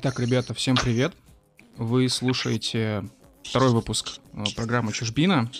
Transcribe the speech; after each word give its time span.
Итак, 0.00 0.20
ребята, 0.20 0.54
всем 0.54 0.76
привет. 0.76 1.12
Вы 1.76 2.08
слушаете 2.08 3.04
второй 3.42 3.70
выпуск 3.70 4.20
э, 4.32 4.44
программы 4.54 4.92
«Чужбина». 4.92 5.50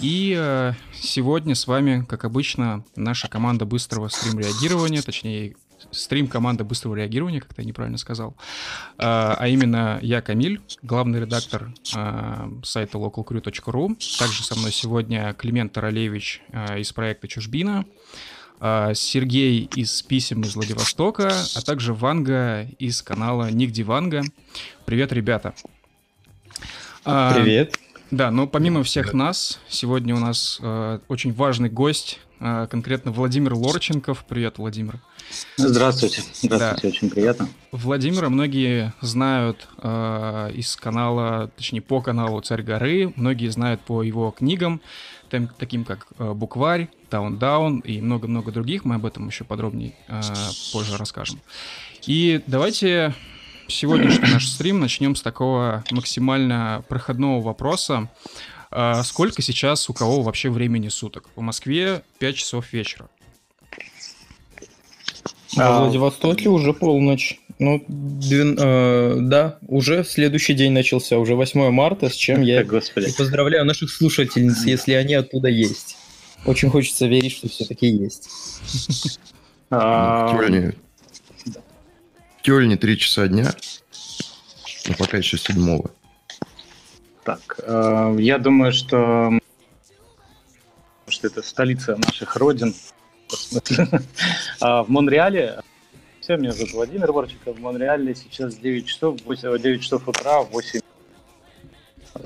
И 0.00 0.34
э, 0.36 0.72
сегодня 0.92 1.54
с 1.54 1.68
вами, 1.68 2.04
как 2.04 2.24
обычно, 2.24 2.84
наша 2.96 3.28
команда 3.28 3.64
быстрого 3.64 4.08
стрим-реагирования, 4.08 5.02
точнее, 5.02 5.54
стрим 5.92 6.26
команда 6.26 6.64
быстрого 6.64 6.96
реагирования, 6.96 7.40
как-то 7.40 7.62
я 7.62 7.68
неправильно 7.68 7.98
сказал. 7.98 8.34
А, 8.98 9.36
а 9.38 9.46
именно 9.46 10.00
я, 10.02 10.20
Камиль, 10.20 10.60
главный 10.82 11.20
редактор 11.20 11.72
сайта 11.84 12.98
localcrew.ru. 12.98 14.18
Также 14.18 14.42
со 14.42 14.58
мной 14.58 14.72
сегодня 14.72 15.32
Климент 15.34 15.72
Таралевич 15.72 16.42
из 16.76 16.92
проекта 16.92 17.28
«Чужбина», 17.28 17.84
Сергей 18.94 19.68
из 19.74 20.02
«Писем 20.02 20.40
из 20.42 20.54
Владивостока», 20.54 21.32
а 21.54 21.60
также 21.60 21.92
Ванга 21.92 22.66
из 22.78 23.02
канала 23.02 23.50
Нигде 23.50 23.82
Ванга. 23.82 24.22
Привет, 24.86 25.12
ребята. 25.12 25.54
А, 27.04 27.34
Привет. 27.34 27.78
Да, 28.10 28.30
но 28.30 28.46
помимо 28.46 28.82
всех 28.82 29.12
нас, 29.12 29.58
сегодня 29.68 30.14
у 30.14 30.18
нас 30.18 30.58
э, 30.62 30.98
очень 31.08 31.34
важный 31.34 31.68
гость, 31.68 32.20
э, 32.40 32.66
конкретно 32.70 33.10
Владимир 33.10 33.54
Лорченков. 33.54 34.24
Привет, 34.26 34.58
Владимир. 34.58 35.00
Здравствуйте. 35.56 36.22
Здравствуйте, 36.32 36.88
да. 36.88 36.88
очень 36.88 37.10
приятно. 37.10 37.48
Владимира 37.72 38.28
многие 38.28 38.92
знают 39.00 39.68
э, 39.82 40.52
из 40.54 40.76
канала, 40.76 41.50
точнее 41.56 41.80
по 41.80 42.00
каналу 42.00 42.40
Царь 42.40 42.62
горы, 42.62 43.12
многие 43.16 43.48
знают 43.48 43.80
по 43.80 44.02
его 44.02 44.30
книгам, 44.30 44.80
там, 45.28 45.48
таким 45.58 45.84
как 45.84 46.06
э, 46.18 46.32
Букварь, 46.32 46.88
Down 47.14 47.38
Down 47.38 47.80
и 47.82 48.00
много-много 48.00 48.50
других. 48.50 48.84
Мы 48.84 48.96
об 48.96 49.06
этом 49.06 49.28
еще 49.28 49.44
подробнее 49.44 49.94
э, 50.08 50.20
позже 50.72 50.96
расскажем. 50.96 51.40
И 52.06 52.40
давайте 52.46 53.14
сегодняшний 53.68 54.32
наш 54.32 54.48
стрим 54.48 54.80
начнем 54.80 55.14
с 55.14 55.22
такого 55.22 55.84
максимально 55.90 56.84
проходного 56.88 57.40
вопроса. 57.40 58.10
Э, 58.70 59.02
сколько 59.04 59.42
сейчас 59.42 59.88
у 59.88 59.94
кого 59.94 60.22
вообще 60.22 60.50
времени 60.50 60.88
суток? 60.88 61.28
В 61.36 61.40
Москве 61.40 62.02
5 62.18 62.36
часов 62.36 62.72
вечера. 62.72 63.08
А 65.56 65.78
в 65.78 65.82
Владивостоке 65.84 66.48
уже 66.48 66.72
полночь. 66.72 67.38
Ну, 67.60 67.84
двен... 67.86 68.58
э, 68.60 69.18
да, 69.20 69.58
уже 69.68 70.02
следующий 70.02 70.54
день 70.54 70.72
начался, 70.72 71.18
уже 71.18 71.36
8 71.36 71.70
марта, 71.70 72.10
с 72.10 72.14
чем 72.14 72.42
я 72.42 72.64
Господи. 72.64 73.14
поздравляю 73.16 73.64
наших 73.64 73.90
слушательниц, 73.92 74.64
если 74.64 74.94
они 74.94 75.14
оттуда 75.14 75.48
есть. 75.48 75.96
Очень 76.46 76.70
хочется 76.70 77.06
верить, 77.06 77.32
что 77.32 77.48
все-таки 77.48 77.86
есть. 77.86 78.28
В 79.70 80.36
Кёльне. 80.36 80.74
В 82.38 82.42
Кёльне 82.42 82.76
3 82.76 82.98
часа 82.98 83.28
дня, 83.28 83.54
но 84.88 84.94
пока 84.98 85.16
еще 85.16 85.38
седьмого. 85.38 85.90
Так, 87.24 87.58
э, 87.62 88.16
я 88.20 88.38
думаю, 88.38 88.72
что 88.72 89.32
что 91.08 91.26
это 91.28 91.42
столица 91.42 91.96
наших 91.96 92.36
родин, 92.36 92.74
а 94.60 94.82
в 94.82 94.90
Монреале, 94.90 95.60
все, 96.20 96.36
меня 96.36 96.52
зовут 96.52 96.72
Владимир 96.72 97.12
Ворчиков, 97.12 97.56
в 97.56 97.60
Монреале 97.60 98.14
сейчас 98.14 98.56
9 98.56 98.86
часов, 98.86 99.20
8, 99.24 99.58
9 99.58 99.82
часов 99.82 100.06
утра, 100.08 100.42
8 100.42 100.80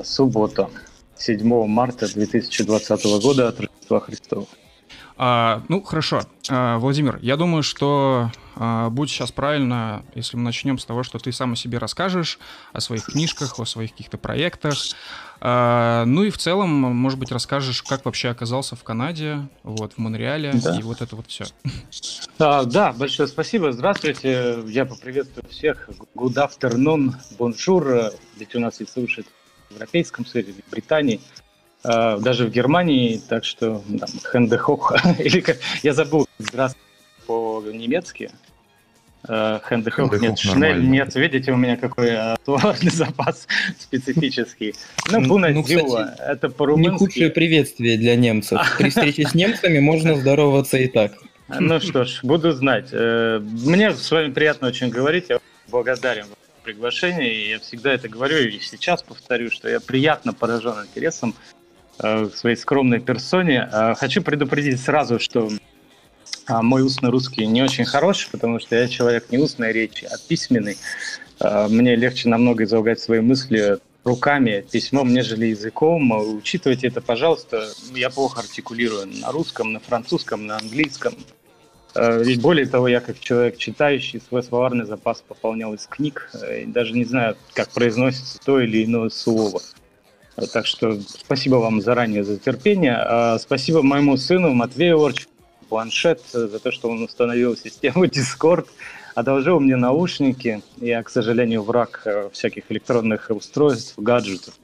суббота, 0.02 0.70
7 1.16 1.66
марта 1.66 2.12
2020 2.12 3.04
года 3.22 3.48
от 3.48 3.60
Рождества 3.88 4.00
Христова. 4.00 4.46
А, 5.20 5.62
ну, 5.68 5.82
хорошо. 5.82 6.22
А, 6.48 6.78
Владимир, 6.78 7.18
я 7.22 7.36
думаю, 7.36 7.62
что 7.62 8.30
а, 8.54 8.88
будет 8.88 9.10
сейчас 9.10 9.32
правильно, 9.32 10.04
если 10.14 10.36
мы 10.36 10.44
начнем 10.44 10.78
с 10.78 10.84
того, 10.84 11.02
что 11.02 11.18
ты 11.18 11.32
сам 11.32 11.52
о 11.52 11.56
себе 11.56 11.78
расскажешь, 11.78 12.38
о 12.72 12.80
своих 12.80 13.04
книжках, 13.04 13.58
о 13.58 13.66
своих 13.66 13.90
каких-то 13.90 14.16
проектах. 14.16 14.74
А, 15.40 16.04
ну 16.06 16.22
и 16.22 16.30
в 16.30 16.38
целом, 16.38 16.70
может 16.70 17.18
быть, 17.18 17.32
расскажешь, 17.32 17.82
как 17.82 18.04
вообще 18.04 18.28
оказался 18.28 18.76
в 18.76 18.84
Канаде, 18.84 19.48
вот, 19.64 19.94
в 19.94 19.98
Монреале, 19.98 20.52
да. 20.54 20.78
и 20.78 20.82
вот 20.82 21.02
это 21.02 21.16
вот 21.16 21.26
все. 21.26 21.44
А, 22.38 22.64
да, 22.64 22.92
большое 22.92 23.28
спасибо. 23.28 23.72
Здравствуйте. 23.72 24.62
Я 24.68 24.86
поприветствую 24.86 25.48
всех. 25.50 25.90
Good 26.14 26.34
afternoon, 26.34 27.14
bonjour. 27.38 28.14
Ведь 28.36 28.54
у 28.54 28.60
нас 28.60 28.80
есть 28.80 28.92
слушают 28.92 29.26
в 29.68 29.74
Европейском 29.74 30.24
Союзе, 30.24 30.54
в 30.66 30.70
Британии. 30.70 31.20
А, 31.84 32.18
даже 32.18 32.46
в 32.46 32.50
Германии, 32.50 33.20
так 33.28 33.44
что 33.44 33.82
там, 34.00 34.08
хендехох, 34.32 34.96
или 35.18 35.40
как, 35.40 35.58
я 35.82 35.92
забыл, 35.94 36.26
здравствуйте 36.38 36.88
по-немецки. 37.26 38.30
А, 39.28 39.60
хендехох, 39.68 40.20
нет, 40.20 40.38
шнель, 40.38 40.88
нет, 40.88 41.14
видите, 41.14 41.52
у 41.52 41.56
меня 41.56 41.76
какой 41.76 42.16
словарный 42.44 42.90
запас 42.92 43.46
специфический. 43.78 44.74
Ну, 45.10 45.20
буна 45.26 45.50
ну, 45.50 45.62
кстати, 45.62 46.20
это 46.20 46.48
по-румынски. 46.48 46.90
Не 46.90 46.98
худшее 46.98 47.30
приветствие 47.30 47.96
для 47.96 48.16
немцев. 48.16 48.60
При 48.76 48.90
встрече 48.90 49.28
с 49.28 49.34
немцами 49.34 49.78
можно 49.78 50.16
здороваться 50.16 50.78
и 50.78 50.88
так. 50.88 51.12
Ну 51.48 51.80
что 51.80 52.04
ж, 52.04 52.20
буду 52.22 52.52
знать. 52.52 52.88
Э, 52.92 53.40
мне 53.40 53.92
с 53.92 54.10
вами 54.10 54.32
приятно 54.32 54.68
очень 54.68 54.90
говорить, 54.90 55.26
я 55.28 55.38
благодарен 55.70 56.26
приглашение, 56.62 57.32
и 57.32 57.48
я 57.50 57.58
всегда 57.58 57.92
это 57.94 58.08
говорю, 58.08 58.36
и 58.36 58.58
сейчас 58.58 59.02
повторю, 59.02 59.50
что 59.50 59.68
я 59.68 59.80
приятно 59.80 60.34
поражен 60.34 60.74
интересом 60.84 61.34
Э, 61.34 61.57
в 61.98 62.30
своей 62.30 62.56
скромной 62.56 63.00
персоне. 63.00 63.68
Э, 63.72 63.94
хочу 63.96 64.22
предупредить 64.22 64.80
сразу, 64.80 65.18
что 65.18 65.50
а, 66.46 66.62
мой 66.62 66.82
устный 66.82 67.10
русский 67.10 67.46
не 67.46 67.62
очень 67.62 67.84
хороший, 67.84 68.30
потому 68.30 68.60
что 68.60 68.76
я 68.76 68.88
человек 68.88 69.26
не 69.30 69.38
устной 69.38 69.72
речи, 69.72 70.04
а 70.04 70.16
письменный. 70.28 70.76
Э, 71.40 71.66
мне 71.68 71.96
легче 71.96 72.28
намного 72.28 72.64
излагать 72.64 73.00
свои 73.00 73.20
мысли 73.20 73.78
руками, 74.04 74.64
письмом, 74.70 75.12
нежели 75.12 75.46
языком. 75.46 76.10
Учитывайте 76.36 76.86
это, 76.86 77.00
пожалуйста. 77.00 77.68
Я 77.94 78.10
плохо 78.10 78.40
артикулирую 78.40 79.06
на 79.06 79.32
русском, 79.32 79.72
на 79.72 79.80
французском, 79.80 80.46
на 80.46 80.56
английском. 80.56 81.14
И 82.26 82.38
более 82.38 82.66
того, 82.66 82.86
я 82.86 83.00
как 83.00 83.18
человек 83.18 83.58
читающий 83.58 84.20
свой 84.20 84.42
словарный 84.42 84.86
запас 84.86 85.22
пополнял 85.26 85.74
из 85.74 85.86
книг, 85.86 86.30
даже 86.66 86.92
не 86.92 87.04
знаю, 87.04 87.36
как 87.54 87.70
произносится 87.70 88.38
то 88.38 88.60
или 88.60 88.84
иное 88.84 89.08
слово. 89.08 89.60
Так 90.46 90.66
что 90.66 91.00
спасибо 91.00 91.56
вам 91.56 91.80
заранее 91.80 92.22
за 92.22 92.38
терпение. 92.38 92.96
А, 92.96 93.38
спасибо 93.38 93.82
моему 93.82 94.16
сыну 94.16 94.54
Матвею 94.54 95.00
Орчику, 95.00 95.32
планшет, 95.68 96.22
за 96.30 96.58
то, 96.58 96.70
что 96.70 96.88
он 96.88 97.02
установил 97.02 97.56
систему 97.56 98.04
Discord, 98.06 98.66
одолжил 99.14 99.58
мне 99.58 99.76
наушники. 99.76 100.62
Я, 100.76 101.02
к 101.02 101.10
сожалению, 101.10 101.62
враг 101.62 102.02
э, 102.04 102.30
всяких 102.32 102.70
электронных 102.70 103.30
устройств, 103.30 103.94
гаджетов. 103.96 104.54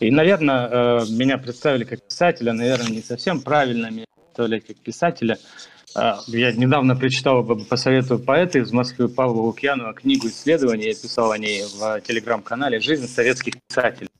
И, 0.00 0.10
наверное, 0.10 0.68
э, 0.68 1.06
меня 1.10 1.38
представили 1.38 1.84
как 1.84 2.02
писателя, 2.02 2.52
наверное, 2.52 2.90
не 2.90 3.02
совсем 3.02 3.40
правильно 3.40 3.90
меня 3.90 4.06
представляли 4.16 4.60
как 4.60 4.76
писателя. 4.78 5.38
А, 5.94 6.18
я 6.26 6.52
недавно 6.52 6.96
прочитал 6.96 7.44
по 7.44 7.76
совету 7.76 8.18
поэта 8.18 8.58
из 8.58 8.72
Москвы 8.72 9.08
Павла 9.08 9.42
Лукьянова 9.42 9.94
книгу 9.94 10.26
исследований, 10.26 10.88
я 10.88 10.94
писал 10.94 11.30
о 11.30 11.38
ней 11.38 11.62
в 11.62 12.00
телеграм-канале 12.00 12.80
«Жизнь 12.80 13.06
советских 13.06 13.54
писателей». 13.68 14.10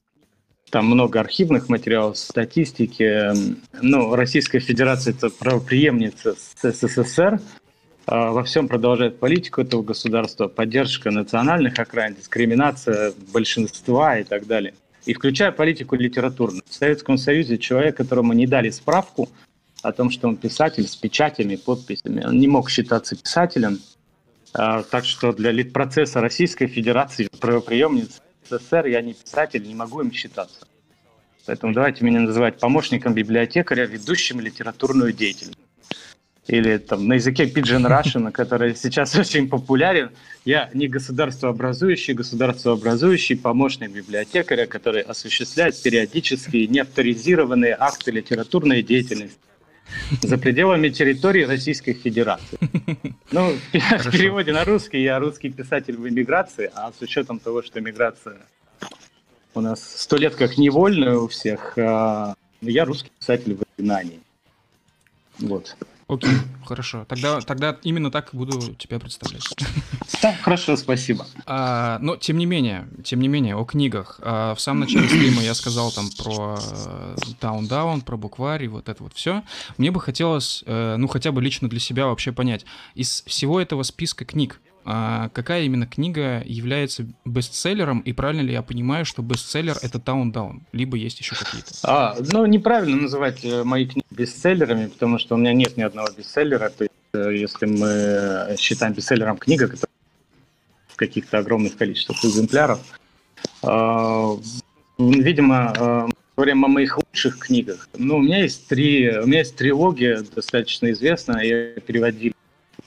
Там 0.71 0.87
много 0.87 1.21
архивных 1.21 1.69
материалов, 1.69 2.19
статистики. 2.19 3.33
Ну, 3.81 4.15
Российская 4.15 4.59
Федерация– 4.59 5.15
это 5.17 5.31
правоприемница 5.31 6.35
СССР, 6.61 7.41
а 8.07 8.33
во 8.33 8.43
всем 8.43 8.67
продолжает 8.67 9.19
политику 9.19 9.61
этого 9.61 9.83
государства, 9.83 10.49
поддержка 10.49 11.11
национальных 11.11 11.79
окраин, 11.79 12.15
дискриминация 12.15 13.13
большинства 13.33 14.19
и 14.19 14.25
так 14.25 14.47
далее. 14.47 14.75
И 15.05 15.15
включая 15.15 15.53
политику 15.53 15.95
литературную. 15.95 16.63
В 16.69 16.75
Советском 16.75 17.17
Союзе 17.17 17.59
человек, 17.59 17.97
которому 17.97 18.33
не 18.33 18.49
дали 18.49 18.71
справку 18.71 19.29
о 19.83 19.93
том, 19.93 20.11
что 20.11 20.27
он 20.27 20.37
писатель 20.37 20.89
с 20.89 20.97
печатями, 20.97 21.55
подписями, 21.55 22.25
он 22.25 22.39
не 22.39 22.49
мог 22.49 22.71
считаться 22.71 23.15
писателем. 23.15 23.79
А, 24.53 24.83
так 24.83 25.05
что 25.05 25.33
для 25.33 25.65
процесса 25.65 26.21
Российской 26.21 26.67
Федерации 26.67 27.29
правоприемницы 27.41 28.21
СССР, 28.49 28.87
я 28.87 29.03
не 29.03 29.15
писатель, 29.15 29.63
не 29.63 29.75
могу 29.75 30.01
им 30.01 30.13
считаться. 30.13 30.67
Поэтому 31.47 31.73
давайте 31.73 32.05
меня 32.05 32.21
называть 32.21 32.59
помощником 32.59 33.15
библиотекаря, 33.15 33.87
ведущим 33.87 34.41
литературную 34.41 35.13
деятельность. 35.13 35.59
Или 36.49 36.79
там 36.79 37.09
на 37.09 37.15
языке 37.15 37.45
Pidgin 37.45 37.87
Russian, 37.87 38.31
который 38.33 38.77
сейчас 38.77 39.15
очень 39.17 39.49
популярен. 39.49 40.11
Я 40.45 40.71
не 40.75 40.87
государствообразующий, 40.89 42.15
государствообразующий 42.15 43.37
помощник 43.37 43.91
библиотекаря, 43.91 44.67
который 44.67 45.03
осуществляет 45.03 45.81
периодические 45.83 46.67
неавторизированные 46.69 47.77
акты 47.79 48.13
литературной 48.13 48.83
деятельности 48.83 49.39
за 50.23 50.39
пределами 50.39 50.89
территории 50.89 51.43
Российской 51.43 51.93
Федерации. 51.93 52.59
Ну, 53.33 53.53
в 53.73 54.11
переводе 54.13 54.53
на 54.53 54.65
русский, 54.65 55.03
я 55.03 55.19
русский 55.19 55.51
писатель 55.51 55.97
в 55.97 56.09
эмиграции, 56.09 56.71
а 56.75 56.93
с 56.97 57.03
учетом 57.03 57.41
того, 57.41 57.61
что 57.61 57.81
эмиграция 57.81 58.37
у 59.55 59.61
нас 59.61 59.83
сто 59.83 60.17
лет 60.17 60.37
как 60.37 60.59
невольная 60.59 61.17
у 61.17 61.27
всех, 61.27 61.77
а, 61.77 62.35
я 62.61 62.85
русский 62.85 63.11
писатель 63.19 63.55
в 63.55 63.63
изгнании. 63.77 64.21
Вот. 65.39 65.77
Окей, 66.09 66.31
хорошо. 66.65 67.05
Тогда, 67.09 67.41
тогда 67.41 67.77
именно 67.83 68.13
так 68.13 68.29
буду 68.33 68.75
тебя 68.75 69.01
представлять. 69.01 69.43
Да, 70.23 70.33
хорошо, 70.41 70.77
спасибо. 70.77 71.27
А, 71.47 71.99
но 72.01 72.17
тем 72.17 72.39
не 72.39 72.47
менее, 72.47 72.89
тем 73.05 73.21
не 73.21 73.27
менее, 73.27 73.57
о 73.57 73.65
книгах. 73.65 74.21
А, 74.23 74.55
в 74.55 74.61
самом 74.61 74.81
начале 74.81 75.09
стрима 75.09 75.43
я 75.43 75.53
сказал 75.53 75.91
там 75.91 76.09
про 76.17 76.59
Down 77.41 77.69
Down, 77.69 78.03
про 78.03 78.17
букварь 78.17 78.65
и 78.65 78.69
вот 78.69 78.89
это 78.89 79.03
вот 79.03 79.15
все. 79.15 79.43
Мне 79.79 79.91
бы 79.91 80.01
хотелось, 80.01 80.63
э, 80.67 80.97
ну 80.97 81.09
хотя 81.09 81.33
бы 81.33 81.43
лично 81.43 81.69
для 81.69 81.81
себя 81.81 82.07
вообще 82.07 82.31
понять, 82.31 82.65
из 82.95 83.23
всего 83.27 83.61
этого 83.61 83.83
списка 83.83 84.25
книг, 84.25 84.61
какая 84.87 85.65
именно 85.65 85.87
книга 85.87 86.43
является 86.45 87.07
бестселлером, 87.25 88.01
и 88.01 88.13
правильно 88.13 88.43
ли 88.43 88.53
я 88.53 88.63
понимаю, 88.63 89.05
что 89.05 89.21
бестселлер— 89.23 89.77
это 89.83 89.99
Down, 89.99 90.61
либо 90.73 90.97
есть 90.97 91.19
еще 91.19 91.35
какие-то? 91.35 91.73
А, 91.83 92.17
ну, 92.33 92.47
неправильно 92.47 92.97
называть 93.03 93.45
э, 93.45 93.65
мои 93.65 93.87
книги 93.87 94.05
бестселлерами, 94.11 94.87
потому 94.87 95.19
что 95.19 95.35
у 95.35 95.39
меня 95.39 95.53
нет 95.53 95.77
ни 95.77 95.83
одного 95.83 96.09
бестселлера, 96.17 96.71
то 96.71 96.85
есть 96.85 96.95
э, 97.15 97.37
если 97.37 97.67
мы 97.67 98.57
считаем 98.59 98.95
бестселлером 98.95 99.39
книга, 99.39 99.67
которая 99.67 99.93
в 100.89 100.97
каких-то 100.97 101.39
огромных 101.39 101.77
количествах 101.77 102.25
экземпляров, 102.25 102.81
а, 103.63 104.37
видимо, 104.99 105.75
э, 105.77 106.09
говорим 106.37 106.65
о 106.65 106.69
моих 106.69 106.99
лучших 106.99 107.39
книгах. 107.39 107.89
Ну, 107.97 108.17
у 108.17 108.21
меня 108.21 108.43
есть 108.43 108.69
три, 108.69 109.11
у 109.19 109.27
меня 109.27 109.41
есть 109.41 109.57
трилогия 109.57 110.23
достаточно 110.35 110.91
известная, 110.93 111.43
я 111.43 111.81
переводил 111.81 112.33
а, 112.33 112.36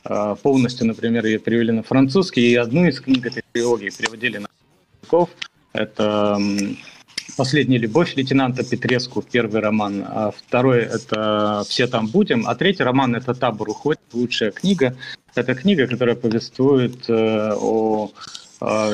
полностью, 0.04 0.88
например, 0.88 1.26
ее 1.26 1.40
перевели 1.40 1.72
на 1.72 1.84
французский, 1.84 2.52
и 2.52 2.56
одну 2.56 2.88
из 2.88 3.00
книг 3.02 3.26
этой 3.26 3.44
трилогии 3.52 3.90
переводили 3.90 4.38
на 4.38 4.48
языков. 5.02 5.30
Это 5.74 6.40
«Последняя 7.38 7.78
любовь» 7.78 8.16
лейтенанта 8.16 8.64
Петреску, 8.64 9.22
первый 9.22 9.62
роман. 9.62 10.04
А 10.08 10.32
второй– 10.32 10.80
это 10.82 11.64
«Все 11.68 11.88
там 11.88 12.08
будем». 12.08 12.48
А 12.48 12.56
третий 12.56 12.84
роман– 12.84 13.16
это 13.18 13.34
«Табор 13.34 13.70
уходит», 13.70 14.02
лучшая 14.14 14.52
книга. 14.52 14.96
Это 15.36 15.54
книга, 15.56 15.88
которая 15.88 16.16
повествует 16.16 17.10
э, 17.10 17.54
о 17.56 18.12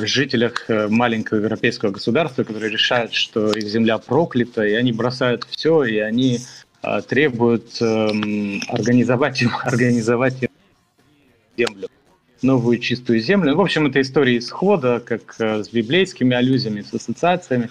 жителях 0.04 0.70
э, 0.70 0.88
маленького 0.88 1.40
европейского 1.40 1.92
государства, 1.92 2.44
которые 2.44 2.72
решают, 2.72 3.14
что 3.14 3.52
их 3.52 3.68
земля 3.68 3.98
проклята, 3.98 4.64
и 4.64 4.74
они 4.74 4.92
бросают 4.92 5.48
все, 5.50 5.84
и 5.84 5.98
они 5.98 6.40
э, 6.84 7.02
требуют 7.08 7.82
эм, 7.82 8.62
организовать 8.68 9.44
организовать 9.64 10.36
землю, 11.58 11.88
новую 12.42 12.80
чистую 12.80 13.20
землю. 13.20 13.56
В 13.56 13.62
общем, 13.62 13.88
это 13.88 14.02
история 14.02 14.38
исхода, 14.38 15.00
как 15.00 15.36
э, 15.40 15.64
с 15.64 15.70
библейскими 15.70 16.36
аллюзиями, 16.36 16.82
с 16.82 16.94
ассоциациями. 16.94 17.70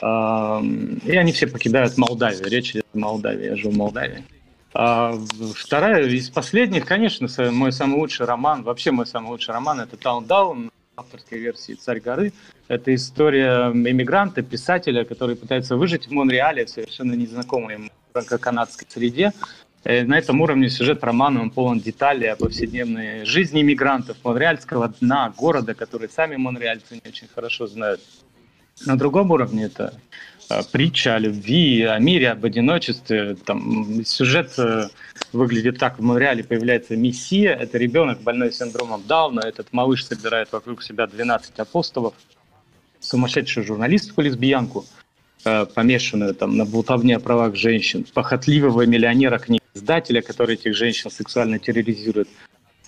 И 0.00 1.16
они 1.16 1.32
все 1.32 1.48
покидают 1.48 1.98
Молдавию. 1.98 2.48
Речь 2.48 2.70
идет 2.70 2.86
о 2.94 2.98
Молдавии. 2.98 3.46
Я 3.46 3.56
живу 3.56 3.72
в 3.72 3.76
Молдавии. 3.76 4.22
А 4.72 5.18
вторая 5.56 6.06
из 6.06 6.30
последних, 6.30 6.86
конечно, 6.86 7.26
мой 7.50 7.72
самый 7.72 7.98
лучший 7.98 8.24
роман, 8.24 8.62
вообще 8.62 8.92
мой 8.92 9.06
самый 9.06 9.30
лучший 9.30 9.54
роман, 9.54 9.80
это 9.80 9.96
«Таун 9.96 10.24
Даун», 10.24 10.70
авторской 10.96 11.38
версии 11.38 11.72
«Царь 11.72 11.98
горы». 11.98 12.32
Это 12.68 12.94
история 12.94 13.72
эмигранта, 13.72 14.42
писателя, 14.42 15.04
который 15.04 15.34
пытается 15.34 15.76
выжить 15.76 16.06
в 16.06 16.12
Монреале, 16.12 16.68
совершенно 16.68 17.14
незнакомой 17.14 17.74
ему 17.74 17.90
канадской 18.12 18.86
среде. 18.88 19.32
Э, 19.88 20.04
на 20.04 20.18
этом 20.18 20.42
уровне 20.42 20.68
сюжет 20.68 21.02
романа 21.02 21.40
он 21.40 21.50
полон 21.50 21.80
деталей 21.80 22.30
о 22.30 22.36
повседневной 22.36 23.24
жизни 23.24 23.62
иммигрантов 23.62 24.18
монреальского 24.22 24.88
дна, 25.00 25.32
города, 25.34 25.74
который 25.74 26.10
сами 26.10 26.36
монреальцы 26.36 27.00
не 27.02 27.08
очень 27.08 27.26
хорошо 27.34 27.66
знают. 27.66 28.02
На 28.84 28.98
другом 28.98 29.30
уровне 29.30 29.64
это 29.64 29.94
э, 30.50 30.60
притча 30.70 31.14
о 31.14 31.18
любви, 31.18 31.84
о 31.84 31.98
мире, 31.98 32.32
об 32.32 32.44
одиночестве. 32.44 33.34
Там 33.46 34.04
сюжет 34.04 34.58
э, 34.58 34.88
выглядит 35.32 35.78
так. 35.78 35.98
В 35.98 36.02
Монреале 36.02 36.44
появляется 36.44 36.94
Мессия. 36.94 37.54
Это 37.54 37.78
ребенок, 37.78 38.20
больной 38.20 38.52
синдромом 38.52 39.04
Дауна. 39.06 39.40
Этот 39.40 39.72
малыш 39.72 40.04
собирает 40.04 40.52
вокруг 40.52 40.82
себя 40.82 41.06
12 41.06 41.58
апостолов. 41.60 42.12
Сумасшедшую 43.00 43.64
журналистку-лесбиянку, 43.64 44.84
помешанную 45.44 46.34
там, 46.34 46.56
на 46.56 46.66
болтовне 46.66 47.16
о 47.16 47.20
правах 47.20 47.54
женщин, 47.54 48.04
похотливого 48.12 48.84
миллионера 48.86 49.38
книг 49.38 49.57
издателя, 49.78 50.20
который 50.20 50.54
этих 50.54 50.74
женщин 50.74 51.10
сексуально 51.10 51.58
терроризирует. 51.58 52.28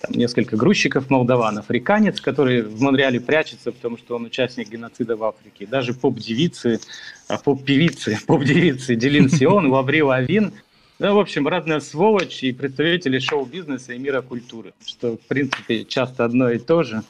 Там 0.01 0.11
несколько 0.13 0.57
грузчиков 0.57 1.09
молдаван, 1.09 1.59
африканец, 1.59 2.19
который 2.19 2.63
в 2.63 2.81
Монреале 2.81 3.19
прячется, 3.19 3.71
потому 3.71 3.97
что 3.97 4.15
он 4.15 4.25
участник 4.25 4.69
геноцида 4.69 5.15
в 5.15 5.23
Африке. 5.23 5.67
Даже 5.67 5.93
поп-девицы, 5.93 6.79
а, 7.27 7.37
поп-певицы, 7.37 8.17
поп-девицы 8.27 8.95
Делин 8.95 9.29
Сион, 9.29 9.67
Лаврил 9.67 10.11
Авин. 10.11 10.53
Ну, 10.97 11.15
в 11.15 11.19
общем, 11.19 11.47
разная 11.47 11.79
сволочь 11.79 12.43
и 12.43 12.51
представители 12.51 13.19
шоу-бизнеса 13.19 13.93
и 13.93 13.99
мира 13.99 14.21
культуры, 14.21 14.73
что, 14.85 15.17
в 15.17 15.21
принципе, 15.27 15.85
часто 15.85 16.25
одно 16.25 16.49
и 16.49 16.59
то 16.59 16.83
же. 16.83 17.03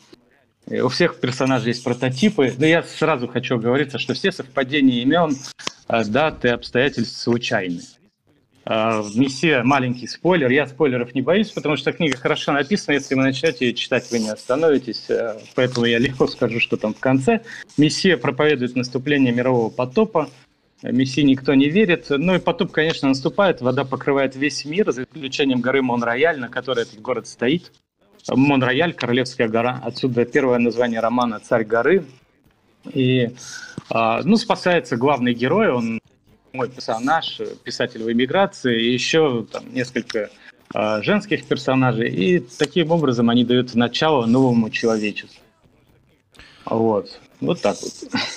У 0.67 0.89
всех 0.89 1.19
персонажей 1.19 1.69
есть 1.69 1.83
прототипы, 1.83 2.53
но 2.57 2.65
я 2.65 2.83
сразу 2.83 3.27
хочу 3.27 3.57
говорить, 3.57 3.99
что 3.99 4.13
все 4.13 4.31
совпадения 4.31 5.01
имен, 5.01 5.35
а, 5.87 6.03
даты, 6.03 6.49
обстоятельств 6.49 7.19
случайны. 7.19 7.81
А, 8.63 9.03
Мессия 9.15 9.63
маленький 9.63 10.07
спойлер. 10.07 10.49
Я 10.49 10.67
спойлеров 10.67 11.15
не 11.15 11.21
боюсь, 11.21 11.49
потому 11.51 11.77
что 11.77 11.91
книга 11.91 12.17
хорошо 12.17 12.51
написана. 12.51 12.95
Если 12.95 13.15
вы 13.15 13.23
начнете 13.23 13.67
ее 13.67 13.73
читать, 13.73 14.09
вы 14.11 14.19
не 14.19 14.29
остановитесь. 14.29 15.09
Э, 15.09 15.39
поэтому 15.55 15.87
я 15.87 15.97
легко 15.97 16.27
скажу, 16.27 16.59
что 16.59 16.77
там 16.77 16.93
в 16.93 16.99
конце. 16.99 17.41
Мессия 17.77 18.17
проповедует 18.17 18.75
наступление 18.75 19.33
мирового 19.33 19.69
потопа. 19.69 20.29
Мессии 20.83 21.21
никто 21.21 21.53
не 21.53 21.69
верит. 21.69 22.07
Ну 22.09 22.35
и 22.35 22.39
потоп, 22.39 22.71
конечно, 22.71 23.07
наступает. 23.07 23.61
Вода 23.61 23.83
покрывает 23.83 24.35
весь 24.35 24.63
мир, 24.65 24.91
за 24.91 25.03
исключением 25.03 25.61
горы 25.61 25.81
Монрояль, 25.81 26.39
на 26.39 26.49
которой 26.49 26.83
этот 26.83 27.01
город 27.01 27.27
стоит. 27.27 27.71
Монрояль, 28.29 28.93
Королевская 28.93 29.47
гора. 29.47 29.81
Отсюда 29.83 30.25
первое 30.25 30.59
название 30.59 30.99
романа 30.99 31.39
«Царь 31.39 31.65
горы». 31.65 32.05
И 32.93 33.31
а, 33.89 34.21
ну, 34.23 34.37
спасается 34.37 34.97
главный 34.97 35.33
герой, 35.33 35.69
он 35.69 35.99
мой 36.53 36.69
персонаж, 36.69 37.39
писатель 37.63 38.03
в 38.03 38.11
эмиграции, 38.11 38.81
и 38.81 38.93
еще 38.93 39.45
там 39.51 39.73
несколько 39.73 40.29
э, 40.73 41.01
женских 41.01 41.45
персонажей, 41.45 42.09
и 42.09 42.39
таким 42.39 42.91
образом 42.91 43.29
они 43.29 43.45
дают 43.45 43.73
начало 43.75 44.25
новому 44.25 44.69
человечеству. 44.69 45.41
Вот. 46.65 47.19
Вот 47.39 47.59
так 47.61 47.75
вот. 47.81 47.91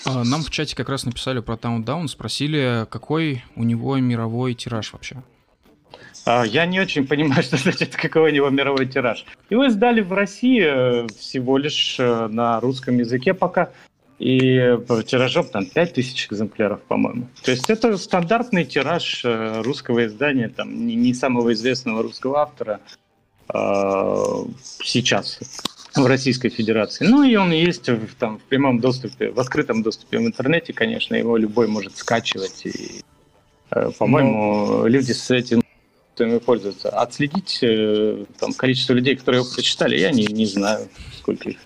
А, 0.06 0.25
нам 0.25 0.43
в 0.43 0.50
чате 0.50 0.75
как 0.75 0.88
раз 0.88 1.05
написали 1.05 1.40
про 1.40 1.56
Town 1.56 1.84
Down, 1.84 2.08
спросили, 2.08 2.87
какой 2.88 3.44
у 3.55 3.62
него 3.62 3.96
мировой 3.99 4.55
тираж 4.55 4.93
вообще. 4.93 5.22
А, 6.25 6.44
я 6.44 6.64
не 6.64 6.81
очень 6.81 7.06
понимаю, 7.06 7.43
что 7.44 7.56
значит, 7.58 7.94
какой 7.94 8.31
у 8.31 8.34
него 8.34 8.49
мировой 8.49 8.87
тираж. 8.87 9.26
Его 9.50 9.67
издали 9.67 10.00
в 10.00 10.12
России 10.12 10.62
э, 10.64 11.06
всего 11.19 11.58
лишь 11.58 11.96
э, 11.99 12.28
на 12.28 12.60
русском 12.60 12.99
языке 12.99 13.34
пока 13.34 13.70
и 14.24 14.78
тиражом 15.06 15.46
там 15.48 15.66
5000 15.66 16.28
экземпляров, 16.32 16.81
по-моему. 16.88 17.28
То 17.43 17.50
есть 17.50 17.69
это 17.69 17.98
стандартный 17.98 18.64
тираж 18.64 19.22
э, 19.22 19.60
русского 19.60 20.06
издания, 20.06 20.48
там 20.48 20.86
не, 20.86 20.94
не 20.94 21.12
самого 21.12 21.52
известного 21.52 22.02
русского 22.02 22.40
автора 22.40 22.81
э, 23.52 24.24
сейчас 24.82 25.38
в 25.94 26.06
Российской 26.06 26.48
Федерации. 26.48 27.04
Ну 27.04 27.22
и 27.22 27.36
он 27.36 27.52
есть 27.52 27.86
в, 27.90 28.14
там, 28.14 28.38
в 28.38 28.43
прямом 28.44 28.81
доступе, 28.81 29.31
в 29.31 29.38
открытом 29.38 29.82
доступе 29.82 30.19
в 30.19 30.22
интернете, 30.22 30.72
конечно, 30.72 31.14
его 31.14 31.36
любой 31.36 31.69
может 31.69 31.98
скачивать. 31.98 32.64
И, 32.64 33.02
э, 33.72 33.90
по-моему, 33.98 34.78
Но... 34.78 34.86
люди 34.86 35.12
с 35.12 35.31
этим 35.31 35.62
пользуются. 36.46 36.88
Отследить 36.88 37.58
э, 37.60 38.24
там, 38.40 38.54
количество 38.54 38.94
людей, 38.94 39.16
которые 39.16 39.43
его 39.43 39.54
прочитали, 39.54 39.98
я 39.98 40.10
не, 40.12 40.24
не 40.24 40.46
знаю, 40.46 40.88
сколько 41.19 41.50
их. 41.50 41.58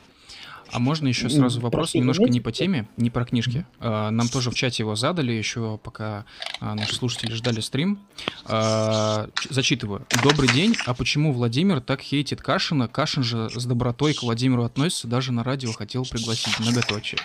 А 0.78 0.80
можно 0.80 1.08
еще 1.08 1.28
сразу 1.28 1.61
вопрос 1.61 1.94
немножко 1.94 2.23
не 2.23 2.40
по 2.40 2.52
теме, 2.52 2.87
не 2.97 3.11
про 3.11 3.25
книжки. 3.25 3.66
А, 3.80 4.12
нам 4.12 4.28
тоже 4.28 4.52
в 4.52 4.54
чате 4.54 4.85
его 4.85 4.94
задали, 4.94 5.32
еще 5.32 5.76
пока 5.82 6.25
а, 6.61 6.76
наши 6.76 6.94
слушатели 6.94 7.32
ждали 7.32 7.58
стрим. 7.58 7.99
А, 8.44 9.28
зачитываю. 9.50 10.06
Добрый 10.23 10.49
день. 10.49 10.76
А 10.87 10.94
почему 10.94 11.32
Владимир 11.32 11.80
так 11.80 12.00
хейтит 12.00 12.42
Кашина? 12.42 12.87
Кашин 12.87 13.25
же 13.25 13.50
с 13.52 13.64
добротой 13.64 14.14
к 14.14 14.23
Владимиру 14.23 14.62
относится, 14.62 15.08
даже 15.08 15.32
на 15.32 15.42
радио 15.42 15.73
хотел 15.73 16.04
пригласить. 16.04 16.61
Многоточие. 16.61 17.18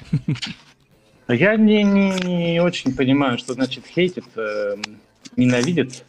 Я 1.28 1.56
не, 1.56 1.84
не, 1.84 2.54
не 2.54 2.60
очень 2.60 2.96
понимаю, 2.96 3.38
что 3.38 3.54
значит 3.54 3.86
хейтит, 3.86 4.26
э, 4.36 4.78
ненавидит. 5.38 6.06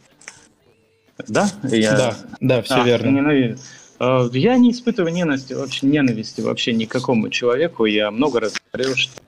Да? 1.27 1.47
Я... 1.61 1.95
Да, 1.95 2.17
да, 2.41 2.61
все 2.63 2.81
а, 2.81 2.83
верно. 2.83 3.09
Ненавидит. 3.11 3.59
Э, 3.99 4.29
я 4.33 4.57
не 4.57 4.71
испытываю 4.71 5.13
ненависти, 5.13 5.53
вообще 5.53 5.87
ненависти 5.87 6.41
вообще 6.41 6.73
никакому 6.73 7.29
человеку. 7.29 7.85
Я 7.85 8.11
много 8.11 8.39
раз 8.39 8.55
говорил, 8.71 8.95
что 8.95 9.21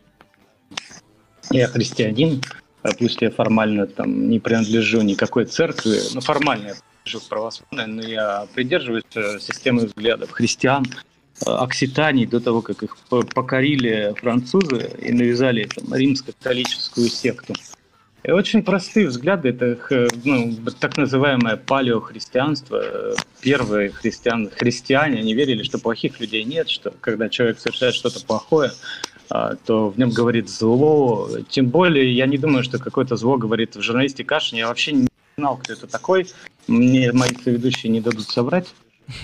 я 1.52 1.68
христианин, 1.68 2.42
а 2.82 2.90
пусть 2.94 3.22
я 3.22 3.32
формально 3.32 3.88
там 3.88 4.30
не 4.30 4.40
принадлежу 4.40 5.02
никакой 5.02 5.46
церкви, 5.46 6.00
но 6.14 6.22
формально 6.22 6.68
я 6.68 6.76
принадлежу 6.76 7.30
православной, 7.30 7.88
но 7.88 8.02
я 8.06 8.48
придерживаюсь 8.54 9.04
э, 9.16 9.40
системы 9.40 9.86
взглядов 9.86 10.32
христиан, 10.32 10.86
э, 10.86 11.50
окситаний 11.50 12.26
до 12.26 12.40
того, 12.42 12.62
как 12.62 12.84
их 12.84 12.98
покорили 13.08 14.14
французы 14.20 14.92
и 15.02 15.14
навязали 15.14 15.70
там, 15.74 15.94
римско-католическую 15.94 17.08
секту. 17.08 17.54
Очень 18.34 18.64
простые 18.64 19.08
взгляды. 19.08 19.50
Это 19.50 19.78
ну, 20.24 20.56
так 20.80 20.98
называемое 20.98 21.58
палеохристианство. 21.58 23.16
Первые 23.42 23.92
христиан, 23.92 24.50
христиане, 24.50 25.20
они 25.20 25.34
верили, 25.34 25.64
что 25.64 25.80
плохих 25.80 26.20
людей 26.20 26.44
нет, 26.44 26.70
что 26.70 26.94
когда 27.02 27.30
человек 27.30 27.60
совершает 27.60 27.96
что-то 27.96 28.24
плохое, 28.26 28.72
а, 29.30 29.56
то 29.56 29.90
в 29.90 29.98
нем 29.98 30.10
говорит 30.10 30.50
зло. 30.50 31.30
Тем 31.50 31.68
более, 31.68 32.12
я 32.14 32.26
не 32.28 32.38
думаю, 32.38 32.64
что 32.64 32.80
какое-то 32.80 33.16
зло 33.16 33.38
говорит 33.38 33.76
в 33.76 33.82
журналисте 33.82 34.24
Кашин. 34.24 34.58
Я 34.58 34.68
вообще 34.68 34.94
не 34.94 35.08
знал, 35.38 35.58
кто 35.58 35.74
это 35.74 35.88
такой. 35.88 36.28
Мне 36.68 37.12
мои 37.12 37.32
ведущие 37.46 37.92
не 37.92 38.02
дадут 38.02 38.28
соврать. 38.28 38.74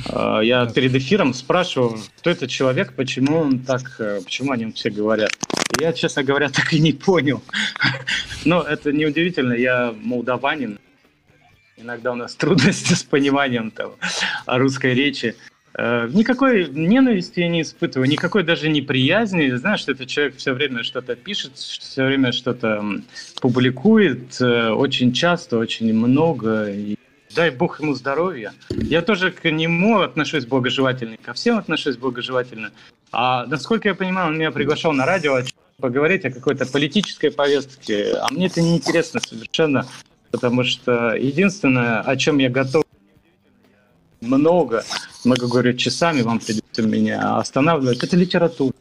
А, 0.10 0.42
я 0.42 0.66
перед 0.66 0.96
эфиром 0.96 1.34
спрашивал, 1.34 1.98
кто 2.18 2.30
этот 2.30 2.50
человек, 2.50 2.94
почему 2.94 3.38
он 3.38 3.60
так, 3.60 3.82
э, 4.00 4.22
почему 4.24 4.52
о 4.52 4.58
нем 4.58 4.74
все 4.74 4.90
говорят. 4.90 5.32
Я, 5.80 5.94
честно 5.94 6.24
говоря, 6.24 6.50
так 6.54 6.74
и 6.74 6.80
не 6.80 6.94
понял. 6.94 7.42
Но 8.46 8.62
это 8.62 8.92
неудивительно, 8.92 9.54
я 9.54 9.94
молдаванин. 10.02 10.80
Иногда 11.78 12.12
у 12.12 12.16
нас 12.16 12.36
трудности 12.36 12.94
с 12.94 13.04
пониманием 13.04 13.72
того, 13.72 13.98
русской 14.46 14.94
речи. 14.94 15.36
Э, 15.76 16.08
никакой 16.14 16.70
ненависти 16.70 17.40
я 17.42 17.50
не 17.50 17.64
испытываю, 17.64 18.08
никакой 18.08 18.44
даже 18.44 18.70
неприязни. 18.70 19.50
Знаешь, 19.52 19.82
что 19.82 19.92
этот 19.92 20.08
человек 20.08 20.38
все 20.38 20.54
время 20.54 20.84
что-то 20.84 21.16
пишет, 21.16 21.58
все 21.58 22.06
время 22.06 22.32
что-то 22.32 23.02
публикует, 23.42 24.40
э, 24.40 24.70
очень 24.70 25.12
часто, 25.14 25.58
очень 25.58 25.94
много. 25.94 26.70
И 26.70 26.96
дай 27.36 27.50
бог 27.50 27.80
ему 27.80 27.94
здоровья. 27.94 28.54
Я 28.70 29.02
тоже 29.02 29.32
к 29.32 29.50
нему 29.50 30.00
отношусь 30.00 30.46
благожелательно, 30.46 31.18
ко 31.18 31.34
всем 31.34 31.58
отношусь 31.58 31.98
благожелательно. 31.98 32.72
А 33.12 33.46
насколько 33.46 33.90
я 33.90 33.96
понимаю, 33.96 34.28
он 34.28 34.38
меня 34.38 34.52
приглашал 34.52 34.94
на 34.94 35.06
радио 35.06 35.40
поговорить 35.78 36.26
о 36.26 36.32
какой-то 36.32 36.66
политической 36.66 37.32
повестке, 37.32 38.14
а 38.14 38.32
мне 38.32 38.48
это 38.48 38.62
неинтересно 38.62 39.20
совершенно, 39.20 39.88
потому 40.32 40.64
что 40.64 41.16
единственное, 41.16 42.02
о 42.02 42.16
чем 42.16 42.38
я 42.38 42.50
готов 42.50 42.84
много, 44.22 44.84
много 45.26 45.48
говорю 45.48 45.74
часами, 45.74 46.22
вам 46.22 46.40
придется 46.40 46.82
меня 46.84 47.38
останавливать, 47.38 48.04
это 48.04 48.16
литература. 48.16 48.74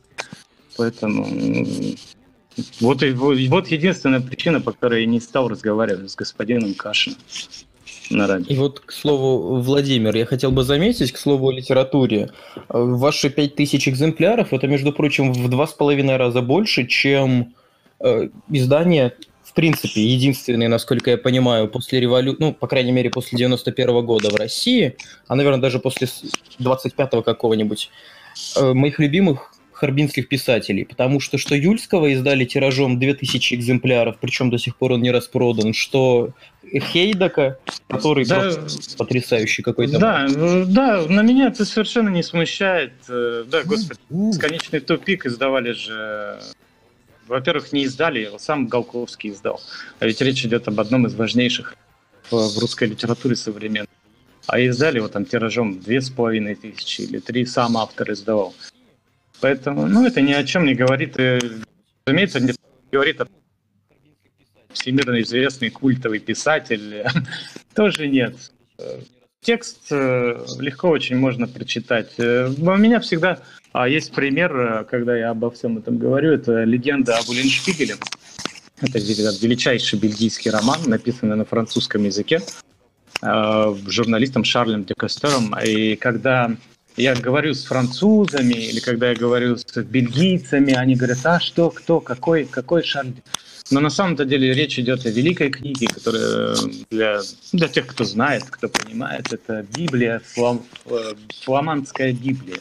Поэтому 0.76 1.26
вот, 2.80 3.02
вот, 3.02 3.68
единственная 3.68 4.21
причина, 4.21 4.61
по 4.61 4.73
которой 4.73 5.00
я 5.00 5.06
не 5.06 5.21
стал 5.21 5.49
разговаривать 5.49 6.11
с 6.11 6.14
господином 6.14 6.75
Кашиным 6.75 7.18
на 8.16 8.26
радио. 8.26 8.47
И 8.49 8.57
вот, 8.57 8.81
к 8.81 8.92
слову, 8.92 9.61
Владимир, 9.61 10.14
я 10.16 10.26
хотел 10.26 10.50
бы 10.50 10.64
заметить, 10.64 11.12
к 11.12 11.19
слову 11.19 11.49
о 11.49 11.52
литературе, 11.52 12.31
ваши 12.69 13.31
5000 13.31 13.88
экземпляров, 13.88 14.52
это, 14.52 14.66
между 14.66 14.92
прочим, 14.92 15.33
в 15.33 15.49
два 15.49 15.66
с 15.66 15.73
половиной 15.73 16.16
раза 16.16 16.42
больше, 16.42 16.87
чем 16.87 17.54
э, 18.00 18.28
издание 18.50 19.14
в 19.52 19.54
принципе, 19.54 20.00
единственные, 20.00 20.71
насколько 20.71 21.11
я 21.11 21.19
понимаю, 21.19 21.69
после 21.69 22.00
революции, 22.00 22.42
ну, 22.42 22.54
по 22.54 22.66
крайней 22.66 22.92
мере, 22.92 23.11
после 23.11 23.37
91 23.37 23.90
-го 23.90 24.02
года 24.02 24.31
в 24.31 24.37
России, 24.37 24.97
а, 25.28 25.37
наверное, 25.37 25.61
даже 25.61 25.78
после 25.78 26.09
25-го 26.59 27.23
какого-нибудь, 27.23 27.90
э, 28.57 28.73
моих 28.73 28.99
любимых 28.99 29.52
харбинских 29.73 30.28
писателей, 30.28 30.85
потому 30.85 31.21
что 31.21 31.37
что 31.37 31.54
Юльского 31.54 32.07
издали 32.07 32.45
тиражом 32.47 32.99
2000 32.99 33.54
экземпляров, 33.54 34.16
причем 34.21 34.49
до 34.49 34.57
сих 34.57 34.76
пор 34.76 34.92
он 34.92 35.02
не 35.02 35.11
распродан, 35.11 35.75
что 35.75 36.31
Хейдака, 36.81 37.59
который 37.88 38.25
да, 38.25 38.52
потрясающий 38.97 39.62
какой-то. 39.62 39.99
Да, 39.99 40.26
да, 40.67 41.07
на 41.09 41.23
меня 41.23 41.49
это 41.49 41.64
совершенно 41.64 42.09
не 42.09 42.23
смущает. 42.23 42.93
Э, 43.09 43.45
да, 43.47 43.62
господи, 43.64 44.00
бесконечный 44.11 44.81
тупик 44.81 45.26
издавали 45.26 45.73
же 45.73 46.41
во-первых, 47.33 47.73
не 47.73 47.85
издали, 47.85 48.21
его 48.21 48.38
сам 48.38 48.67
Голковский 48.67 49.31
издал. 49.31 49.61
А 50.00 50.07
ведь 50.07 50.21
речь 50.21 50.45
идет 50.45 50.69
об 50.69 50.79
одном 50.81 51.07
из 51.07 51.14
важнейших 51.14 51.76
в 52.31 52.59
русской 52.59 52.88
литературе 52.88 53.37
современной. 53.37 53.88
А 54.47 54.59
издали 54.59 54.97
его 54.97 55.09
там 55.09 55.25
тиражом 55.25 55.79
две 55.81 56.00
с 56.00 56.11
половиной 56.11 56.57
тысячи 56.57 57.02
или 57.02 57.21
три 57.21 57.47
сам 57.47 57.76
автор 57.76 58.12
издавал. 58.12 58.55
Поэтому, 59.41 59.87
ну, 59.87 60.07
это 60.07 60.21
ни 60.21 60.33
о 60.33 60.45
чем 60.45 60.67
не 60.67 60.75
говорит. 60.75 61.19
И, 61.19 61.38
разумеется, 62.07 62.41
не 62.41 62.52
говорит 62.91 63.21
о 63.21 63.26
всемирно 64.73 65.21
известный 65.23 65.71
культовый 65.71 66.19
писатель. 66.19 67.05
Тоже 67.75 68.09
нет. 68.09 68.37
Текст 69.43 69.91
э, 69.91 70.45
легко 70.61 70.88
очень 70.88 71.17
можно 71.17 71.49
прочитать. 71.49 72.12
Э, 72.19 72.49
у 72.49 72.76
меня 72.76 73.00
всегда 73.00 73.41
а 73.73 73.88
есть 73.88 74.12
пример, 74.12 74.57
э, 74.57 74.85
когда 74.85 75.17
я 75.17 75.31
обо 75.31 75.50
всем 75.50 75.79
этом 75.79 75.99
говорю, 75.99 76.33
это 76.33 76.62
легенда 76.62 77.17
об 77.19 77.29
Уллиншпигеле. 77.29 77.97
Это 78.81 78.99
величайший 78.99 79.99
бельгийский 79.99 80.50
роман, 80.50 80.81
написанный 80.87 81.37
на 81.37 81.45
французском 81.45 82.05
языке 82.05 82.41
журналистом 83.87 84.43
Шарлем 84.43 84.85
Декастером. 84.85 85.55
И 85.64 85.95
когда 85.95 86.57
я 86.96 87.14
говорю 87.14 87.54
с 87.54 87.64
французами 87.64 88.54
или 88.54 88.80
когда 88.80 89.11
я 89.11 89.16
говорю 89.16 89.56
с 89.56 89.64
бельгийцами, 89.76 90.75
они 90.75 90.94
говорят, 90.94 91.18
а 91.25 91.40
что, 91.40 91.70
кто, 91.70 92.00
какой, 92.00 92.44
какой 92.44 92.82
Шарль 92.82 93.14
но 93.70 93.80
на 93.80 93.90
самом-то 93.90 94.25
деле 94.25 94.52
речь 94.52 94.78
идет 94.78 95.06
о 95.06 95.11
великой 95.11 95.50
книге, 95.50 95.87
которая 95.87 96.54
для, 96.90 97.20
для 97.52 97.68
тех, 97.68 97.87
кто 97.87 98.04
знает, 98.04 98.44
кто 98.44 98.68
понимает, 98.68 99.32
это 99.32 99.64
Библия, 99.76 100.20
флам, 100.25 100.62
э, 100.87 101.14
фламандская 101.42 102.12
Библия. 102.12 102.58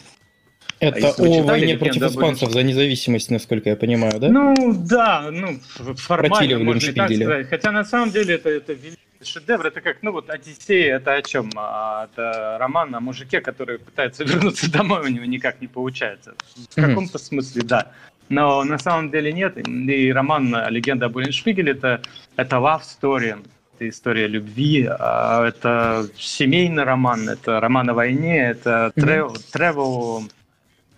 Это 0.80 1.10
а 1.10 1.12
о 1.12 1.44
войне 1.44 1.78
против 1.78 2.02
испанцев 2.02 2.50
будет... 2.50 2.54
за 2.54 2.64
независимость, 2.64 3.30
насколько 3.30 3.70
я 3.70 3.76
понимаю, 3.76 4.20
да? 4.20 4.30
Ну 4.30 4.74
да, 4.74 5.30
ну 5.32 5.60
формально 5.96 6.60
можно 6.60 6.90
и 6.90 6.94
так 6.94 7.12
сказать. 7.12 7.50
Хотя 7.50 7.72
на 7.72 7.84
самом 7.84 8.12
деле 8.12 8.36
это, 8.36 8.50
это 8.50 8.74
великий 8.74 9.11
шедевр, 9.24 9.68
это 9.68 9.82
как, 9.82 9.98
ну 10.02 10.12
вот 10.12 10.30
Одиссея, 10.30 10.98
это 10.98 11.14
о 11.14 11.22
чем? 11.22 11.50
А, 11.56 12.06
это 12.12 12.58
роман 12.60 12.94
о 12.96 13.00
мужике, 13.00 13.42
который 13.42 13.80
пытается 13.80 14.24
вернуться 14.26 14.72
домой, 14.72 15.02
у 15.02 15.08
него 15.08 15.26
никак 15.26 15.62
не 15.62 15.68
получается. 15.68 16.36
В 16.70 16.76
каком-то 16.76 17.18
смысле, 17.18 17.64
да. 17.64 17.92
Но 18.30 18.64
на 18.64 18.78
самом 18.78 19.12
деле 19.12 19.34
нет. 19.34 19.58
И 19.68 20.12
роман 20.14 20.56
«Легенда 20.70 21.08
об 21.08 21.16
Уллиншпигеле» 21.18 21.74
это, 21.74 22.02
это 22.38 22.56
love 22.56 22.82
story, 22.82 23.46
это 23.76 23.90
история 23.90 24.28
любви, 24.28 24.88
а 24.90 25.46
это 25.48 26.08
семейный 26.18 26.84
роман, 26.84 27.28
это 27.28 27.60
роман 27.60 27.90
о 27.90 27.94
войне, 27.94 28.52
это 28.52 28.94
travel, 28.96 29.36
travel 29.54 30.32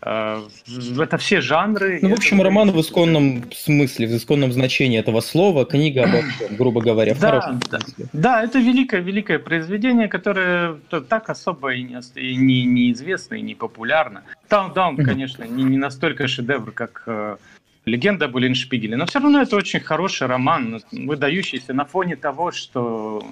это 0.06 1.18
все 1.18 1.42
жанры. 1.42 2.00
Ну, 2.02 2.10
в 2.10 2.14
общем, 2.14 2.38
это... 2.38 2.46
роман 2.46 2.72
в 2.72 2.80
исконном 2.80 3.44
смысле, 3.54 4.08
в 4.08 4.16
исконном 4.16 4.52
значении 4.52 5.00
этого 5.00 5.22
слова, 5.22 5.66
книга 5.66 6.04
обо 6.04 6.22
всем, 6.22 6.56
грубо 6.56 6.82
говоря, 6.82 7.14
в 7.14 7.20
да, 7.20 7.28
хорошем 7.28 7.60
да. 7.70 7.80
смысле. 7.80 8.06
Да, 8.14 8.44
это 8.44 8.60
великое-великое 8.60 9.40
произведение, 9.40 10.08
которое 10.08 10.76
так 11.10 11.30
особо 11.30 11.74
и, 11.74 11.84
не, 11.84 12.00
и 12.16 12.36
не, 12.36 12.66
неизвестно, 12.66 13.36
и 13.36 13.42
не 13.42 13.56
популярно. 13.56 14.24
Там, 14.48 14.74
да, 14.74 14.90
он, 14.90 14.98
конечно, 14.98 15.44
не, 15.44 15.64
не 15.64 15.78
настолько 15.78 16.28
шедевр, 16.28 16.72
как 16.72 17.04
э, 17.06 17.38
«Легенда 17.86 18.26
об 18.26 18.36
Уллиншпигеле», 18.36 18.98
но 18.98 19.06
все 19.06 19.20
равно 19.20 19.42
это 19.42 19.56
очень 19.56 19.80
хороший 19.80 20.28
роман, 20.28 20.82
выдающийся 20.92 21.74
на 21.74 21.86
фоне 21.86 22.16
того, 22.16 22.52
что 22.52 23.26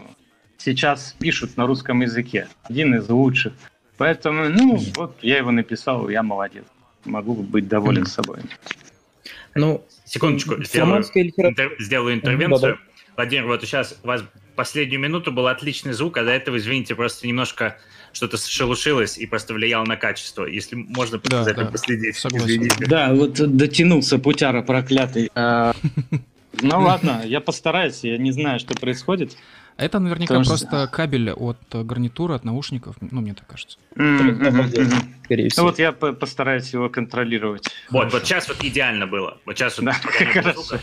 сейчас 0.57 1.15
пишут 1.19 1.57
на 1.57 1.65
русском 1.65 2.01
языке. 2.01 2.47
Один 2.63 2.95
из 2.95 3.09
лучших. 3.09 3.53
Поэтому, 3.97 4.49
ну, 4.49 4.79
вот 4.95 5.17
я 5.21 5.37
его 5.37 5.51
написал, 5.51 6.09
я 6.09 6.23
молодец. 6.23 6.65
Могу 7.05 7.35
быть 7.35 7.67
доволен 7.67 8.05
собой. 8.05 8.39
Ну, 9.55 9.83
секундочку, 10.05 10.63
сделаю, 10.63 11.03
интер, 11.03 11.75
сделаю 11.79 12.15
интервенцию. 12.15 12.59
Да, 12.61 12.77
да. 12.77 12.91
Владимир, 13.17 13.47
вот 13.47 13.61
сейчас 13.61 13.99
у 14.03 14.07
вас 14.07 14.23
последнюю 14.55 14.99
минуту 14.99 15.31
был 15.31 15.47
отличный 15.47 15.93
звук, 15.93 16.17
а 16.17 16.23
до 16.23 16.31
этого, 16.31 16.57
извините, 16.57 16.95
просто 16.95 17.27
немножко 17.27 17.77
что-то 18.13 18.37
шелушилось 18.37 19.17
и 19.17 19.25
просто 19.25 19.53
влияло 19.53 19.85
на 19.85 19.97
качество. 19.97 20.45
Если 20.45 20.75
можно 20.75 21.19
да, 21.23 21.43
за 21.43 21.51
этим 21.51 21.65
да. 21.65 21.71
последить. 21.71 22.15
Извините. 22.15 22.85
Да, 22.85 23.13
вот 23.13 23.33
дотянулся 23.33 24.17
путяра 24.19 24.61
проклятый. 24.61 25.31
А, 25.35 25.73
ну 26.61 26.79
ладно, 26.79 27.21
я 27.25 27.41
постараюсь, 27.41 28.03
я 28.03 28.17
не 28.17 28.31
знаю, 28.31 28.59
что 28.59 28.73
происходит. 28.73 29.37
Это 29.77 29.99
наверняка 29.99 30.35
Потому 30.35 30.45
просто 30.45 30.67
что... 30.67 30.87
кабель 30.87 31.31
от 31.31 31.57
гарнитуры, 31.71 32.35
от 32.35 32.43
наушников, 32.43 32.95
ну, 33.01 33.21
мне 33.21 33.33
так 33.33 33.47
кажется. 33.47 33.77
Mm-hmm. 33.95 35.53
Ну 35.57 35.63
вот 35.63 35.79
я 35.79 35.91
постараюсь 35.91 36.71
его 36.73 36.89
контролировать. 36.89 37.67
Вот, 37.89 38.11
вот 38.13 38.25
сейчас 38.25 38.47
вот 38.47 38.63
идеально 38.63 39.07
было. 39.07 39.39
Вот 39.45 39.57
сейчас 39.57 39.77
вот... 39.79 39.85
Да, 39.85 39.93
хорошо. 39.93 40.79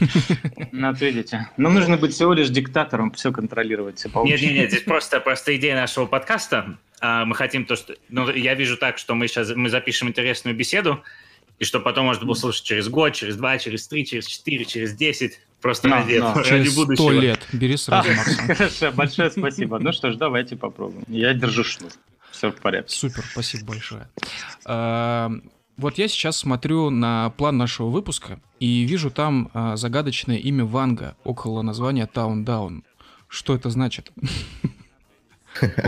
Ну, 0.73 0.89
вот 0.89 1.01
видите. 1.01 1.49
Нам 1.57 1.75
нужно 1.75 1.97
быть 1.97 2.13
всего 2.13 2.33
лишь 2.33 2.49
диктатором, 2.49 3.13
все 3.13 3.31
контролировать. 3.31 4.05
Нет, 4.05 4.41
нет, 4.41 4.53
нет, 4.53 4.71
здесь 4.71 4.83
просто, 4.83 5.21
просто 5.21 5.55
идея 5.57 5.77
нашего 5.77 6.07
подкаста. 6.07 6.79
А, 7.01 7.25
мы 7.25 7.35
хотим 7.35 7.65
то, 7.67 7.77
что... 7.77 7.95
Ну, 8.09 8.31
я 8.31 8.55
вижу 8.55 8.77
так, 8.77 8.99
что 8.99 9.15
мы 9.15 9.29
сейчас 9.29 9.55
мы 9.55 9.69
запишем 9.69 10.09
интересную 10.09 10.57
беседу, 10.57 11.03
и 11.59 11.65
что 11.65 11.81
потом 11.81 12.07
можно 12.07 12.25
было 12.25 12.35
слушать 12.35 12.65
через 12.65 12.89
год, 12.89 13.13
через 13.13 13.37
два, 13.37 13.59
через 13.59 13.87
три, 13.87 14.07
через 14.07 14.27
четыре, 14.27 14.65
через 14.65 14.95
десять. 14.95 15.41
Просто 15.61 15.89
на 15.89 15.97
ради, 15.97 16.15
ради 16.15 16.49
Через 16.49 16.77
будущего. 16.77 17.05
Сто 17.05 17.13
лет. 17.13 17.47
Бери 17.53 17.77
сразу, 17.77 18.09
а, 18.49 18.55
Хорошо, 18.55 18.93
большое 18.93 19.31
спасибо. 19.31 19.79
Ну 19.79 19.93
что 19.93 20.13
ж, 20.13 20.17
давайте 20.17 20.57
попробуем. 20.57 21.05
Я 21.09 21.35
держу 21.35 21.65
шнур. 21.65 21.91
Все 22.31 22.53
в 22.53 22.57
порядке. 22.57 22.95
Супер, 22.95 23.25
спасибо 23.33 23.67
большое. 23.67 24.09
А, 24.65 25.33
Вот 25.77 25.99
я 25.99 26.07
сейчас 26.07 26.37
смотрю 26.37 26.91
на 26.91 27.31
план 27.31 27.57
нашего 27.57 27.89
выпуска 27.89 28.41
и 28.61 28.83
вижу 28.83 29.11
там 29.11 29.51
а, 29.53 29.77
загадочное 29.77 30.37
имя 30.37 30.65
Ванга 30.65 31.17
около 31.25 31.63
названия 31.63 32.09
Town 32.13 32.45
Down. 32.45 32.83
Что 33.27 33.55
это 33.57 33.71
значит? 33.71 34.13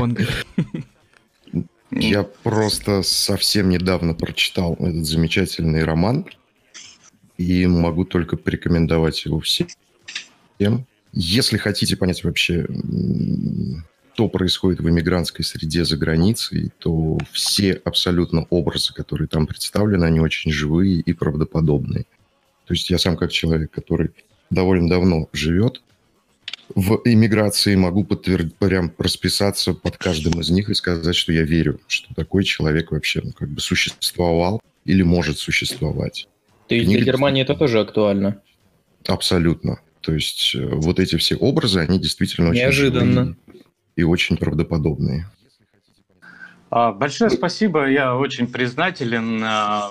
Я 1.90 2.22
просто 2.22 3.02
совсем 3.02 3.68
недавно 3.68 4.14
прочитал 4.14 4.74
этот 4.74 5.04
замечательный 5.06 5.84
роман 5.84 6.26
и 7.40 7.66
могу 7.66 8.04
только 8.04 8.36
порекомендовать 8.36 9.24
его 9.24 9.40
всем. 9.40 9.66
Если 11.12 11.56
хотите 11.56 11.96
понять 11.96 12.22
вообще, 12.22 12.66
что 14.12 14.28
происходит 14.28 14.80
в 14.80 14.88
иммигрантской 14.90 15.42
среде 15.42 15.86
за 15.86 15.96
границей, 15.96 16.70
то 16.78 17.16
все 17.32 17.80
абсолютно 17.82 18.46
образы, 18.50 18.92
которые 18.92 19.26
там 19.26 19.46
представлены, 19.46 20.04
они 20.04 20.20
очень 20.20 20.52
живые 20.52 21.00
и 21.00 21.14
правдоподобные. 21.14 22.04
То 22.66 22.74
есть 22.74 22.90
я 22.90 22.98
сам 22.98 23.16
как 23.16 23.32
человек, 23.32 23.70
который 23.70 24.10
довольно 24.50 24.90
давно 24.90 25.26
живет 25.32 25.80
в 26.74 27.00
иммиграции, 27.06 27.74
могу 27.74 28.04
подтвердить, 28.04 28.54
прям 28.56 28.92
расписаться 28.98 29.72
под 29.72 29.96
каждым 29.96 30.38
из 30.40 30.50
них 30.50 30.68
и 30.68 30.74
сказать, 30.74 31.16
что 31.16 31.32
я 31.32 31.44
верю, 31.44 31.80
что 31.86 32.14
такой 32.14 32.44
человек 32.44 32.92
вообще 32.92 33.22
ну, 33.24 33.32
как 33.32 33.48
бы 33.48 33.62
существовал 33.62 34.60
или 34.84 35.02
может 35.02 35.38
существовать. 35.38 36.28
То 36.70 36.76
есть 36.76 36.88
для 36.88 37.00
Германии 37.00 37.42
это 37.42 37.56
тоже 37.56 37.80
актуально? 37.80 38.40
Абсолютно. 39.08 39.80
То 40.02 40.14
есть 40.14 40.54
э, 40.54 40.64
вот 40.64 41.00
эти 41.00 41.16
все 41.16 41.34
образы, 41.34 41.80
они 41.80 41.98
действительно 41.98 42.50
очень 42.50 42.60
Неожиданно. 42.60 43.36
и 43.96 44.04
очень 44.04 44.36
правдоподобные. 44.36 45.26
А, 46.70 46.92
большое 46.92 47.28
спасибо, 47.30 47.90
я 47.90 48.14
очень 48.16 48.46
признателен. 48.46 49.42
А, 49.42 49.90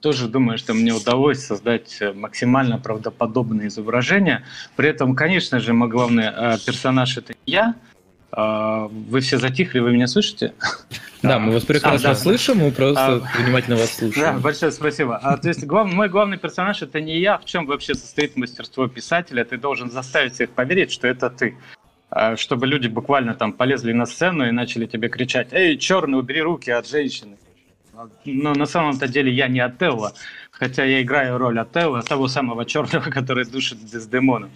тоже 0.00 0.26
думаю, 0.28 0.56
что 0.56 0.72
мне 0.72 0.94
удалось 0.94 1.40
создать 1.40 2.00
максимально 2.14 2.78
правдоподобное 2.78 3.66
изображение. 3.66 4.42
При 4.76 4.88
этом, 4.88 5.14
конечно 5.14 5.60
же, 5.60 5.74
мой 5.74 5.90
главный 5.90 6.28
а, 6.28 6.56
персонаж 6.64 7.18
это 7.18 7.34
я. 7.44 7.74
Вы 8.32 9.20
все 9.20 9.38
затихли, 9.38 9.80
вы 9.80 9.92
меня 9.92 10.06
слышите? 10.06 10.54
Да, 11.22 11.38
мы 11.38 11.52
вас 11.52 11.64
прекрасно 11.64 12.10
а, 12.10 12.14
да. 12.14 12.18
слышим, 12.18 12.58
мы 12.58 12.70
просто 12.70 13.16
а, 13.16 13.42
внимательно 13.42 13.76
вас 13.76 13.94
слушаем. 13.98 14.36
Да, 14.36 14.38
большое 14.38 14.72
спасибо. 14.72 15.18
А, 15.18 15.36
то 15.36 15.48
есть 15.48 15.64
глав, 15.64 15.92
мой 15.92 16.08
главный 16.08 16.38
персонаж 16.38 16.80
это 16.80 17.00
не 17.00 17.18
я. 17.18 17.38
В 17.38 17.44
чем 17.44 17.66
вообще 17.66 17.94
состоит 17.94 18.36
мастерство 18.36 18.86
писателя? 18.88 19.44
Ты 19.44 19.58
должен 19.58 19.90
заставить 19.90 20.34
всех 20.34 20.50
поверить, 20.50 20.90
что 20.90 21.08
это 21.08 21.28
ты. 21.28 21.56
А, 22.08 22.36
чтобы 22.36 22.66
люди 22.66 22.88
буквально 22.88 23.34
там 23.34 23.52
полезли 23.52 23.92
на 23.92 24.06
сцену 24.06 24.46
и 24.48 24.50
начали 24.50 24.86
тебе 24.86 25.08
кричать 25.08 25.48
«Эй, 25.52 25.76
черный, 25.76 26.18
убери 26.18 26.40
руки 26.40 26.70
от 26.70 26.88
женщины!» 26.88 27.36
Но 28.24 28.54
на 28.54 28.66
самом-то 28.66 29.08
деле 29.08 29.30
я 29.30 29.46
не 29.48 29.60
Отелло, 29.60 30.14
хотя 30.50 30.84
я 30.84 31.02
играю 31.02 31.36
роль 31.36 31.58
Отелло, 31.58 32.02
того 32.02 32.28
самого 32.28 32.64
черного, 32.64 33.10
который 33.10 33.44
душит 33.44 33.84
Дездемона. 33.84 34.48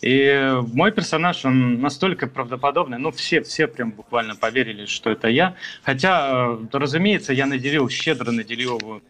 И 0.00 0.60
мой 0.74 0.92
персонаж, 0.92 1.44
он 1.44 1.80
настолько 1.80 2.28
правдоподобный, 2.28 2.98
ну 2.98 3.10
все, 3.10 3.42
все 3.42 3.66
прям 3.66 3.90
буквально 3.90 4.36
поверили, 4.36 4.86
что 4.86 5.10
это 5.10 5.28
я. 5.28 5.54
Хотя, 5.82 6.30
э, 6.30 6.58
разумеется, 6.72 7.32
я 7.32 7.46
наделил, 7.46 7.88
щедро 7.88 8.30
наделил 8.30 8.78
его 8.78 9.00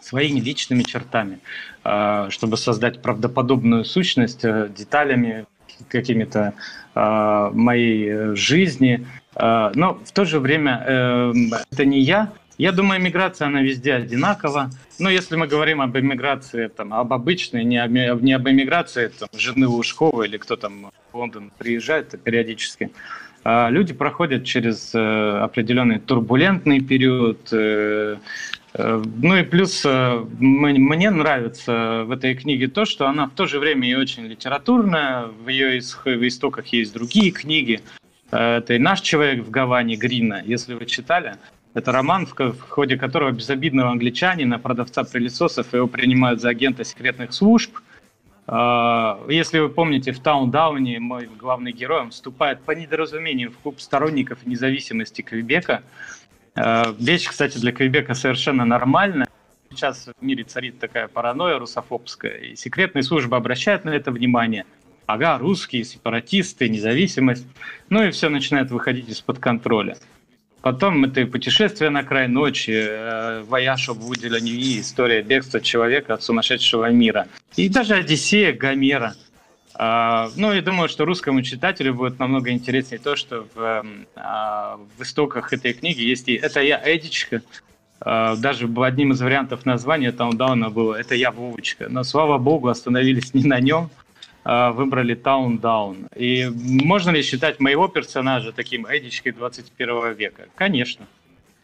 своими 0.00 0.40
личными 0.40 0.82
чертами, 0.84 1.40
э, 1.84 2.28
чтобы 2.30 2.56
создать 2.56 3.02
правдоподобную 3.02 3.84
сущность 3.84 4.44
э, 4.44 4.70
деталями 4.74 5.46
какими-то 5.88 6.54
моей 6.94 8.34
жизни. 8.34 9.06
Но 9.34 10.00
в 10.02 10.12
то 10.12 10.24
же 10.24 10.40
время 10.40 11.34
это 11.70 11.84
не 11.84 12.00
я, 12.00 12.32
я 12.58 12.72
думаю, 12.72 13.00
миграция, 13.00 13.48
она 13.48 13.60
везде 13.60 13.94
одинакова. 13.94 14.70
Но 14.98 15.10
если 15.10 15.36
мы 15.36 15.46
говорим 15.46 15.80
об 15.82 15.96
иммиграции, 15.96 16.68
там, 16.68 16.94
об 16.94 17.12
обычной, 17.12 17.64
не 17.64 17.76
об, 17.76 17.90
не 17.90 18.32
об 18.32 18.48
иммиграции 18.48 19.08
там, 19.08 19.28
жены 19.36 19.68
Лужкова 19.68 20.22
или 20.22 20.38
кто 20.38 20.56
там 20.56 20.90
в 21.12 21.16
Лондон 21.16 21.52
приезжает 21.58 22.14
периодически, 22.22 22.90
а 23.44 23.68
люди 23.68 23.92
проходят 23.92 24.44
через 24.44 24.94
э, 24.94 25.38
определенный 25.38 25.98
турбулентный 25.98 26.80
период. 26.80 27.52
Э, 27.52 28.16
э, 28.72 29.02
ну 29.22 29.36
и 29.36 29.42
плюс 29.42 29.84
мне 29.84 31.10
нравится 31.10 32.04
в 32.06 32.10
этой 32.10 32.34
книге 32.34 32.68
то, 32.68 32.86
что 32.86 33.06
она 33.06 33.26
в 33.26 33.32
то 33.32 33.46
же 33.46 33.58
время 33.58 33.88
и 33.88 33.94
очень 33.94 34.26
литературная, 34.26 35.26
в 35.26 35.48
ее 35.48 35.78
истоках 35.78 36.66
есть 36.68 36.94
другие 36.94 37.30
книги. 37.30 37.82
Это 38.32 38.74
и 38.74 38.78
«Наш 38.78 39.02
человек 39.02 39.44
в 39.44 39.50
Гаване» 39.50 39.94
Грина, 39.94 40.42
если 40.44 40.74
вы 40.74 40.86
читали– 40.86 41.34
это 41.76 41.92
роман, 41.92 42.26
в 42.26 42.58
ходе 42.70 42.96
которого 42.96 43.32
безобидного 43.32 43.90
англичанина, 43.90 44.58
продавца 44.58 45.04
прилесосов, 45.04 45.74
его 45.74 45.86
принимают 45.86 46.40
за 46.40 46.48
агента 46.48 46.84
секретных 46.84 47.34
служб. 47.34 47.78
А, 48.46 49.20
если 49.28 49.58
вы 49.58 49.68
помните, 49.68 50.12
в 50.12 50.20
Таун-Дауне 50.20 50.98
мой 51.00 51.28
главный 51.38 51.72
герой 51.72 52.08
вступает 52.08 52.62
по 52.62 52.70
недоразумению 52.70 53.50
в 53.50 53.58
клуб 53.58 53.78
сторонников 53.78 54.46
независимости 54.46 55.20
Квебека. 55.20 55.82
А, 56.54 56.94
вещь, 56.98 57.28
кстати, 57.28 57.58
для 57.58 57.72
Квебека 57.72 58.14
совершенно 58.14 58.64
нормальная. 58.64 59.28
Сейчас 59.68 60.08
в 60.18 60.24
мире 60.24 60.44
царит 60.44 60.78
такая 60.78 61.08
паранойя 61.08 61.58
русофобская, 61.58 62.38
и 62.38 62.56
секретные 62.56 63.02
службы 63.02 63.36
обращают 63.36 63.84
на 63.84 63.90
это 63.90 64.10
внимание. 64.10 64.64
Ага, 65.04 65.36
русские, 65.36 65.84
сепаратисты, 65.84 66.70
независимость. 66.70 67.46
Ну 67.90 68.02
и 68.02 68.10
все 68.12 68.30
начинает 68.30 68.70
выходить 68.70 69.10
из-под 69.10 69.40
контроля. 69.40 69.98
Потом 70.66 71.04
это 71.04 71.20
и 71.20 71.26
путешествие 71.26 71.90
на 71.90 72.02
край 72.02 72.26
ночи, 72.26 72.72
э, 72.74 73.44
вояж 73.44 73.88
об 73.88 73.98
Вуделя 73.98 74.40
история 74.40 75.22
бегства 75.22 75.60
человека 75.60 76.14
от 76.14 76.24
сумасшедшего 76.24 76.90
мира. 76.90 77.28
И 77.54 77.68
даже 77.68 77.94
Одиссея 77.94 78.52
Гомера. 78.52 79.14
А, 79.74 80.28
ну, 80.34 80.52
я 80.52 80.62
думаю, 80.62 80.88
что 80.88 81.04
русскому 81.04 81.42
читателю 81.42 81.94
будет 81.94 82.18
намного 82.18 82.50
интереснее 82.50 82.98
то, 82.98 83.14
что 83.14 83.46
в, 83.54 83.60
эм, 83.60 84.06
а, 84.16 84.80
в 84.98 85.02
истоках 85.04 85.52
этой 85.52 85.72
книги 85.72 86.02
есть 86.02 86.28
и 86.28 86.34
«Это 86.34 86.60
я, 86.60 86.82
Эдичка», 86.84 87.42
а, 88.00 88.34
даже 88.34 88.68
одним 88.78 89.12
из 89.12 89.20
вариантов 89.20 89.66
названия 89.66 90.10
Таундауна 90.10 90.70
было 90.70 90.96
«Это 90.96 91.14
я, 91.14 91.30
Вовочка». 91.30 91.86
Но, 91.88 92.02
слава 92.02 92.38
богу, 92.38 92.66
остановились 92.66 93.34
не 93.34 93.44
на 93.44 93.60
нем, 93.60 93.88
выбрали 94.46 95.16
Town 95.16 95.60
Down. 95.60 96.06
И 96.14 96.48
можно 96.48 97.10
ли 97.10 97.22
считать 97.22 97.58
моего 97.58 97.88
персонажа 97.88 98.52
таким 98.52 98.86
Эдичкой 98.88 99.32
21 99.32 100.12
века? 100.12 100.46
Конечно. 100.54 101.06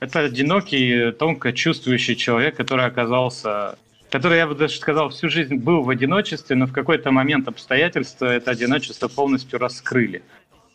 Это 0.00 0.20
одинокий, 0.20 1.12
тонко 1.12 1.52
чувствующий 1.52 2.16
человек, 2.16 2.56
который 2.56 2.86
оказался 2.86 3.76
который, 4.12 4.36
я 4.36 4.46
бы 4.46 4.54
даже 4.54 4.76
сказал, 4.76 5.08
всю 5.08 5.30
жизнь 5.30 5.56
был 5.56 5.82
в 5.82 5.88
одиночестве, 5.88 6.54
но 6.54 6.66
в 6.66 6.72
какой-то 6.72 7.10
момент 7.10 7.48
обстоятельства 7.48 8.26
это 8.26 8.50
одиночество 8.50 9.08
полностью 9.08 9.58
раскрыли. 9.58 10.22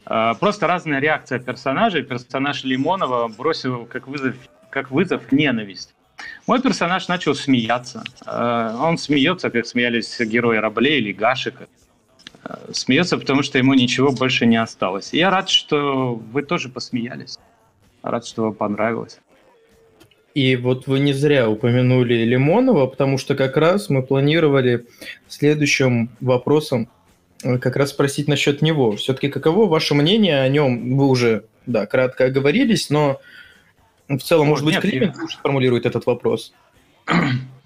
А, 0.06 0.34
просто 0.34 0.66
разная 0.66 1.00
реакция 1.00 1.38
персонажей. 1.38 2.02
Персонаж 2.02 2.64
Лимонова 2.64 3.28
бросил 3.28 3.86
как 3.86 4.08
вызов, 4.08 4.36
как 4.72 4.90
вызов 4.90 5.32
ненависть. 5.32 5.94
Мой 6.48 6.62
персонаж 6.62 7.08
начал 7.08 7.36
смеяться. 7.36 8.04
А, 8.26 8.76
он 8.82 8.98
смеется, 8.98 9.52
как 9.52 9.68
смеялись 9.68 10.20
герои 10.20 10.58
Рабле 10.58 10.98
или 10.98 11.12
Гашика 11.12 11.68
смеется, 12.72 13.18
потому 13.18 13.44
что 13.44 13.58
ему 13.58 13.74
ничего 13.74 14.12
больше 14.12 14.46
не 14.46 14.58
осталось. 14.58 15.14
я 15.14 15.30
рад, 15.30 15.50
что 15.50 16.16
вы 16.16 16.44
тоже 16.44 16.70
посмеялись. 16.70 17.38
Рад, 18.04 18.26
что 18.26 18.44
вам 18.44 18.54
понравилось. 18.54 19.20
И 20.34 20.56
вот 20.56 20.86
вы 20.86 21.00
не 21.00 21.14
зря 21.14 21.50
упомянули 21.50 22.14
Лимонова, 22.14 22.86
потому 22.86 23.18
что 23.18 23.36
как 23.36 23.58
раз 23.58 23.90
мы 23.90 24.04
планировали 24.04 24.86
следующим 25.28 26.10
вопросом 26.22 26.90
э, 27.44 27.58
как 27.58 27.76
раз 27.76 27.90
спросить 27.90 28.28
насчет 28.28 28.62
него. 28.62 28.92
Все-таки 28.98 29.30
каково 29.30 29.68
ваше 29.68 29.96
мнение 29.96 30.42
о 30.42 30.48
нем? 30.48 30.96
Вы 30.96 31.08
уже, 31.08 31.46
да, 31.66 31.88
кратко 31.88 32.26
оговорились, 32.26 32.92
но 32.92 33.20
в 34.08 34.20
целом, 34.20 34.48
О, 34.48 34.50
может 34.52 34.64
быть, 34.64 34.80
Климент 34.80 35.16
я... 35.16 35.28
формулирует 35.42 35.88
этот 35.88 36.06
вопрос. 36.06 36.54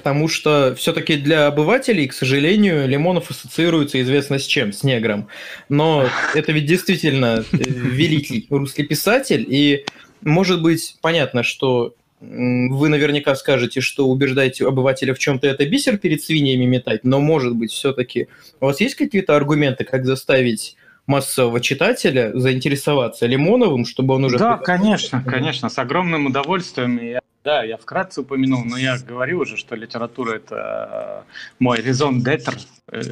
Потому 0.00 0.28
что 0.28 0.74
все-таки 0.78 1.16
для 1.16 1.46
обывателей, 1.46 2.06
к 2.06 2.14
сожалению, 2.14 2.88
Лимонов 2.88 3.30
ассоциируется 3.30 4.00
известно 4.00 4.38
с 4.38 4.46
чем? 4.46 4.72
С 4.72 4.82
негром. 4.82 5.28
Но 5.68 6.08
это 6.34 6.52
ведь 6.52 6.64
действительно 6.64 7.44
э, 7.52 7.56
великий 7.58 8.46
русский 8.48 8.84
писатель, 8.84 9.44
и 9.46 9.84
может 10.22 10.62
быть 10.62 10.96
понятно, 11.02 11.42
что 11.42 11.94
вы 12.22 12.88
наверняка 12.88 13.34
скажете, 13.34 13.82
что 13.82 14.08
убеждаете 14.08 14.66
обывателя 14.66 15.12
в 15.12 15.18
чем-то 15.18 15.46
это 15.46 15.66
бисер 15.66 15.98
перед 15.98 16.22
свиньями 16.22 16.64
метать, 16.64 17.04
но 17.04 17.20
может 17.20 17.54
быть 17.54 17.70
все-таки 17.70 18.28
у 18.60 18.66
вас 18.66 18.80
есть 18.80 18.94
какие-то 18.94 19.36
аргументы, 19.36 19.84
как 19.84 20.06
заставить 20.06 20.76
массового 21.04 21.60
читателя 21.60 22.30
заинтересоваться 22.34 23.26
Лимоновым, 23.26 23.84
чтобы 23.84 24.14
он 24.14 24.24
уже... 24.24 24.38
Да, 24.38 24.56
конечно, 24.56 25.22
конечно, 25.22 25.68
с 25.68 25.78
огромным 25.78 26.24
удовольствием. 26.26 26.98
Я 27.02 27.20
Да, 27.42 27.64
я 27.64 27.78
вкратце 27.78 28.20
упомянул, 28.20 28.64
но 28.64 28.76
я 28.76 28.98
говорил 28.98 29.40
уже, 29.40 29.56
что 29.56 29.74
литература– 29.74 30.34
это 30.36 31.24
мой 31.58 31.78
резон 31.80 32.22
детр. 32.22 32.58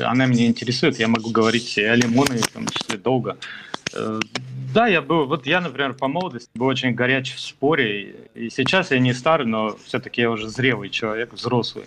Она 0.05 0.27
меня 0.27 0.47
интересует, 0.47 0.99
я 0.99 1.09
могу 1.09 1.31
говорить 1.31 1.79
о 1.79 1.95
Лимоне, 1.95 2.39
в 2.39 2.49
том 2.49 2.67
числе, 2.67 2.99
долго. 2.99 3.39
Да, 4.75 4.87
я 4.87 5.01
был, 5.01 5.27
вот 5.27 5.47
я, 5.47 5.63
например, 5.63 5.95
по 5.95 6.09
молодости 6.09 6.51
был 6.55 6.67
очень 6.67 6.93
горяч 6.93 7.35
в 7.35 7.41
споре, 7.41 8.29
и 8.35 8.51
сейчас 8.51 8.91
я 8.91 8.99
не 8.99 9.15
старый, 9.15 9.47
но 9.47 9.79
все-таки 9.87 10.21
я 10.21 10.31
уже 10.31 10.51
зрелый 10.51 10.91
человек, 10.91 11.33
взрослый. 11.33 11.87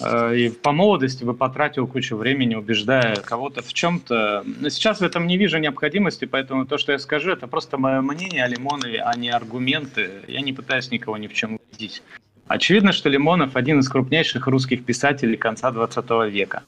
Э, 0.00 0.34
и 0.34 0.50
по 0.50 0.72
молодости 0.72 1.24
бы 1.24 1.34
потратил 1.34 1.86
кучу 1.86 2.16
времени, 2.16 2.54
убеждая 2.54 3.16
кого-то 3.16 3.62
в 3.62 3.72
чем-то. 3.72 4.44
Сейчас 4.70 5.00
в 5.00 5.02
этом 5.02 5.26
не 5.26 5.36
вижу 5.36 5.58
необходимости, 5.58 6.24
поэтому 6.24 6.66
то, 6.66 6.78
что 6.78 6.92
я 6.92 6.98
скажу, 6.98 7.30
это 7.30 7.46
просто 7.46 7.78
мое 7.78 8.00
мнение 8.00 8.44
о 8.44 8.48
Лимонове, 8.48 9.02
а 9.02 9.16
не 9.16 9.30
аргументы. 9.30 10.10
Я 10.26 10.40
не 10.40 10.52
пытаюсь 10.52 10.90
никого 10.90 11.16
ни 11.16 11.26
в 11.26 11.34
чем 11.34 11.58
убедить. 11.58 12.02
Очевидно, 12.48 12.92
что 12.92 13.08
Лимонов 13.08 13.56
один 13.56 13.78
из 13.78 13.88
крупнейших 13.88 14.46
русских 14.46 14.84
писателей 14.84 15.36
конца 15.36 15.70
20 15.70 16.10
века. 16.30 16.64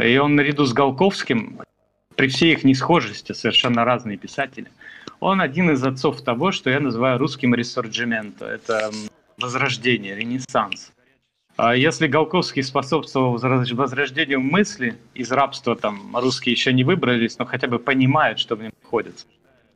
И 0.00 0.16
он 0.18 0.34
наряду 0.34 0.64
с 0.64 0.72
Голковским, 0.72 1.60
при 2.16 2.28
всей 2.28 2.52
их 2.52 2.64
несхожести, 2.64 3.32
совершенно 3.32 3.84
разные 3.84 4.16
писатели, 4.16 4.66
он 5.20 5.40
один 5.40 5.70
из 5.70 5.82
отцов 5.84 6.22
того, 6.22 6.52
что 6.52 6.70
я 6.70 6.80
называю 6.80 7.18
русским 7.18 7.54
ресорджименто. 7.54 8.44
Это 8.46 8.90
возрождение, 9.38 10.16
ренессанс. 10.16 10.92
А 11.58 11.74
если 11.74 12.06
Голковский 12.06 12.62
способствовал 12.62 13.32
возрождению 13.32 14.40
мысли, 14.40 14.96
из 15.14 15.32
рабства 15.32 15.74
там 15.74 16.16
русские 16.16 16.52
еще 16.52 16.72
не 16.72 16.84
выбрались, 16.84 17.36
но 17.36 17.46
хотя 17.46 17.66
бы 17.66 17.80
понимают, 17.80 18.38
что 18.38 18.54
в 18.54 18.62
нем 18.62 18.70
находится, 18.80 19.26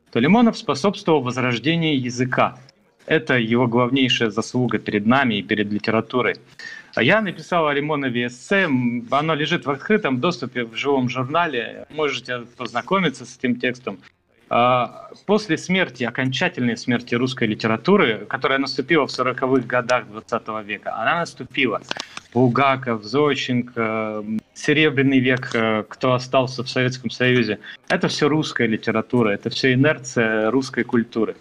то 0.09 0.19
Лимонов 0.19 0.57
способствовал 0.57 1.21
возрождению 1.21 2.01
языка. 2.01 2.57
Это 3.05 3.37
его 3.37 3.67
главнейшая 3.67 4.29
заслуга 4.29 4.79
перед 4.79 5.05
нами 5.05 5.39
и 5.39 5.43
перед 5.43 5.73
литературой. 5.73 6.37
А 6.95 7.03
я 7.03 7.19
написал 7.19 7.67
о 7.67 7.73
Лимонове 7.73 8.27
эссе, 8.27 8.69
оно 9.11 9.35
лежит 9.35 9.65
в 9.65 9.69
открытом 9.69 10.21
доступе 10.21 10.63
в 10.63 10.77
живом 10.77 11.09
журнале, 11.09 11.85
можете 11.89 12.45
познакомиться 12.55 13.25
с 13.25 13.37
этим 13.37 13.59
текстом. 13.59 13.99
А, 14.55 15.09
после 15.25 15.57
смерти, 15.57 16.03
окончательной 16.03 16.77
смерти 16.77 17.15
русской 17.15 17.47
литературы, 17.47 18.27
которая 18.29 18.59
наступила 18.59 19.07
в 19.07 19.09
40-х 19.09 19.67
годах 19.67 20.05
20 20.07 20.47
века, 20.63 20.95
она 20.95 21.21
наступила. 21.21 21.81
Булгаков, 22.35 23.03
Зощенко, 23.03 24.23
Серебряный 24.53 25.17
век, 25.17 25.49
э, 25.55 25.83
кто 25.89 26.13
остался 26.13 26.63
в 26.63 26.69
Советском 26.69 27.09
Союзе. 27.09 27.57
Это 27.89 28.07
все 28.09 28.29
русская 28.29 28.67
литература, 28.67 29.31
это 29.31 29.49
все 29.49 29.73
инерция 29.73 30.51
русской 30.51 30.83
культуры. 30.83 31.35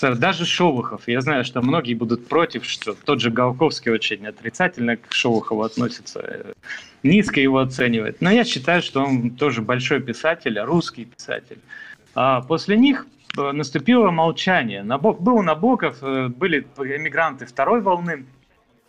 Даже 0.00 0.46
Шолохов. 0.46 1.08
Я 1.08 1.22
знаю, 1.22 1.44
что 1.44 1.60
многие 1.60 1.94
будут 1.94 2.28
против, 2.28 2.64
что 2.64 2.94
тот 2.94 3.20
же 3.20 3.32
Голковский 3.32 3.90
очень 3.90 4.24
отрицательно 4.28 4.96
к 4.96 5.12
Шолохову 5.12 5.62
относится, 5.62 6.20
э, 6.20 6.52
низко 7.02 7.40
его 7.40 7.58
оценивает. 7.58 8.20
Но 8.20 8.30
я 8.30 8.44
считаю, 8.44 8.80
что 8.80 9.02
он 9.02 9.30
тоже 9.30 9.60
большой 9.60 10.00
писатель, 10.00 10.56
русский 10.60 11.04
писатель. 11.04 11.58
А 12.14 12.40
после 12.42 12.76
них 12.76 13.06
э, 13.36 13.52
наступило 13.52 14.10
молчание. 14.10 14.82
Был 14.84 15.42
Набоков, 15.42 15.98
э, 16.02 16.28
были 16.28 16.66
эмигранты 16.78 17.46
второй 17.46 17.80
волны, 17.80 18.24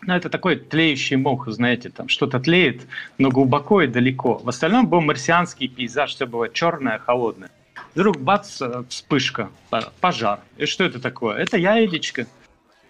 но 0.02 0.16
это 0.16 0.30
такой 0.30 0.58
тлеющий 0.58 1.16
мох, 1.16 1.48
знаете, 1.50 1.90
там 1.90 2.08
что-то 2.08 2.40
тлеет, 2.40 2.86
но 3.18 3.30
глубоко 3.30 3.82
и 3.82 3.88
далеко. 3.88 4.38
В 4.38 4.50
остальном 4.50 4.88
был 4.88 5.02
марсианский 5.02 5.68
пейзаж, 5.68 6.14
все 6.14 6.28
было 6.28 6.50
черное, 6.50 7.00
холодное. 7.00 7.50
Вдруг 7.96 8.18
бац, 8.18 8.62
э, 8.62 8.84
вспышка, 8.90 9.50
пожар. 10.02 10.40
И 10.58 10.66
что 10.66 10.84
это 10.84 11.00
такое? 11.00 11.38
Это 11.38 11.58
я, 11.58 11.84
Элечка. 11.84 12.28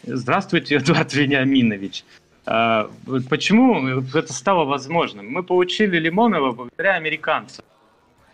Здравствуйте, 0.03 0.75
Эдуард 0.77 1.13
Вениаминович. 1.13 2.03
А, 2.47 2.89
почему 3.29 4.01
это 4.13 4.33
стало 4.33 4.65
возможным? 4.65 5.29
Мы 5.29 5.43
получили 5.43 5.97
Лимонова 5.97 6.51
благодаря 6.51 6.93
американцам. 6.95 7.65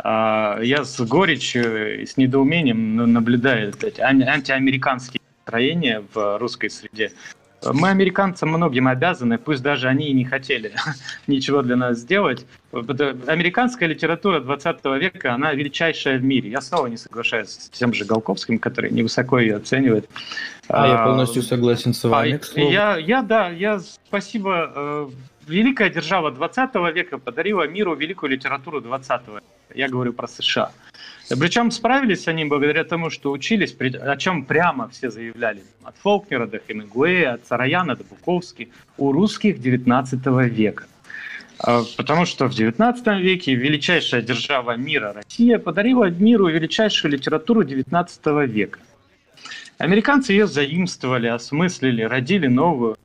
А, 0.03 0.59
я 0.61 0.83
с 0.83 0.99
горечью 0.99 2.01
и 2.01 2.05
с 2.05 2.17
недоумением 2.17 2.95
наблюдаю 3.13 3.73
эти 3.81 4.01
антиамериканские 4.01 5.21
настроения 5.39 6.03
в 6.13 6.37
русской 6.39 6.69
среде. 6.69 7.11
Мы 7.63 7.89
американцам 7.89 8.49
многим 8.49 8.87
обязаны, 8.87 9.37
пусть 9.37 9.61
даже 9.61 9.87
они 9.87 10.07
и 10.07 10.13
не 10.13 10.25
хотели 10.25 10.73
ничего 11.27 11.61
для 11.61 11.75
нас 11.75 11.99
сделать. 11.99 12.47
Американская 12.71 13.87
литература 13.87 14.39
20 14.39 14.83
века, 14.99 15.35
она 15.35 15.53
величайшая 15.53 16.17
в 16.17 16.23
мире. 16.23 16.49
Я 16.49 16.61
снова 16.61 16.87
не 16.87 16.97
соглашаюсь 16.97 17.49
с 17.49 17.69
тем 17.69 17.93
же 17.93 18.05
Голковским, 18.05 18.57
который 18.57 18.89
невысоко 18.89 19.37
ее 19.37 19.57
оценивает. 19.57 20.09
А, 20.69 20.83
а 20.83 20.87
я 20.87 21.05
полностью 21.05 21.43
согласен 21.43 21.93
с 21.93 22.03
вами. 22.03 22.39
А, 22.55 22.59
я, 22.59 22.97
я, 22.97 23.21
да, 23.21 23.49
я 23.49 23.79
спасибо. 23.79 25.11
Великая 25.47 25.89
держава 25.89 26.31
20 26.31 26.75
века 26.93 27.17
подарила 27.17 27.67
миру 27.67 27.95
великую 27.95 28.31
литературу 28.31 28.81
20 28.81 29.27
века. 29.27 29.43
Я 29.73 29.87
говорю 29.87 30.13
про 30.13 30.27
США. 30.27 30.71
Причем 31.29 31.71
справились 31.71 32.27
они 32.27 32.45
благодаря 32.45 32.83
тому, 32.83 33.09
что 33.09 33.31
учились, 33.31 33.75
о 33.79 34.17
чем 34.17 34.45
прямо 34.45 34.87
все 34.89 35.09
заявляли. 35.09 35.63
От 35.83 35.95
Фолкнера 35.97 36.45
до 36.45 36.59
Хемингуэя, 36.59 37.33
от 37.33 37.47
Сараяна 37.47 37.95
до 37.95 38.03
Буковски. 38.03 38.69
У 38.97 39.11
русских 39.11 39.59
19 39.59 40.25
века. 40.51 40.85
А, 41.59 41.83
потому 41.97 42.25
что 42.25 42.47
в 42.47 42.53
19 42.53 43.07
веке 43.21 43.55
величайшая 43.55 44.21
держава 44.21 44.75
мира 44.75 45.13
Россия 45.13 45.59
подарила 45.59 46.09
миру 46.09 46.47
величайшую 46.49 47.13
литературу 47.13 47.63
19 47.63 48.25
века. 48.47 48.79
Американцы 49.77 50.33
ее 50.33 50.47
заимствовали, 50.47 51.27
осмыслили, 51.27 52.03
родили 52.03 52.47
новую. 52.47 52.97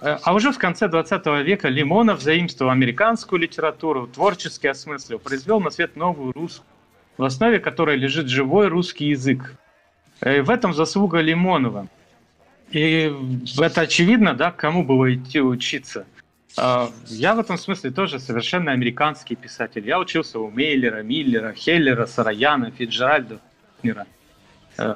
Э, 0.00 0.18
а 0.22 0.34
уже 0.34 0.52
в 0.52 0.58
конце 0.58 0.88
20 0.88 1.26
века 1.44 1.68
Лимонов 1.68 2.22
заимствовал 2.22 2.70
американскую 2.72 3.40
литературу, 3.40 4.06
творчески 4.06 4.66
осмыслил, 4.66 5.18
произвел 5.18 5.60
на 5.60 5.70
свет 5.70 5.96
новую 5.96 6.32
русскую, 6.32 6.66
в 7.18 7.24
основе 7.24 7.58
которой 7.58 7.96
лежит 7.96 8.28
живой 8.28 8.68
русский 8.68 9.06
язык. 9.06 9.54
И 10.22 10.28
э, 10.28 10.42
в 10.42 10.50
этом 10.50 10.72
заслуга 10.72 11.20
Лимонова. 11.20 11.86
И 12.70 13.12
это 13.58 13.82
очевидно, 13.82 14.34
да, 14.34 14.52
кому 14.52 14.84
было 14.84 15.12
идти 15.12 15.40
учиться. 15.40 16.06
А, 16.56 16.88
я 17.06 17.34
в 17.34 17.40
этом 17.40 17.58
смысле 17.58 17.90
тоже 17.90 18.20
совершенно 18.20 18.70
американский 18.70 19.34
писатель. 19.34 19.86
Я 19.86 19.98
учился 19.98 20.38
у 20.38 20.50
Мейлера, 20.50 21.02
Миллера, 21.02 21.52
Хеллера, 21.52 22.06
Сараяна, 22.06 22.70
Фиджеральда, 22.70 23.40
Фитнера– 23.76 24.06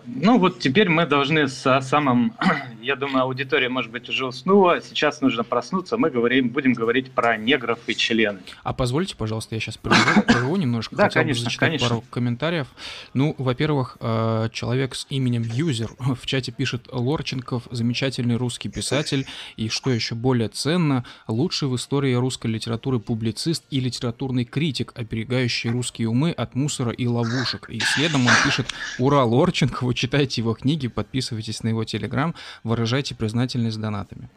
ну 0.07 0.39
вот 0.39 0.59
теперь 0.59 0.89
мы 0.89 1.07
должны 1.07 1.49
с 1.49 1.81
самым, 1.83 2.35
я 2.83 2.97
думаю, 2.97 3.25
аудитория, 3.25 3.69
может 3.69 3.91
быть, 3.91 4.09
уже 4.09 4.27
уснула, 4.27 4.81
сейчас 4.81 5.21
нужно 5.21 5.45
проснуться, 5.45 5.97
мы 5.97 6.11
говорим, 6.11 6.49
будем 6.49 6.73
говорить 6.73 7.11
про 7.11 7.37
негров 7.37 7.79
и 7.87 7.95
члены. 7.95 8.41
А 8.63 8.73
позвольте, 8.73 9.17
пожалуйста, 9.17 9.55
я 9.55 9.61
сейчас 9.61 9.77
прерву, 9.77 10.23
прерву 10.27 10.57
немножко, 10.57 10.97
да, 10.97 11.05
хотел 11.05 11.23
конечно, 11.23 11.41
бы 11.41 11.45
зачитать 11.45 11.69
конечно. 11.69 11.89
пару 11.89 12.05
комментариев. 12.11 12.69
Ну, 13.13 13.35
во-первых, 13.39 13.99
э, 14.01 14.49
человек 14.53 14.95
с 14.95 15.07
именем 15.11 15.43
Юзер 15.43 15.91
в 15.99 16.27
чате 16.27 16.53
пишет 16.53 16.89
Лорченков, 16.91 17.65
замечательный 17.71 18.37
русский 18.37 18.69
писатель, 18.69 19.27
и 19.57 19.69
что 19.69 19.91
еще 19.91 20.15
более 20.15 20.49
ценно, 20.49 21.05
лучший 21.29 21.69
в 21.69 21.77
истории 21.77 22.15
русской 22.15 22.47
литературы 22.47 22.99
публицист 22.99 23.65
и 23.71 23.81
литературный 23.81 24.45
критик, 24.45 24.93
оберегающий 24.95 25.71
русские 25.71 26.09
умы 26.09 26.31
от 26.31 26.55
мусора 26.55 26.93
и 26.93 27.07
ловушек. 27.07 27.69
И 27.69 27.81
следом 27.81 28.27
он 28.27 28.33
пишет 28.45 28.67
«Ура, 28.99 29.25
Лорченков!» 29.25 29.74
Вы 29.83 29.95
читайте 29.95 30.41
его 30.41 30.55
книги, 30.55 30.89
подписывайтесь 30.89 31.63
на 31.63 31.69
его 31.69 31.85
телеграм, 31.85 32.35
выражайте 32.63 33.15
признательность 33.15 33.81
донатами. 33.81 34.29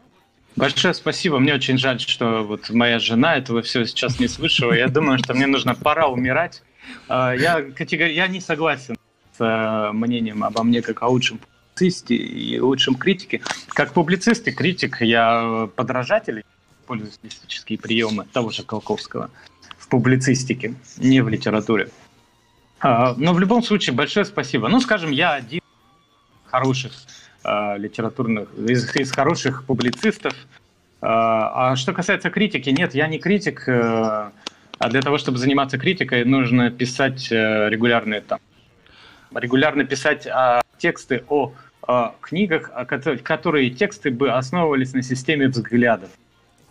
Большое 0.56 0.92
спасибо. 0.92 1.38
Мне 1.38 1.54
очень 1.54 1.78
жаль, 1.78 2.00
что 2.00 2.42
вот 2.42 2.70
моя 2.70 2.98
жена 2.98 3.36
этого 3.36 3.62
все 3.62 3.84
сейчас 3.86 4.18
не 4.18 4.26
слышала. 4.26 4.72
Я 4.72 4.88
думаю, 4.88 5.18
что 5.18 5.34
мне 5.34 5.46
нужно 5.46 5.74
пора 5.74 6.08
умирать. 6.08 6.62
А, 7.08 7.32
я, 7.32 7.62
категори... 7.62 8.12
я 8.12 8.26
не 8.26 8.40
согласен 8.40 8.96
с 9.36 9.40
э, 9.40 9.92
мнением 9.92 10.42
обо 10.42 10.64
мне 10.64 10.82
как 10.82 11.02
о 11.02 11.08
лучшем 11.08 11.38
публицисте 11.38 12.16
и 12.16 12.58
лучшем 12.58 12.96
критике. 12.96 13.40
Как 13.68 13.92
публицист 13.92 14.48
и 14.48 14.52
критик 14.52 15.00
я 15.00 15.68
подражатель, 15.76 16.42
использую 16.82 17.12
стилистические 17.12 17.78
приемы 17.78 18.26
того 18.32 18.50
же 18.50 18.64
Колковского 18.64 19.30
в 19.78 19.88
публицистике, 19.88 20.74
не 20.96 21.20
в 21.20 21.28
литературе. 21.28 21.90
А, 22.80 23.14
но 23.16 23.32
в 23.32 23.40
любом 23.40 23.62
случае 23.62 23.94
большое 23.94 24.24
спасибо. 24.24 24.68
Ну, 24.68 24.80
скажем, 24.80 25.10
я 25.10 25.34
один 25.34 25.58
из 25.58 26.50
хороших 26.50 26.92
э, 27.44 27.78
литературных, 27.78 28.48
из, 28.54 28.94
из 28.94 29.12
хороших 29.12 29.64
публицистов. 29.64 30.32
Э, 30.32 31.06
а 31.06 31.76
что 31.76 31.92
касается 31.92 32.30
критики, 32.30 32.70
нет, 32.70 32.94
я 32.94 33.08
не 33.08 33.18
критик. 33.18 33.68
Э, 33.68 34.30
а 34.78 34.88
для 34.90 35.02
того, 35.02 35.18
чтобы 35.18 35.38
заниматься 35.38 35.76
критикой, 35.76 36.24
нужно 36.24 36.70
писать 36.70 37.32
э, 37.32 37.68
регулярные 37.68 38.20
там, 38.20 38.38
регулярно 39.34 39.84
писать 39.84 40.26
э, 40.26 40.60
тексты 40.78 41.24
о 41.28 41.52
э, 41.86 42.10
книгах, 42.20 42.70
которые, 42.86 43.18
которые 43.18 43.70
тексты 43.70 44.12
бы 44.12 44.30
основывались 44.30 44.92
на 44.92 45.02
системе 45.02 45.48
взглядов. 45.48 46.10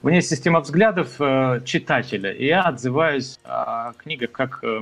У 0.03 0.10
есть 0.10 0.29
система 0.29 0.60
взглядов 0.60 1.19
э, 1.19 1.62
читателя, 1.65 2.31
и 2.31 2.45
я 2.45 2.62
отзываюсь 2.62 3.39
о 3.43 3.93
книгах 3.93 4.31
как, 4.31 4.60
э, 4.63 4.81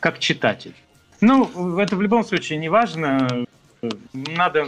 как 0.00 0.18
читатель. 0.18 0.74
Ну, 1.20 1.78
это 1.78 1.96
в 1.96 2.02
любом 2.02 2.24
случае 2.24 2.58
не 2.58 2.68
важно. 2.68 3.46
Надо, 4.12 4.66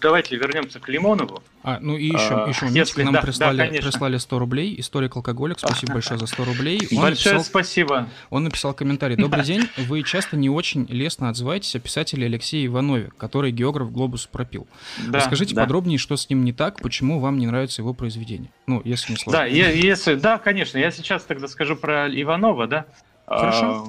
давайте 0.00 0.36
вернемся 0.36 0.78
к 0.78 0.88
Лимонову. 0.88 1.42
А, 1.64 1.78
ну 1.80 1.96
и 1.96 2.06
еще, 2.06 2.44
а, 2.44 2.48
еще 2.48 2.66
если, 2.70 3.04
нам 3.04 3.14
да, 3.14 3.22
прислали, 3.22 3.70
да, 3.70 3.82
прислали 3.82 4.16
100 4.16 4.38
рублей. 4.38 4.74
Историк 4.78 5.16
Алкоголик, 5.16 5.58
спасибо 5.60 5.92
большое 5.94 6.18
за 6.18 6.26
100 6.26 6.44
рублей. 6.44 6.88
Он 6.90 7.02
Большое 7.02 7.36
написал, 7.36 7.44
спасибо. 7.44 8.08
Он 8.30 8.44
написал 8.44 8.74
комментарий. 8.74 9.16
Добрый 9.16 9.44
день. 9.44 9.68
Вы 9.76 10.02
часто 10.02 10.36
не 10.36 10.50
очень 10.50 10.86
лестно 10.88 11.28
отзываетесь 11.28 11.76
о 11.76 11.78
писателе 11.78 12.26
Алексее 12.26 12.66
Иванове, 12.66 13.10
который 13.16 13.52
географ 13.52 13.92
«Глобус» 13.92 14.26
пропил. 14.26 14.66
Да, 15.06 15.18
Расскажите 15.18 15.54
да. 15.54 15.62
подробнее, 15.62 15.98
что 15.98 16.16
с 16.16 16.28
ним 16.28 16.44
не 16.44 16.52
так, 16.52 16.80
почему 16.82 17.20
вам 17.20 17.38
не 17.38 17.46
нравится 17.46 17.82
его 17.82 17.94
произведение. 17.94 18.50
Ну, 18.66 18.82
если 18.84 19.12
не 19.12 19.18
сложно. 19.18 19.40
Да, 19.40 19.46
если, 19.46 20.14
да, 20.14 20.38
конечно. 20.38 20.78
Я 20.78 20.90
сейчас 20.90 21.24
тогда 21.24 21.46
скажу 21.46 21.76
про 21.76 22.08
Иванова, 22.08 22.66
да. 22.66 22.86
Хорошо. 23.26 23.88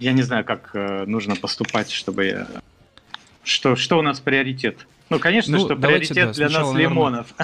Я 0.00 0.12
не 0.12 0.22
знаю, 0.22 0.44
как 0.44 0.70
э, 0.74 1.04
нужно 1.06 1.34
поступать, 1.34 1.90
чтобы 1.90 2.26
я... 2.26 2.46
Что, 3.42 3.74
что 3.74 3.98
у 3.98 4.02
нас 4.02 4.20
приоритет? 4.20 4.86
Ну, 5.10 5.18
конечно, 5.18 5.56
ну, 5.56 5.64
что 5.64 5.74
давайте, 5.74 6.12
приоритет 6.12 6.36
да, 6.36 6.48
для 6.48 6.60
нас 6.60 6.74
Лимонов. 6.74 7.34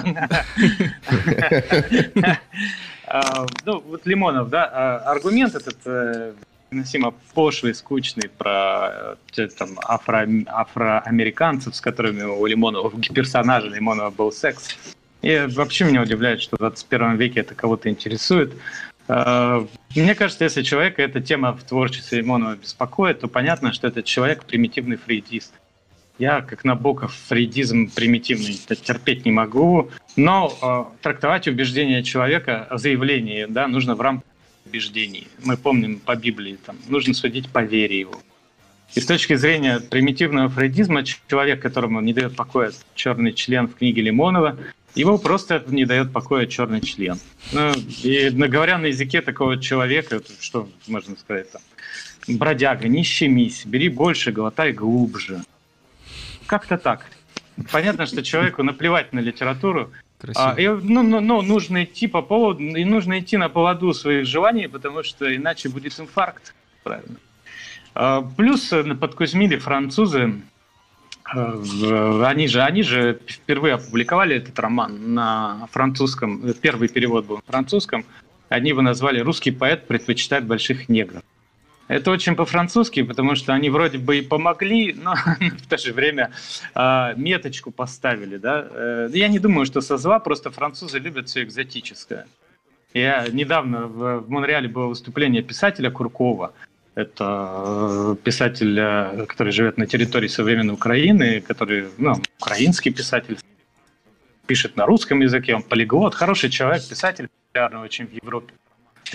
А, 3.07 3.45
ну, 3.65 3.81
вот 3.81 4.07
Лимонов, 4.07 4.49
да, 4.49 4.65
а, 4.65 5.11
аргумент 5.11 5.53
этот 5.53 5.77
э, 5.85 6.33
невыносимо 6.71 7.13
пошлый, 7.33 7.73
скучный 7.73 8.29
про 8.29 9.17
э, 9.37 9.47
там, 9.57 9.79
афро, 9.83 10.27
афроамериканцев, 10.47 11.75
с 11.75 11.81
которыми 11.81 12.23
у 12.23 12.45
Лимонова, 12.45 12.87
у 12.87 12.99
персонажа 12.99 13.67
Лимонова 13.67 14.09
был 14.09 14.31
секс. 14.31 14.77
И 15.21 15.47
вообще 15.49 15.85
меня 15.85 16.01
удивляет, 16.01 16.41
что 16.41 16.55
в 16.55 16.59
21 16.59 17.15
веке 17.15 17.39
это 17.39 17.55
кого-то 17.55 17.89
интересует. 17.89 18.53
А, 19.07 19.65
мне 19.95 20.15
кажется, 20.15 20.43
если 20.43 20.61
человека 20.61 21.01
эта 21.01 21.21
тема 21.21 21.53
в 21.53 21.63
творчестве 21.63 22.19
Лимонова 22.19 22.55
беспокоит, 22.55 23.21
то 23.21 23.27
понятно, 23.27 23.73
что 23.73 23.87
этот 23.87 24.05
человек 24.05 24.43
примитивный 24.45 24.97
фрейдист. 24.97 25.53
Я, 26.17 26.41
как 26.41 26.63
Набоков, 26.63 27.13
фрейдизм 27.27 27.89
примитивный 27.89 28.53
терпеть 28.53 29.25
не 29.25 29.31
могу, 29.31 29.91
но 30.15 30.53
э, 30.61 31.01
трактовать 31.01 31.47
убеждения 31.47 32.03
человека, 32.03 32.67
заявление, 32.71 33.47
да, 33.47 33.67
нужно 33.67 33.95
в 33.95 34.01
рамках 34.01 34.29
убеждений. 34.65 35.27
Мы 35.43 35.57
помним 35.57 35.99
по 35.99 36.15
Библии, 36.15 36.57
там, 36.65 36.77
нужно 36.87 37.13
судить 37.13 37.49
по 37.49 37.63
вере 37.63 37.99
его. 37.99 38.15
И 38.93 39.01
с 39.01 39.05
точки 39.05 39.35
зрения 39.35 39.81
примитивного 39.81 40.47
фрейдизма, 40.47 41.03
человек, 41.03 41.61
которому 41.61 41.99
не 41.99 42.13
дает 42.13 42.35
покоя 42.35 42.71
черный 42.93 43.33
член 43.33 43.67
в 43.67 43.75
книге 43.75 44.03
Лимонова, 44.03 44.57
его 44.95 45.17
просто 45.17 45.63
не 45.67 45.83
дает 45.85 46.13
покоя 46.13 46.45
черный 46.45 46.79
член. 46.79 47.19
Ну, 47.51 47.73
и 48.03 48.29
говоря 48.29 48.77
на 48.77 48.85
языке 48.85 49.21
такого 49.21 49.61
человека, 49.61 50.21
что 50.39 50.69
можно 50.87 51.17
сказать 51.17 51.51
там, 51.51 51.61
бродяга, 52.27 52.87
не 52.87 53.03
щемись, 53.03 53.65
бери 53.65 53.89
больше, 53.89 54.31
глотай 54.31 54.71
глубже. 54.71 55.41
Как-то 56.47 56.77
так. 56.77 57.05
Понятно, 57.71 58.05
что 58.05 58.21
человеку 58.23 58.63
наплевать 58.63 59.13
на 59.13 59.19
литературу. 59.19 59.91
А, 60.35 60.55
и, 60.57 60.67
ну, 60.67 61.03
ну, 61.03 61.19
ну, 61.19 61.41
нужно 61.41 61.83
идти 61.83 62.07
по 62.07 62.21
поводу, 62.21 62.61
и 62.61 62.83
нужно 62.83 63.19
идти 63.19 63.37
на 63.37 63.49
поводу 63.49 63.93
своих 63.93 64.25
желаний, 64.25 64.67
потому 64.67 65.03
что 65.03 65.33
иначе 65.35 65.69
будет 65.69 65.99
инфаркт. 65.99 66.53
Правильно. 66.83 67.17
А, 67.93 68.21
плюс 68.21 68.71
э, 68.73 68.83
подкузмили 68.95 69.57
французы. 69.57 70.41
А, 71.23 72.27
они 72.27 72.47
же, 72.47 72.61
они 72.61 72.83
же 72.83 73.19
впервые 73.27 73.75
опубликовали 73.75 74.35
этот 74.35 74.57
роман 74.59 75.13
на 75.13 75.67
французском. 75.71 76.53
Первый 76.61 76.89
перевод 76.89 77.25
был 77.25 77.35
на 77.37 77.43
французском. 77.47 78.05
Они 78.49 78.69
его 78.69 78.81
назвали 78.81 79.19
«Русский 79.19 79.51
поэт 79.51 79.87
предпочитает 79.87 80.45
больших 80.45 80.89
негров». 80.89 81.23
Это 81.87 82.11
очень 82.11 82.35
по-французски, 82.35 83.03
потому 83.03 83.35
что 83.35 83.53
они 83.53 83.69
вроде 83.69 83.97
бы 83.99 84.17
и 84.17 84.21
помогли, 84.21 84.93
но 84.93 85.15
в 85.39 85.67
то 85.67 85.77
же 85.77 85.93
время 85.93 86.31
э, 86.73 87.13
меточку 87.15 87.71
поставили. 87.71 88.37
Да? 88.37 88.67
Э, 88.71 89.09
я 89.13 89.27
не 89.27 89.39
думаю, 89.39 89.65
что 89.65 89.81
со 89.81 89.97
зла, 89.97 90.19
просто 90.19 90.49
французы 90.49 90.97
любят 90.97 91.29
все 91.29 91.43
экзотическое. 91.43 92.25
Я 92.93 93.27
недавно 93.31 93.87
в, 93.87 94.19
в 94.21 94.29
Монреале 94.29 94.67
было 94.67 94.87
выступление 94.87 95.43
писателя 95.43 95.91
Куркова. 95.91 96.53
Это 96.95 98.15
э, 98.15 98.15
писатель, 98.23 98.79
э, 98.79 99.25
который 99.27 99.53
живет 99.53 99.77
на 99.77 99.85
территории 99.85 100.27
современной 100.27 100.73
Украины, 100.73 101.41
который, 101.41 101.85
ну, 101.97 102.15
украинский 102.39 102.91
писатель, 102.91 103.37
пишет 104.47 104.75
на 104.75 104.85
русском 104.85 105.19
языке, 105.21 105.55
он 105.55 105.61
полиглот, 105.61 106.15
хороший 106.15 106.49
человек, 106.49 106.87
писатель, 106.87 107.29
популярный 107.51 107.81
очень 107.81 108.07
в 108.07 108.13
Европе 108.13 108.53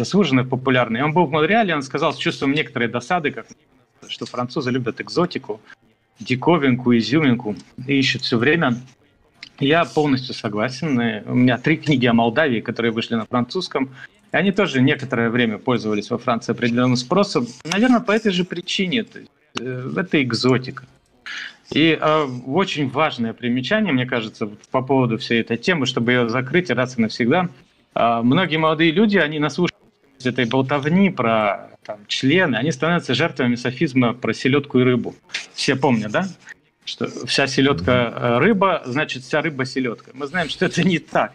заслуженно 0.00 0.44
популярный. 0.44 1.02
Он 1.02 1.12
был 1.12 1.26
в 1.26 1.30
Монреале, 1.30 1.74
он 1.74 1.82
сказал 1.82 2.14
с 2.14 2.16
чувством 2.16 2.52
некоторой 2.52 2.88
досады, 2.88 3.30
как, 3.30 3.46
что 4.08 4.24
французы 4.26 4.70
любят 4.70 5.00
экзотику, 5.00 5.60
диковинку, 6.18 6.96
изюминку 6.96 7.54
и 7.86 7.98
ищут 7.98 8.22
все 8.22 8.38
время. 8.38 8.76
Я 9.58 9.84
полностью 9.84 10.34
согласен. 10.34 10.98
У 11.26 11.34
меня 11.34 11.58
три 11.58 11.76
книги 11.76 12.06
о 12.06 12.14
Молдавии, 12.14 12.60
которые 12.60 12.92
вышли 12.92 13.14
на 13.14 13.26
французском. 13.26 13.90
И 14.32 14.36
они 14.36 14.52
тоже 14.52 14.80
некоторое 14.80 15.28
время 15.28 15.58
пользовались 15.58 16.10
во 16.10 16.16
Франции 16.16 16.52
определенным 16.52 16.96
спросом. 16.96 17.46
Наверное, 17.64 18.00
по 18.00 18.12
этой 18.12 18.32
же 18.32 18.44
причине. 18.44 19.04
Э, 19.60 19.92
это 19.96 20.22
экзотика. 20.22 20.84
И 21.72 21.98
э, 22.00 22.26
очень 22.46 22.88
важное 22.88 23.32
примечание, 23.34 23.92
мне 23.92 24.06
кажется, 24.06 24.48
по 24.70 24.80
поводу 24.80 25.18
всей 25.18 25.42
этой 25.42 25.58
темы, 25.58 25.84
чтобы 25.84 26.12
ее 26.12 26.28
закрыть 26.28 26.70
раз 26.70 26.96
и 26.96 27.02
навсегда. 27.02 27.48
Э, 27.94 28.20
многие 28.22 28.56
молодые 28.56 28.92
люди, 28.92 29.18
они 29.18 29.38
наслушались 29.38 29.79
этой 30.26 30.44
болтовни 30.44 31.10
про 31.10 31.70
там, 31.84 32.06
члены, 32.06 32.56
они 32.56 32.72
становятся 32.72 33.14
жертвами 33.14 33.54
софизма 33.54 34.12
про 34.12 34.32
селедку 34.32 34.80
и 34.80 34.82
рыбу. 34.82 35.14
Все 35.54 35.76
помнят, 35.76 36.10
да? 36.10 36.26
Что 36.84 37.08
вся 37.26 37.46
селедка 37.46 38.12
э, 38.14 38.38
рыба, 38.38 38.82
значит, 38.84 39.22
вся 39.22 39.42
рыба 39.42 39.64
селедка. 39.64 40.10
Мы 40.14 40.26
знаем, 40.26 40.48
что 40.48 40.66
это 40.66 40.82
не 40.82 40.98
так. 40.98 41.32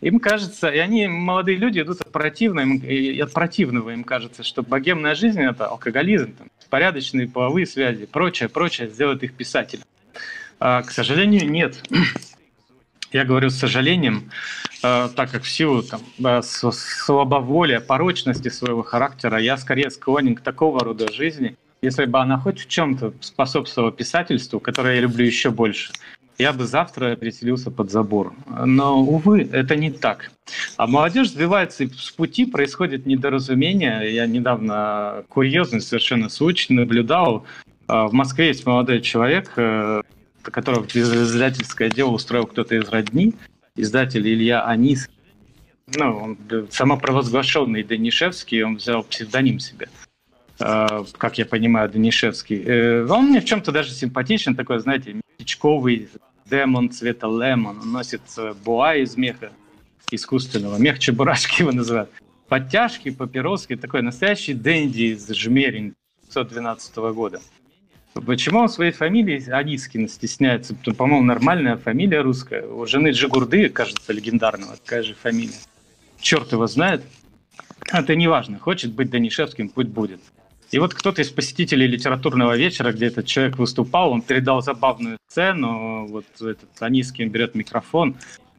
Им 0.00 0.20
кажется, 0.20 0.68
и 0.68 0.78
они, 0.78 1.08
молодые 1.08 1.58
люди, 1.58 1.80
идут 1.80 2.00
от 2.00 2.12
противного, 2.12 2.66
и 2.66 3.18
от 3.20 3.32
противного 3.32 3.90
им 3.90 4.04
кажется, 4.04 4.44
что 4.44 4.62
богемная 4.62 5.14
жизнь– 5.14 5.40
это 5.42 5.66
алкоголизм, 5.66 6.34
там, 6.34 6.48
порядочные 6.70 7.28
половые 7.28 7.66
связи, 7.66 8.06
прочее, 8.06 8.48
прочее, 8.48 8.88
сделает 8.88 9.22
их 9.24 9.34
писателем. 9.34 9.82
А, 10.60 10.82
к 10.82 10.90
сожалению, 10.90 11.50
нет. 11.50 11.82
Я 13.12 13.24
говорю 13.24 13.48
с 13.48 13.56
сожалением, 13.56 14.30
э, 14.82 15.08
так 15.14 15.30
как 15.30 15.42
в 15.42 15.48
силу 15.48 15.82
там, 15.82 16.00
слабоволия, 16.42 17.80
порочности 17.80 18.48
своего 18.48 18.82
характера, 18.82 19.38
я 19.38 19.56
скорее 19.56 19.90
склонен 19.90 20.34
к 20.34 20.42
такого 20.42 20.80
рода 20.80 21.10
жизни. 21.12 21.56
Если 21.80 22.04
бы 22.04 22.18
она 22.18 22.38
хоть 22.38 22.60
в 22.60 22.68
чем-то 22.68 23.14
способствовала 23.20 23.92
писательству, 23.92 24.60
которое 24.60 24.96
я 24.96 25.00
люблю 25.02 25.24
еще 25.24 25.50
больше, 25.50 25.92
я 26.36 26.52
бы 26.52 26.66
завтра 26.66 27.16
переселился 27.16 27.70
под 27.70 27.90
забор. 27.90 28.34
Но, 28.46 29.00
увы, 29.00 29.48
это 29.50 29.74
не 29.74 29.90
так. 29.90 30.30
А 30.76 30.86
молодежь 30.86 31.30
сбивается 31.30 31.88
с 31.88 32.10
пути, 32.10 32.46
происходит 32.46 33.06
недоразумение. 33.06 34.14
Я 34.14 34.26
недавно 34.26 35.24
курьезный 35.28 35.80
совершенно 35.80 36.28
случай 36.28 36.74
наблюдал. 36.74 37.46
Э, 37.88 38.04
в 38.06 38.12
Москве 38.12 38.48
есть 38.48 38.66
молодой 38.66 39.00
человек, 39.00 39.52
э, 39.56 40.02
которого 40.50 40.86
издательское 40.86 41.90
дело 41.90 42.10
устроил 42.10 42.46
кто-то 42.46 42.74
из 42.74 42.88
родни, 42.88 43.34
издатель 43.76 44.26
Илья 44.26 44.64
Анис. 44.64 45.08
Ну, 45.96 46.18
он 46.18 46.38
самопровозглашенный 46.70 47.82
Данишевский, 47.82 48.62
он 48.62 48.76
взял 48.76 49.02
псевдоним 49.02 49.58
себе. 49.58 49.88
Uh, 50.58 51.08
как 51.16 51.38
я 51.38 51.46
понимаю, 51.46 51.88
Данишевский. 51.88 52.62
Uh, 52.62 53.08
он 53.08 53.26
мне 53.26 53.40
в 53.40 53.44
чем-то 53.44 53.70
даже 53.70 53.92
симпатичен, 53.92 54.56
такой, 54.56 54.80
знаете, 54.80 55.14
местечковый 55.14 56.08
демон 56.50 56.90
цвета 56.90 57.28
лемон. 57.28 57.78
Он 57.80 57.92
носит 57.92 58.22
буа 58.64 58.96
из 58.96 59.16
меха 59.16 59.52
искусственного, 60.10 60.76
мех 60.78 60.98
чебурашки 60.98 61.60
его 61.62 61.72
называют. 61.72 62.10
Подтяжки, 62.48 63.10
папироски, 63.10 63.76
такой 63.76 64.02
настоящий 64.02 64.54
дэнди 64.54 65.12
из 65.12 65.28
Жмерин 65.28 65.94
1912 66.30 66.96
года. 67.14 67.40
Почему 68.14 68.60
он 68.60 68.68
своей 68.68 68.92
фамилии 68.92 69.48
Анискина 69.50 70.08
стесняется? 70.08 70.74
По-моему, 70.74 71.24
нормальная 71.24 71.76
фамилия 71.76 72.20
русская. 72.20 72.66
У 72.66 72.84
жены 72.86 73.10
Джигурды, 73.10 73.68
кажется, 73.68 74.12
легендарного, 74.12 74.76
такая 74.76 75.02
же 75.02 75.14
фамилия. 75.14 75.58
Черт 76.20 76.52
его 76.52 76.66
знает. 76.66 77.02
Это 77.92 78.16
не 78.16 78.28
важно. 78.28 78.58
Хочет 78.58 78.92
быть 78.92 79.10
Данишевским, 79.10 79.68
путь 79.68 79.88
будет. 79.88 80.20
И 80.70 80.78
вот 80.78 80.94
кто-то 80.94 81.22
из 81.22 81.30
посетителей 81.30 81.86
литературного 81.86 82.56
вечера, 82.56 82.92
где 82.92 83.06
этот 83.06 83.26
человек 83.26 83.56
выступал, 83.58 84.12
он 84.12 84.20
передал 84.20 84.60
забавную 84.62 85.18
сцену. 85.28 86.06
Вот 86.08 86.26
этот 86.40 86.68
Анискин 86.80 87.30
берет 87.30 87.54
микрофон 87.54 88.16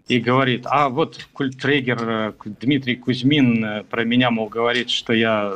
и 0.09 0.19
говорит, 0.19 0.63
а 0.65 0.89
вот 0.89 1.27
культрегер 1.33 1.99
э, 2.01 2.33
Дмитрий 2.43 2.95
Кузьмин 2.95 3.63
э, 3.63 3.83
про 3.83 4.03
меня, 4.03 4.31
мол, 4.31 4.49
говорит, 4.49 4.89
что 4.89 5.13
я, 5.13 5.53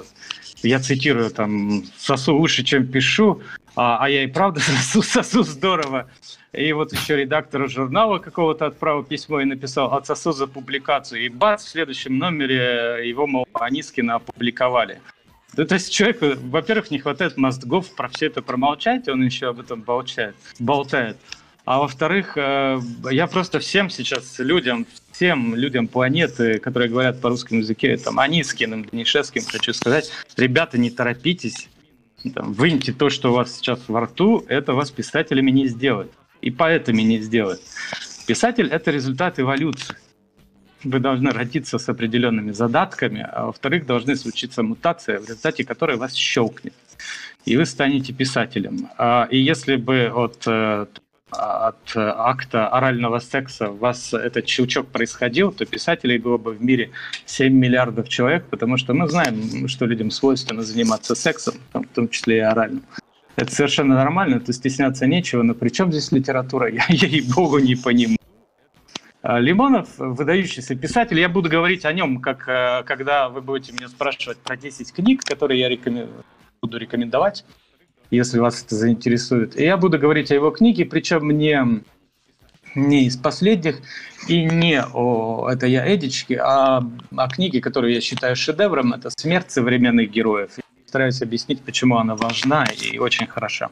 я 0.61 0.79
цитирую, 0.79 1.31
там, 1.31 1.83
сосу 1.97 2.37
уши, 2.37 2.63
чем 2.63 2.85
пишу, 2.85 3.41
а, 3.75 3.97
а 3.99 4.09
я 4.09 4.23
и 4.23 4.27
правда 4.27 4.59
сосу, 4.61 5.01
сосу 5.01 5.41
здорово. 5.41 6.07
И 6.53 6.71
вот 6.71 6.93
еще 6.93 7.17
редактору 7.17 7.67
журнала 7.67 8.19
какого-то 8.19 8.67
отправил 8.67 9.03
письмо 9.03 9.41
и 9.41 9.45
написал 9.45 9.91
«Отсосу 9.91 10.33
за 10.33 10.45
публикацию». 10.45 11.25
И 11.25 11.29
бац, 11.29 11.63
в 11.63 11.69
следующем 11.69 12.19
номере 12.19 13.01
его, 13.09 13.25
мол, 13.25 13.47
Анискина 13.53 14.15
опубликовали. 14.15 15.01
Да, 15.53 15.65
то 15.65 15.73
есть 15.73 15.91
человеку, 15.91 16.27
во-первых, 16.43 16.91
не 16.91 16.99
хватает 16.99 17.37
мозгов 17.37 17.95
про 17.95 18.07
все 18.09 18.27
это 18.27 18.43
промолчать, 18.43 19.07
он 19.07 19.23
еще 19.23 19.49
об 19.49 19.59
этом 19.59 19.81
болтает. 19.81 20.35
болтает. 20.59 21.17
А 21.65 21.79
во-вторых, 21.79 22.33
э, 22.35 22.79
я 23.09 23.27
просто 23.27 23.59
всем 23.59 23.89
сейчас 23.89 24.37
людям, 24.39 24.85
всем 25.11 25.55
людям 25.55 25.87
планеты, 25.87 26.59
которые 26.59 26.89
говорят 26.89 27.21
по 27.21 27.29
русскому 27.29 27.61
языке, 27.61 27.95
там, 27.97 28.19
Анискиным, 28.19 28.83
Данишевским, 28.83 29.43
хочу 29.43 29.71
сказать, 29.73 30.11
ребята, 30.35 30.77
не 30.77 30.89
торопитесь, 30.89 31.69
там, 32.35 32.51
выньте 32.53 32.91
то, 32.91 33.09
что 33.09 33.31
у 33.31 33.35
вас 33.35 33.55
сейчас 33.55 33.79
во 33.87 34.01
рту, 34.01 34.45
это 34.49 34.73
вас 34.73 34.91
писателями 34.91 35.51
не 35.51 35.67
сделает. 35.67 36.11
И 36.41 36.51
поэтами 36.51 37.01
не 37.01 37.19
сделает. 37.19 37.61
Писатель– 38.27 38.67
это 38.71 38.91
результат 38.91 39.39
эволюции. 39.39 39.95
Вы 40.83 40.99
должны 40.99 41.31
родиться 41.31 41.77
с 41.77 41.87
определенными 41.87 42.51
задатками, 42.51 43.25
а 43.31 43.45
во-вторых, 43.45 43.85
должны 43.85 44.17
случиться 44.17 44.63
мутация, 44.63 45.19
в 45.19 45.23
результате 45.23 45.63
которой 45.63 45.95
вас 45.95 46.13
щелкнет 46.13 46.73
и 47.45 47.57
вы 47.57 47.65
станете 47.65 48.13
писателем. 48.13 48.89
А, 48.97 49.27
и 49.29 49.37
если 49.37 49.75
бы 49.75 50.11
от 50.13 50.43
э, 50.47 50.85
от 51.33 51.91
акта 51.95 52.67
орального 52.67 53.19
секса 53.19 53.69
у 53.69 53.75
вас 53.75 54.13
этот 54.13 54.47
щелчок 54.47 54.87
происходил, 54.87 55.51
то 55.51 55.65
писателей 55.65 56.17
было 56.17 56.37
бы 56.37 56.53
в 56.53 56.61
мире 56.61 56.91
7 57.25 57.53
миллиардов 57.53 58.09
человек, 58.09 58.45
потому 58.49 58.77
что 58.77 58.93
мы 58.93 59.09
знаем, 59.09 59.67
что 59.67 59.85
людям 59.85 60.11
свойственно 60.11 60.61
заниматься 60.61 61.15
сексом, 61.15 61.55
в 61.73 61.85
том 61.95 62.09
числе 62.09 62.37
и 62.37 62.39
оральным. 62.39 62.83
Это 63.35 63.51
совершенно 63.51 63.95
нормально, 63.95 64.39
то 64.39 64.53
стесняться 64.53 65.07
нечего, 65.07 65.41
но 65.41 65.55
при 65.55 65.69
чем 65.69 65.91
здесь 65.91 66.11
литература, 66.11 66.69
я 66.71 66.85
ей-богу 66.89 67.59
не 67.59 67.75
понимаю. 67.75 68.17
А, 69.21 69.39
Лимонов, 69.39 69.87
выдающийся 69.97 70.75
писатель, 70.75 71.19
я 71.19 71.29
буду 71.29 71.49
говорить 71.49 71.85
о 71.85 71.93
нем, 71.93 72.19
как 72.19 72.47
э, 72.47 72.83
когда 72.85 73.29
вы 73.29 73.41
будете 73.41 73.71
меня 73.71 73.87
спрашивать 73.87 74.37
про 74.37 74.57
10 74.57 74.91
книг, 74.93 75.23
которые 75.23 75.61
я 75.61 75.69
рекомен... 75.69 76.09
буду 76.61 76.77
рекомендовать 76.77 77.45
если 78.15 78.39
вас 78.39 78.63
это 78.63 78.75
заинтересует. 78.75 79.59
И 79.59 79.63
я 79.63 79.77
буду 79.77 79.97
говорить 79.99 80.31
о 80.31 80.35
его 80.35 80.51
книге, 80.51 80.85
причем 80.85 81.29
не, 81.31 81.81
не 82.75 83.05
из 83.05 83.17
последних 83.17 83.77
и 84.27 84.45
не 84.45 84.81
о 84.81 85.49
это 85.51 85.67
я 85.67 85.93
Эдичке, 85.93 86.39
а 86.39 86.83
о 87.15 87.27
книге, 87.29 87.61
которую 87.61 87.93
я 87.93 88.01
считаю 88.01 88.35
шедевром. 88.35 88.93
Это 88.93 89.09
«Смерть 89.09 89.51
современных 89.51 90.11
героев». 90.11 90.51
Я 90.57 90.63
стараюсь 90.87 91.21
объяснить, 91.21 91.61
почему 91.61 91.97
она 91.97 92.15
важна 92.15 92.65
и 92.65 92.97
очень 92.99 93.27
хороша. 93.27 93.71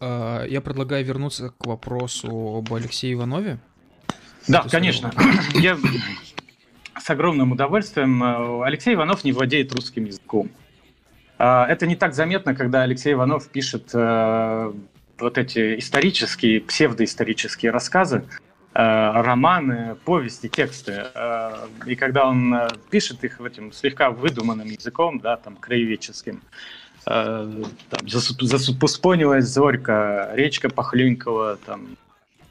А, 0.00 0.44
я 0.44 0.60
предлагаю 0.60 1.04
вернуться 1.04 1.54
к 1.56 1.66
вопросу 1.66 2.28
об 2.58 2.72
Алексее 2.72 3.14
Иванове. 3.14 3.58
Да, 4.46 4.60
Это 4.60 4.68
конечно. 4.68 5.12
Я 5.54 5.78
с 6.98 7.10
огромным 7.10 7.52
удовольствием. 7.52 8.22
Э, 8.22 8.64
Алексей 8.64 8.94
Иванов 8.94 9.24
не 9.24 9.32
владеет 9.32 9.72
русским 9.74 10.04
языком. 10.04 10.50
А, 11.38 11.66
это 11.68 11.86
не 11.86 11.96
так 11.96 12.14
заметно, 12.14 12.54
когда 12.54 12.82
Алексей 12.82 13.12
Иванов 13.12 13.48
пишет 13.48 13.90
э, 13.92 14.72
вот 15.18 15.38
эти 15.38 15.78
исторические, 15.78 16.60
псевдоисторические 16.60 17.72
рассказы, 17.72 18.24
э, 18.72 18.78
романы, 18.78 19.96
повести, 20.04 20.48
тексты. 20.48 21.06
Э, 21.14 21.66
и 21.86 21.96
когда 21.96 22.28
он 22.28 22.54
пишет 22.90 23.24
их 23.24 23.40
этим 23.40 23.72
слегка 23.72 24.10
выдуманным 24.10 24.68
языком, 24.68 25.18
да, 25.18 25.36
там, 25.36 25.56
краеведческим, 25.56 26.42
там, 27.04 27.68
заспуспонилась 28.08 29.44
зорька, 29.44 30.30
речка 30.32 30.70
похлюнькала, 30.70 31.58
там, 31.66 31.98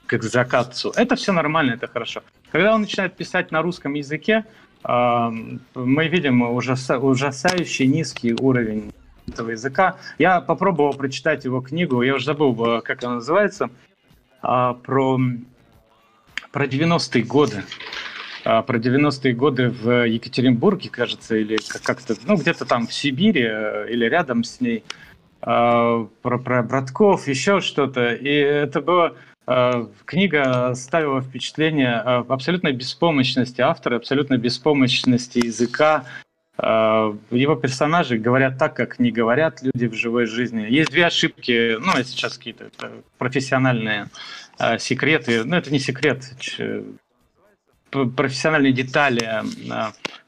как 0.05 0.21
закатцу. 0.21 0.91
Это 0.95 1.15
все 1.15 1.31
нормально, 1.31 1.73
это 1.73 1.87
хорошо. 1.87 2.21
Когда 2.51 2.75
он 2.75 2.81
начинает 2.81 3.15
писать 3.15 3.51
на 3.51 3.63
русском 3.63 3.95
языке, 3.95 4.45
мы 4.83 6.07
видим 6.07 6.41
ужаса, 6.41 6.97
ужасающий 6.99 7.87
низкий 7.87 8.33
уровень 8.33 8.91
этого 9.27 9.51
языка. 9.51 9.97
Я 10.17 10.41
попробовал 10.41 10.93
прочитать 10.93 11.45
его 11.45 11.61
книгу, 11.61 12.01
я 12.01 12.15
уже 12.15 12.25
забыл, 12.25 12.77
э, 12.77 12.81
как 12.81 13.03
она 13.03 13.15
называется, 13.15 13.69
а, 14.41 14.73
про, 14.73 15.19
про 16.51 16.65
90-е 16.65 17.23
годы. 17.23 17.63
А, 18.45 18.61
про 18.61 18.77
90-е 18.77 19.33
годы 19.33 19.69
в 19.69 20.05
Екатеринбурге, 20.05 20.89
кажется, 20.89 21.37
или 21.37 21.57
как-то, 21.83 22.15
ну, 22.25 22.35
где-то 22.35 22.65
там 22.65 22.87
в 22.87 22.93
Сибири 22.93 23.43
э, 23.43 23.87
или 23.89 24.05
рядом 24.05 24.43
с 24.43 24.59
ней, 24.59 24.83
а, 25.41 26.07
про, 26.21 26.37
про 26.39 26.63
братков, 26.63 27.27
еще 27.27 27.61
что-то. 27.61 28.13
И 28.13 28.29
это 28.29 28.81
было 28.81 29.15
книга 29.45 30.69
оставила 30.69 31.21
впечатление 31.21 32.01
э, 32.05 32.23
абсолютной 32.29 32.71
беспомощности 32.71 33.61
автора, 33.61 33.97
абсолютной 33.97 34.37
беспомощности 34.37 35.45
языка. 35.45 36.05
Э, 36.57 37.13
его 37.29 37.55
персонажи 37.55 38.17
говорят 38.17 38.57
так, 38.57 38.75
как 38.75 38.99
не 38.99 39.11
говорят 39.11 39.61
люди 39.61 39.87
в 39.87 39.93
живой 39.95 40.27
жизни. 40.27 40.65
Есть 40.69 40.91
две 40.91 41.07
ошибки, 41.07 41.77
ну, 41.77 41.91
это 41.91 42.05
сейчас 42.05 42.37
какие-то 42.37 42.69
профессиональные 43.17 44.07
секреты. 44.77 45.43
Ну, 45.43 45.57
это 45.57 45.71
не 45.71 45.79
секрет, 45.79 46.23
профессиональные 47.91 48.71
детали 48.71 49.43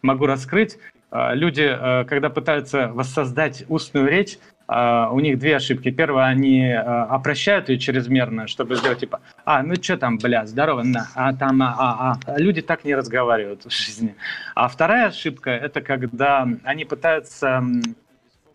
могу 0.01 0.25
раскрыть. 0.25 0.77
Люди, 1.11 1.65
когда 2.07 2.29
пытаются 2.29 2.87
воссоздать 2.89 3.63
устную 3.69 4.07
речь, 4.07 4.39
у 4.67 5.19
них 5.19 5.37
две 5.37 5.57
ошибки. 5.57 5.91
Первое, 5.91 6.25
они 6.25 6.71
uh, 6.71 7.07
опрощают 7.07 7.69
ее 7.69 7.77
чрезмерно, 7.77 8.47
чтобы 8.47 8.75
сделать 8.75 8.99
типа, 8.99 9.21
а, 9.45 9.61
ну 9.61 9.75
что 9.75 9.97
там, 9.97 10.17
бля, 10.17 10.45
здорово, 10.47 10.81
на, 10.81 11.07
а 11.13 11.33
там, 11.33 11.61
а, 11.61 11.75
а, 11.77 12.19
а. 12.25 12.39
Люди 12.39 12.61
так 12.61 12.83
не 12.83 12.95
разговаривают 12.95 13.65
в 13.65 13.69
жизни. 13.69 14.15
А 14.55 14.67
вторая 14.67 15.07
ошибка, 15.07 15.51
это 15.51 15.81
когда 15.81 16.47
они 16.63 16.85
пытаются 16.85 17.63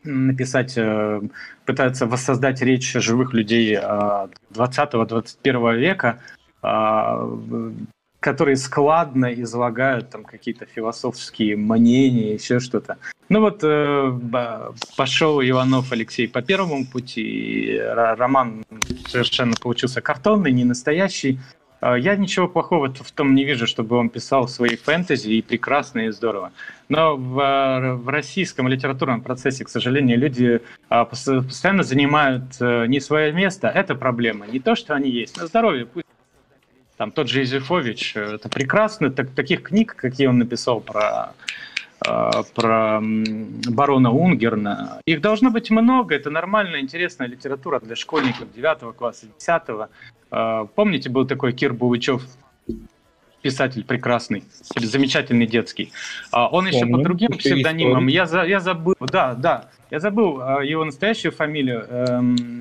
написать, 0.03 0.77
э, 0.77 1.21
пытаются 1.65 2.07
воссоздать 2.07 2.61
речь 2.63 2.93
живых 2.95 3.33
людей 3.33 3.77
20-21 3.77 5.77
века, 5.77 6.19
которые 8.21 8.57
складно 8.57 9.33
излагают 9.33 10.11
там 10.11 10.25
какие-то 10.25 10.67
философские 10.67 11.57
мнения, 11.57 12.35
еще 12.35 12.61
что-то. 12.61 12.99
Ну 13.29 13.41
вот 13.41 13.61
э, 13.63 14.19
пошел 14.97 15.41
Иванов 15.41 15.93
Алексей 15.93 16.29
по 16.29 16.43
первому 16.43 16.87
пути, 16.87 17.81
роман 17.83 18.65
совершенно 19.07 19.55
получился 19.61 20.01
картонный, 20.01 20.53
не 20.53 20.65
настоящий. 20.65 21.39
Э, 21.81 21.95
я 21.99 22.17
ничего 22.17 22.49
плохого 22.49 22.93
в 22.93 23.11
том 23.13 23.35
не 23.35 23.45
вижу, 23.45 23.67
чтобы 23.67 23.97
он 23.97 24.11
писал 24.11 24.49
свои 24.49 24.77
фэнтези, 24.77 25.31
и 25.31 25.43
прекрасно, 25.43 26.01
и 26.01 26.11
здорово. 26.11 26.53
Но 26.89 27.17
в, 27.17 27.97
в 28.03 28.09
российском 28.09 28.69
литературном 28.69 29.21
процессе, 29.23 29.65
к 29.65 29.69
сожалению, 29.69 30.19
люди 30.19 30.61
э, 30.91 31.05
постоянно 31.05 31.85
занимают 31.85 32.45
э, 32.61 32.87
не 32.87 33.01
свое 33.01 33.33
место. 33.33 33.69
Это 33.69 33.95
проблема. 33.95 34.47
Не 34.47 34.61
то, 34.61 34.75
что 34.75 34.95
они 34.95 35.09
есть. 35.09 35.39
На 35.39 35.47
здоровье 35.47 35.87
пусть 35.87 36.07
там 37.01 37.13
тот 37.13 37.31
же 37.31 37.43
Изюфович, 37.45 38.13
э, 38.15 38.35
это 38.35 38.51
прекрасно. 38.51 39.11
Так, 39.11 39.31
таких 39.31 39.63
книг, 39.63 39.95
какие 39.97 40.27
он 40.27 40.37
написал 40.37 40.83
про 40.83 41.33
э, 42.07 42.43
про 42.55 43.01
барона 43.01 44.11
Унгерна. 44.11 45.01
Их 45.07 45.23
должно 45.23 45.51
быть 45.51 45.71
много, 45.71 46.15
это 46.15 46.29
нормальная, 46.29 46.81
интересная 46.81 47.27
литература 47.27 47.81
для 47.81 47.97
школьников 47.97 48.53
9 48.55 48.95
класса, 48.95 49.27
10 49.39 49.63
э, 50.31 50.67
Помните, 50.75 51.09
был 51.09 51.27
такой 51.27 51.55
Кир 51.55 51.73
Булычев, 51.73 52.23
писатель 53.41 53.83
прекрасный, 53.83 54.45
замечательный 54.77 55.47
детский. 55.47 55.93
А 56.33 56.49
он 56.49 56.67
еще 56.67 56.81
Помню, 56.81 56.97
под 56.97 57.03
другим 57.05 57.31
псевдонимом, 57.31 58.09
я, 58.09 58.27
за, 58.27 58.43
я 58.43 58.61
забыл, 58.61 58.95
да, 59.01 59.33
да, 59.33 59.71
я 59.91 60.01
забыл 60.01 60.61
его 60.61 60.85
настоящую 60.85 61.33
фамилию. 61.33 62.61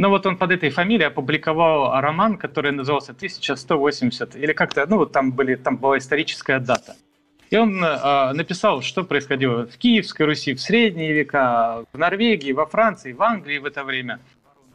Ну 0.00 0.08
вот 0.08 0.24
он 0.24 0.38
под 0.38 0.50
этой 0.50 0.70
фамилией 0.70 1.08
опубликовал 1.08 2.00
роман, 2.00 2.38
который 2.38 2.72
назывался 2.72 3.12
1180, 3.12 4.34
или 4.34 4.54
как-то, 4.54 4.86
ну 4.86 4.96
вот 4.96 5.12
там, 5.12 5.30
были, 5.30 5.56
там 5.56 5.76
была 5.76 5.98
историческая 5.98 6.58
дата. 6.58 6.96
И 7.50 7.56
он 7.58 7.84
э, 7.84 8.32
написал, 8.32 8.80
что 8.80 9.04
происходило 9.04 9.66
в 9.66 9.76
Киевской 9.76 10.22
Руси, 10.22 10.54
в 10.54 10.60
средние 10.62 11.12
века, 11.12 11.84
в 11.92 11.98
Норвегии, 11.98 12.52
во 12.52 12.64
Франции, 12.64 13.12
в 13.12 13.22
Англии 13.22 13.58
в 13.58 13.66
это 13.66 13.84
время. 13.84 14.20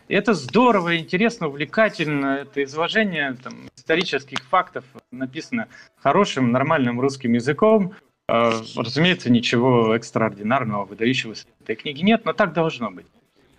И 0.09 0.13
это 0.13 0.35
здорово, 0.35 0.95
интересно, 0.95 1.47
увлекательно. 1.47 2.41
Это 2.41 2.63
изложение 2.63 3.35
там, 3.43 3.53
исторических 3.75 4.37
фактов 4.47 4.83
написано 5.09 5.69
хорошим, 5.97 6.51
нормальным 6.51 7.01
русским 7.01 7.33
языком. 7.33 7.93
Э, 8.29 8.51
разумеется, 8.77 9.31
ничего 9.31 9.95
экстраординарного, 9.95 10.85
выдающегося 10.85 11.47
в 11.59 11.63
этой 11.63 11.77
книге 11.77 12.03
нет, 12.03 12.25
но 12.25 12.33
так 12.33 12.53
должно 12.53 12.91
быть. 12.91 13.07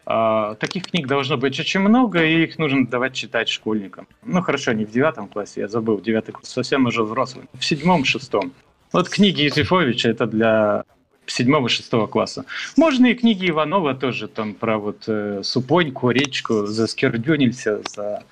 А, 0.08 0.54
таких 0.54 0.84
книг 0.84 1.08
должно 1.08 1.36
быть 1.36 1.58
очень 1.58 1.80
много, 1.80 2.24
и 2.24 2.44
их 2.44 2.58
нужно 2.58 2.86
давать 2.86 3.14
читать 3.14 3.48
школьникам. 3.48 4.06
Ну 4.24 4.40
хорошо, 4.40 4.72
не 4.72 4.84
в 4.84 4.90
девятом 4.92 5.26
классе, 5.26 5.62
я 5.62 5.68
забыл, 5.68 6.00
девятый 6.00 6.32
класс 6.32 6.48
совсем 6.48 6.86
уже 6.86 7.02
взрослый. 7.02 7.46
В 7.54 7.64
седьмом, 7.64 8.04
шестом. 8.04 8.52
Вот 8.92 9.08
книги 9.08 9.42
Юзефовича 9.42 10.08
это 10.10 10.26
для 10.26 10.84
седьмого, 11.26 11.68
шестого 11.68 12.06
класса. 12.06 12.44
Можно 12.76 13.06
и 13.06 13.14
книги 13.14 13.50
Иванова 13.50 13.94
тоже, 13.94 14.28
там 14.28 14.54
про 14.54 14.78
вот 14.78 15.04
э, 15.08 15.40
Супоньку, 15.42 16.10
речку, 16.10 16.66
заскердюнился, 16.66 17.82
за, 17.90 18.22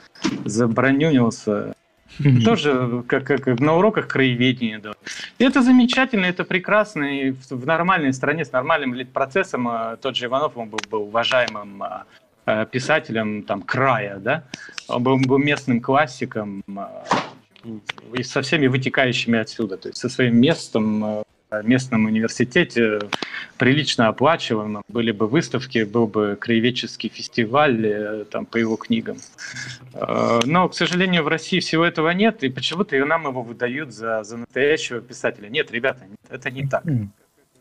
забронюнился. 0.44 1.74
Тоже 2.44 3.02
как, 3.06 3.24
как 3.24 3.60
на 3.60 3.76
уроках 3.76 4.08
краеведения. 4.08 4.78
Да. 4.78 4.92
Это 5.38 5.62
замечательно, 5.62 6.26
это 6.26 6.44
прекрасно. 6.44 7.04
И 7.04 7.30
в, 7.32 7.50
в 7.50 7.66
нормальной 7.66 8.12
стране 8.12 8.44
с 8.44 8.52
нормальным 8.52 9.06
процессом 9.06 9.68
а, 9.68 9.96
тот 9.96 10.16
же 10.16 10.26
Иванов 10.26 10.56
он 10.56 10.68
был, 10.68 10.80
был 10.90 11.02
уважаемым 11.02 11.82
а, 11.82 12.04
э, 12.46 12.66
писателем 12.70 13.42
там 13.42 13.62
края, 13.62 14.18
да, 14.18 14.44
он 14.88 15.02
был, 15.02 15.18
был 15.18 15.38
местным 15.38 15.80
классиком 15.80 16.62
и 18.12 18.22
со 18.22 18.42
всеми 18.42 18.66
вытекающими 18.66 19.38
отсюда, 19.38 19.76
то 19.76 19.88
есть 19.88 19.98
со 19.98 20.08
своим 20.08 20.40
местом 20.40 21.24
местном 21.62 22.06
университете, 22.06 23.00
прилично 23.58 24.08
оплачиваемом, 24.08 24.82
были 24.88 25.12
бы 25.12 25.26
выставки, 25.28 25.84
был 25.84 26.06
бы 26.06 26.36
краеведческий 26.40 27.08
фестиваль 27.08 27.86
э, 27.86 28.24
там, 28.30 28.46
по 28.46 28.56
его 28.56 28.76
книгам. 28.76 29.18
Э, 29.92 30.40
но, 30.44 30.68
к 30.68 30.74
сожалению, 30.74 31.22
в 31.22 31.28
России 31.28 31.60
всего 31.60 31.84
этого 31.84 32.10
нет, 32.10 32.42
и 32.42 32.48
почему-то 32.48 32.96
нам 33.04 33.26
его 33.26 33.42
выдают 33.42 33.92
за, 33.92 34.24
за 34.24 34.38
настоящего 34.38 35.00
писателя. 35.00 35.48
Нет, 35.48 35.70
ребята, 35.70 36.06
это 36.30 36.50
не 36.50 36.66
так. 36.66 36.84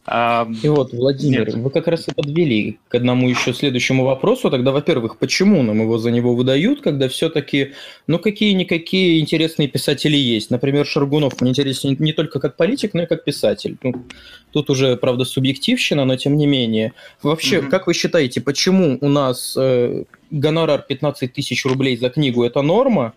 И 0.06 0.68
вот, 0.68 0.92
Владимир, 0.92 1.48
Нет. 1.48 1.56
вы 1.56 1.70
как 1.70 1.88
раз 1.88 2.10
и 2.10 2.14
подвели 2.14 2.78
к 2.90 2.96
одному 2.96 3.30
еще 3.30 3.54
следующему 3.54 4.04
вопросу. 4.04 4.50
Тогда, 4.50 4.74
во-первых, 4.74 5.18
почему 5.18 5.64
нам 5.64 5.80
его 5.80 5.98
за 5.98 6.12
него 6.12 6.36
выдают, 6.36 6.82
когда 6.82 7.08
все-таки, 7.08 7.72
ну, 8.06 8.20
какие-никакие 8.20 9.22
интересные 9.22 9.70
писатели 9.70 10.18
есть. 10.18 10.52
Например, 10.52 10.86
Шаргунов 10.86 11.40
мне 11.40 11.52
интересен 11.52 11.96
не 12.00 12.12
только 12.12 12.42
как 12.42 12.58
политик, 12.58 12.94
но 12.94 13.04
и 13.04 13.06
как 13.06 13.24
писатель. 13.24 13.78
Ну, 13.82 14.04
тут 14.52 14.70
уже, 14.70 14.98
правда, 14.98 15.24
субъективщина, 15.24 16.04
но 16.04 16.18
тем 16.18 16.36
не 16.36 16.48
менее. 16.48 16.92
Вообще, 17.22 17.60
mm-hmm. 17.60 17.70
как 17.70 17.88
вы 17.88 17.94
считаете, 17.94 18.42
почему 18.42 18.98
у 19.00 19.08
нас 19.08 19.56
э, 19.58 20.04
гонорар 20.32 20.82
15 20.82 21.32
тысяч 21.32 21.66
рублей 21.66 21.96
за 21.96 22.10
книгу– 22.10 22.44
это 22.46 22.62
норма, 22.62 23.14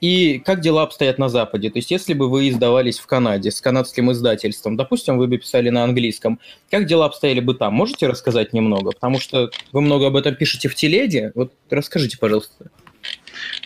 и 0.00 0.38
как 0.38 0.60
дела 0.60 0.82
обстоят 0.82 1.18
на 1.18 1.28
Западе? 1.28 1.70
То 1.70 1.78
есть, 1.78 1.90
если 1.90 2.14
бы 2.14 2.28
вы 2.28 2.48
издавались 2.48 2.98
в 2.98 3.06
Канаде 3.06 3.50
с 3.50 3.60
канадским 3.60 4.12
издательством, 4.12 4.76
допустим, 4.76 5.18
вы 5.18 5.26
бы 5.26 5.38
писали 5.38 5.70
на 5.70 5.84
английском, 5.84 6.38
как 6.70 6.86
дела 6.86 7.06
обстояли 7.06 7.40
бы 7.40 7.54
там? 7.54 7.74
Можете 7.74 8.06
рассказать 8.06 8.52
немного? 8.52 8.92
Потому 8.92 9.18
что 9.18 9.50
вы 9.72 9.80
много 9.80 10.06
об 10.06 10.16
этом 10.16 10.34
пишете 10.34 10.68
в 10.68 10.74
телеге. 10.74 11.32
Вот 11.34 11.52
расскажите, 11.70 12.18
пожалуйста. 12.18 12.70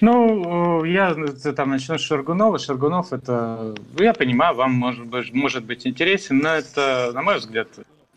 Ну, 0.00 0.84
я 0.84 1.14
там 1.56 1.70
начну 1.70 1.98
с 1.98 2.02
Шаргунова. 2.02 2.58
Шаргунов 2.58 3.12
это, 3.12 3.74
я 3.98 4.12
понимаю, 4.12 4.54
вам 4.54 4.72
может 4.72 5.06
быть, 5.06 5.32
может 5.32 5.64
быть 5.64 5.86
интересен, 5.86 6.38
но 6.38 6.50
это, 6.50 7.10
на 7.14 7.22
мой 7.22 7.38
взгляд, 7.38 7.68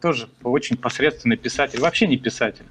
тоже 0.01 0.28
очень 0.43 0.78
посредственный 0.78 1.38
писатель, 1.38 1.80
вообще 1.80 2.07
не 2.07 2.18
писатель. 2.18 2.66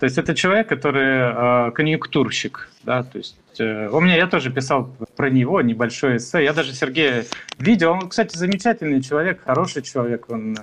То 0.00 0.04
есть 0.04 0.16
это 0.16 0.34
человек, 0.34 0.66
который 0.66 1.68
э, 1.68 1.70
конъюнктурщик, 1.72 2.70
да, 2.84 3.02
то 3.02 3.18
есть 3.18 3.36
э, 3.58 3.86
у 3.92 4.00
меня 4.00 4.16
я 4.16 4.26
тоже 4.26 4.50
писал 4.50 4.96
про 5.14 5.28
него 5.28 5.60
небольшое 5.60 6.16
эссе, 6.16 6.42
я 6.42 6.54
даже 6.54 6.72
Сергея 6.72 7.26
видел, 7.58 7.92
он, 7.92 8.08
кстати, 8.08 8.34
замечательный 8.34 9.02
человек, 9.02 9.42
хороший 9.44 9.82
человек, 9.82 10.30
он, 10.30 10.56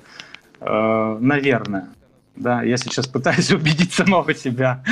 э, 0.60 1.18
наверное, 1.22 1.90
да, 2.36 2.64
я 2.64 2.78
сейчас 2.78 3.06
пытаюсь 3.08 3.52
убедить 3.54 3.94
самого 3.94 4.34
себя, 4.34 4.84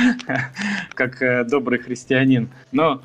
как 0.94 1.20
э, 1.20 1.42
добрый 1.42 1.80
христианин, 1.80 2.48
но 2.70 3.02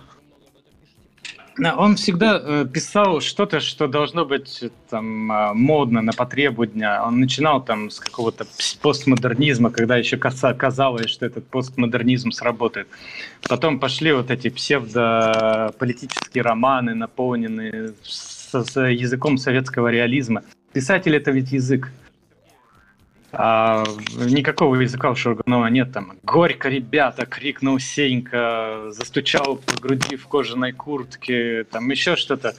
он 1.59 1.95
всегда 1.95 2.41
э, 2.41 2.65
писал 2.65 3.19
что-то, 3.21 3.59
что 3.59 3.87
должно 3.87 4.25
быть 4.25 4.63
там 4.89 5.31
э, 5.31 5.53
модно 5.53 6.01
на 6.01 6.13
потребу 6.13 6.65
дня. 6.65 7.03
Он 7.05 7.19
начинал 7.19 7.63
там 7.63 7.89
с 7.89 7.99
какого-то 7.99 8.45
постмодернизма, 8.81 9.69
когда 9.69 9.97
еще 9.97 10.17
казалось, 10.17 11.09
что 11.09 11.25
этот 11.25 11.47
постмодернизм 11.47 12.31
сработает. 12.31 12.87
Потом 13.49 13.79
пошли 13.79 14.13
вот 14.13 14.31
эти 14.31 14.49
псевдополитические 14.49 16.43
романы, 16.43 16.95
наполненные 16.95 17.93
с, 18.03 18.51
с 18.51 18.79
языком 18.87 19.37
советского 19.37 19.89
реализма. 19.89 20.43
Писатель— 20.73 21.15
это 21.17 21.31
ведь 21.31 21.51
язык. 21.51 21.91
А, 23.33 23.83
никакого 24.15 24.75
языка 24.75 25.09
у 25.09 25.15
Шурганова 25.15 25.67
нет. 25.67 25.93
Там 25.93 26.13
«Горько, 26.23 26.69
ребята!»— 26.69 27.25
крикнул 27.29 27.79
Сенька, 27.79 28.87
застучал 28.89 29.57
по 29.57 29.81
груди 29.81 30.17
в 30.17 30.27
кожаной 30.27 30.73
куртке, 30.73 31.63
там 31.63 31.89
еще 31.89 32.15
что-то. 32.15 32.55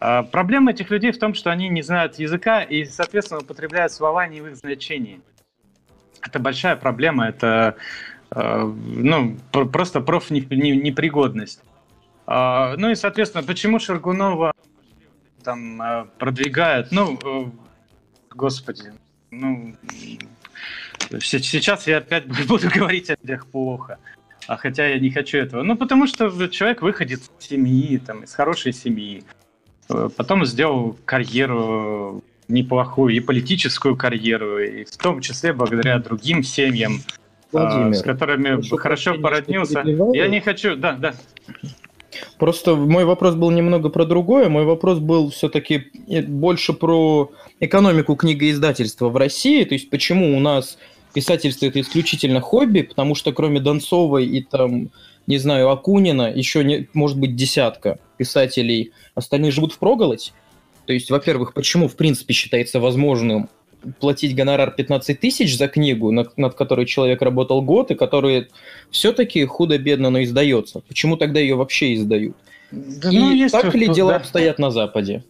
А, 0.00 0.24
проблема 0.24 0.72
этих 0.72 0.90
людей 0.90 1.12
в 1.12 1.18
том, 1.18 1.34
что 1.34 1.50
они 1.50 1.68
не 1.68 1.82
знают 1.82 2.18
языка 2.18 2.62
и, 2.62 2.84
соответственно, 2.84 3.40
употребляют 3.40 3.92
слова 3.92 4.26
не 4.26 4.40
в 4.40 4.48
их 4.48 4.56
значении. 4.56 5.20
Это 6.20 6.40
большая 6.40 6.76
проблема, 6.76 7.28
это 7.28 7.76
а, 8.30 8.64
ну, 8.64 9.36
просто 9.50 10.00
профнепригодность. 10.00 11.62
А, 12.26 12.74
ну 12.76 12.90
и, 12.90 12.94
соответственно, 12.94 13.44
почему 13.44 13.78
Шаргунова 13.78 14.52
там 15.42 15.80
а, 15.80 16.04
продвигают? 16.18 16.90
Ну, 16.90 17.18
э, 17.24 17.50
господи, 18.34 18.92
ну, 19.30 19.74
сейчас 21.20 21.86
я 21.86 21.98
опять 21.98 22.26
буду 22.48 22.68
говорить 22.74 23.10
о 23.10 23.16
людях 23.20 23.46
плохо. 23.46 23.98
А 24.46 24.56
хотя 24.56 24.86
я 24.86 24.98
не 24.98 25.10
хочу 25.10 25.38
этого. 25.38 25.62
Ну, 25.62 25.76
потому 25.76 26.06
что 26.06 26.48
человек 26.48 26.80
выходит 26.80 27.20
из 27.20 27.30
семьи, 27.46 27.98
там, 27.98 28.24
из 28.24 28.32
хорошей 28.32 28.72
семьи. 28.72 29.22
Э, 29.90 30.08
потом 30.16 30.46
сделал 30.46 30.96
карьеру 31.04 32.24
неплохую, 32.48 33.14
и 33.14 33.20
политическую 33.20 33.94
карьеру, 33.94 34.58
и 34.58 34.84
в 34.84 34.96
том 34.96 35.20
числе 35.20 35.52
благодаря 35.52 35.98
другим 35.98 36.42
семьям, 36.42 37.00
Владимир, 37.52 37.94
с 37.94 38.02
которыми 38.02 38.66
хорошо 38.78 39.18
породнился. 39.18 39.82
Я 40.14 40.28
не 40.28 40.40
хочу, 40.40 40.74
да, 40.76 40.92
да. 40.92 41.14
Просто 42.38 42.74
мой 42.74 43.04
вопрос 43.04 43.34
был 43.34 43.50
немного 43.50 43.88
про 43.90 44.04
другое. 44.04 44.48
Мой 44.48 44.64
вопрос 44.64 44.98
был 44.98 45.30
все-таки 45.30 45.86
больше 46.26 46.72
про 46.72 47.30
экономику 47.60 48.16
книгоиздательства 48.16 49.08
в 49.08 49.16
России. 49.16 49.64
То 49.64 49.74
есть 49.74 49.90
почему 49.90 50.36
у 50.36 50.40
нас 50.40 50.78
писательство 51.12 51.66
это 51.66 51.80
исключительно 51.80 52.40
хобби, 52.40 52.82
потому 52.82 53.14
что 53.14 53.32
кроме 53.32 53.60
Донцовой 53.60 54.26
и 54.26 54.42
там, 54.42 54.90
не 55.26 55.38
знаю, 55.38 55.70
Акунина, 55.70 56.32
еще 56.32 56.64
не, 56.64 56.88
может 56.94 57.18
быть 57.18 57.36
десятка 57.36 57.98
писателей, 58.16 58.92
остальные 59.14 59.50
живут 59.50 59.72
в 59.72 59.78
проголодь. 59.78 60.32
То 60.86 60.92
есть, 60.94 61.10
во-первых, 61.10 61.52
почему 61.52 61.88
в 61.88 61.96
принципе 61.96 62.32
считается 62.32 62.80
возможным 62.80 63.50
платить 64.00 64.34
гонорар 64.34 64.70
15 64.70 65.20
тысяч 65.20 65.56
за 65.56 65.68
книгу, 65.68 66.10
над, 66.10 66.36
над 66.36 66.54
которой 66.54 66.86
человек 66.86 67.22
работал 67.22 67.62
год, 67.62 67.90
и 67.90 67.94
которая 67.94 68.48
все-таки 68.90 69.44
худо-бедно, 69.44 70.10
но 70.10 70.22
издается. 70.22 70.80
Почему 70.88 71.16
тогда 71.16 71.40
ее 71.40 71.54
вообще 71.54 71.94
издают? 71.94 72.36
Да, 72.70 73.10
и 73.10 73.18
ну, 73.18 73.48
так 73.48 73.74
ли 73.74 73.88
дела 73.88 74.12
да. 74.12 74.16
обстоят 74.16 74.58
на 74.58 74.70
Западе? 74.70 75.24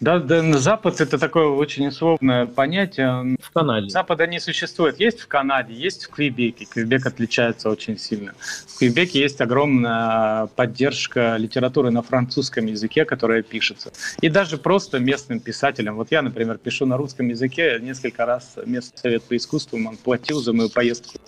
Да, 0.00 0.20
да, 0.20 0.42
Запад 0.58 1.00
это 1.00 1.18
такое 1.18 1.48
очень 1.48 1.88
условное 1.88 2.46
понятие. 2.46 3.36
В 3.42 3.50
Канаде. 3.50 3.88
Запада 3.88 4.28
не 4.28 4.38
существует. 4.38 5.00
Есть 5.00 5.20
в 5.20 5.26
Канаде, 5.26 5.74
есть 5.74 6.04
в 6.04 6.10
Квебеке. 6.10 6.66
Квебек 6.66 7.04
отличается 7.06 7.68
очень 7.68 7.98
сильно. 7.98 8.34
В 8.66 8.78
Квебеке 8.78 9.20
есть 9.20 9.40
огромная 9.40 10.46
поддержка 10.54 11.36
литературы 11.36 11.90
на 11.90 12.02
французском 12.02 12.66
языке, 12.66 13.04
которая 13.04 13.42
пишется. 13.42 13.92
И 14.20 14.28
даже 14.28 14.56
просто 14.56 15.00
местным 15.00 15.40
писателям. 15.40 15.96
Вот 15.96 16.12
я, 16.12 16.22
например, 16.22 16.58
пишу 16.58 16.86
на 16.86 16.96
русском 16.96 17.28
языке. 17.28 17.78
Несколько 17.80 18.24
раз 18.24 18.54
местный 18.66 18.98
совет 18.98 19.24
по 19.24 19.36
искусству 19.36 19.78
он 19.78 19.96
платил 19.96 20.40
за 20.40 20.52
мою 20.52 20.70
поездку 20.70 21.18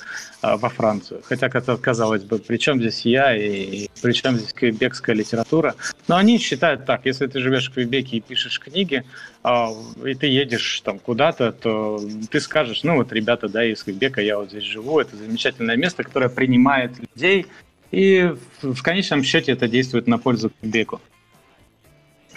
а, 0.42 0.56
во 0.56 0.68
Францию. 0.68 1.22
Хотя, 1.24 1.48
казалось 1.48 2.22
бы, 2.22 2.38
при 2.38 2.56
чем 2.56 2.78
здесь 2.78 3.00
я 3.04 3.36
и 3.36 3.88
при 4.00 4.12
чем 4.12 4.36
здесь 4.36 4.52
квебекская 4.52 5.16
литература. 5.16 5.74
Но 6.06 6.16
они 6.16 6.38
считают 6.38 6.86
так, 6.86 7.04
если 7.04 7.26
ты 7.26 7.40
живешь 7.40 7.68
в 7.68 7.74
Квебеке 7.74 8.18
и 8.18 8.20
пишешь 8.20 8.59
книги, 8.60 9.04
а, 9.42 9.70
и 10.04 10.14
ты 10.14 10.26
едешь 10.26 10.80
там 10.82 10.98
куда-то, 10.98 11.52
то 11.52 12.00
ты 12.30 12.40
скажешь, 12.40 12.84
ну 12.84 12.96
вот, 12.96 13.12
ребята, 13.12 13.48
да, 13.48 13.64
из 13.64 13.82
Квебека 13.82 14.20
я 14.20 14.38
вот 14.38 14.50
здесь 14.50 14.64
живу, 14.64 15.00
это 15.00 15.16
замечательное 15.16 15.76
место, 15.76 16.04
которое 16.04 16.28
принимает 16.28 16.92
людей, 16.98 17.46
и 17.90 18.34
в 18.62 18.82
конечном 18.82 19.24
счете 19.24 19.52
это 19.52 19.66
действует 19.66 20.06
на 20.06 20.18
пользу 20.18 20.50
Квебеку. 20.60 21.00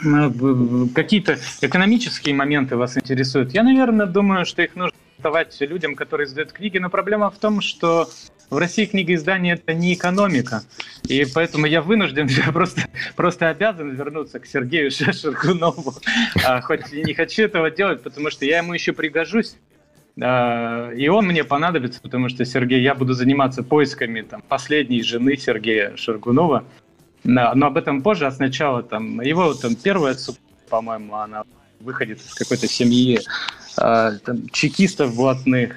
Ну, 0.01 0.89
какие-то 0.89 1.37
экономические 1.61 2.35
моменты 2.35 2.75
вас 2.75 2.97
интересуют? 2.97 3.53
Я, 3.53 3.63
наверное, 3.63 4.05
думаю, 4.05 4.45
что 4.45 4.61
их 4.61 4.75
нужно 4.75 4.97
давать 5.19 5.55
людям, 5.61 5.95
которые 5.95 6.27
издают 6.27 6.51
книги, 6.51 6.77
но 6.77 6.89
проблема 6.89 7.29
в 7.29 7.37
том, 7.37 7.61
что 7.61 8.09
в 8.53 8.57
России 8.57 8.85
книгоиздание 8.85 9.55
это 9.55 9.73
не 9.73 9.93
экономика, 9.93 10.63
и 11.07 11.25
поэтому 11.33 11.65
я 11.65 11.81
вынужден, 11.81 12.27
я 12.45 12.51
просто, 12.51 12.83
просто 13.15 13.49
обязан 13.49 13.95
вернуться 13.95 14.39
к 14.39 14.45
Сергею 14.45 14.91
Шеркунову, 14.91 15.95
а, 16.45 16.61
хоть 16.61 16.93
и 16.93 17.03
не 17.03 17.13
хочу 17.13 17.43
этого 17.43 17.69
делать, 17.71 18.01
потому 18.03 18.29
что 18.29 18.45
я 18.45 18.59
ему 18.59 18.73
еще 18.73 18.93
пригожусь, 18.93 19.55
а, 20.21 20.91
и 20.91 21.07
он 21.07 21.25
мне 21.25 21.43
понадобится, 21.43 21.99
потому 22.01 22.29
что, 22.29 22.45
Сергей, 22.45 22.81
я 22.81 22.95
буду 22.95 23.13
заниматься 23.13 23.63
поисками 23.63 24.21
там, 24.21 24.41
последней 24.41 25.03
жены 25.03 25.35
Сергея 25.37 25.95
Шаргунова, 25.97 26.63
но, 27.23 27.49
об 27.51 27.77
этом 27.77 28.01
позже, 28.01 28.25
а 28.25 28.31
сначала 28.31 28.83
там, 28.83 29.21
его 29.21 29.53
там 29.53 29.75
первая 29.75 30.15
по-моему, 30.69 31.15
она 31.15 31.43
выходит 31.79 32.19
из 32.19 32.33
какой-то 32.33 32.67
семьи 32.67 33.19
э, 33.77 34.11
там, 34.25 34.49
чекистов 34.49 35.15
блатных, 35.15 35.75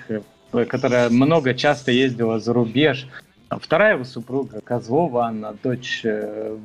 которая 0.65 1.11
много 1.11 1.55
часто 1.55 1.93
ездила 1.93 2.39
за 2.39 2.53
рубеж. 2.53 3.07
Вторая 3.49 3.95
его 3.95 4.05
супруга 4.05 4.61
Козлова, 4.61 5.27
она 5.27 5.55
дочь 5.63 6.01
э, 6.05 6.57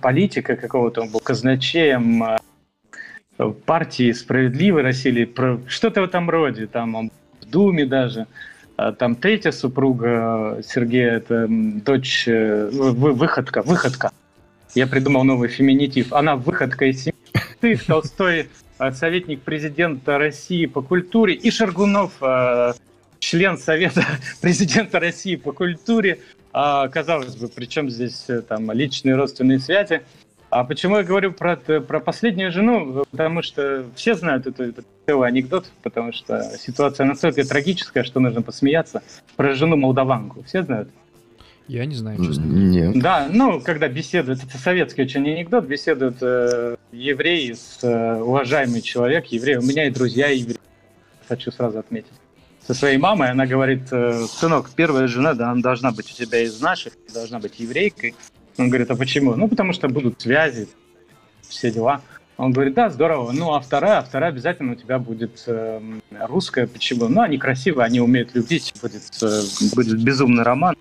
политика 0.00 0.56
какого-то, 0.56 1.02
он 1.02 1.10
был 1.10 1.20
казначеем 1.20 2.24
э, 2.24 3.52
партии 3.66 4.10
«Справедливой 4.12 4.82
России», 4.82 5.32
что-то 5.68 6.00
в 6.00 6.04
этом 6.04 6.28
роде, 6.28 6.66
там 6.66 6.94
он 6.96 7.10
в 7.40 7.48
Думе 7.48 7.86
даже. 7.86 8.26
А 8.76 8.92
там 8.92 9.14
третья 9.14 9.52
супруга 9.52 10.60
Сергея, 10.66 11.12
это 11.12 11.46
дочь, 11.48 12.24
э, 12.26 12.68
выходка, 12.72 13.62
выходка. 13.62 14.10
Я 14.74 14.88
придумал 14.88 15.22
новый 15.22 15.48
феминитив. 15.48 16.12
Она 16.12 16.34
выходка 16.34 16.86
из 16.86 17.04
семьи. 17.04 17.14
Ты, 17.60 17.76
Толстой, 17.76 18.48
э, 18.78 18.92
советник 18.92 19.42
президента 19.42 20.18
России 20.18 20.66
по 20.66 20.82
культуре, 20.82 21.34
и 21.34 21.50
Шаргунов, 21.52 22.12
э, 22.20 22.72
член 23.24 23.58
Совета 23.58 24.04
президента 24.40 25.00
России 25.00 25.36
по 25.36 25.52
культуре. 25.52 26.20
А, 26.52 26.88
казалось 26.88 27.36
бы, 27.36 27.48
причем 27.48 27.90
здесь 27.90 28.26
там 28.48 28.70
личные 28.72 29.16
родственные 29.16 29.58
связи. 29.58 30.02
А 30.50 30.62
почему 30.62 30.98
я 30.98 31.02
говорю 31.02 31.32
про, 31.32 31.56
про 31.56 31.98
последнюю 31.98 32.52
жену? 32.52 33.04
Потому 33.10 33.42
что 33.42 33.86
все 33.96 34.14
знают 34.14 34.46
эту, 34.46 34.62
этот 34.62 34.86
целый 35.04 35.26
анекдот, 35.26 35.66
потому 35.82 36.12
что 36.12 36.42
ситуация 36.58 37.06
настолько 37.06 37.44
трагическая, 37.44 38.04
что 38.04 38.20
нужно 38.20 38.40
посмеяться. 38.40 39.02
Про 39.34 39.54
жену 39.54 39.76
молдаванку. 39.76 40.44
Все 40.44 40.62
знают? 40.62 40.90
Я 41.66 41.86
не 41.86 41.94
знаю, 41.94 42.24
честно. 42.24 42.44
Нет. 42.44 43.00
Да, 43.00 43.26
ну, 43.32 43.58
когда 43.60 43.88
беседуют, 43.88 44.44
это 44.44 44.58
советский 44.58 45.02
очень 45.02 45.28
анекдот, 45.28 45.64
беседуют 45.64 46.18
э, 46.20 46.76
евреи 46.92 47.54
с 47.54 47.82
э, 47.82 48.20
уважаемый 48.20 48.82
человек, 48.82 49.26
еврей. 49.26 49.56
У 49.56 49.62
меня 49.62 49.86
и 49.86 49.90
друзья 49.90 50.28
евреи, 50.28 50.58
хочу 51.26 51.50
сразу 51.50 51.78
отметить. 51.78 52.12
Со 52.66 52.72
своей 52.72 52.96
мамой 52.96 53.30
она 53.30 53.46
говорит, 53.46 53.92
э, 53.92 54.26
сынок, 54.26 54.70
первая 54.74 55.06
жена, 55.06 55.34
да, 55.34 55.50
она 55.50 55.60
должна 55.60 55.92
быть 55.92 56.10
у 56.10 56.14
тебя 56.14 56.40
из 56.40 56.60
наших, 56.60 56.94
должна 57.12 57.38
быть 57.38 57.60
еврейкой. 57.60 58.14
Он 58.56 58.68
говорит, 58.68 58.90
а 58.90 58.96
почему? 58.96 59.34
Ну, 59.34 59.48
потому 59.48 59.74
что 59.74 59.88
будут 59.88 60.22
связи, 60.22 60.68
все 61.42 61.70
дела. 61.70 62.00
Он 62.36 62.52
говорит, 62.52 62.74
да, 62.74 62.88
здорово. 62.88 63.32
Ну, 63.32 63.52
а 63.52 63.60
вторая, 63.60 63.98
а 63.98 64.02
вторая 64.02 64.30
обязательно 64.30 64.72
у 64.72 64.74
тебя 64.76 64.98
будет 64.98 65.44
э, 65.46 65.80
русская. 66.22 66.66
Почему? 66.66 67.08
Ну, 67.08 67.20
они 67.20 67.36
красивые, 67.36 67.84
они 67.84 68.00
умеют 68.00 68.34
любить, 68.34 68.72
будет, 68.80 69.02
э, 69.22 69.40
будет 69.74 70.02
безумный 70.02 70.42
роман. 70.42 70.74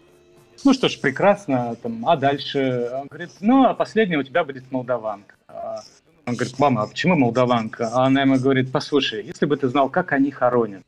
Ну 0.63 0.73
что 0.73 0.87
ж, 0.87 0.97
прекрасно. 0.99 1.75
Там, 1.83 2.07
а 2.07 2.15
дальше? 2.15 2.89
Он 2.93 3.07
говорит, 3.07 3.31
ну, 3.41 3.65
а 3.65 3.73
последняя 3.73 4.17
у 4.17 4.23
тебя 4.23 4.45
будет 4.45 4.71
молдаванка. 4.71 5.35
А 5.49 5.81
он 6.25 6.35
говорит, 6.35 6.57
мама, 6.57 6.83
а 6.83 6.87
почему 6.87 7.17
молдаванка? 7.17 7.89
А 7.91 8.05
она 8.05 8.21
ему 8.21 8.39
говорит, 8.39 8.71
послушай, 8.71 9.25
если 9.25 9.45
бы 9.45 9.57
ты 9.57 9.67
знал, 9.67 9.89
как 9.89 10.13
они 10.13 10.31
хоронят. 10.31 10.83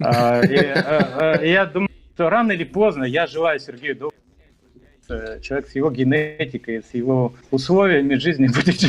А, 0.00 0.40
э, 0.42 1.38
э, 1.40 1.48
я 1.48 1.66
думаю, 1.66 1.90
что 2.14 2.30
рано 2.30 2.52
или 2.52 2.64
поздно 2.64 3.04
я 3.04 3.26
желаю 3.26 3.60
Сергею 3.60 3.96
долго 3.96 4.14
Э, 5.10 5.40
человек 5.42 5.68
с 5.68 5.74
его 5.74 5.90
генетикой, 5.90 6.82
с 6.82 6.94
его 6.94 7.34
условиями 7.50 8.14
жизни 8.14 8.46
будет 8.54 8.80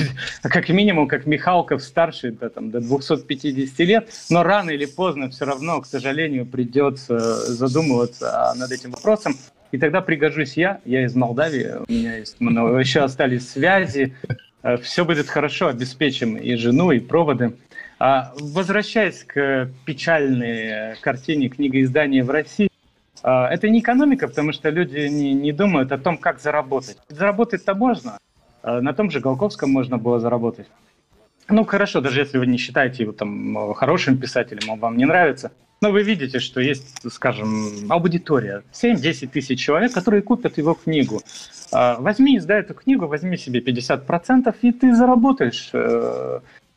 как 0.44 0.70
минимум, 0.70 1.08
как 1.08 1.26
Михалков 1.26 1.82
старший, 1.82 2.32
да, 2.32 2.50
там, 2.50 2.70
до 2.70 2.80
250 2.80 3.80
лет, 3.80 4.10
но 4.30 4.44
рано 4.44 4.70
или 4.70 4.86
поздно 4.86 5.30
все 5.32 5.46
равно, 5.46 5.82
к 5.82 5.88
сожалению, 5.88 6.46
придется 6.46 7.18
задумываться 7.52 8.54
над 8.56 8.72
этим 8.72 8.92
вопросом. 8.92 9.36
И 9.72 9.78
тогда 9.78 10.02
пригожусь 10.02 10.58
я, 10.58 10.80
я 10.86 11.06
из 11.06 11.16
Молдавии, 11.16 11.78
у 11.88 11.92
меня 11.92 12.18
есть 12.18 12.40
много, 12.40 12.78
еще 12.78 13.00
остались 13.00 13.50
связи, 13.50 14.14
все 14.82 15.06
будет 15.06 15.28
хорошо, 15.28 15.70
обеспечим 15.70 16.36
и 16.36 16.56
жену, 16.56 16.92
и 16.92 17.00
проводы. 17.00 17.54
А 18.04 18.34
возвращаясь 18.40 19.24
к 19.24 19.70
печальной 19.86 20.96
картине 21.02 21.50
книгоиздания 21.50 22.24
в 22.24 22.32
России, 22.32 22.72
а, 23.22 23.48
это 23.48 23.70
не 23.70 23.80
экономика, 23.82 24.28
потому 24.28 24.54
что 24.54 24.72
люди 24.72 25.08
не, 25.08 25.36
не 25.36 25.52
думают 25.52 25.92
о 25.92 26.00
том, 26.00 26.18
как 26.18 26.40
заработать. 26.40 26.98
Заработать-то 27.10 27.76
можно. 27.76 28.18
А, 28.64 28.82
на 28.82 28.94
том 28.94 29.12
же 29.12 29.20
Голковском 29.20 29.70
можно 29.70 30.00
было 30.00 30.20
заработать. 30.20 30.66
Ну, 31.48 31.64
хорошо, 31.64 32.02
даже 32.02 32.22
если 32.22 32.40
вы 32.40 32.48
не 32.48 32.58
считаете 32.58 33.04
его 33.04 33.12
там 33.12 33.72
хорошим 33.76 34.18
писателем, 34.18 34.68
он 34.72 34.80
вам 34.80 34.98
не 34.98 35.06
нравится. 35.06 35.52
Но 35.80 35.92
вы 35.92 36.02
видите, 36.02 36.40
что 36.40 36.60
есть, 36.60 37.08
скажем, 37.12 37.86
аудитория. 37.88 38.64
7-10 38.74 39.28
тысяч 39.28 39.60
человек, 39.60 39.94
которые 39.94 40.24
купят 40.24 40.58
его 40.58 40.74
книгу. 40.74 41.22
Возьми, 41.72 42.38
издай 42.38 42.62
эту 42.62 42.74
книгу, 42.74 43.06
возьми 43.06 43.38
себе 43.38 43.60
50%, 43.60 44.56
и 44.64 44.72
ты 44.72 44.96
заработаешь. 44.96 45.72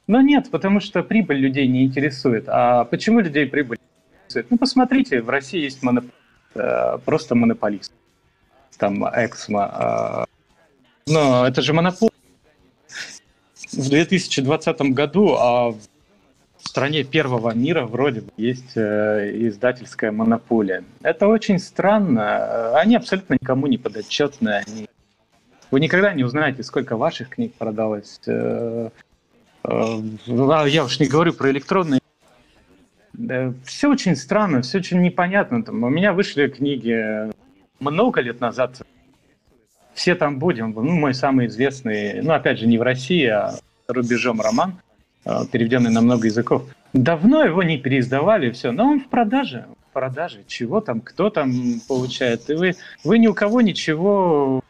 Но 0.07 0.21
нет, 0.21 0.51
потому 0.51 0.81
что 0.81 1.03
прибыль 1.03 1.39
людей 1.39 1.67
не 1.67 1.85
интересует. 1.85 2.45
А 2.49 2.85
почему 2.85 3.21
людей 3.21 3.47
прибыль 3.47 3.79
интересует? 4.25 4.51
Ну, 4.51 4.59
посмотрите, 4.59 5.23
в 5.23 5.31
России 5.31 5.61
есть 5.61 5.83
монополия 5.83 6.13
Э, 6.55 6.99
просто 7.05 7.35
монополист. 7.35 7.93
Там 8.79 9.05
Эксмо. 9.05 10.27
Э, 10.27 11.11
но 11.11 11.47
это 11.47 11.63
же 11.63 11.73
монополия. 11.73 12.13
В 13.73 13.89
2020 13.89 14.81
году 14.93 15.35
а 15.37 15.71
в 15.71 15.79
стране 16.61 17.05
первого 17.05 17.55
мира 17.55 17.87
вроде 17.87 18.21
бы 18.23 18.31
есть 18.37 18.77
э, 18.77 19.33
издательская 19.35 20.13
монополия. 20.13 20.85
Это 21.03 21.27
очень 21.27 21.59
странно. 21.59 22.79
Они 22.79 22.97
абсолютно 22.97 23.35
никому 23.35 23.67
не 23.67 23.79
подотчетны. 23.79 24.63
Вы 25.71 25.81
никогда 25.81 26.15
не 26.15 26.23
узнаете, 26.23 26.63
сколько 26.63 26.97
ваших 26.97 27.31
книг 27.31 27.55
продалось. 27.55 28.21
Я 29.67 30.85
уж 30.85 31.01
не 31.01 31.07
говорю 31.07 31.33
про 31.33 31.51
электронные 31.51 32.01
все 33.65 33.91
очень 33.91 34.17
странно, 34.17 34.63
все 34.63 34.79
очень 34.79 35.01
непонятно. 35.01 35.63
Там, 35.63 35.83
у 35.83 35.89
меня 35.89 36.13
вышли 36.13 36.49
книги 36.49 37.31
много 37.81 38.21
лет 38.21 38.41
назад. 38.41 38.83
Все 39.95 40.15
там 40.15 40.39
будем. 40.39 40.73
Ну, 40.73 40.91
мой 40.91 41.15
самый 41.15 41.47
известный, 41.47 42.21
ну, 42.23 42.33
опять 42.33 42.59
же, 42.59 42.67
не 42.67 42.79
в 42.79 42.83
России, 42.83 43.27
а 43.27 43.55
рубежом 43.87 44.41
роман, 44.41 44.81
а, 45.25 45.47
переведенный 45.47 45.91
на 45.91 46.01
много 46.01 46.27
языков. 46.27 46.65
Давно 46.93 47.43
его 47.45 47.63
не 47.63 47.79
переиздавали, 47.79 48.51
все, 48.51 48.73
но 48.73 48.87
он 48.87 49.01
в 49.01 49.09
продаже. 49.09 49.67
В 49.91 49.93
продаже. 49.93 50.41
Чего 50.49 50.81
там, 50.81 51.01
кто 51.01 51.31
там 51.31 51.81
получает? 51.87 52.51
И 52.51 52.55
вы, 52.55 52.75
вы 53.05 53.19
ни 53.19 53.29
у 53.29 53.35
кого 53.35 53.61
ничего 53.61 54.63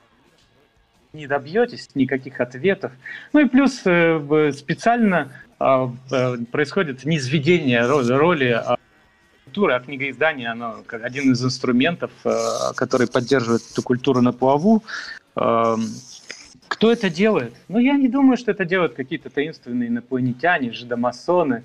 не 1.15 1.27
добьетесь, 1.27 1.89
никаких 1.95 2.41
ответов. 2.41 2.93
Ну 3.33 3.41
и 3.41 3.45
плюс 3.47 3.83
э, 3.85 4.53
специально 4.53 5.33
а, 5.59 5.91
э, 6.11 6.37
происходит 6.51 7.05
низведение 7.05 7.87
роли 7.87 8.51
а, 8.51 8.77
культуры, 9.45 9.75
а 9.75 9.81
книгоиздание, 9.81 10.49
оно 10.49 10.83
как 10.87 11.05
один 11.05 11.33
из 11.33 11.43
инструментов, 11.43 12.11
э, 12.25 12.35
который 12.75 13.07
поддерживает 13.07 13.62
эту 13.71 13.83
культуру 13.83 14.21
на 14.21 14.33
плаву. 14.33 14.83
Кто 15.35 16.93
это 16.93 17.11
делает? 17.11 17.55
Ну, 17.69 17.79
я 17.79 17.95
не 17.97 18.09
думаю, 18.09 18.37
что 18.37 18.51
это 18.51 18.65
делают 18.65 18.95
какие-то 18.95 19.31
таинственные 19.31 19.89
инопланетяне, 19.89 20.73
жидомасоны. 20.73 21.65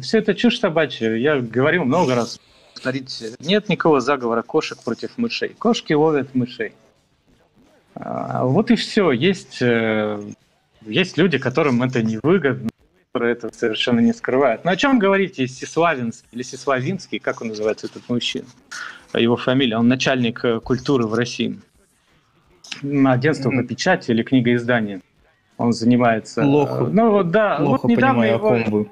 Все 0.00 0.18
это 0.18 0.34
чушь 0.34 0.58
собачья. 0.58 1.14
Я 1.14 1.40
говорил 1.40 1.84
много 1.84 2.14
раз. 2.14 2.40
Повторить, 2.74 3.22
нет 3.40 3.68
никакого 3.68 4.00
заговора 4.00 4.42
кошек 4.42 4.78
против 4.82 5.18
мышей. 5.18 5.50
Кошки 5.58 5.92
ловят 5.92 6.34
мышей. 6.34 6.72
Вот 8.04 8.70
и 8.70 8.76
все. 8.76 9.12
Есть, 9.12 9.60
э, 9.60 10.22
есть 10.82 11.18
люди, 11.18 11.38
которым 11.38 11.82
это 11.82 12.02
невыгодно 12.02 12.70
которые 13.12 13.32
это 13.32 13.52
совершенно 13.52 13.98
не 13.98 14.12
скрывают. 14.12 14.64
Но 14.64 14.70
о 14.70 14.76
чем 14.76 15.00
говорите 15.00 15.48
Сеславинский 15.48 16.28
или 16.30 16.42
Сеславинский, 16.42 17.18
как 17.18 17.42
он 17.42 17.48
называется, 17.48 17.88
этот 17.88 18.08
мужчина? 18.08 18.46
Его 19.14 19.36
фамилия, 19.36 19.78
он 19.78 19.88
начальник 19.88 20.44
э, 20.44 20.60
культуры 20.60 21.06
в 21.06 21.14
России. 21.14 21.58
Агентство 22.82 23.50
по 23.50 23.64
печати 23.64 24.12
или 24.12 24.22
книгоиздание. 24.22 25.00
Он 25.58 25.72
занимается... 25.72 26.42
Плохо. 26.42 26.84
Ну 26.84 27.10
вот 27.10 27.32
да, 27.32 27.56
Плохо 27.56 27.82
вот 27.82 27.90
недавно 27.90 28.22
понимаю, 28.22 28.38
его... 28.38 28.46
о 28.46 28.50
ком 28.50 28.70
вы. 28.70 28.90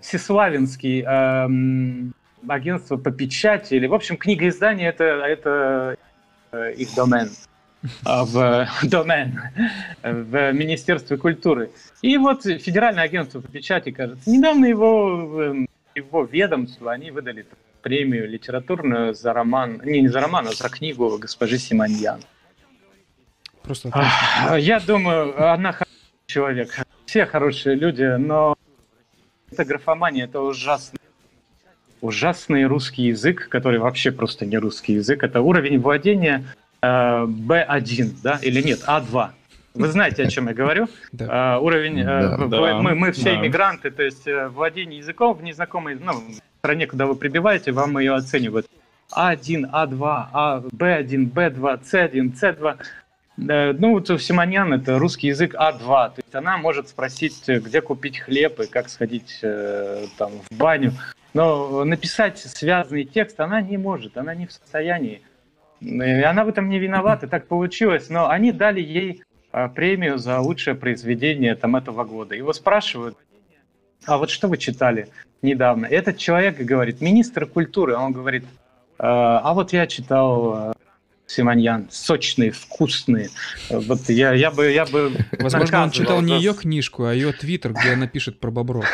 Сеславинский, 0.00 1.02
эм, 1.02 2.14
агентство 2.48 2.96
по 2.96 3.12
печати, 3.12 3.74
или, 3.74 3.86
в 3.86 3.94
общем, 3.94 4.16
книгоиздание 4.16 4.88
это, 4.88 5.04
это 5.04 5.96
э, 6.50 6.72
их 6.72 6.92
домен. 6.96 7.30
А, 8.04 8.24
в 8.24 8.68
домен, 8.84 9.40
в 10.02 10.52
Министерстве 10.52 11.16
культуры. 11.16 11.70
И 12.00 12.16
вот 12.16 12.44
Федеральное 12.44 13.04
агентство 13.04 13.40
по 13.40 13.48
печати, 13.48 13.90
кажется, 13.90 14.30
недавно 14.30 14.66
его, 14.66 15.42
эм, 15.42 15.68
его 15.94 16.24
ведомство, 16.24 16.92
они 16.92 17.10
выдали 17.10 17.46
премию 17.82 18.28
литературную 18.28 19.14
за 19.14 19.32
роман, 19.32 19.80
не, 19.84 20.02
не 20.02 20.08
за 20.08 20.20
роман, 20.20 20.46
а 20.46 20.52
за 20.52 20.68
книгу 20.68 21.18
госпожи 21.18 21.58
Симоньян. 21.58 22.20
Просто 23.62 23.90
Я 24.58 24.80
думаю, 24.80 25.50
она 25.52 25.72
хороший 25.72 25.92
человек. 26.26 26.86
Все 27.06 27.26
хорошие 27.26 27.76
люди, 27.76 28.04
но 28.16 28.56
это 29.50 29.64
графомания, 29.64 30.24
это 30.24 30.40
ужасно. 30.40 30.98
Ужасный 32.00 32.64
русский 32.64 33.04
язык, 33.04 33.48
который 33.48 33.78
вообще 33.78 34.10
просто 34.10 34.46
не 34.46 34.58
русский 34.58 34.94
язык. 34.94 35.22
Это 35.22 35.40
уровень 35.40 35.78
владения 35.78 36.44
B1, 36.82 38.02
э, 38.02 38.10
да, 38.22 38.38
или 38.42 38.60
нет, 38.60 38.80
А2. 38.86 39.30
Вы 39.74 39.88
знаете, 39.88 40.24
о 40.24 40.28
чем 40.28 40.48
я 40.48 40.54
говорю? 40.54 40.88
Да. 41.12 41.56
Uh, 41.56 41.60
уровень, 41.60 42.00
uh, 42.00 42.48
да, 42.48 42.80
мы, 42.80 42.94
мы 42.94 43.12
все 43.12 43.32
да. 43.32 43.36
иммигранты, 43.36 43.90
то 43.90 44.02
есть 44.02 44.26
uh, 44.26 44.48
владение 44.48 44.98
языком 44.98 45.34
в 45.34 45.42
незнакомой 45.42 45.94
ну, 45.94 46.12
стране, 46.58 46.86
куда 46.86 47.06
вы 47.06 47.14
прибиваете, 47.14 47.72
вам 47.72 47.98
ее 47.98 48.14
оценивают. 48.14 48.66
А1, 49.14 49.70
А2, 49.70 50.26
А, 50.32 50.60
Б1, 50.60 51.32
Б2, 51.32 51.82
С1, 51.90 52.40
С2. 52.40 52.76
Uh, 53.38 53.76
ну, 53.78 53.92
вот 53.92 54.10
у 54.10 54.18
Симонян 54.18 54.72
это 54.74 54.98
русский 54.98 55.28
язык 55.28 55.54
А2, 55.54 55.78
то 55.78 56.14
есть 56.16 56.34
она 56.34 56.58
может 56.58 56.88
спросить, 56.88 57.42
где 57.46 57.80
купить 57.80 58.18
хлеб 58.18 58.60
и 58.60 58.66
как 58.66 58.88
сходить 58.88 59.38
uh, 59.42 60.08
там 60.18 60.32
в 60.50 60.56
баню. 60.56 60.92
Но 61.34 61.84
написать 61.84 62.38
связанный 62.38 63.04
текст 63.04 63.40
она 63.40 63.62
не 63.62 63.78
может, 63.78 64.18
она 64.18 64.34
не 64.34 64.46
в 64.46 64.52
состоянии. 64.52 65.22
И 65.82 66.22
она 66.22 66.44
в 66.44 66.48
этом 66.48 66.68
не 66.68 66.78
виновата, 66.78 67.26
так 67.26 67.46
получилось. 67.48 68.08
Но 68.08 68.28
они 68.28 68.52
дали 68.52 68.80
ей 68.80 69.22
а, 69.50 69.68
премию 69.68 70.18
за 70.18 70.38
лучшее 70.40 70.74
произведение 70.74 71.54
там, 71.54 71.76
этого 71.76 72.04
года. 72.04 72.34
Его 72.34 72.52
спрашивают, 72.52 73.16
а 74.06 74.18
вот 74.18 74.30
что 74.30 74.48
вы 74.48 74.58
читали 74.58 75.08
недавно? 75.42 75.86
Этот 75.86 76.18
человек 76.18 76.58
говорит, 76.58 77.00
министр 77.00 77.46
культуры, 77.46 77.96
он 77.96 78.12
говорит, 78.12 78.44
а, 78.98 79.40
а 79.40 79.54
вот 79.54 79.72
я 79.72 79.86
читал 79.86 80.52
а, 80.54 80.72
Симоньян, 81.26 81.88
сочные, 81.90 82.50
вкусные. 82.50 83.30
Вот 83.70 84.08
я, 84.08 84.32
я 84.32 84.50
бы, 84.50 84.70
я 84.70 84.86
бы 84.86 85.12
Возможно, 85.38 85.84
он 85.84 85.90
читал 85.90 86.20
не 86.20 86.36
ее 86.36 86.54
книжку, 86.54 87.04
а 87.04 87.14
ее 87.14 87.32
твиттер, 87.32 87.72
где 87.72 87.92
она 87.92 88.06
пишет 88.06 88.38
про 88.38 88.50
бобров. 88.50 88.86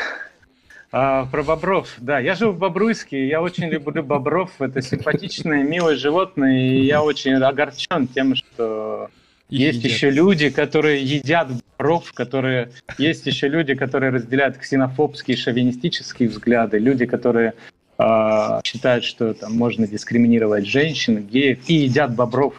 А, 0.90 1.26
про 1.26 1.42
бобров, 1.42 1.94
да. 1.98 2.18
Я 2.18 2.34
жил 2.34 2.52
в 2.52 2.58
Бобруйске, 2.58 3.28
я 3.28 3.42
очень 3.42 3.68
люблю 3.68 4.02
бобров. 4.02 4.50
Это 4.60 4.80
симпатичные, 4.80 5.62
милые 5.62 5.96
животные, 5.96 6.78
и 6.78 6.86
я 6.86 7.02
очень 7.02 7.34
огорчен 7.34 8.06
тем, 8.08 8.34
что 8.34 9.10
Их 9.50 9.60
есть 9.60 9.78
едят. 9.80 9.92
еще 9.92 10.10
люди, 10.10 10.48
которые 10.48 11.02
едят 11.02 11.48
бобров, 11.78 12.12
которые... 12.14 12.70
Есть 12.96 13.26
еще 13.26 13.48
люди, 13.48 13.74
которые 13.74 14.12
разделяют 14.12 14.56
ксенофобские, 14.56 15.36
шовинистические 15.36 16.30
взгляды, 16.30 16.78
люди, 16.78 17.04
которые 17.04 17.52
э, 17.98 18.60
считают, 18.64 19.04
что 19.04 19.34
там 19.34 19.54
можно 19.54 19.86
дискриминировать 19.86 20.66
женщин, 20.66 21.22
геев, 21.26 21.58
и 21.68 21.74
едят 21.74 22.14
бобров 22.14 22.54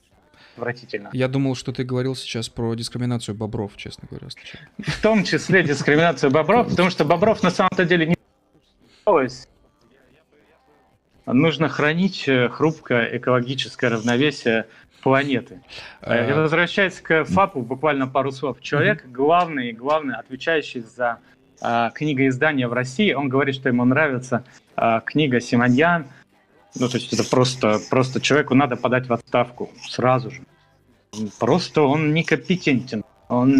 отвратительно. 0.59 1.09
Я 1.13 1.27
думал, 1.27 1.55
что 1.55 1.71
ты 1.71 1.83
говорил 1.83 2.15
сейчас 2.15 2.49
про 2.49 2.75
дискриминацию 2.75 3.33
бобров, 3.33 3.71
честно 3.77 4.07
говоря, 4.09 4.27
сначала. 4.29 4.63
В 4.77 5.01
том 5.01 5.23
числе 5.23 5.63
дискриминацию 5.63 6.31
бобров, 6.31 6.69
потому 6.69 6.89
что 6.89 7.05
бобров 7.05 7.41
на 7.43 7.49
самом-то 7.49 7.85
деле 7.85 8.05
не 8.05 8.15
Нужно 11.25 11.69
хранить 11.69 12.27
э, 12.27 12.49
хрупкое 12.49 13.17
экологическое 13.17 13.91
равновесие 13.91 14.65
планеты. 15.01 15.61
Э, 16.01 16.33
возвращаясь 16.33 16.99
к 16.99 17.25
ФАПу, 17.25 17.61
буквально 17.61 18.07
пару 18.07 18.31
слов. 18.31 18.61
Человек, 18.61 19.05
главный, 19.05 19.71
главный, 19.71 20.15
отвечающий 20.15 20.81
за 20.81 21.19
э, 21.61 21.89
книгоиздание 21.93 22.67
в 22.67 22.73
России, 22.73 23.13
он 23.13 23.29
говорит, 23.29 23.55
что 23.55 23.69
ему 23.69 23.85
нравится 23.85 24.43
э, 24.75 25.01
книга 25.05 25.39
Симоньян. 25.39 26.07
Ну, 26.75 26.87
то 26.87 26.97
есть 26.97 27.13
это 27.13 27.27
просто, 27.29 27.79
просто 27.89 28.21
человеку 28.21 28.55
надо 28.55 28.75
подать 28.75 29.07
в 29.07 29.13
отставку 29.13 29.71
сразу 29.87 30.31
же. 30.31 30.41
Просто 31.39 31.81
он 31.81 32.13
некомпетентен. 32.13 33.03
Он, 33.29 33.53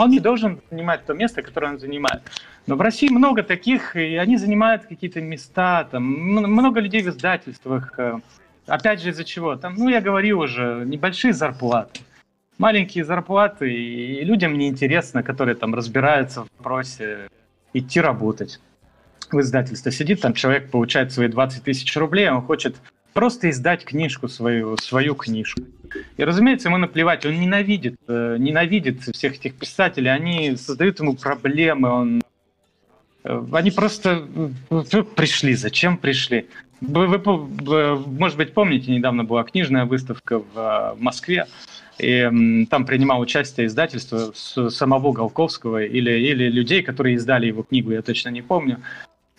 он 0.00 0.10
не 0.10 0.18
должен 0.18 0.60
занимать 0.70 1.04
то 1.04 1.12
место, 1.12 1.42
которое 1.42 1.72
он 1.72 1.78
занимает. 1.78 2.22
Но 2.66 2.74
в 2.74 2.80
России 2.80 3.10
много 3.10 3.42
таких, 3.42 3.96
и 3.96 4.16
они 4.16 4.38
занимают 4.38 4.86
какие-то 4.86 5.20
места, 5.20 5.84
там 5.90 6.02
много 6.04 6.80
людей 6.80 7.02
в 7.02 7.08
издательствах. 7.08 7.98
Э, 7.98 8.18
опять 8.66 9.02
же, 9.02 9.10
из-за 9.10 9.24
чего? 9.24 9.56
Там, 9.56 9.74
ну, 9.76 9.88
я 9.90 10.00
говорил 10.00 10.40
уже, 10.40 10.84
небольшие 10.86 11.34
зарплаты. 11.34 12.00
Маленькие 12.56 13.04
зарплаты, 13.04 13.72
и 13.72 14.24
людям 14.24 14.56
неинтересно, 14.56 15.22
которые 15.22 15.54
там 15.54 15.74
разбираются 15.74 16.44
в 16.44 16.48
вопросе 16.56 17.28
идти 17.74 18.00
работать 18.00 18.58
в 19.30 19.38
издательство. 19.38 19.92
Сидит 19.92 20.22
там 20.22 20.32
человек, 20.32 20.70
получает 20.70 21.12
свои 21.12 21.28
20 21.28 21.62
тысяч 21.62 21.94
рублей, 21.96 22.30
он 22.30 22.40
хочет 22.40 22.76
просто 23.12 23.50
издать 23.50 23.84
книжку 23.84 24.28
свою, 24.28 24.76
свою 24.78 25.14
книжку. 25.14 25.62
И, 26.16 26.24
разумеется, 26.24 26.68
ему 26.68 26.78
наплевать, 26.78 27.24
он 27.26 27.38
ненавидит, 27.40 27.96
э, 28.06 28.36
ненавидит 28.38 29.02
всех 29.02 29.34
этих 29.34 29.54
писателей, 29.54 30.10
они 30.12 30.56
создают 30.56 31.00
ему 31.00 31.14
проблемы, 31.14 31.88
он... 31.88 32.22
Э, 33.24 33.44
они 33.52 33.70
просто 33.70 34.26
э, 34.70 35.02
пришли, 35.16 35.54
зачем 35.54 35.96
пришли? 35.96 36.46
Вы, 36.80 37.06
вы, 37.08 37.96
может 38.06 38.36
быть, 38.36 38.54
помните, 38.54 38.92
недавно 38.92 39.24
была 39.24 39.42
книжная 39.42 39.84
выставка 39.84 40.38
в 40.38 40.96
Москве, 40.98 41.46
и 41.98 42.66
там 42.70 42.86
принимал 42.86 43.20
участие 43.20 43.66
издательство 43.66 44.32
самого 44.34 45.12
Голковского 45.12 45.82
или, 45.82 46.12
или 46.12 46.48
людей, 46.48 46.82
которые 46.82 47.16
издали 47.16 47.46
его 47.46 47.64
книгу, 47.64 47.90
я 47.90 48.02
точно 48.02 48.28
не 48.28 48.42
помню. 48.42 48.80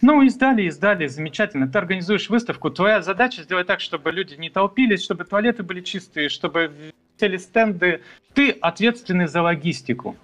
Ну, 0.02 0.22
издали, 0.22 0.64
издали, 0.64 1.08
замечательно. 1.08 1.68
Ты 1.68 1.78
организуешь 1.78 2.30
выставку, 2.30 2.70
твоя 2.70 3.02
задача 3.02 3.44
сделать 3.44 3.68
так, 3.68 3.82
чтобы 3.82 4.12
люди 4.12 4.36
не 4.36 4.50
толпились, 4.50 5.04
чтобы 5.04 5.26
туалеты 5.26 5.64
были 5.64 5.82
чистые, 5.82 6.30
чтобы 6.30 6.72
висели 7.18 7.38
стенды. 7.38 8.02
Ты 8.34 8.52
ответственный 8.52 9.28
за 9.28 9.42
логистику. 9.42 10.16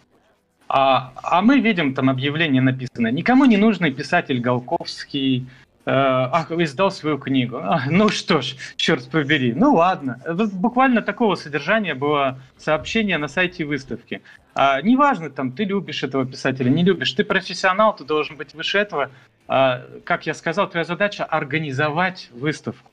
А, 0.68 1.14
а 1.22 1.42
мы 1.42 1.60
видим 1.60 1.94
там 1.94 2.10
объявление 2.10 2.62
написано. 2.62 3.12
Никому 3.12 3.46
не 3.46 3.58
нужный 3.58 3.92
писатель 3.92 4.40
Голковский, 4.40 5.48
э, 5.86 5.92
ах, 5.92 6.52
издал 6.52 6.90
свою 6.90 7.18
книгу. 7.18 7.58
А, 7.58 7.84
ну 7.90 8.10
что 8.10 8.42
ж, 8.42 8.56
черт 8.76 9.10
побери. 9.10 9.54
Ну 9.54 9.76
ладно. 9.76 10.20
Буквально 10.54 11.02
такого 11.02 11.36
содержания 11.36 11.94
было 11.94 12.40
сообщение 12.58 13.18
на 13.18 13.28
сайте 13.28 13.66
выставки. 13.66 14.22
А, 14.56 14.82
неважно, 14.82 15.30
там, 15.30 15.52
ты 15.52 15.66
любишь 15.66 16.04
этого 16.04 16.26
писателя, 16.26 16.70
не 16.70 16.84
любишь, 16.84 17.12
ты 17.12 17.24
профессионал, 17.24 17.96
ты 17.96 18.06
должен 18.06 18.38
быть 18.38 18.54
выше 18.54 18.80
этого. 18.80 19.12
А, 19.48 19.86
как 20.04 20.26
я 20.26 20.34
сказал, 20.34 20.70
твоя 20.70 20.86
задача 20.86 21.24
организовать 21.24 22.30
выставку, 22.32 22.90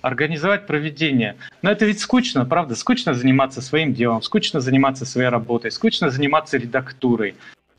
организовать 0.00 0.66
проведение. 0.66 1.36
Но 1.62 1.70
это 1.70 1.84
ведь 1.84 2.00
скучно, 2.00 2.44
правда? 2.44 2.76
Скучно 2.76 3.14
заниматься 3.14 3.60
своим 3.60 3.92
делом, 3.92 4.22
скучно 4.22 4.60
заниматься 4.60 5.04
своей 5.04 5.28
работой, 5.28 5.70
скучно 5.70 6.10
заниматься 6.10 6.58
редактурой. 6.58 7.34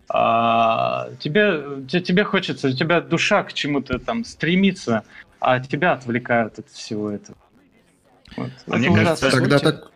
А, 0.09 1.09
тебе, 1.19 1.63
тебе 1.87 2.23
хочется, 2.23 2.69
у 2.69 2.71
тебя 2.71 3.01
душа 3.01 3.43
к 3.43 3.53
чему-то 3.53 3.99
там 3.99 4.23
стремится, 4.23 5.03
а 5.39 5.59
тебя 5.59 5.93
отвлекают 5.93 6.59
от 6.59 6.69
всего 6.69 7.11
этого. 7.11 7.37
Вот. 8.35 8.51
А 8.67 8.77
мне 8.77 8.93
кажется, 8.93 9.31
тогда 9.31 9.59
так... 9.59 9.91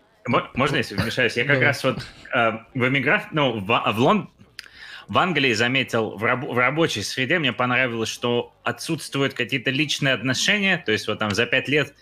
Можно, 0.53 0.77
если 0.77 0.95
вмешаюсь? 0.95 1.35
Я 1.35 1.45
как 1.45 1.61
раз 1.61 1.83
вот 1.83 2.05
э, 2.33 2.51
в 2.75 2.87
эмиграции, 2.87 3.27
ну, 3.31 3.59
в, 3.59 3.65
в, 3.65 3.99
Лон, 3.99 4.29
в 5.11 5.17
Англии 5.17 5.51
заметил, 5.51 6.11
в, 6.11 6.23
раб, 6.23 6.45
в 6.45 6.57
рабочей 6.57 7.01
среде 7.01 7.37
мне 7.37 7.51
понравилось, 7.51 8.07
что 8.07 8.53
отсутствуют 8.63 9.33
какие-то 9.33 9.69
личные 9.69 10.13
отношения, 10.13 10.77
то 10.77 10.93
есть 10.93 11.05
вот 11.09 11.19
там 11.19 11.31
за 11.31 11.45
пять 11.45 11.67
лет 11.67 11.93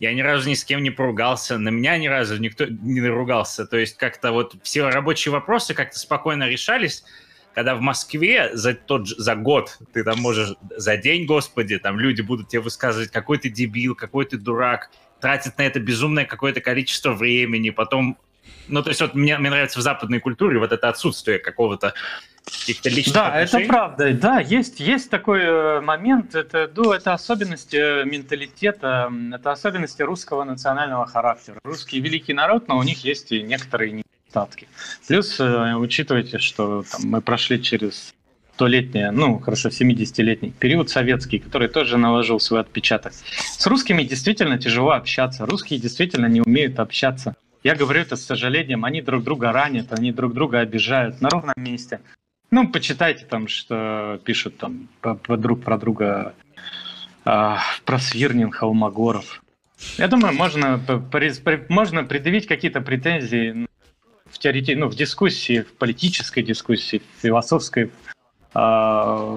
я 0.00 0.12
ни 0.12 0.22
разу 0.22 0.48
ни 0.48 0.54
с 0.54 0.64
кем 0.64 0.82
не 0.82 0.90
поругался, 0.90 1.56
на 1.56 1.68
меня 1.68 1.96
ни 1.98 2.08
разу 2.08 2.36
никто 2.36 2.64
не 2.64 3.00
наругался, 3.00 3.64
то 3.64 3.78
есть 3.78 3.96
как-то 3.96 4.32
вот 4.32 4.56
все 4.64 4.88
рабочие 4.88 5.30
вопросы 5.30 5.72
как-то 5.72 6.00
спокойно 6.00 6.48
решались, 6.48 7.04
когда 7.54 7.76
в 7.76 7.80
Москве 7.80 8.50
за 8.54 8.74
тот 8.74 9.06
за 9.06 9.36
год 9.36 9.78
ты 9.92 10.02
там 10.02 10.18
можешь 10.18 10.56
за 10.76 10.96
день, 10.96 11.26
господи, 11.26 11.78
там 11.78 12.00
люди 12.00 12.22
будут 12.22 12.48
тебе 12.48 12.62
высказывать, 12.62 13.12
какой 13.12 13.38
ты 13.38 13.50
дебил, 13.50 13.94
какой 13.94 14.24
ты 14.24 14.36
дурак, 14.36 14.90
тратят 15.20 15.58
на 15.58 15.62
это 15.62 15.78
безумное 15.78 16.24
какое-то 16.24 16.60
количество 16.60 17.12
времени, 17.12 17.70
потом 17.70 18.18
ну, 18.68 18.82
то 18.82 18.90
есть 18.90 19.00
вот 19.00 19.14
мне, 19.14 19.38
мне 19.38 19.50
нравится 19.50 19.78
в 19.78 19.82
западной 19.82 20.20
культуре 20.20 20.58
вот 20.58 20.72
это 20.72 20.88
отсутствие 20.88 21.38
какого-то 21.38 21.94
каких-то 22.50 22.88
личных 22.88 23.14
Да, 23.14 23.26
отношений. 23.28 23.64
это 23.64 23.72
правда. 23.72 24.12
Да, 24.14 24.40
есть, 24.40 24.80
есть 24.80 25.10
такой 25.10 25.40
э, 25.42 25.80
момент. 25.80 26.34
Это, 26.34 26.70
ну, 26.74 26.92
это 26.92 27.12
особенности 27.12 27.76
э, 27.76 28.04
менталитета, 28.04 29.12
это 29.34 29.52
особенности 29.52 30.02
русского 30.02 30.44
национального 30.44 31.06
характера. 31.06 31.58
Русский 31.64 32.00
великий 32.00 32.34
народ, 32.34 32.68
но 32.68 32.78
у 32.78 32.82
них 32.82 33.04
есть 33.04 33.32
и 33.32 33.42
некоторые 33.42 33.92
недостатки. 33.92 34.68
Плюс 35.06 35.38
э, 35.40 35.74
учитывайте, 35.74 36.38
что 36.38 36.84
там, 36.90 37.02
мы 37.04 37.20
прошли 37.20 37.62
через 37.62 38.14
столетний, 38.54 39.10
ну, 39.12 39.38
хорошо, 39.38 39.68
70-летний 39.68 40.50
период 40.50 40.90
советский, 40.90 41.38
который 41.38 41.68
тоже 41.68 41.96
наложил 41.96 42.40
свой 42.40 42.60
отпечаток. 42.60 43.12
С 43.12 43.66
русскими 43.66 44.02
действительно 44.02 44.58
тяжело 44.58 44.90
общаться. 44.90 45.46
Русские 45.46 45.78
действительно 45.78 46.26
не 46.26 46.40
умеют 46.40 46.80
общаться. 46.80 47.36
Я 47.62 47.74
говорю 47.76 48.00
это 48.02 48.16
с 48.16 48.24
сожалением. 48.24 48.84
Они 48.84 49.00
друг 49.00 49.22
друга 49.22 49.52
ранят, 49.52 49.92
они 49.92 50.10
друг 50.12 50.32
друга 50.32 50.60
обижают 50.60 51.20
на 51.20 51.28
ровном 51.28 51.54
месте. 51.56 52.00
Ну, 52.50 52.68
почитайте 52.68 53.26
там, 53.26 53.46
что 53.46 54.20
пишут 54.24 54.56
там 54.56 54.88
друг 55.02 55.62
про 55.62 55.76
друга 55.76 56.34
э, 57.24 57.56
про 57.84 57.98
Свирнин, 57.98 58.50
Холмогоров. 58.50 59.42
Я 59.98 60.08
думаю, 60.08 60.34
можно, 60.34 60.80
можно 61.68 62.04
предъявить 62.04 62.46
какие-то 62.46 62.80
претензии 62.80 63.68
в 64.30 64.38
теорете, 64.38 64.76
ну, 64.76 64.88
в 64.88 64.96
дискуссии, 64.96 65.60
в 65.60 65.72
политической 65.74 66.42
дискуссии, 66.42 66.98
в 66.98 67.22
философской 67.22 67.90
э, 68.54 69.36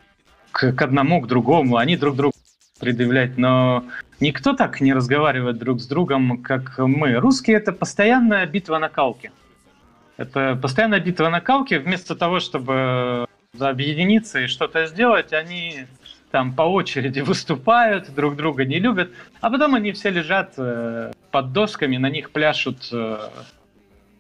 к, 0.52 0.74
к 0.74 0.82
одному, 0.82 1.22
к 1.22 1.28
другому. 1.28 1.78
Они 1.78 1.98
друг 1.98 2.16
другу 2.16 2.34
предъявлять, 2.80 3.38
но 3.38 3.84
никто 4.22 4.54
так 4.54 4.80
не 4.80 4.94
разговаривает 4.94 5.58
друг 5.58 5.82
с 5.82 5.86
другом, 5.86 6.42
как 6.42 6.78
мы. 6.80 7.16
Русские— 7.16 7.58
это 7.58 7.74
постоянная 7.74 8.46
битва 8.46 8.80
на 8.80 8.88
калке. 8.88 9.32
Это 10.18 10.58
постоянная 10.62 11.00
битва 11.00 11.30
на 11.30 11.42
калке. 11.42 11.80
Вместо 11.80 12.16
того, 12.16 12.40
чтобы 12.40 13.28
объединиться 13.60 14.42
и 14.42 14.48
что-то 14.48 14.86
сделать, 14.88 15.34
они 15.34 15.86
там 16.32 16.54
по 16.54 16.64
очереди 16.64 17.20
выступают, 17.26 18.14
друг 18.14 18.36
друга 18.36 18.66
не 18.66 18.80
любят, 18.80 19.12
а 19.42 19.50
потом 19.50 19.76
они 19.76 19.92
все 19.92 20.10
лежат 20.10 20.54
э, 20.58 21.12
под 21.32 21.54
досками, 21.54 21.98
на 21.98 22.10
них 22.10 22.32
пляшут 22.32 22.90
э, 22.92 23.30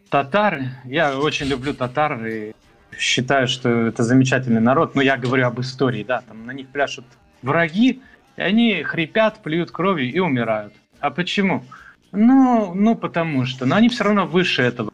татары. 0.09 0.69
Я 0.83 1.17
очень 1.17 1.47
люблю 1.47 1.73
татар 1.73 2.25
и 2.25 2.53
считаю, 2.97 3.47
что 3.47 3.69
это 3.69 4.03
замечательный 4.03 4.61
народ, 4.61 4.95
но 4.95 5.01
я 5.01 5.17
говорю 5.17 5.47
об 5.47 5.59
истории, 5.61 6.03
да, 6.03 6.21
там 6.27 6.45
на 6.45 6.51
них 6.51 6.67
пляшут 6.67 7.05
враги, 7.41 8.01
И 8.37 8.41
они 8.41 8.83
хрипят, 8.83 9.41
плюют 9.41 9.71
кровью 9.71 10.11
и 10.11 10.19
умирают. 10.19 10.73
А 10.99 11.09
почему? 11.09 11.63
Ну, 12.11 12.73
ну 12.75 12.95
потому 12.95 13.45
что. 13.45 13.65
Но 13.65 13.75
они 13.75 13.89
все 13.89 14.03
равно 14.03 14.27
выше 14.27 14.61
этого. 14.61 14.91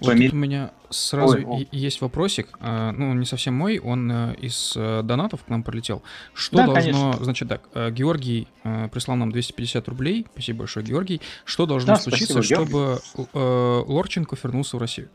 Вот 0.00 0.14
у 0.14 0.36
меня 0.36 0.72
сразу 0.90 1.38
Ой, 1.46 1.68
есть 1.72 2.00
вопросик, 2.00 2.48
а, 2.60 2.92
ну, 2.92 3.14
не 3.14 3.24
совсем 3.24 3.54
мой, 3.54 3.78
он 3.78 4.10
э, 4.10 4.34
из 4.38 4.74
э, 4.76 5.02
донатов 5.02 5.44
к 5.44 5.48
нам 5.48 5.62
прилетел. 5.62 6.02
Что 6.34 6.58
да, 6.58 6.66
должно, 6.66 7.12
конечно. 7.12 7.24
значит 7.24 7.48
так, 7.48 7.62
э, 7.74 7.90
Георгий 7.90 8.46
прислал 8.92 9.16
нам 9.16 9.32
250 9.32 9.88
рублей, 9.88 10.26
спасибо 10.32 10.60
большое, 10.60 10.84
Георгий. 10.84 11.20
Что 11.44 11.66
должно 11.66 11.94
да, 11.94 11.96
случиться, 11.96 12.34
спасибо, 12.34 12.62
чтобы 12.62 13.00
Георгий. 13.14 13.92
Лорченко 13.92 14.36
вернулся 14.42 14.76
в 14.76 14.80
Россию? 14.80 15.08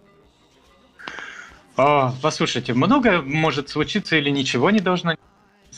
О, 1.78 2.14
послушайте, 2.22 2.74
много 2.74 3.22
может 3.22 3.70
случиться 3.70 4.18
или 4.18 4.30
ничего 4.30 4.72
не 4.72 4.80
должно 4.80 5.16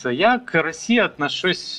Я 0.04 0.38
к 0.38 0.60
России 0.60 0.98
отношусь 0.98 1.78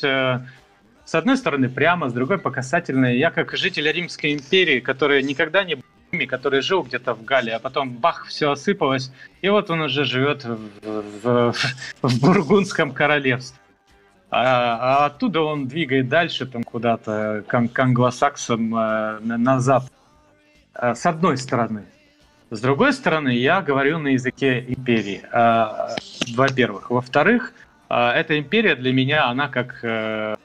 с 1.05 1.13
одной 1.13 1.37
стороны 1.37 1.69
прямо, 1.69 2.09
с 2.09 2.13
другой 2.13 2.39
по 2.39 2.49
касательной. 2.49 3.17
Я 3.17 3.29
как 3.31 3.55
житель 3.55 3.91
Римской 3.91 4.33
империи, 4.33 4.79
который 4.79 5.21
никогда 5.21 5.63
не 5.63 5.77
был 6.19 6.27
который 6.27 6.61
жил 6.61 6.83
где-то 6.83 7.13
в 7.13 7.23
Галлии, 7.23 7.51
а 7.51 7.59
потом 7.59 7.89
бах, 7.89 8.25
все 8.25 8.51
осыпалось, 8.51 9.11
и 9.41 9.49
вот 9.49 9.69
он 9.69 9.81
уже 9.81 10.05
живет 10.05 10.43
в, 10.43 10.59
в, 11.23 11.53
в 12.01 12.21
Бургундском 12.21 12.91
королевстве. 12.91 13.59
А, 14.31 15.03
а 15.03 15.05
оттуда 15.05 15.41
он 15.41 15.67
двигает 15.67 16.09
дальше 16.09 16.45
там 16.45 16.63
куда-то 16.63 17.43
к, 17.47 17.67
к 17.67 17.79
англосаксам 17.79 18.75
э, 18.75 19.19
на, 19.21 19.37
на 19.37 19.59
запад. 19.59 19.91
А, 20.73 20.95
с 20.95 21.05
одной 21.05 21.37
стороны. 21.37 21.85
С 22.49 22.59
другой 22.59 22.93
стороны, 22.93 23.29
я 23.29 23.61
говорю 23.61 23.97
на 23.99 24.09
языке 24.09 24.59
империи. 24.67 25.21
А, 25.31 25.95
во-первых. 26.35 26.89
Во-вторых, 26.89 27.53
а, 27.87 28.13
эта 28.13 28.37
империя 28.37 28.75
для 28.75 28.91
меня, 28.91 29.27
она 29.27 29.47
как 29.47 29.79
э, 29.83 30.35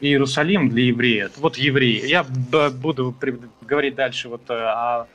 Иерусалим 0.00 0.70
для 0.70 0.84
еврея. 0.84 1.30
Вот 1.36 1.56
евреи. 1.56 2.06
Я 2.06 2.24
буду 2.24 3.14
говорить 3.60 3.94
дальше 3.94 4.28
вот 4.28 4.42
э, 4.48 4.54
о, 4.54 5.06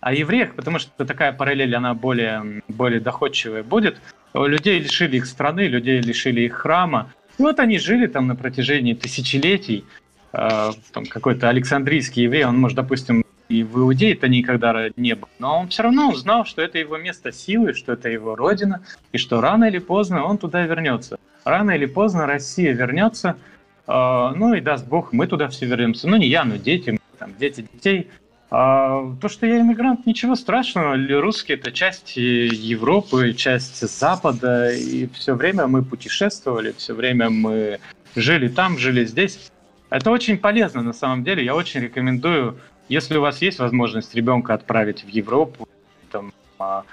о 0.00 0.14
евреях, 0.14 0.54
потому 0.54 0.78
что 0.78 1.04
такая 1.04 1.32
параллель, 1.32 1.74
она 1.76 1.94
более, 1.94 2.62
более 2.68 3.00
доходчивая 3.00 3.62
будет. 3.62 4.00
Людей 4.34 4.78
лишили 4.80 5.18
их 5.18 5.26
страны, 5.26 5.62
людей 5.62 6.00
лишили 6.00 6.42
их 6.42 6.54
храма. 6.54 7.12
И 7.38 7.42
вот 7.42 7.60
они 7.60 7.78
жили 7.78 8.06
там 8.06 8.26
на 8.28 8.36
протяжении 8.36 8.94
тысячелетий. 8.94 9.84
Э, 10.32 10.70
там 10.92 11.04
какой-то 11.04 11.48
Александрийский 11.48 12.24
еврей, 12.24 12.44
он, 12.44 12.58
может, 12.58 12.76
допустим, 12.76 13.24
и 13.48 13.64
в 13.64 13.78
Иудее-то 13.78 14.28
никогда 14.28 14.88
не 14.96 15.14
был. 15.16 15.28
Но 15.38 15.60
он 15.60 15.68
все 15.68 15.82
равно 15.82 16.10
узнал, 16.10 16.44
что 16.44 16.62
это 16.62 16.78
его 16.78 16.96
место 16.96 17.32
силы, 17.32 17.74
что 17.74 17.92
это 17.92 18.08
его 18.08 18.36
родина, 18.36 18.80
и 19.12 19.18
что 19.18 19.40
рано 19.40 19.64
или 19.64 19.78
поздно 19.78 20.24
он 20.24 20.38
туда 20.38 20.64
вернется. 20.64 21.18
Рано 21.44 21.72
или 21.72 21.86
поздно 21.86 22.26
Россия 22.26 22.72
вернется– 22.72 23.36
ну 23.92 24.54
и 24.54 24.60
даст 24.60 24.86
бог, 24.86 25.12
мы 25.12 25.26
туда 25.26 25.48
все 25.48 25.66
вернемся. 25.66 26.08
Ну 26.08 26.16
не 26.16 26.28
я, 26.28 26.44
но 26.44 26.56
дети, 26.56 26.98
там, 27.18 27.34
дети 27.38 27.66
детей. 27.72 28.08
А, 28.50 29.14
то, 29.20 29.28
что 29.28 29.46
я 29.46 29.60
иммигрант, 29.60 30.06
ничего 30.06 30.34
страшного. 30.34 30.96
Русские 31.20 31.56
это 31.58 31.70
часть 31.70 32.16
Европы, 32.16 33.32
часть 33.32 33.80
Запада, 33.86 34.72
и 34.72 35.08
все 35.14 35.34
время 35.34 35.68
мы 35.68 35.84
путешествовали, 35.84 36.72
все 36.76 36.94
время 36.94 37.30
мы 37.30 37.78
жили 38.16 38.48
там, 38.48 38.76
жили 38.76 39.04
здесь. 39.04 39.50
Это 39.88 40.10
очень 40.10 40.38
полезно 40.38 40.82
на 40.82 40.92
самом 40.92 41.22
деле. 41.22 41.44
Я 41.44 41.54
очень 41.54 41.80
рекомендую, 41.80 42.58
если 42.88 43.18
у 43.18 43.20
вас 43.20 43.40
есть 43.40 43.60
возможность 43.60 44.14
ребенка 44.14 44.54
отправить 44.54 45.04
в 45.04 45.08
Европу, 45.08 45.68
там, 46.10 46.32
а, 46.58 46.84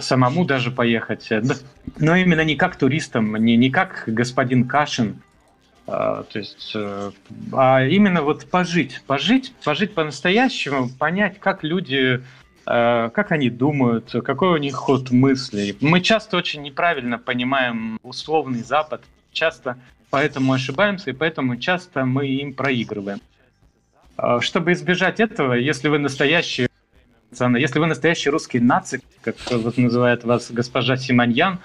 самому 0.00 0.44
даже 0.44 0.70
поехать, 0.70 1.30
но 1.98 2.16
именно 2.16 2.44
не 2.44 2.56
как 2.56 2.76
туристом, 2.76 3.36
не, 3.36 3.56
не 3.56 3.70
как 3.70 4.04
господин 4.06 4.68
Кашин, 4.68 5.22
а, 5.22 5.25
то 5.86 6.26
есть, 6.34 6.72
э, 6.74 7.12
а 7.52 7.84
именно 7.84 8.22
вот 8.22 8.46
пожить, 8.50 9.02
пожить, 9.06 9.52
пожить 9.64 9.94
по-настоящему, 9.94 10.88
понять, 10.88 11.38
как 11.38 11.62
люди, 11.62 12.22
э, 12.66 13.10
как 13.14 13.30
они 13.30 13.50
думают, 13.50 14.10
какой 14.24 14.48
у 14.48 14.56
них 14.56 14.74
ход 14.74 15.12
мыслей. 15.12 15.76
Мы 15.80 16.00
часто 16.00 16.36
очень 16.36 16.62
неправильно 16.62 17.18
понимаем 17.18 17.98
условный 18.02 18.64
Запад, 18.64 19.02
часто 19.30 19.78
поэтому 20.10 20.52
ошибаемся, 20.52 21.10
и 21.10 21.12
поэтому 21.12 21.56
часто 21.56 22.04
мы 22.04 22.26
им 22.26 22.52
проигрываем. 22.54 23.20
А, 24.16 24.40
чтобы 24.40 24.72
избежать 24.72 25.20
этого, 25.20 25.52
если 25.52 25.88
вы 25.88 25.98
настоящий 25.98 26.68
если 27.32 27.80
вы 27.80 27.86
настоящий 27.86 28.30
русский 28.30 28.60
нацик, 28.60 29.02
как 29.20 29.34
называет 29.76 30.24
вас 30.24 30.50
госпожа 30.50 30.96
Симоньян, 30.96 31.58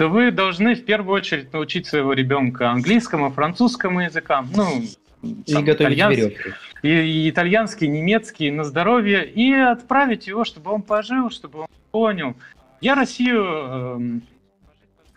то 0.00 0.08
вы 0.08 0.30
должны 0.30 0.76
в 0.76 0.86
первую 0.86 1.14
очередь 1.14 1.52
научить 1.52 1.86
своего 1.86 2.14
ребенка 2.14 2.70
английскому, 2.70 3.30
французскому 3.30 4.00
языкам, 4.00 4.48
ну, 4.56 4.80
и 5.22 5.52
там, 5.52 5.70
итальянский, 5.70 6.38
и, 6.80 6.88
и 6.88 7.28
итальянский, 7.28 7.86
немецкий 7.86 8.50
на 8.50 8.64
здоровье, 8.64 9.30
и 9.30 9.52
отправить 9.52 10.26
его, 10.26 10.44
чтобы 10.44 10.70
он 10.70 10.80
пожил, 10.80 11.28
чтобы 11.28 11.58
он 11.58 11.66
понял. 11.90 12.34
Я 12.80 12.94
Россию 12.94 13.44
э, 13.44 13.98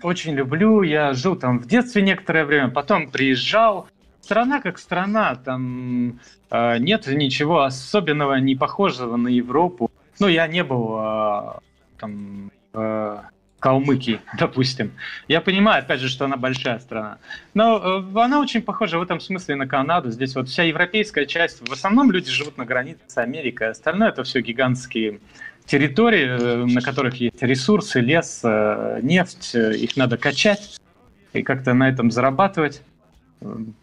очень 0.01 0.33
люблю, 0.33 0.81
я 0.81 1.13
жил 1.13 1.37
там 1.37 1.59
в 1.59 1.65
детстве 1.65 2.01
некоторое 2.01 2.43
время, 2.43 2.67
потом 2.67 3.09
приезжал. 3.09 3.87
Страна 4.19 4.59
как 4.59 4.77
страна, 4.77 5.35
там 5.35 6.19
э, 6.51 6.77
нет 6.79 7.07
ничего 7.07 7.61
особенного, 7.61 8.35
не 8.35 8.57
похожего 8.57 9.15
на 9.15 9.29
Европу. 9.29 9.89
Ну, 10.19 10.27
я 10.27 10.45
не 10.47 10.61
был 10.61 10.97
э, 10.99 11.53
там 11.97 12.51
э, 12.73 13.21
Калмыкии, 13.63 14.19
допустим. 14.37 14.91
Я 15.29 15.39
понимаю, 15.39 15.83
опять 15.83 16.01
же, 16.01 16.09
что 16.09 16.25
она 16.25 16.35
большая 16.35 16.79
страна. 16.79 17.19
Но 17.53 18.03
э, 18.13 18.19
она 18.19 18.41
очень 18.41 18.61
похожа 18.61 18.99
в 18.99 19.01
этом 19.01 19.21
смысле 19.21 19.55
на 19.55 19.67
Канаду. 19.67 20.11
Здесь 20.11 20.35
вот 20.35 20.49
вся 20.49 20.63
европейская 20.63 21.25
часть, 21.25 21.65
в 21.67 21.71
основном 21.71 22.11
люди 22.11 22.29
живут 22.29 22.57
на 22.57 22.65
границе 22.65 22.99
с 23.07 23.17
Америкой. 23.17 23.69
Остальное 23.69 24.09
это 24.09 24.25
все 24.25 24.41
гигантские 24.41 25.21
территории, 25.65 26.27
э, 26.27 26.65
на 26.65 26.81
которых 26.81 27.15
есть 27.15 27.41
ресурсы, 27.41 28.01
лес, 28.01 28.41
э, 28.43 28.99
нефть. 29.01 29.55
Их 29.55 29.95
надо 29.95 30.17
качать 30.17 30.77
и 31.31 31.41
как-то 31.41 31.73
на 31.73 31.87
этом 31.87 32.11
зарабатывать. 32.11 32.81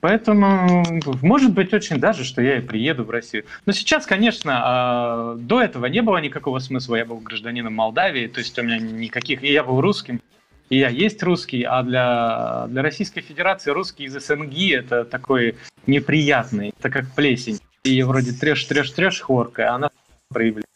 Поэтому 0.00 0.84
может 1.22 1.52
быть 1.52 1.72
очень 1.74 1.98
даже, 1.98 2.24
что 2.24 2.42
я 2.42 2.58
и 2.58 2.60
приеду 2.60 3.04
в 3.04 3.10
Россию. 3.10 3.44
Но 3.66 3.72
сейчас, 3.72 4.06
конечно, 4.06 4.60
а, 4.62 5.34
до 5.36 5.62
этого 5.62 5.86
не 5.86 6.02
было 6.02 6.18
никакого 6.18 6.58
смысла. 6.58 6.96
Я 6.96 7.04
был 7.04 7.18
гражданином 7.18 7.74
Молдавии, 7.74 8.26
то 8.26 8.40
есть 8.40 8.58
у 8.58 8.62
меня 8.62 8.78
никаких... 8.78 9.42
И 9.42 9.52
я 9.52 9.62
был 9.62 9.80
русским, 9.80 10.20
и 10.68 10.78
я 10.78 10.88
есть 10.88 11.22
русский, 11.22 11.62
а 11.62 11.82
для, 11.82 12.66
для 12.68 12.82
Российской 12.82 13.20
Федерации 13.20 13.70
русский 13.70 14.04
из 14.04 14.14
СНГ 14.14 14.54
это 14.72 15.04
такой 15.04 15.56
неприятный, 15.86 16.72
это 16.78 16.90
как 16.90 17.12
плесень. 17.14 17.58
И 17.82 18.02
вроде 18.02 18.32
трешь-трешь-трешь 18.32 19.20
хворка, 19.20 19.70
а 19.70 19.74
она 19.76 19.90
проявляет. 20.28 20.66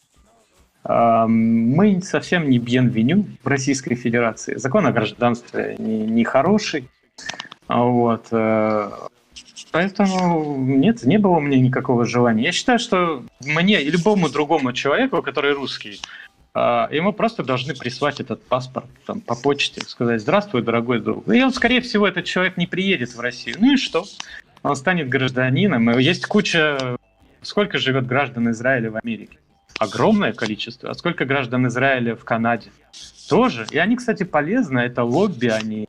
Мы 0.87 2.03
совсем 2.03 2.51
не 2.51 2.59
бьенвеню 2.59 3.27
в 3.43 3.47
Российской 3.47 3.95
Федерации. 3.95 4.57
Закон 4.57 4.87
о 4.87 4.93
гражданстве 4.93 5.77
не, 5.79 5.99
не 6.07 6.25
хороший. 6.25 6.89
Вот. 7.75 8.29
Э, 8.31 8.89
поэтому 9.73 10.57
нет, 10.59 11.03
не 11.03 11.19
было 11.19 11.33
у 11.33 11.41
меня 11.41 11.59
никакого 11.59 12.05
желания. 12.05 12.45
Я 12.45 12.53
считаю, 12.53 12.79
что 12.79 13.25
мне 13.41 13.83
и 13.83 13.91
любому 13.91 14.29
другому 14.29 14.73
человеку, 14.73 15.21
который 15.23 15.55
русский, 15.55 16.01
э, 16.55 16.87
ему 16.93 17.13
просто 17.13 17.43
должны 17.43 17.75
прислать 17.75 18.21
этот 18.21 18.45
паспорт 18.47 18.87
там, 19.07 19.21
по 19.21 19.35
почте, 19.35 19.81
сказать 19.81 20.21
«Здравствуй, 20.21 20.63
дорогой 20.63 21.01
друг». 21.01 21.29
И 21.29 21.43
он, 21.43 21.53
скорее 21.53 21.81
всего, 21.81 22.07
этот 22.07 22.27
человек 22.27 22.57
не 22.57 22.69
приедет 22.69 23.13
в 23.13 23.19
Россию. 23.19 23.57
Ну 23.59 23.75
и 23.75 23.77
что? 23.77 24.05
Он 24.63 24.77
станет 24.77 25.09
гражданином. 25.09 25.99
Есть 25.99 26.27
куча... 26.27 26.97
Сколько 27.43 27.79
живет 27.79 28.07
граждан 28.07 28.51
Израиля 28.53 28.93
в 28.93 28.97
Америке? 28.97 29.39
Огромное 29.81 30.33
количество. 30.33 30.91
А 30.91 30.95
сколько 30.95 31.25
граждан 31.25 31.67
Израиля 31.67 32.15
в 32.15 32.25
Канаде? 32.25 32.71
Тоже. 33.29 33.67
И 33.73 33.79
они, 33.79 33.97
кстати, 33.97 34.23
полезны. 34.23 34.79
Это 34.79 35.03
лобби, 35.03 35.49
они 35.49 35.89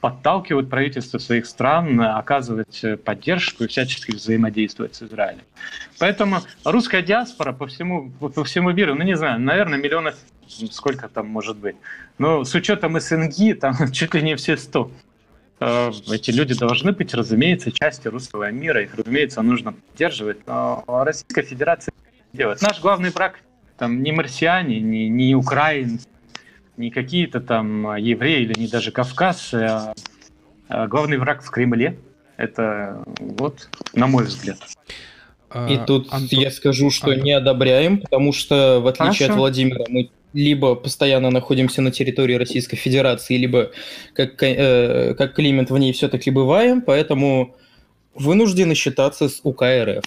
подталкивают 0.00 0.70
правительства 0.70 1.18
своих 1.18 1.46
стран 1.46 2.00
оказывать 2.00 2.84
поддержку 3.04 3.64
и 3.64 3.66
всячески 3.66 4.12
взаимодействовать 4.12 4.94
с 4.94 5.02
Израилем. 5.02 5.42
Поэтому 5.98 6.38
русская 6.64 7.02
диаспора 7.02 7.52
по 7.52 7.66
всему, 7.66 8.10
по 8.10 8.44
всему 8.44 8.72
миру, 8.72 8.94
ну 8.94 9.04
не 9.04 9.16
знаю, 9.16 9.40
наверное, 9.40 9.78
миллионов, 9.78 10.16
сколько 10.70 11.08
там 11.08 11.28
может 11.28 11.58
быть, 11.58 11.76
но 12.18 12.44
с 12.44 12.54
учетом 12.54 12.98
СНГ, 12.98 13.58
там 13.60 13.74
чуть 13.92 14.14
ли 14.14 14.22
не 14.22 14.36
все 14.36 14.56
100. 14.56 14.90
Э, 15.60 15.90
эти 16.10 16.30
люди 16.30 16.58
должны 16.58 16.92
быть, 16.92 17.12
разумеется, 17.14 17.70
частью 17.70 18.12
русского 18.12 18.50
мира, 18.50 18.82
их, 18.82 18.94
разумеется, 18.94 19.42
нужно 19.42 19.72
поддерживать, 19.72 20.46
но 20.46 20.82
Российская 20.86 21.42
Федерация 21.42 21.92
делает. 22.32 22.62
Наш 22.62 22.80
главный 22.80 23.10
враг 23.10 23.40
там 23.76 24.02
не 24.02 24.12
марсиане, 24.12 24.80
не, 24.80 25.08
не 25.08 25.34
украинцы, 25.34 26.06
не 26.80 26.90
какие-то 26.90 27.40
там 27.40 27.96
евреи 27.96 28.42
или 28.42 28.58
не 28.58 28.66
даже 28.66 28.90
Кавказ, 28.90 29.54
а, 29.54 29.92
а 30.68 30.86
главный 30.88 31.18
враг 31.18 31.42
в 31.42 31.50
Кремле. 31.50 31.98
Это 32.36 33.04
вот, 33.20 33.68
на 33.92 34.06
мой 34.06 34.24
взгляд. 34.24 34.58
И 35.68 35.74
а, 35.74 35.84
тут 35.84 36.12
Антон... 36.12 36.38
я 36.38 36.50
скажу, 36.50 36.90
что 36.90 37.14
не 37.14 37.32
одобряем, 37.32 37.98
потому 37.98 38.32
что, 38.32 38.80
в 38.80 38.86
отличие 38.86 39.28
Хорошо. 39.28 39.32
от 39.32 39.38
Владимира, 39.38 39.84
мы 39.88 40.10
либо 40.32 40.74
постоянно 40.74 41.30
находимся 41.30 41.82
на 41.82 41.90
территории 41.90 42.34
Российской 42.34 42.76
Федерации, 42.76 43.36
либо 43.36 43.72
как, 44.14 44.42
э, 44.42 45.14
как 45.18 45.34
Климент 45.34 45.70
в 45.70 45.76
ней 45.76 45.92
все-таки 45.92 46.30
бываем, 46.30 46.82
поэтому 46.82 47.56
вынуждены 48.14 48.74
считаться 48.74 49.28
с 49.28 49.40
УК 49.42 49.64
РФ. 49.64 50.04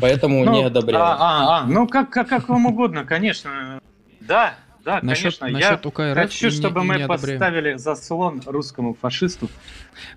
Поэтому 0.00 0.44
ну, 0.44 0.52
не 0.52 0.62
одобряю. 0.62 1.02
А, 1.02 1.16
а, 1.18 1.58
а, 1.58 1.66
ну 1.66 1.88
как, 1.88 2.10
как, 2.10 2.28
как 2.28 2.48
вам 2.48 2.66
угодно, 2.66 3.04
конечно. 3.04 3.80
Да, 4.20 4.54
да, 4.84 5.00
насчет, 5.02 5.38
конечно. 5.38 5.48
Насчет 5.48 5.84
я 5.84 5.88
УКРФ 5.88 6.16
хочу, 6.16 6.50
чтобы 6.50 6.80
не, 6.80 6.86
мы 6.86 6.98
не 6.98 7.06
поставили 7.06 7.74
заслон 7.76 8.42
русскому 8.46 8.94
фашисту. 8.94 9.48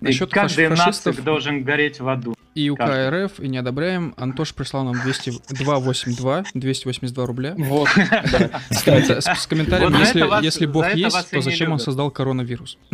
Насчет 0.01 0.29
и 0.29 0.31
каждый 0.31 0.67
фашистов... 0.69 1.13
нацик 1.13 1.23
должен 1.23 1.63
гореть 1.63 1.99
в 1.99 2.07
аду. 2.07 2.35
И 2.55 2.69
УКРФ, 2.69 3.39
и 3.39 3.47
не 3.47 3.57
одобряем. 3.57 4.13
Антош 4.17 4.53
прислал 4.53 4.85
нам 4.85 5.01
200, 5.01 5.53
282, 5.53 6.45
282 6.53 7.25
рубля. 7.25 7.53
Вот. 7.57 7.89
С 8.69 9.47
комментарием, 9.47 10.41
если 10.41 10.65
Бог 10.65 10.93
есть, 10.95 11.29
то 11.29 11.41
зачем 11.41 11.71
он 11.71 11.79
создал 11.79 12.11
коронавирус? 12.11 12.77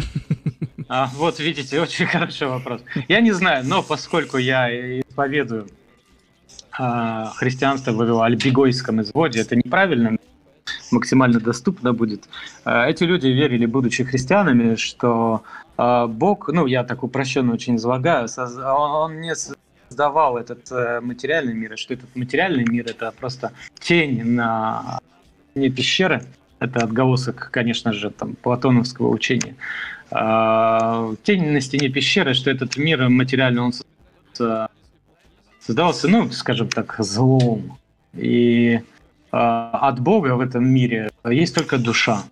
А, 0.94 1.10
вот 1.14 1.40
видите, 1.40 1.80
очень 1.80 2.06
хороший 2.06 2.48
вопрос. 2.48 2.82
Я 3.08 3.22
не 3.22 3.32
знаю, 3.32 3.64
но 3.66 3.82
поскольку 3.82 4.36
я 4.36 5.00
исповедую 5.00 5.70
а, 6.78 7.28
христианство 7.28 7.94
в 7.94 8.22
альбегойском 8.22 9.02
изводе, 9.02 9.40
это 9.40 9.56
неправильно, 9.56 10.18
максимально 10.92 11.40
доступно 11.40 11.94
будет. 11.94 12.24
А, 12.64 12.88
эти 12.88 13.04
люди 13.04 13.28
верили, 13.28 13.66
будучи 13.66 14.04
христианами, 14.04 14.76
что 14.76 15.44
а, 15.78 16.08
Бог, 16.08 16.50
ну 16.50 16.66
я 16.68 16.84
так 16.84 17.04
упрощенно 17.04 17.54
очень 17.54 17.76
излагаю, 17.78 18.28
он 18.64 19.22
не 19.22 19.36
создавал 19.36 20.38
этот 20.38 20.72
э, 20.72 21.02
материальный 21.02 21.54
мир, 21.54 21.78
что 21.78 21.94
этот 21.94 22.16
материальный 22.16 22.66
мир 22.66 22.86
это 22.88 23.12
просто 23.12 23.52
тень 23.80 24.24
на 24.24 25.00
не 25.54 25.70
пещеры, 25.70 26.24
это 26.60 26.80
отголосок, 26.84 27.50
конечно 27.52 27.92
же, 27.92 28.10
там 28.10 28.36
платоновского 28.36 29.10
учения. 29.10 29.56
Тень 31.24 31.52
на 31.52 31.62
стене 31.62 31.90
пещеры, 31.90 32.34
что 32.34 32.50
этот 32.52 32.78
мир 32.78 33.10
материальный, 33.10 33.62
он 33.62 33.74
создавался, 35.60 36.08
ну, 36.08 36.30
скажем 36.32 36.70
так, 36.70 36.96
злом. 37.00 37.78
И 38.14 38.80
а, 38.80 38.91
от 39.32 40.00
Бога 40.00 40.36
в 40.36 40.42
этом 40.42 40.68
мире 40.68 41.10
есть 41.26 41.56
только 41.56 41.78
душа. 41.78 42.24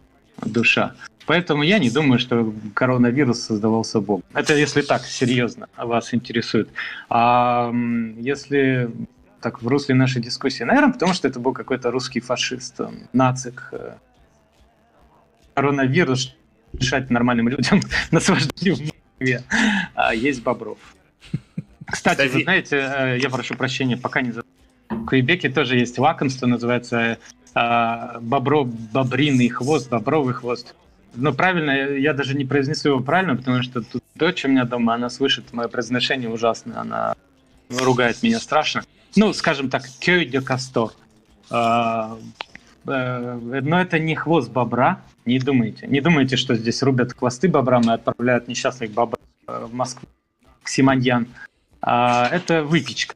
Душа. 0.45 0.93
Поэтому 1.25 1.63
я 1.63 1.79
не 1.79 1.89
думаю, 1.89 2.17
что 2.17 2.53
коронавирус 2.73 3.41
создавался 3.41 4.01
Богом. 4.01 4.23
Это 4.33 4.55
если 4.55 4.81
так 4.81 5.03
серьезно 5.05 5.67
вас 5.77 6.13
интересует. 6.13 6.69
А 7.09 7.71
если 8.17 8.89
так 9.41 9.61
в 9.61 9.67
русле 9.67 9.95
нашей 9.95 10.21
дискуссии, 10.21 10.63
наверное, 10.63 10.93
потому 10.93 11.13
что 11.13 11.27
это 11.27 11.39
был 11.39 11.53
какой-то 11.53 11.91
русский 11.91 12.19
фашист, 12.19 12.81
нацик. 13.13 13.69
Э, 13.71 13.93
коронавирус 15.53 16.35
решать 16.73 17.09
нормальным 17.09 17.47
людям 17.49 17.81
наслаждение 18.11 18.75
в 18.75 18.79
Москве. 18.81 19.43
А 19.93 20.13
есть 20.13 20.41
Бобров. 20.43 20.77
Кстати, 21.85 22.27
вы 22.27 22.43
знаете, 22.43 22.77
э, 22.77 23.19
я 23.21 23.29
прошу 23.29 23.55
прощения, 23.55 23.97
пока 23.97 24.21
не 24.21 24.31
забыл 24.31 24.48
в 24.89 25.05
Квебеке 25.05 25.49
тоже 25.49 25.77
есть 25.77 25.97
лакомство, 25.97 26.47
называется 26.47 27.17
э, 27.55 28.19
бобро, 28.21 28.63
бобриный 28.63 29.49
хвост, 29.49 29.89
бобровый 29.89 30.33
хвост. 30.33 30.75
Но 31.15 31.33
правильно, 31.33 31.71
я 31.71 32.13
даже 32.13 32.35
не 32.35 32.45
произнесу 32.45 32.89
его 32.89 32.99
правильно, 32.99 33.35
потому 33.35 33.63
что 33.63 33.81
тут 33.81 34.03
дочь 34.15 34.45
у 34.45 34.47
меня 34.47 34.65
дома, 34.65 34.95
она 34.95 35.09
слышит 35.09 35.53
мое 35.53 35.67
произношение 35.67 36.29
ужасное, 36.29 36.77
она 36.77 37.15
ругает 37.69 38.21
меня 38.23 38.39
страшно. 38.39 38.83
Ну, 39.15 39.33
скажем 39.33 39.69
так, 39.69 39.83
кёй 39.99 40.25
де 40.25 40.41
кастор. 40.41 40.91
Э, 41.51 42.15
э, 42.85 43.61
но 43.63 43.81
это 43.81 43.99
не 43.99 44.15
хвост 44.15 44.51
бобра, 44.51 45.01
не 45.25 45.39
думайте. 45.39 45.87
Не 45.87 46.01
думайте, 46.01 46.35
что 46.35 46.55
здесь 46.55 46.81
рубят 46.83 47.13
хвосты 47.13 47.47
бобрам 47.47 47.83
и 47.89 47.93
отправляют 47.93 48.47
несчастных 48.47 48.91
бобров 48.91 49.19
в 49.47 49.73
Москву, 49.73 50.07
к 50.63 50.69
Симоньян. 50.69 51.27
А, 51.81 52.27
это 52.27 52.63
выпечка 52.63 53.15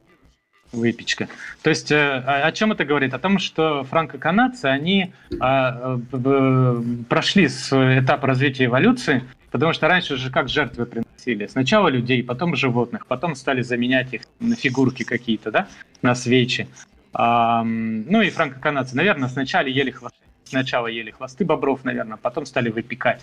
выпечка. 0.74 1.28
То 1.62 1.70
есть 1.70 1.90
э, 1.90 2.18
о 2.18 2.52
чем 2.52 2.72
это 2.72 2.84
говорит? 2.84 3.14
О 3.14 3.18
том, 3.18 3.38
что 3.38 3.84
франко-канадцы, 3.84 4.66
они 4.66 5.12
а, 5.40 5.98
э, 6.12 6.82
прошли 7.08 7.48
с 7.48 7.72
этап 7.72 8.24
развития 8.24 8.66
эволюции, 8.66 9.24
потому 9.50 9.72
что 9.72 9.88
раньше 9.88 10.16
же 10.16 10.30
как 10.30 10.48
жертвы 10.48 10.86
приносили? 10.86 11.46
Сначала 11.46 11.88
людей, 11.88 12.22
потом 12.22 12.56
животных, 12.56 13.06
потом 13.06 13.34
стали 13.34 13.62
заменять 13.62 14.12
их 14.12 14.22
на 14.40 14.56
фигурки 14.56 15.04
какие-то, 15.04 15.50
да, 15.50 15.68
на 16.02 16.14
свечи. 16.14 16.68
Ну 17.16 18.20
и 18.22 18.30
франко-канадцы, 18.30 18.96
наверное, 18.96 19.28
сначала 19.28 19.66
ели 19.66 19.92
хвосты, 19.92 20.18
сначала 20.44 20.88
ели 20.88 21.12
хвосты 21.12 21.44
бобров, 21.44 21.84
наверное, 21.84 22.16
потом 22.16 22.44
стали 22.44 22.70
выпекать. 22.70 23.22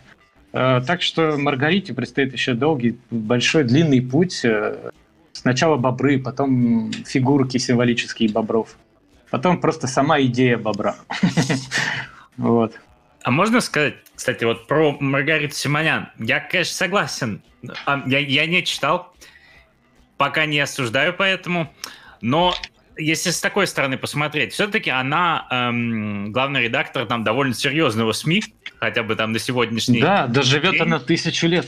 Э, 0.53 0.81
так 0.85 1.01
что 1.01 1.37
Маргарите 1.37 1.93
предстоит 1.93 2.33
еще 2.33 2.53
долгий, 2.53 2.97
большой, 3.09 3.63
длинный 3.63 4.01
путь 4.01 4.45
Сначала 5.41 5.75
бобры, 5.75 6.19
потом 6.19 6.91
фигурки 7.07 7.57
символические 7.57 8.29
бобров. 8.29 8.77
Потом 9.31 9.59
просто 9.59 9.87
сама 9.87 10.21
идея 10.21 10.57
бобра. 10.57 10.95
Вот. 12.37 12.73
А 13.23 13.29
можно 13.29 13.59
сказать, 13.59 13.95
кстати, 14.15 14.45
вот 14.45 14.67
про 14.67 14.95
Маргариту 14.99 15.53
Симонян? 15.53 16.09
Я, 16.17 16.39
конечно, 16.39 16.73
согласен. 16.73 17.41
А, 17.85 18.01
я, 18.07 18.19
я 18.19 18.45
не 18.45 18.63
читал, 18.63 19.13
пока 20.17 20.45
не 20.45 20.59
осуждаю 20.59 21.13
поэтому. 21.13 21.71
Но 22.21 22.55
если 22.97 23.31
с 23.31 23.41
такой 23.41 23.67
стороны 23.67 23.97
посмотреть, 23.97 24.53
все-таки 24.53 24.89
она 24.89 25.45
эм, 25.51 26.31
главный 26.31 26.63
редактор 26.63 27.05
там 27.05 27.23
довольно 27.23 27.53
серьезного 27.53 28.13
СМИ, 28.13 28.43
хотя 28.79 29.03
бы 29.03 29.15
там 29.15 29.33
на 29.33 29.39
сегодняшний 29.39 30.01
Да, 30.01 30.25
доживет 30.27 30.71
день. 30.73 30.81
она 30.81 30.99
тысячу 30.99 31.47
лет. 31.47 31.67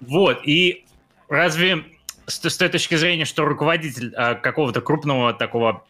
Вот, 0.00 0.40
и 0.44 0.84
разве 1.28 1.84
с, 2.30 2.42
с 2.42 2.56
той 2.56 2.68
точки 2.68 2.94
зрения, 2.94 3.24
что 3.24 3.44
руководитель 3.44 4.14
э, 4.16 4.36
какого-то 4.36 4.80
крупного 4.80 5.34
такого 5.34 5.84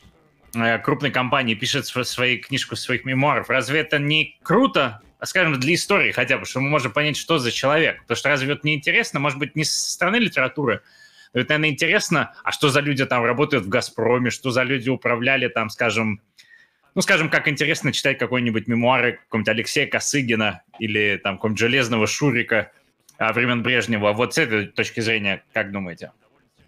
э, 0.54 0.78
крупной 0.78 1.10
компании 1.10 1.54
пишет 1.54 1.86
свою 1.86 2.40
книжку 2.40 2.76
своих 2.76 3.04
мемуаров, 3.04 3.50
разве 3.50 3.80
это 3.80 3.98
не 3.98 4.38
круто, 4.42 5.00
а, 5.18 5.26
скажем, 5.26 5.58
для 5.60 5.74
истории 5.74 6.12
хотя 6.12 6.38
бы, 6.38 6.46
что 6.46 6.60
мы 6.60 6.68
можем 6.68 6.92
понять, 6.92 7.16
что 7.16 7.38
за 7.38 7.52
человек? 7.52 8.00
Потому 8.02 8.16
что 8.16 8.28
разве 8.30 8.52
это 8.54 8.62
не 8.64 8.74
интересно, 8.74 9.20
может 9.20 9.38
быть, 9.38 9.54
не 9.54 9.64
со 9.64 9.90
стороны 9.90 10.16
литературы, 10.16 10.82
но 11.32 11.40
это, 11.40 11.50
наверное, 11.50 11.70
интересно, 11.70 12.34
а 12.42 12.50
что 12.50 12.70
за 12.70 12.80
люди 12.80 13.04
там 13.06 13.24
работают 13.24 13.64
в 13.64 13.68
«Газпроме», 13.68 14.30
что 14.30 14.50
за 14.50 14.62
люди 14.62 14.88
управляли 14.88 15.48
там, 15.48 15.70
скажем, 15.70 16.20
ну, 16.94 17.02
скажем, 17.02 17.30
как 17.30 17.46
интересно 17.46 17.92
читать 17.92 18.18
какой-нибудь 18.18 18.66
мемуары 18.66 19.12
какого-нибудь 19.12 19.48
Алексея 19.48 19.86
Косыгина 19.86 20.62
или 20.80 21.20
там 21.22 21.36
какого-нибудь 21.36 21.60
Железного 21.60 22.08
Шурика 22.08 22.72
времен 23.18 23.62
Брежнева. 23.62 24.12
Вот 24.12 24.34
с 24.34 24.38
этой 24.38 24.66
точки 24.66 25.00
зрения, 25.00 25.44
как 25.52 25.70
думаете? 25.70 26.10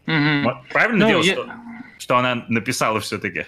Угу. 0.07 0.65
Правильно 0.73 1.07
ну, 1.07 1.09
дело, 1.09 1.23
я... 1.23 1.33
что, 1.33 1.51
что 1.99 2.17
она 2.17 2.45
написала 2.49 3.01
все-таки? 3.01 3.47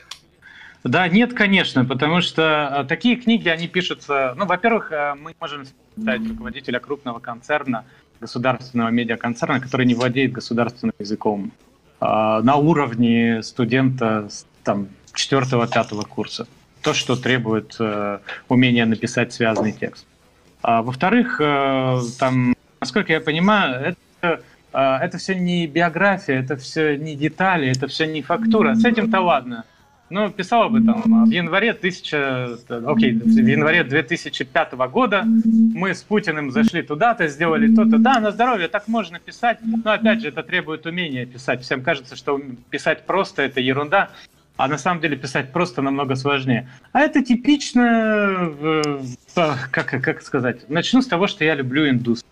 Да, 0.84 1.08
нет, 1.08 1.32
конечно, 1.32 1.84
потому 1.84 2.20
что 2.20 2.68
а, 2.68 2.84
такие 2.84 3.16
книги, 3.16 3.48
они 3.48 3.68
пишутся... 3.68 4.34
Ну, 4.36 4.44
во-первых, 4.44 4.92
а, 4.92 5.14
мы 5.14 5.34
можем 5.40 5.64
стать 5.98 6.28
руководителя 6.28 6.78
крупного 6.78 7.20
концерна, 7.20 7.84
государственного 8.20 8.90
медиаконцерна, 8.90 9.60
который 9.60 9.86
не 9.86 9.94
владеет 9.94 10.32
государственным 10.32 10.94
языком 10.98 11.52
а, 12.00 12.42
на 12.42 12.56
уровне 12.56 13.42
студента 13.42 14.28
там, 14.62 14.88
4-5 15.14 16.02
курса. 16.06 16.46
То, 16.82 16.92
что 16.92 17.16
требует 17.16 17.76
э, 17.80 18.18
умения 18.48 18.84
написать 18.84 19.32
связанный 19.32 19.72
текст. 19.72 20.06
А, 20.60 20.82
во-вторых, 20.82 21.40
э, 21.40 22.00
там, 22.18 22.54
насколько 22.80 23.10
я 23.10 23.20
понимаю, 23.22 23.80
это 23.86 23.96
это 24.74 25.18
все 25.18 25.34
не 25.34 25.66
биография, 25.66 26.40
это 26.40 26.56
все 26.56 26.96
не 26.96 27.14
детали, 27.14 27.68
это 27.68 27.86
все 27.86 28.06
не 28.06 28.22
фактура. 28.22 28.74
С 28.74 28.84
этим-то 28.84 29.20
ладно. 29.20 29.64
Ну, 30.10 30.28
писал 30.30 30.64
об 30.64 30.74
этом 30.74 31.24
в 31.24 31.30
январе 31.30 31.70
1000, 31.70 32.58
окей, 32.86 33.12
в 33.12 33.46
январе 33.46 33.84
2005 33.84 34.72
года 34.90 35.24
мы 35.24 35.94
с 35.94 36.02
Путиным 36.02 36.50
зашли 36.50 36.82
туда-то, 36.82 37.26
сделали 37.26 37.74
то-то. 37.74 37.98
Да, 37.98 38.20
на 38.20 38.30
здоровье 38.30 38.68
так 38.68 38.86
можно 38.86 39.18
писать, 39.18 39.58
но 39.62 39.92
опять 39.92 40.20
же 40.20 40.28
это 40.28 40.42
требует 40.42 40.84
умения 40.84 41.24
писать. 41.24 41.62
Всем 41.62 41.82
кажется, 41.82 42.16
что 42.16 42.38
писать 42.70 43.06
просто 43.06 43.42
это 43.42 43.60
ерунда, 43.60 44.10
а 44.56 44.68
на 44.68 44.76
самом 44.78 45.00
деле 45.00 45.16
писать 45.16 45.52
просто 45.52 45.80
намного 45.80 46.16
сложнее. 46.16 46.68
А 46.92 47.00
это 47.00 47.24
типично, 47.24 48.52
как, 49.70 49.86
как 50.02 50.22
сказать, 50.22 50.68
начну 50.68 51.00
с 51.00 51.06
того, 51.06 51.26
что 51.26 51.44
я 51.44 51.54
люблю 51.54 51.88
индустрию. 51.88 52.30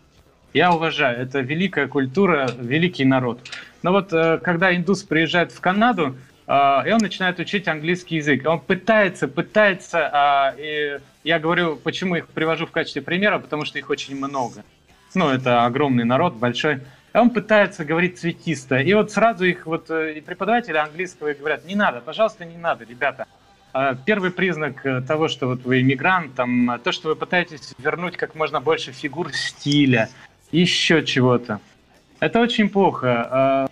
Я 0.52 0.72
уважаю, 0.72 1.18
это 1.18 1.40
великая 1.40 1.88
культура, 1.88 2.50
великий 2.58 3.06
народ. 3.06 3.40
Но 3.82 3.92
вот 3.92 4.12
э, 4.12 4.38
когда 4.38 4.74
индус 4.74 5.02
приезжает 5.02 5.50
в 5.50 5.60
Канаду, 5.60 6.16
э, 6.46 6.52
и 6.86 6.92
он 6.92 6.98
начинает 6.98 7.38
учить 7.38 7.68
английский 7.68 8.16
язык, 8.16 8.46
он 8.46 8.60
пытается, 8.60 9.28
пытается, 9.28 10.10
а, 10.12 10.54
и 10.58 10.98
я 11.24 11.38
говорю, 11.38 11.76
почему 11.76 12.16
их 12.16 12.28
привожу 12.28 12.66
в 12.66 12.70
качестве 12.70 13.00
примера, 13.00 13.38
потому 13.38 13.64
что 13.64 13.78
их 13.78 13.88
очень 13.88 14.14
много. 14.14 14.62
Ну, 15.14 15.30
это 15.30 15.64
огромный 15.64 16.04
народ, 16.04 16.34
большой. 16.34 16.80
И 17.14 17.16
он 17.16 17.30
пытается 17.30 17.86
говорить 17.86 18.18
цветисто. 18.18 18.76
И 18.78 18.92
вот 18.92 19.10
сразу 19.10 19.46
их 19.46 19.64
вот 19.64 19.90
э, 19.90 20.20
преподаватели 20.20 20.76
английского 20.76 21.32
говорят, 21.32 21.64
не 21.64 21.76
надо, 21.76 22.02
пожалуйста, 22.02 22.44
не 22.44 22.58
надо, 22.58 22.84
ребята. 22.84 23.26
а, 23.72 23.94
первый 23.94 24.30
признак 24.30 24.82
того, 25.06 25.28
что 25.28 25.46
вот 25.46 25.64
вы 25.64 25.80
иммигрант, 25.80 26.34
там, 26.34 26.78
то, 26.84 26.92
что 26.92 27.08
вы 27.08 27.16
пытаетесь 27.16 27.72
вернуть 27.78 28.18
как 28.18 28.34
можно 28.34 28.60
больше 28.60 28.92
фигур 28.92 29.32
стиля, 29.32 30.10
еще 30.52 31.04
чего-то. 31.04 31.60
Это 32.20 32.40
очень 32.40 32.68
плохо. 32.68 33.28
А, 33.30 33.68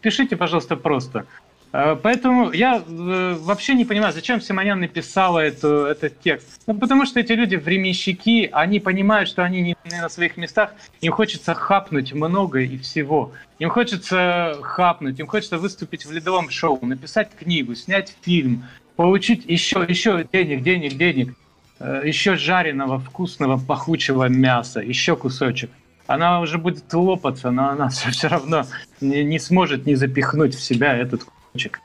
пишите, 0.00 0.36
пожалуйста, 0.36 0.76
просто. 0.76 1.26
А, 1.72 1.96
поэтому 1.96 2.50
я 2.52 2.82
э, 2.86 3.36
вообще 3.40 3.74
не 3.74 3.84
понимаю, 3.84 4.12
зачем 4.12 4.40
Симонян 4.40 4.80
написала 4.80 5.38
эту, 5.38 5.84
этот 5.84 6.20
текст. 6.20 6.62
Ну, 6.66 6.74
потому 6.74 7.06
что 7.06 7.20
эти 7.20 7.32
люди 7.32 7.56
временщики, 7.56 8.48
они 8.52 8.80
понимают, 8.80 9.28
что 9.28 9.44
они 9.44 9.62
не 9.62 9.76
на 9.84 10.08
своих 10.08 10.36
местах, 10.36 10.74
им 11.00 11.12
хочется 11.12 11.54
хапнуть 11.54 12.12
много 12.12 12.60
и 12.60 12.78
всего. 12.78 13.32
Им 13.58 13.70
хочется 13.70 14.56
хапнуть, 14.62 15.20
им 15.20 15.26
хочется 15.26 15.58
выступить 15.58 16.06
в 16.06 16.12
ледовом 16.12 16.50
шоу, 16.50 16.78
написать 16.84 17.30
книгу, 17.38 17.74
снять 17.74 18.16
фильм, 18.22 18.64
получить 18.96 19.44
еще, 19.46 19.84
еще 19.88 20.26
денег, 20.32 20.62
денег, 20.62 20.94
денег, 20.94 21.34
э, 21.78 22.02
еще 22.04 22.36
жареного, 22.36 22.98
вкусного, 22.98 23.58
пахучего 23.58 24.28
мяса, 24.28 24.80
еще 24.80 25.14
кусочек. 25.14 25.70
Она 26.10 26.40
уже 26.40 26.58
будет 26.58 26.92
лопаться, 26.92 27.52
но 27.52 27.68
она 27.68 27.88
все, 27.90 28.10
все 28.10 28.26
равно 28.26 28.66
не, 29.00 29.22
не 29.22 29.38
сможет 29.38 29.86
не 29.86 29.94
запихнуть 29.94 30.56
в 30.56 30.60
себя 30.60 30.96
этот 30.96 31.22
кусочек. 31.24 31.80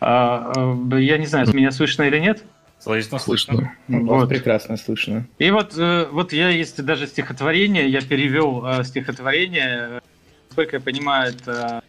А, 0.00 0.52
а, 0.54 0.96
я 0.96 1.18
не 1.18 1.26
знаю, 1.26 1.52
меня 1.52 1.72
слышно 1.72 2.04
или 2.04 2.20
нет? 2.20 2.44
Слышно, 2.78 3.18
слышно. 3.18 3.74
Вот. 3.88 4.28
Прекрасно 4.28 4.76
слышно. 4.76 5.26
И 5.38 5.50
вот, 5.50 5.76
э, 5.76 6.06
вот 6.12 6.32
я 6.32 6.48
есть 6.48 6.82
даже 6.82 7.08
стихотворение, 7.08 7.90
я 7.90 8.00
перевел 8.00 8.64
э, 8.64 8.84
стихотворение, 8.84 10.00
насколько 10.48 10.76
я 10.76 10.80
понимаю, 10.80 11.34
это 11.34 11.82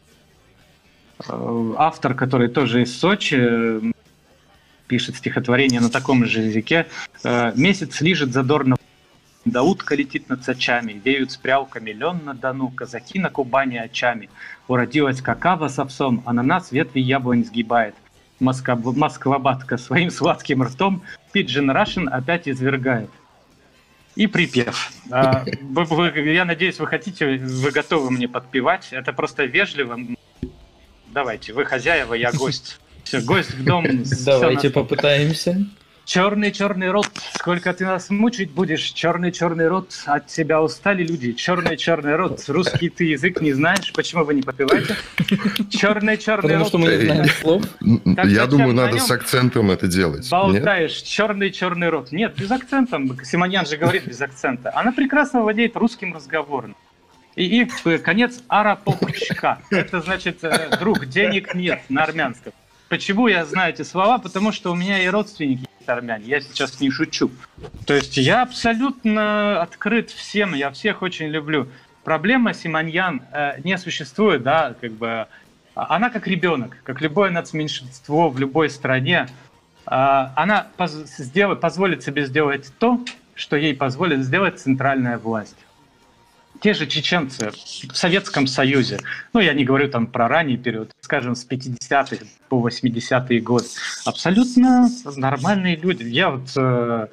автор, 1.78 2.16
который 2.16 2.50
тоже 2.50 2.82
из 2.82 3.00
Сочи, 3.00 3.94
пишет 4.88 5.16
стихотворение 5.16 5.80
на 5.80 5.90
таком 5.90 6.26
же 6.26 6.42
языке. 6.42 6.88
Э, 7.24 7.54
«Месяц 7.56 8.02
лежит 8.02 8.34
задорно 8.34 8.76
да 9.46 9.64
утка 9.64 9.96
летит 9.96 10.30
над 10.30 10.44
сачами, 10.44 11.02
веют 11.04 11.32
с 11.32 11.38
прялками 11.38 11.92
лен 11.92 12.22
на 12.24 12.34
Дону, 12.34 12.70
казаки 12.70 13.18
на 13.18 13.30
Кубани 13.30 13.78
очами. 13.78 14.30
Уродилась 14.68 15.22
какава 15.22 15.68
с 15.68 15.80
овсом, 15.80 16.22
а 16.26 16.34
на 16.34 16.44
нас 16.44 16.72
ветви 16.72 17.00
яблонь 17.00 17.44
сгибает. 17.44 17.96
Москва, 18.40 18.76
Москва-батка 18.76 19.78
своим 19.78 20.12
сладким 20.12 20.64
ртом 20.64 21.04
Пиджин 21.32 21.72
Рашин 21.72 22.08
опять 22.10 22.48
извергает. 22.48 23.10
И 24.16 24.28
припев. 24.28 24.92
А, 25.10 25.46
я 25.46 26.46
надеюсь, 26.46 26.80
вы 26.80 26.88
хотите, 26.88 27.38
вы 27.38 27.72
готовы 27.72 28.12
мне 28.12 28.28
подпевать. 28.28 28.90
Это 28.92 29.14
просто 29.14 29.46
вежливо. 29.46 29.98
Давайте, 31.08 31.54
вы 31.54 31.66
хозяева, 31.66 32.14
я 32.14 32.32
гость. 32.32 32.80
Все, 33.04 33.22
гость 33.22 33.54
в 33.54 33.64
дом. 33.64 33.86
Давайте 34.26 34.70
попытаемся. 34.70 35.66
Черный-черный 36.06 36.90
рот, 36.90 37.10
сколько 37.36 37.74
ты 37.74 37.86
нас 37.86 38.10
мучить 38.10 38.52
будешь, 38.52 38.82
черный-черный 38.82 39.68
рот, 39.68 39.94
от 40.06 40.28
тебя 40.28 40.62
устали 40.62 41.04
люди, 41.04 41.34
черный-черный 41.34 42.16
рот, 42.16 42.44
русский 42.48 42.90
ты 42.90 43.06
язык 43.06 43.40
не 43.40 43.54
знаешь, 43.54 43.94
почему 43.94 44.26
вы 44.26 44.34
не 44.34 44.42
попиваете? 44.42 44.96
Черный-черный 45.70 46.58
рот. 46.58 46.64
Потому 46.64 46.66
что 46.66 46.78
мы 46.80 46.88
не 46.88 47.06
знаем 47.06 47.26
слов. 47.26 47.64
Я 48.26 48.48
думаю, 48.48 48.74
надо 48.74 48.98
с 48.98 49.10
акцентом 49.12 49.72
это 49.72 49.88
делать. 49.88 50.30
Болтаешь, 50.30 51.02
черный-черный 51.02 51.90
рот. 51.90 52.12
Нет, 52.12 52.36
без 52.36 52.52
акцента, 52.52 53.00
Симоньян 53.24 53.66
же 53.66 53.78
говорит 53.78 54.06
без 54.06 54.20
акцента. 54.22 54.72
Она 54.76 54.92
прекрасно 54.92 55.42
владеет 55.42 55.78
русским 55.78 56.14
разговором. 56.14 56.76
И, 57.36 57.62
и 57.62 57.98
конец 58.00 58.44
арапопчка. 58.50 59.60
Это 59.70 60.02
значит, 60.02 60.44
э, 60.44 60.76
друг, 60.78 61.06
денег 61.06 61.56
нет 61.56 61.82
на 61.88 62.04
армянском. 62.04 62.52
Почему 62.90 63.30
я 63.30 63.46
знаю 63.46 63.74
эти 63.74 63.84
слова? 63.84 64.18
Потому 64.18 64.52
что 64.52 64.74
у 64.74 64.76
меня 64.76 65.02
и 65.02 65.08
родственники 65.08 65.66
армяне. 65.90 66.26
Я 66.26 66.42
сейчас 66.42 66.80
не 66.80 66.90
шучу. 66.90 67.32
То 67.86 67.94
есть 67.94 68.18
я 68.18 68.42
абсолютно 68.42 69.62
открыт 69.62 70.10
всем, 70.10 70.54
я 70.54 70.72
всех 70.72 71.02
очень 71.02 71.28
люблю. 71.28 71.68
Проблема 72.04 72.54
Симоньян 72.54 73.22
э, 73.32 73.62
не 73.64 73.78
существует, 73.78 74.44
да, 74.44 74.76
как 74.80 74.92
бы 74.94 75.28
она 75.76 76.10
как 76.10 76.28
ребенок, 76.28 76.78
как 76.84 77.02
любое 77.02 77.30
нацменьшинство 77.30 78.30
в 78.30 78.40
любой 78.40 78.70
стране. 78.70 79.28
Э, 79.86 80.30
она 80.36 80.68
поз 80.78 80.94
сделает, 81.18 81.60
позволит 81.60 82.04
себе 82.04 82.26
сделать 82.26 82.72
то, 82.80 83.00
что 83.36 83.56
ей 83.56 83.76
позволит 83.76 84.24
сделать 84.24 84.60
центральная 84.60 85.18
власть 85.18 85.58
те 86.62 86.74
же 86.74 86.88
чеченцы 86.88 87.52
в 87.52 87.98
Советском 87.98 88.48
Союзе, 88.48 89.00
ну, 89.34 89.40
я 89.40 89.54
не 89.54 89.66
говорю 89.66 89.90
там 89.90 90.08
про 90.08 90.28
ранний 90.28 90.58
период, 90.58 90.92
скажем, 91.02 91.36
с 91.36 91.48
50-х 91.48 92.26
по 92.50 92.68
80-е 92.68 93.42
годы, 93.42 93.66
абсолютно 94.06 94.88
нормальные 95.18 95.76
люди. 95.76 96.04
Я 96.04 96.30
вот, 96.30 96.50
э, 96.56 97.08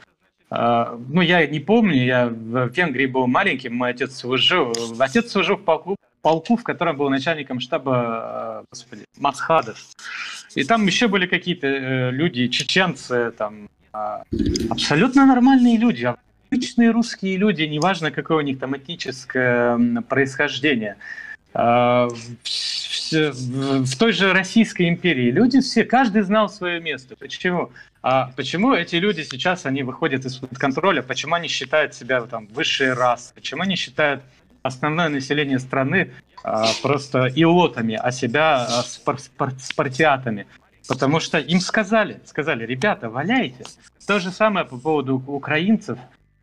э, 0.51 0.99
ну, 1.09 1.21
я 1.23 1.47
не 1.47 1.61
помню, 1.61 2.05
я 2.05 2.27
в 2.29 2.69
Венгрии 2.69 3.07
был 3.07 3.27
маленьким, 3.27 3.75
мой 3.75 3.91
отец 3.91 4.17
служил, 4.17 4.75
отец 4.99 5.31
служил 5.33 5.57
в 5.57 5.65
полку, 5.65 5.97
полку, 6.21 6.57
в 6.57 6.63
котором 6.63 6.97
был 6.97 7.09
начальником 7.09 7.61
штаба, 7.61 8.63
э, 8.63 8.65
господи, 8.71 9.05
Масхадов. 9.17 9.79
И 10.55 10.65
там 10.65 10.87
еще 10.87 11.09
были 11.09 11.27
какие-то 11.27 11.67
э, 11.67 12.11
люди, 12.11 12.49
чеченцы, 12.49 13.33
там, 13.37 13.71
э, 13.95 14.23
абсолютно 14.71 15.25
нормальные 15.27 15.79
люди, 15.79 16.15
обычные 16.51 16.91
русские 16.91 17.37
люди, 17.37 17.63
неважно, 17.63 18.11
какое 18.11 18.39
у 18.39 18.41
них 18.41 18.59
там 18.59 18.77
этническое 18.77 19.79
происхождение. 20.09 20.97
А, 21.55 22.09
в 23.11 23.99
той 23.99 24.13
же 24.13 24.33
Российской 24.33 24.89
империи 24.89 25.31
люди 25.31 25.61
все, 25.61 25.85
каждый 25.85 26.23
знал 26.23 26.49
свое 26.49 26.81
место. 26.81 27.17
Почему? 27.17 27.71
А 28.03 28.33
почему 28.37 28.75
эти 28.75 28.97
люди 28.97 29.23
сейчас, 29.23 29.67
они 29.67 29.83
выходят 29.83 30.25
из-под 30.25 30.59
контроля? 30.59 31.03
Почему 31.03 31.35
они 31.35 31.49
считают 31.49 31.95
себя 31.95 32.21
там 32.23 32.47
высшей 32.49 32.93
расы? 32.93 33.35
Почему 33.35 33.63
они 33.63 33.77
считают 33.77 34.23
основное 34.63 35.09
население 35.09 35.59
страны 35.59 36.13
а, 36.45 36.67
просто 36.83 37.27
илотами, 37.27 37.99
а 38.01 38.13
себя 38.13 38.65
а, 38.65 38.83
спар 38.83 39.19
спар 39.19 39.53
спартиатами? 39.59 40.47
Потому 40.87 41.21
что 41.21 41.39
им 41.39 41.61
сказали, 41.61 42.21
сказали, 42.25 42.65
ребята, 42.65 43.11
валяйте. 43.11 43.65
То 44.07 44.19
же 44.21 44.31
самое 44.31 44.65
по 44.65 44.79
поводу 44.79 45.23
украинцев. 45.27 45.99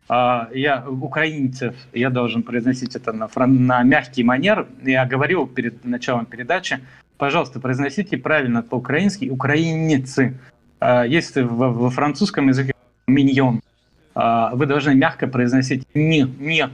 А, 0.08 0.48
я 0.52 0.84
украинцев, 0.88 1.74
я 1.92 2.10
должен 2.10 2.42
произносить 2.42 2.94
это 2.94 3.12
на, 3.12 3.28
на 3.46 3.82
мягкий 3.82 4.22
манер. 4.22 4.66
Я 4.82 5.04
говорил 5.04 5.46
перед 5.46 5.84
началом 5.84 6.26
передачи, 6.26 6.80
пожалуйста, 7.18 7.60
произносите 7.60 8.16
правильно 8.16 8.62
по-украински 8.62 9.28
украинцы. 9.28 10.38
А, 10.80 11.04
если 11.04 11.42
во, 11.42 11.70
во 11.70 11.90
французском 11.90 12.48
языке 12.48 12.72
миньон, 13.06 13.60
а, 14.14 14.54
вы 14.54 14.66
должны 14.66 14.94
мягко 14.94 15.26
произносить 15.26 15.86
не, 15.94 16.22
не. 16.22 16.68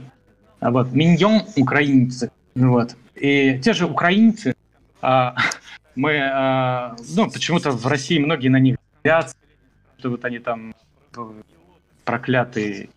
Вот, 0.61 0.93
миньон 0.93 1.41
украинцы. 1.57 2.31
Вот. 2.55 2.95
И 3.15 3.59
те 3.63 3.73
же 3.73 3.85
украинцы, 3.85 4.55
мы, 5.95 6.95
ну, 7.15 7.29
почему-то 7.29 7.71
в 7.71 7.85
России 7.87 8.17
многие 8.19 8.47
на 8.47 8.59
них 8.59 8.77
что 10.03 10.09
вот 10.09 10.25
они 10.25 10.39
там 10.39 10.73
проклятые 12.03 12.89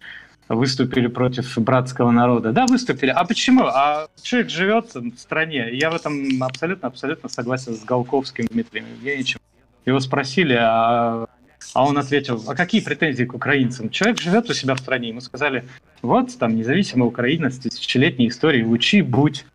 выступили 0.48 1.06
против 1.08 1.58
братского 1.58 2.10
народа. 2.10 2.52
Да, 2.52 2.66
выступили. 2.66 3.10
А 3.10 3.24
почему? 3.24 3.64
А 3.64 4.08
человек 4.22 4.50
живет 4.50 4.94
в 4.94 5.18
стране. 5.18 5.70
Я 5.72 5.90
в 5.90 5.94
этом 5.94 6.42
абсолютно-абсолютно 6.42 7.28
согласен 7.28 7.74
с 7.74 7.84
Голковским 7.84 8.46
Дмитрием 8.46 8.86
Евгеньевичем. 8.96 9.40
Его 9.84 10.00
спросили, 10.00 10.56
а, 10.58 11.26
а 11.74 11.84
он 11.84 11.98
ответил, 11.98 12.42
а 12.46 12.54
какие 12.54 12.80
претензии 12.80 13.24
к 13.24 13.34
украинцам? 13.34 13.90
Человек 13.90 14.20
живет 14.20 14.48
у 14.50 14.54
себя 14.54 14.74
в 14.74 14.80
стране. 14.80 15.08
Ему 15.08 15.20
сказали, 15.20 15.64
вот 16.02 16.36
там 16.38 16.56
независимая 16.56 17.08
Украина 17.08 17.50
с 17.50 17.58
тысячелетней 17.58 18.28
историей, 18.28 18.64
учи, 18.64 19.02
будь. 19.02 19.46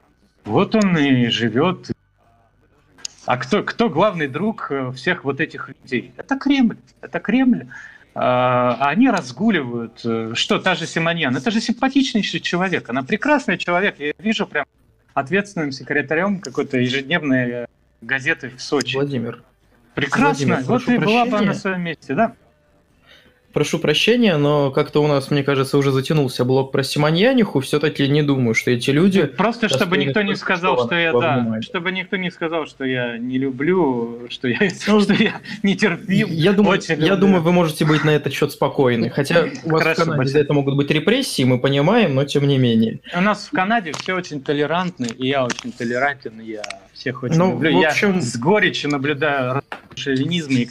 Вот 0.45 0.75
он 0.75 0.97
и 0.97 1.27
живет. 1.27 1.91
А 3.25 3.37
кто, 3.37 3.63
кто 3.63 3.89
главный 3.89 4.27
друг 4.27 4.71
всех 4.95 5.23
вот 5.23 5.39
этих 5.39 5.69
людей? 5.69 6.13
Это 6.17 6.37
Кремль. 6.37 6.77
Это 7.01 7.19
Кремль. 7.19 7.67
А, 8.13 8.77
они 8.89 9.09
разгуливают. 9.09 10.01
Э, 10.03 10.31
что, 10.35 10.59
та 10.59 10.75
же 10.75 10.85
Симоньян, 10.85 11.35
это 11.35 11.49
же 11.49 11.61
симпатичнейший 11.61 12.41
человек, 12.41 12.89
она 12.89 13.03
прекрасный 13.03 13.57
человек. 13.57 13.99
Я 13.99 14.13
вижу 14.19 14.45
прям 14.47 14.65
ответственным 15.13 15.71
секретарем 15.71 16.39
какой-то 16.39 16.77
ежедневной 16.77 17.49
э, 17.51 17.65
газеты 18.01 18.49
в 18.49 18.61
Сочи. 18.61 18.95
Владимир. 18.95 19.43
Прекрасно, 19.95 20.61
Владимир, 20.61 20.67
вот 20.67 20.89
и 20.89 20.97
была 20.97 21.25
бы 21.25 21.41
на 21.41 21.53
своем 21.53 21.81
месте, 21.81 22.13
да. 22.13 22.33
Прошу 23.53 23.79
прощения, 23.79 24.37
но 24.37 24.71
как-то 24.71 25.03
у 25.03 25.07
нас, 25.07 25.29
мне 25.29 25.43
кажется, 25.43 25.77
уже 25.77 25.91
затянулся 25.91 26.45
блок 26.45 26.71
про 26.71 26.83
Симоньяниху. 26.83 27.59
Все-таки 27.59 28.07
не 28.07 28.23
думаю, 28.23 28.55
что 28.55 28.71
эти 28.71 28.91
люди... 28.91 29.23
Просто 29.25 29.67
чтобы 29.67 29.97
никто 29.97 30.21
не 30.21 30.35
сказал, 30.35 30.85
что 30.85 30.95
я... 30.95 31.11
Да, 31.11 31.59
чтобы 31.61 31.91
никто 31.91 32.15
не 32.17 32.31
сказал, 32.31 32.65
что 32.65 32.85
я 32.85 33.17
не 33.17 33.37
люблю, 33.37 34.27
что 34.29 34.47
я, 34.47 34.57
ну, 34.87 35.01
что 35.01 35.13
я 35.13 35.41
не 35.63 35.75
терпим. 35.75 36.27
Я 36.29 36.53
думаю, 36.53 36.79
я 36.97 37.15
думаю, 37.15 37.41
вы 37.41 37.51
можете 37.51 37.85
быть 37.85 38.03
на 38.03 38.11
этот 38.11 38.33
счет 38.33 38.51
спокойны. 38.51 39.09
Хотя 39.09 39.45
у 39.63 39.69
вас 39.69 39.83
Хорошо, 39.83 40.03
в 40.03 40.05
Канаде 40.05 40.29
за 40.29 40.39
это 40.39 40.53
могут 40.53 40.75
быть 40.75 40.89
репрессии, 40.89 41.43
мы 41.43 41.59
понимаем, 41.59 42.15
но 42.15 42.23
тем 42.23 42.47
не 42.47 42.57
менее. 42.57 42.99
У 43.15 43.21
нас 43.21 43.47
в 43.47 43.51
Канаде 43.51 43.91
все 43.93 44.13
очень 44.13 44.41
толерантны, 44.41 45.07
и 45.17 45.27
я 45.27 45.43
очень 45.43 45.71
толерантен, 45.71 46.39
и 46.39 46.51
я 46.51 46.63
всех 46.93 47.23
очень 47.23 47.37
ну, 47.37 47.51
люблю. 47.51 47.81
В 47.81 47.85
общем... 47.85 48.15
Я 48.15 48.21
с 48.21 48.37
горечью 48.37 48.91
наблюдаю 48.91 49.61
шовинизм 49.95 50.51
и 50.51 50.67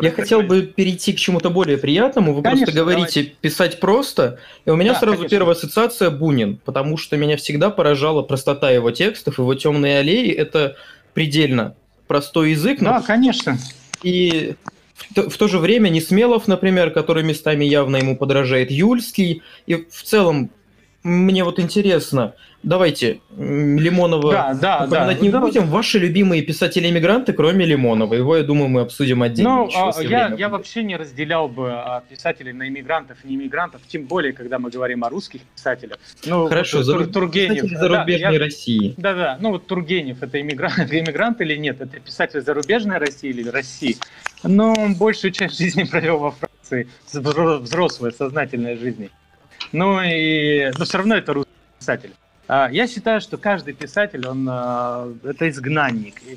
Я 0.00 0.10
хотел 0.10 0.42
бы 0.42 0.62
перейти 0.62 1.12
к 1.12 1.16
чему-то 1.16 1.50
более 1.50 1.78
приятному. 1.78 2.34
Вы 2.34 2.42
конечно, 2.42 2.66
просто 2.66 2.80
говорите 2.80 3.20
давайте. 3.20 3.36
писать 3.40 3.80
просто, 3.80 4.38
и 4.64 4.70
у 4.70 4.76
меня 4.76 4.92
да, 4.92 5.00
сразу 5.00 5.16
конечно. 5.18 5.36
первая 5.36 5.56
ассоциация 5.56 6.10
Бунин, 6.10 6.58
потому 6.64 6.96
что 6.96 7.16
меня 7.16 7.36
всегда 7.36 7.70
поражала 7.70 8.22
простота 8.22 8.70
его 8.70 8.90
текстов, 8.90 9.38
его 9.38 9.54
темные 9.54 9.98
аллеи. 9.98 10.30
Это 10.30 10.76
предельно 11.14 11.74
простой 12.06 12.50
язык. 12.50 12.80
Да, 12.80 12.98
но... 12.98 13.02
конечно. 13.02 13.58
И 14.02 14.54
в, 15.14 15.30
в 15.30 15.36
то 15.36 15.48
же 15.48 15.58
время 15.58 15.88
Несмелов, 15.88 16.48
например, 16.48 16.90
который 16.90 17.22
местами 17.22 17.64
явно 17.64 17.96
ему 17.96 18.16
подражает, 18.16 18.70
Юльский, 18.70 19.42
и 19.66 19.86
в 19.90 20.02
целом 20.02 20.50
мне 21.02 21.44
вот 21.44 21.58
интересно, 21.58 22.34
давайте 22.62 23.20
Лимонова 23.36 24.32
да, 24.32 24.54
да, 24.54 24.84
упоминать 24.84 25.18
да. 25.18 25.22
не 25.22 25.30
будем. 25.30 25.68
Ваши 25.68 25.98
любимые 25.98 26.42
писатели-иммигранты, 26.42 27.32
кроме 27.32 27.64
Лимонова. 27.64 28.14
Его, 28.14 28.36
я 28.36 28.42
думаю, 28.42 28.68
мы 28.68 28.82
обсудим 28.82 29.22
отдельно. 29.22 29.56
Ну, 29.56 29.70
а, 29.74 30.02
я, 30.02 30.34
я 30.36 30.48
вообще 30.48 30.82
не 30.82 30.96
разделял 30.96 31.48
бы 31.48 31.72
а, 31.72 32.02
писателей 32.08 32.52
на 32.52 32.68
иммигрантов 32.68 33.18
и 33.24 33.28
не 33.28 33.34
иммигрантов, 33.34 33.82
тем 33.86 34.04
более, 34.04 34.32
когда 34.32 34.58
мы 34.58 34.70
говорим 34.70 35.04
о 35.04 35.08
русских 35.08 35.40
писателях. 35.54 35.98
Ну, 36.24 36.48
Хорошо, 36.48 36.78
вот, 36.78 36.86
Тур, 36.86 37.06
Тургенев. 37.06 37.70
зарубежной 37.70 38.38
да, 38.38 38.44
России. 38.44 38.94
Да-да, 38.96 39.38
ну 39.40 39.50
вот 39.50 39.66
Тургенев, 39.66 40.22
это 40.22 40.40
иммигрант, 40.40 40.78
иммигрант 40.92 41.40
или 41.40 41.56
нет? 41.56 41.80
Это 41.80 41.98
писатель 42.00 42.40
зарубежной 42.40 42.98
России 42.98 43.30
или 43.30 43.48
России? 43.48 43.96
Но 44.42 44.72
он 44.72 44.94
большую 44.94 45.32
часть 45.32 45.58
жизни 45.58 45.84
провел 45.90 46.18
во 46.18 46.32
Франции, 46.32 46.88
взрослой, 47.12 48.12
сознательной 48.12 48.76
жизни. 48.76 49.10
Ну 49.72 50.00
и 50.02 50.70
но 50.78 50.84
все 50.84 50.98
равно 50.98 51.16
это 51.16 51.32
русский 51.32 51.52
писатель. 51.78 52.12
А, 52.54 52.68
я 52.70 52.86
считаю, 52.86 53.22
что 53.22 53.38
каждый 53.38 53.72
писатель, 53.72 54.26
он 54.28 54.46
а, 54.50 55.10
это 55.24 55.48
изгнанник. 55.48 56.22
И 56.22 56.36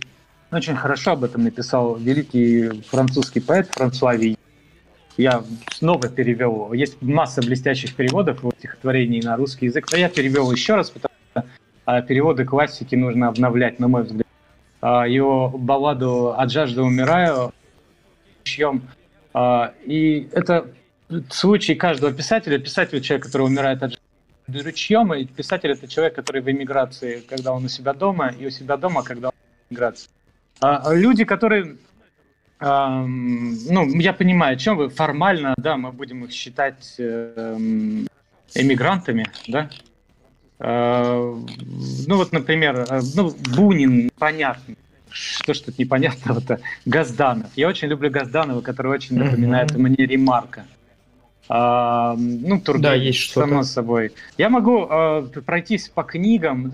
очень 0.50 0.78
хорошо 0.78 1.12
об 1.12 1.26
этом 1.26 1.44
написал 1.44 1.98
великий 1.98 2.82
французский 2.84 3.42
поэт 3.42 3.68
Франсуа 3.74 4.16
Ви. 4.16 4.38
Я 5.18 5.44
снова 5.74 6.08
перевел. 6.08 6.72
Есть 6.72 7.02
масса 7.02 7.42
блестящих 7.42 7.96
переводов 7.96 8.40
его 8.40 8.54
стихотворений 8.58 9.20
на 9.22 9.36
русский 9.36 9.66
язык, 9.66 9.92
но 9.92 9.98
я 9.98 10.08
перевел 10.08 10.50
еще 10.54 10.76
раз, 10.76 10.90
потому 10.90 11.14
что 11.32 11.44
а, 11.84 12.02
переводы 12.02 12.46
классики 12.46 12.96
нужно 12.96 13.28
обновлять, 13.28 13.80
на 13.80 13.90
мой 13.90 14.04
взгляд. 14.04 14.26
Его 14.82 15.50
балладу 15.50 16.34
«От 16.38 16.50
жажды 16.50 16.82
умираю» 16.82 17.52
чьем. 18.44 18.84
И 19.84 20.30
это 20.32 20.68
случай 21.30 21.76
каждого 21.76 22.14
писателя. 22.14 22.58
Писатель– 22.60 23.02
человек, 23.02 23.26
который 23.26 23.48
умирает 23.48 23.84
от 23.84 24.00
ручьем, 24.48 25.14
и 25.14 25.26
писатель– 25.26 25.72
это 25.72 25.88
человек, 25.88 26.16
который 26.16 26.42
в 26.42 26.50
эмиграции, 26.50 27.22
когда 27.28 27.54
он 27.54 27.66
у 27.66 27.70
себя 27.70 27.94
дома, 27.94 28.34
и 28.40 28.46
у 28.46 28.50
себя 28.50 28.78
дома, 28.78 29.04
когда 29.04 29.30
он 29.30 29.34
в 29.34 29.72
эмиграции. 29.72 30.10
А, 30.62 30.78
а 30.78 30.94
люди, 30.94 31.26
которые 31.26 31.78
ну, 32.60 34.00
я 34.00 34.14
понимаю, 34.14 34.56
о 34.56 34.58
чем 34.58 34.78
вы. 34.78 34.90
Формально, 34.90 35.54
да, 35.58 35.76
мы 35.76 35.92
будем 35.92 36.24
их 36.24 36.32
считать 36.32 36.96
эм, 36.98 38.08
эмигрантами, 38.54 39.28
да. 39.48 39.70
Э, 40.60 41.36
ну, 42.08 42.16
вот, 42.16 42.32
например, 42.32 42.86
э, 42.90 43.02
ну, 43.14 43.36
Бунин, 43.56 44.10
понятно. 44.18 44.76
Что 45.10 45.54
ж 45.54 45.60
тут 45.60 45.80
непонятного-то? 45.80 46.60
Газданов. 46.86 47.50
Я 47.56 47.68
очень 47.68 47.88
люблю 47.88 48.10
Газданова, 48.10 48.62
который 48.62 48.92
очень 48.92 49.18
напоминает 49.18 49.72
mm-hmm. 49.72 49.80
мне 49.80 50.06
Ремарка. 50.06 50.66
А, 51.48 52.16
ну, 52.18 52.60
Тургенев, 52.60 52.82
да, 52.82 52.94
есть 52.96 53.20
что 53.20 53.42
само 53.42 53.64
собой. 53.64 54.14
Я 54.38 54.50
могу 54.50 54.88
а, 54.90 55.22
пройтись 55.46 55.90
по 55.90 56.04
книгам. 56.04 56.72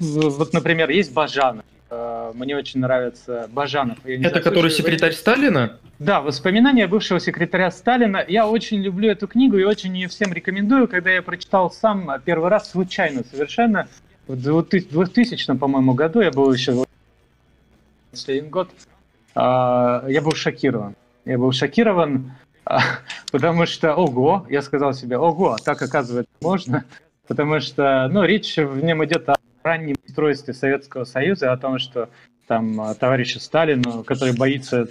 Вот, 0.00 0.52
например, 0.52 0.90
есть 0.90 1.12
Бажанов. 1.12 1.64
А, 1.90 2.32
мне 2.32 2.56
очень 2.56 2.80
нравится 2.80 3.48
Бажанов. 3.52 3.98
Это 4.04 4.40
который 4.40 4.70
секретарь 4.70 5.12
Сталина? 5.12 5.78
Да, 5.98 6.20
воспоминания 6.20 6.86
бывшего 6.86 7.20
секретаря 7.20 7.70
Сталина. 7.70 8.24
Я 8.26 8.48
очень 8.48 8.82
люблю 8.82 9.10
эту 9.10 9.28
книгу 9.28 9.58
и 9.58 9.64
очень 9.64 9.94
ее 9.94 10.08
всем 10.08 10.32
рекомендую. 10.32 10.88
Когда 10.88 11.10
я 11.10 11.22
прочитал 11.22 11.70
сам 11.70 12.10
первый 12.24 12.48
раз 12.48 12.70
случайно 12.70 13.22
совершенно, 13.30 13.88
в 14.26 14.36
2000, 14.36 15.56
по-моему, 15.56 15.94
году, 15.94 16.20
я 16.20 16.30
был 16.30 16.52
еще 16.52 16.84
последний 18.10 18.48
год, 18.48 18.70
а, 19.34 20.04
я 20.08 20.22
был 20.22 20.32
шокирован. 20.32 20.96
Я 21.24 21.38
был 21.38 21.52
шокирован 21.52 22.32
потому 23.32 23.66
что, 23.66 23.94
ого, 23.94 24.46
я 24.48 24.62
сказал 24.62 24.94
себе, 24.94 25.18
ого, 25.18 25.56
так 25.64 25.80
оказывается 25.82 26.32
можно, 26.40 26.84
потому 27.26 27.60
что, 27.60 28.08
ну, 28.10 28.24
речь 28.24 28.56
в 28.56 28.82
нем 28.82 29.04
идет 29.04 29.28
о 29.28 29.36
раннем 29.62 29.96
устройстве 30.06 30.54
Советского 30.54 31.04
Союза, 31.04 31.52
о 31.52 31.56
том, 31.56 31.78
что 31.78 32.08
там 32.46 32.80
а, 32.80 32.94
товарищу 32.94 33.40
Сталину, 33.40 34.04
который 34.04 34.36
боится 34.36 34.86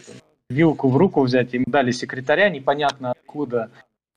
вилку 0.50 0.90
в 0.90 0.98
руку 0.98 1.22
взять, 1.22 1.54
ему 1.54 1.66
дали 1.68 1.92
секретаря, 1.92 2.50
непонятно 2.50 3.12
откуда, 3.12 3.70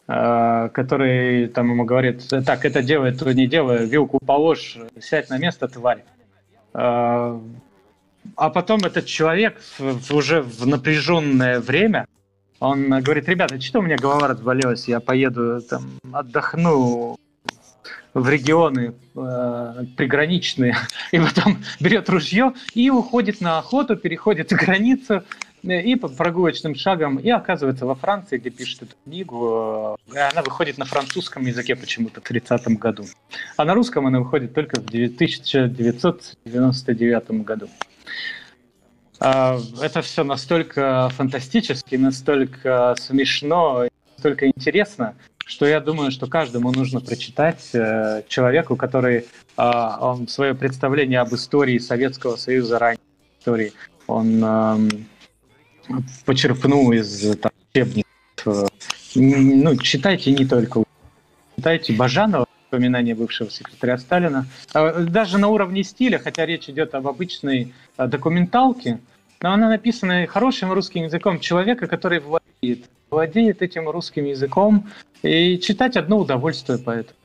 а, 0.06 0.68
который 0.70 1.48
там 1.48 1.70
ему 1.70 1.84
говорит, 1.84 2.26
так, 2.28 2.64
это 2.64 2.82
делай, 2.82 3.12
то 3.12 3.32
не 3.32 3.46
делай, 3.46 3.86
вилку 3.86 4.18
положь, 4.18 4.78
сядь 5.00 5.28
на 5.28 5.38
место, 5.38 5.68
тварь. 5.68 6.04
А, 6.72 7.40
а 8.36 8.50
потом 8.50 8.80
этот 8.80 9.06
человек 9.06 9.60
уже 10.10 10.42
в 10.42 10.66
напряженное 10.66 11.60
время 11.60 12.06
он 12.60 12.88
говорит, 13.02 13.28
ребята, 13.28 13.60
что 13.60 13.80
у 13.80 13.82
меня 13.82 13.96
голова 13.96 14.28
разболелась, 14.28 14.88
я 14.88 15.00
поеду 15.00 15.60
там 15.62 15.98
отдохну 16.12 17.18
в 18.16 18.28
регионы 18.30 18.94
э, 19.14 19.84
приграничные, 19.96 20.76
и 21.12 21.18
потом 21.18 21.58
берет 21.80 22.08
ружье 22.08 22.54
и 22.72 22.88
уходит 22.88 23.42
на 23.42 23.58
охоту, 23.58 23.96
переходит 23.96 24.48
границу 24.52 25.22
э, 25.62 25.82
и 25.82 25.96
по 25.96 26.08
прогулочным 26.08 26.74
шагам, 26.74 27.18
и 27.18 27.28
оказывается 27.28 27.84
во 27.84 27.94
Франции, 27.94 28.38
где 28.38 28.48
пишет 28.48 28.84
эту 28.84 28.94
книгу. 29.04 29.98
Э, 30.14 30.30
она 30.32 30.40
выходит 30.42 30.78
на 30.78 30.86
французском 30.86 31.44
языке 31.44 31.76
почему-то 31.76 32.22
в 32.22 32.24
30 32.24 32.78
году. 32.78 33.04
А 33.58 33.66
на 33.66 33.74
русском 33.74 34.06
она 34.06 34.20
выходит 34.20 34.54
только 34.54 34.80
в 34.80 34.86
1999 34.86 37.30
году. 37.44 37.68
А, 39.20 39.58
это 39.80 40.02
все 40.02 40.24
настолько 40.24 41.10
фантастически, 41.14 41.96
настолько 41.96 42.94
смешно, 42.98 43.88
настолько 44.16 44.46
интересно, 44.46 45.14
что 45.44 45.66
я 45.66 45.80
думаю, 45.80 46.10
что 46.10 46.26
каждому 46.26 46.72
нужно 46.72 47.00
прочитать 47.00 47.70
э, 47.72 48.22
человеку, 48.28 48.76
который 48.76 49.26
а, 49.56 49.98
он 50.00 50.28
свое 50.28 50.54
представление 50.54 51.20
об 51.20 51.34
истории 51.34 51.78
Советского 51.78 52.36
Союза 52.36 52.78
ранней 52.78 53.00
истории, 53.38 53.72
он 54.06 54.44
почерпнул 56.24 56.92
из 56.92 57.36
там, 57.38 57.52
учебников. 57.72 58.06
Э, 58.46 58.66
ну, 59.14 59.76
читайте 59.76 60.32
не 60.32 60.44
только 60.44 60.82
читайте 61.56 61.92
Бажанова, 61.94 62.46
воспоминания 62.66 63.14
бывшего 63.14 63.50
секретаря 63.50 63.98
Сталина. 63.98 64.46
А, 64.74 65.00
даже 65.02 65.38
на 65.38 65.48
уровне 65.48 65.84
стиля, 65.84 66.18
хотя 66.18 66.46
речь 66.46 66.68
идет 66.68 66.94
об 66.94 67.06
обычной 67.06 67.72
а, 67.96 68.06
документалке, 68.06 68.98
но 69.40 69.52
она 69.52 69.68
написана 69.68 70.26
хорошим 70.26 70.72
русским 70.72 71.04
языком 71.04 71.40
человека, 71.40 71.86
который 71.86 72.20
владеет, 72.20 72.86
владеет 73.10 73.62
этим 73.62 73.88
русским 73.88 74.24
языком, 74.24 74.88
и 75.22 75.58
читать 75.58 75.96
одно 75.96 76.18
удовольствие 76.18 76.78
поэтому. 76.78 77.16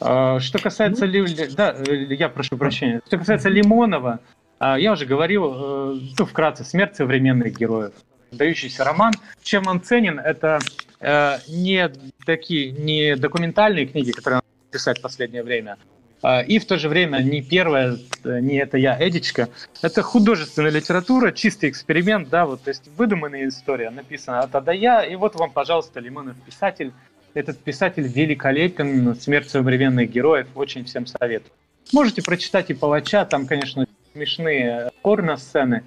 А, 0.00 0.40
что 0.40 0.58
касается... 0.58 1.06
Ну... 1.06 1.26
Да, 1.54 1.74
э, 1.86 2.14
я 2.14 2.28
прошу 2.28 2.56
прощения. 2.56 3.00
Что 3.06 3.18
касается 3.18 3.48
Лимонова, 3.48 4.20
я 4.60 4.92
уже 4.92 5.04
говорил, 5.04 5.52
э, 5.54 6.00
ну, 6.18 6.24
вкратце, 6.24 6.64
«Смерть 6.64 6.96
современных 6.96 7.58
героев». 7.58 7.92
Дающийся 8.30 8.84
роман. 8.84 9.12
Чем 9.42 9.66
он 9.66 9.80
ценен, 9.80 10.18
это 10.18 10.58
э, 11.00 11.38
не 11.48 11.90
такие, 12.24 12.72
не 12.72 13.16
документальные 13.16 13.86
книги, 13.86 14.10
которые 14.12 14.36
надо 14.36 14.46
писать 14.70 14.98
в 14.98 15.02
последнее 15.02 15.42
время, 15.42 15.76
а, 16.22 16.40
и 16.40 16.58
в 16.58 16.66
то 16.66 16.78
же 16.78 16.88
время 16.88 17.18
не 17.18 17.42
первая, 17.42 17.98
не 18.24 18.56
это 18.56 18.78
я, 18.78 18.96
Эдичка. 18.98 19.48
Это 19.82 20.02
художественная 20.02 20.70
литература, 20.70 21.30
чистый 21.30 21.70
эксперимент, 21.70 22.28
да, 22.28 22.46
вот, 22.46 22.62
то 22.62 22.70
есть 22.70 22.88
выдуманная 22.96 23.48
история, 23.48 23.90
написана 23.90 24.40
от 24.40 24.68
А 24.68 24.74
Я. 24.74 25.04
И 25.04 25.14
вот 25.14 25.34
вам, 25.36 25.50
пожалуйста, 25.50 26.00
Лимонов 26.00 26.36
писатель. 26.44 26.92
Этот 27.34 27.58
писатель 27.58 28.08
великолепен, 28.08 29.14
смерть 29.14 29.50
современных 29.50 30.10
героев, 30.10 30.48
очень 30.54 30.84
всем 30.84 31.06
советую. 31.06 31.52
Можете 31.92 32.22
прочитать 32.22 32.70
и 32.70 32.74
Палача, 32.74 33.24
там, 33.26 33.46
конечно, 33.46 33.86
смешные 34.14 34.90
порно-сцены, 35.02 35.84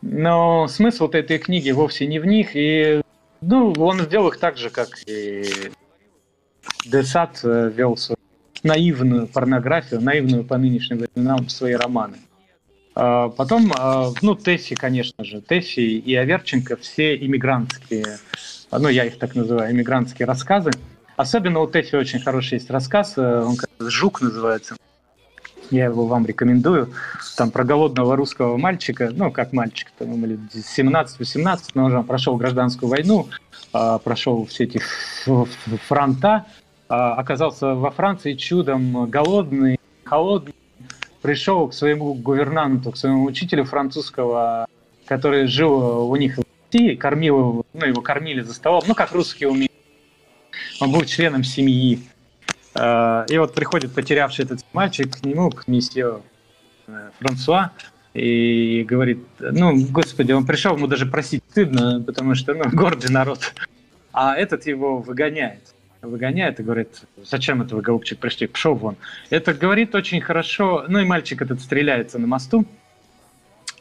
но 0.00 0.66
смысл 0.66 1.08
этой 1.10 1.38
книги 1.38 1.70
вовсе 1.70 2.06
не 2.06 2.18
в 2.18 2.26
них, 2.26 2.52
и 2.54 2.99
ну, 3.40 3.72
он 3.72 4.00
сделал 4.00 4.28
их 4.28 4.38
так 4.38 4.56
же, 4.56 4.70
как 4.70 4.88
и 5.06 5.70
Десад 6.84 7.40
э, 7.42 7.70
вел 7.74 7.96
свою 7.96 8.18
наивную 8.62 9.26
порнографию, 9.26 10.00
наивную 10.00 10.44
по 10.44 10.58
нынешним 10.58 10.98
временам 10.98 11.48
свои 11.48 11.74
романы. 11.74 12.18
А, 12.94 13.28
потом, 13.28 13.72
а, 13.78 14.10
ну, 14.22 14.34
Тесси, 14.34 14.74
конечно 14.74 15.24
же, 15.24 15.40
Тесси 15.40 15.98
и 15.98 16.14
Аверченко, 16.14 16.76
все 16.76 17.16
иммигрантские, 17.16 18.18
ну, 18.70 18.88
я 18.88 19.04
их 19.04 19.18
так 19.18 19.34
называю, 19.34 19.72
иммигрантские 19.72 20.26
рассказы. 20.26 20.70
Особенно 21.16 21.60
у 21.60 21.70
Тесси 21.70 21.96
очень 21.96 22.20
хороший 22.20 22.54
есть 22.54 22.70
рассказ, 22.70 23.14
э, 23.16 23.42
он 23.42 23.56
как 23.56 23.70
«Жук» 23.78 24.20
называется. 24.20 24.76
Я 25.70 25.86
его 25.86 26.06
вам 26.06 26.26
рекомендую. 26.26 26.92
Там 27.36 27.50
про 27.50 27.64
голодного 27.64 28.16
русского 28.16 28.56
мальчика, 28.56 29.10
ну, 29.12 29.30
как 29.30 29.52
мальчик, 29.52 29.90
там 29.98 30.12
ему 30.12 30.26
лет 30.26 30.40
17-18, 30.52 31.58
но 31.74 31.84
он 31.84 32.04
прошел 32.04 32.36
гражданскую 32.36 32.88
войну, 32.88 33.28
а, 33.72 33.98
прошел 33.98 34.44
все 34.46 34.64
эти 34.64 34.80
фронта, 35.88 36.46
а, 36.88 37.14
оказался 37.14 37.74
во 37.74 37.90
Франции 37.90 38.34
чудом 38.34 39.08
голодный, 39.08 39.78
холодный, 40.04 40.54
пришел 41.22 41.68
к 41.68 41.74
своему 41.74 42.14
гувернанту, 42.14 42.92
к 42.92 42.96
своему 42.96 43.24
учителю 43.24 43.64
французского, 43.64 44.66
который 45.06 45.46
жил 45.46 46.10
у 46.10 46.16
них 46.16 46.38
в 46.38 46.42
России, 46.72 46.94
кормил 46.94 47.38
его, 47.38 47.66
ну, 47.72 47.86
его 47.86 48.00
кормили 48.00 48.40
за 48.40 48.54
столом, 48.54 48.82
ну, 48.86 48.94
как 48.94 49.12
русские 49.12 49.50
умеют. 49.50 49.72
Он 50.80 50.90
был 50.92 51.04
членом 51.04 51.44
семьи. 51.44 52.00
А, 52.74 53.24
и 53.28 53.38
вот 53.38 53.54
приходит 53.54 53.92
потерявший 53.92 54.44
этот 54.44 54.64
мальчик 54.72 55.18
к 55.18 55.24
нему, 55.24 55.50
к 55.50 55.66
месье 55.66 56.22
э, 56.86 57.10
Франсуа, 57.18 57.72
и 58.14 58.84
говорит, 58.88 59.24
ну, 59.38 59.76
господи, 59.86 60.32
он 60.32 60.44
пришел, 60.44 60.76
ему 60.76 60.86
даже 60.86 61.06
просить 61.06 61.42
стыдно, 61.50 62.02
потому 62.04 62.34
что, 62.34 62.54
ну, 62.54 62.64
гордый 62.72 63.10
народ. 63.10 63.52
А 64.12 64.36
этот 64.36 64.66
его 64.66 64.98
выгоняет. 64.98 65.74
Выгоняет 66.02 66.58
и 66.60 66.62
говорит, 66.62 67.02
зачем 67.22 67.62
это 67.62 67.76
вы, 67.76 67.82
голубчик, 67.82 68.18
пришли, 68.18 68.46
пошел 68.46 68.74
вон. 68.74 68.96
Это 69.28 69.52
говорит 69.52 69.94
очень 69.94 70.20
хорошо, 70.20 70.86
ну 70.88 70.98
и 70.98 71.04
мальчик 71.04 71.42
этот 71.42 71.60
стреляется 71.60 72.18
на 72.18 72.26
мосту. 72.26 72.64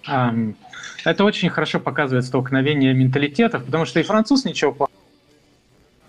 Это 0.05 1.23
очень 1.23 1.49
хорошо 1.49 1.79
показывает 1.79 2.25
столкновение 2.25 2.93
менталитетов, 2.93 3.63
потому 3.63 3.85
что 3.85 3.99
и 3.99 4.03
француз 4.03 4.43
ничего 4.43 4.73
плохого 4.73 4.98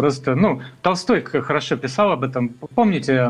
Просто, 0.01 0.35
ну, 0.35 0.63
Толстой 0.81 1.21
хорошо 1.21 1.77
писал 1.77 2.13
об 2.13 2.25
этом. 2.25 2.49
Помните, 2.75 3.29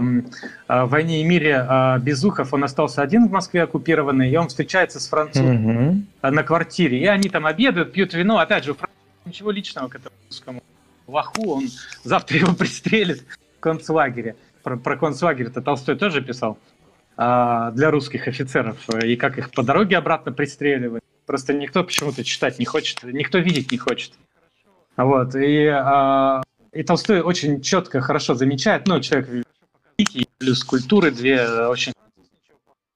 в 0.69 0.87
«Войне 0.87 1.21
и 1.21 1.25
мире» 1.25 1.67
а, 1.69 1.99
Безухов, 1.99 2.55
он 2.55 2.63
остался 2.63 3.03
один 3.03 3.27
в 3.27 3.33
Москве 3.33 3.65
оккупированный, 3.65 4.31
и 4.31 4.37
он 4.37 4.47
встречается 4.47 5.01
с 5.01 5.09
французом 5.09 6.05
mm-hmm. 6.23 6.31
на 6.31 6.43
квартире. 6.45 7.01
И 7.01 7.07
они 7.07 7.29
там 7.29 7.47
обедают, 7.47 7.91
пьют 7.91 8.15
вино. 8.15 8.39
Опять 8.39 8.63
же, 8.63 8.71
у 8.71 8.75
француза 8.75 9.01
ничего 9.25 9.51
личного 9.51 9.89
к 9.89 9.97
этому 9.97 10.15
русскому 10.29 10.63
лоху. 11.09 11.55
Он 11.55 11.65
завтра 12.05 12.39
его 12.39 12.55
пристрелит 12.55 13.25
в 13.57 13.61
концлагере. 13.61 14.37
Про, 14.63 14.77
про 14.77 14.97
концлагерь 14.97 15.49
это 15.49 15.63
Толстой 15.63 15.97
тоже 15.97 16.23
писал 16.23 16.57
а, 17.17 17.73
для 17.73 17.91
русских 17.91 18.29
офицеров. 18.29 18.77
И 19.03 19.17
как 19.17 19.39
их 19.39 19.51
по 19.51 19.65
дороге 19.65 19.99
обратно 19.99 20.31
пристреливать. 20.31 21.03
Просто 21.27 21.53
никто 21.53 21.83
почему-то 21.83 22.23
читать 22.23 22.61
не 22.61 22.65
хочет, 22.65 23.03
никто 23.03 23.39
видеть 23.39 23.73
не 23.73 23.79
хочет. 23.79 24.13
Вот. 24.97 25.35
И 25.35 25.67
а, 25.67 26.43
и 26.73 26.83
Толстой 26.83 27.21
очень 27.21 27.61
четко, 27.61 28.01
хорошо 28.01 28.35
замечает, 28.35 28.87
ну, 28.87 29.01
человек 29.01 29.47
плюс 30.39 30.65
культуры 30.65 31.11
две 31.11 31.37
э, 31.37 31.67
очень... 31.67 31.93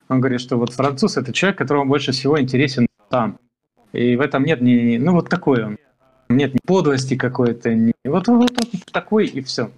Он 0.08 0.20
говорит, 0.20 0.40
что 0.40 0.56
вот 0.56 0.72
француз– 0.72 1.16
это 1.18 1.32
человек, 1.32 1.58
которому 1.58 1.86
больше 1.86 2.12
всего 2.12 2.40
интересен 2.40 2.86
там. 3.10 3.38
И 3.92 4.16
в 4.16 4.20
этом 4.20 4.44
нет 4.44 4.60
ни... 4.60 4.96
Ну, 4.98 5.12
вот 5.12 5.28
такой 5.28 5.64
он. 5.64 5.78
Нет 6.28 6.54
ни 6.54 6.58
подлости 6.64 7.16
какой-то, 7.16 7.74
ни... 7.74 7.92
Вот, 8.04 8.28
вот, 8.28 8.50
вот 8.50 8.68
такой, 8.92 9.26
и 9.26 9.42
все. 9.42 9.70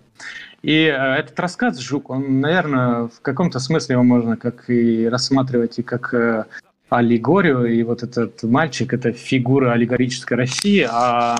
И 0.62 0.84
э, 0.84 1.16
этот 1.16 1.38
рассказ 1.38 1.78
«Жук», 1.78 2.10
он, 2.10 2.40
наверное, 2.40 3.08
в 3.08 3.20
каком-то 3.22 3.60
смысле 3.60 3.94
его 3.94 4.02
можно 4.02 4.36
как 4.36 4.68
и 4.70 5.08
рассматривать 5.08 5.78
и 5.78 5.82
как 5.82 6.14
э, 6.14 6.44
аллегорию, 6.88 7.64
и 7.66 7.82
вот 7.82 8.02
этот 8.02 8.42
мальчик– 8.42 8.92
это 8.94 9.12
фигура 9.12 9.72
аллегорической 9.72 10.36
России, 10.36 10.86
а 10.90 11.36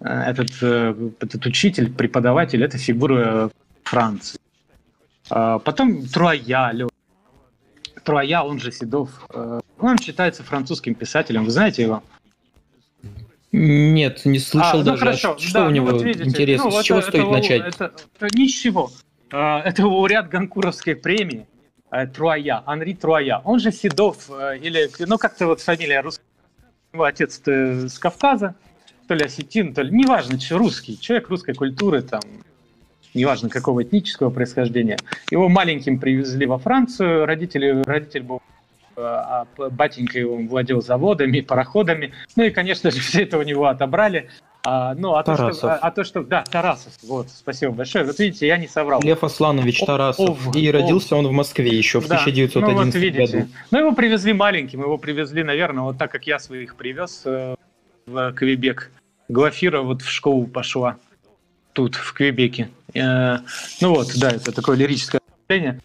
этот, 0.00 0.50
э, 0.62 1.10
этот 1.20 1.44
учитель, 1.46 1.92
преподаватель, 1.92 2.64
это 2.64 2.78
фигура 2.78 3.50
Франции. 3.84 4.40
А 5.28 5.58
потом 5.58 6.06
Труая, 6.06 6.88
Труая, 8.02 8.40
он 8.40 8.58
же 8.58 8.72
Седов, 8.72 9.10
э, 9.32 9.60
он 9.78 9.98
считается 9.98 10.42
французским 10.42 10.94
писателем. 10.94 11.44
Вы 11.44 11.50
знаете 11.50 11.82
его? 11.82 12.02
Нет, 13.52 14.24
не 14.24 14.38
слышал 14.38 14.74
а, 14.74 14.78
ну 14.78 14.84
даже. 14.84 15.00
Хорошо. 15.00 15.38
Что 15.38 15.52
да, 15.52 15.66
у 15.66 15.70
него 15.70 15.88
ну, 15.88 15.92
вот 15.94 16.02
видите, 16.02 16.24
интересно? 16.24 16.70
Ну, 16.70 16.80
С 16.80 16.84
чего 16.84 16.98
это, 16.98 17.08
стоит 17.08 17.24
это, 17.24 17.32
начать? 17.32 17.60
Это, 17.60 17.92
это, 18.18 18.38
ничего. 18.38 18.90
Это 19.28 19.86
лауреат 19.86 20.28
Ганкуровской 20.28 20.96
премии 20.96 21.46
Труая, 22.14 22.62
Анри 22.64 22.94
Труая. 22.94 23.40
Он 23.44 23.58
же 23.58 23.72
Седов, 23.72 24.30
или, 24.30 24.88
ну, 25.04 25.18
как-то 25.18 25.46
вот 25.46 25.60
фамилия 25.60 26.00
русская. 26.00 26.24
Его 26.92 27.04
отец 27.04 27.40
с 27.44 27.98
Кавказа, 27.98 28.54
то 29.10 29.14
ли 29.14 29.24
осетин, 29.24 29.74
то 29.74 29.82
ли... 29.82 29.90
Неважно, 29.90 30.38
что 30.38 30.56
русский, 30.56 30.96
человек 30.96 31.30
русской 31.30 31.52
культуры, 31.52 32.00
там, 32.00 32.20
неважно 33.12 33.48
какого 33.48 33.82
этнического 33.82 34.30
происхождения. 34.30 34.98
Его 35.32 35.48
маленьким 35.48 35.98
привезли 35.98 36.46
во 36.46 36.58
Францию, 36.58 37.26
родители, 37.26 37.82
родитель 37.82 38.22
был 38.22 38.40
э, 38.96 39.00
а 39.00 39.48
батенька 39.72 40.16
его 40.16 40.36
владел 40.36 40.80
заводами, 40.80 41.40
пароходами. 41.40 42.12
Ну 42.36 42.44
и, 42.44 42.50
конечно 42.50 42.92
же, 42.92 43.00
все 43.00 43.24
это 43.24 43.38
у 43.38 43.42
него 43.42 43.66
отобрали. 43.66 44.30
А, 44.62 44.94
ну, 44.94 45.16
а 45.16 45.24
то, 45.24 45.34
что, 45.34 45.72
а, 45.72 45.78
а 45.78 45.90
то, 45.90 46.04
что... 46.04 46.22
Да, 46.22 46.44
Тарасов. 46.48 46.92
Вот, 47.02 47.30
спасибо 47.30 47.72
большое. 47.72 48.04
Вот 48.04 48.16
видите, 48.20 48.46
я 48.46 48.58
не 48.58 48.68
соврал. 48.68 49.00
Лев 49.02 49.24
Асланович 49.24 49.80
Тарасов. 49.80 50.46
Ов, 50.46 50.54
и 50.54 50.70
родился 50.70 51.16
ов. 51.16 51.24
он 51.24 51.26
в 51.26 51.32
Москве 51.32 51.76
еще 51.76 51.98
в 51.98 52.06
да. 52.06 52.14
1911 52.14 52.54
ну, 52.62 52.84
вот 52.84 52.94
видите. 52.94 53.38
году. 53.38 53.48
Ну, 53.72 53.78
его 53.80 53.92
привезли 53.92 54.32
маленьким. 54.34 54.82
Его 54.82 54.98
привезли, 54.98 55.42
наверное, 55.42 55.82
вот 55.82 55.98
так, 55.98 56.12
как 56.12 56.28
я 56.28 56.38
своих 56.38 56.76
привез 56.76 57.22
э, 57.24 57.56
в 58.06 58.32
Квебек. 58.34 58.92
Глафира 59.30 59.80
вот 59.82 60.02
в 60.02 60.10
школу 60.10 60.46
пошла 60.46 60.96
тут, 61.72 61.94
в 61.94 62.12
Квебеке. 62.12 62.70
Э, 62.94 63.38
ну 63.80 63.94
вот, 63.94 64.08
да, 64.18 64.30
это 64.30 64.52
такое 64.52 64.76
лирическое 64.76 65.20
отступление. 65.20 65.80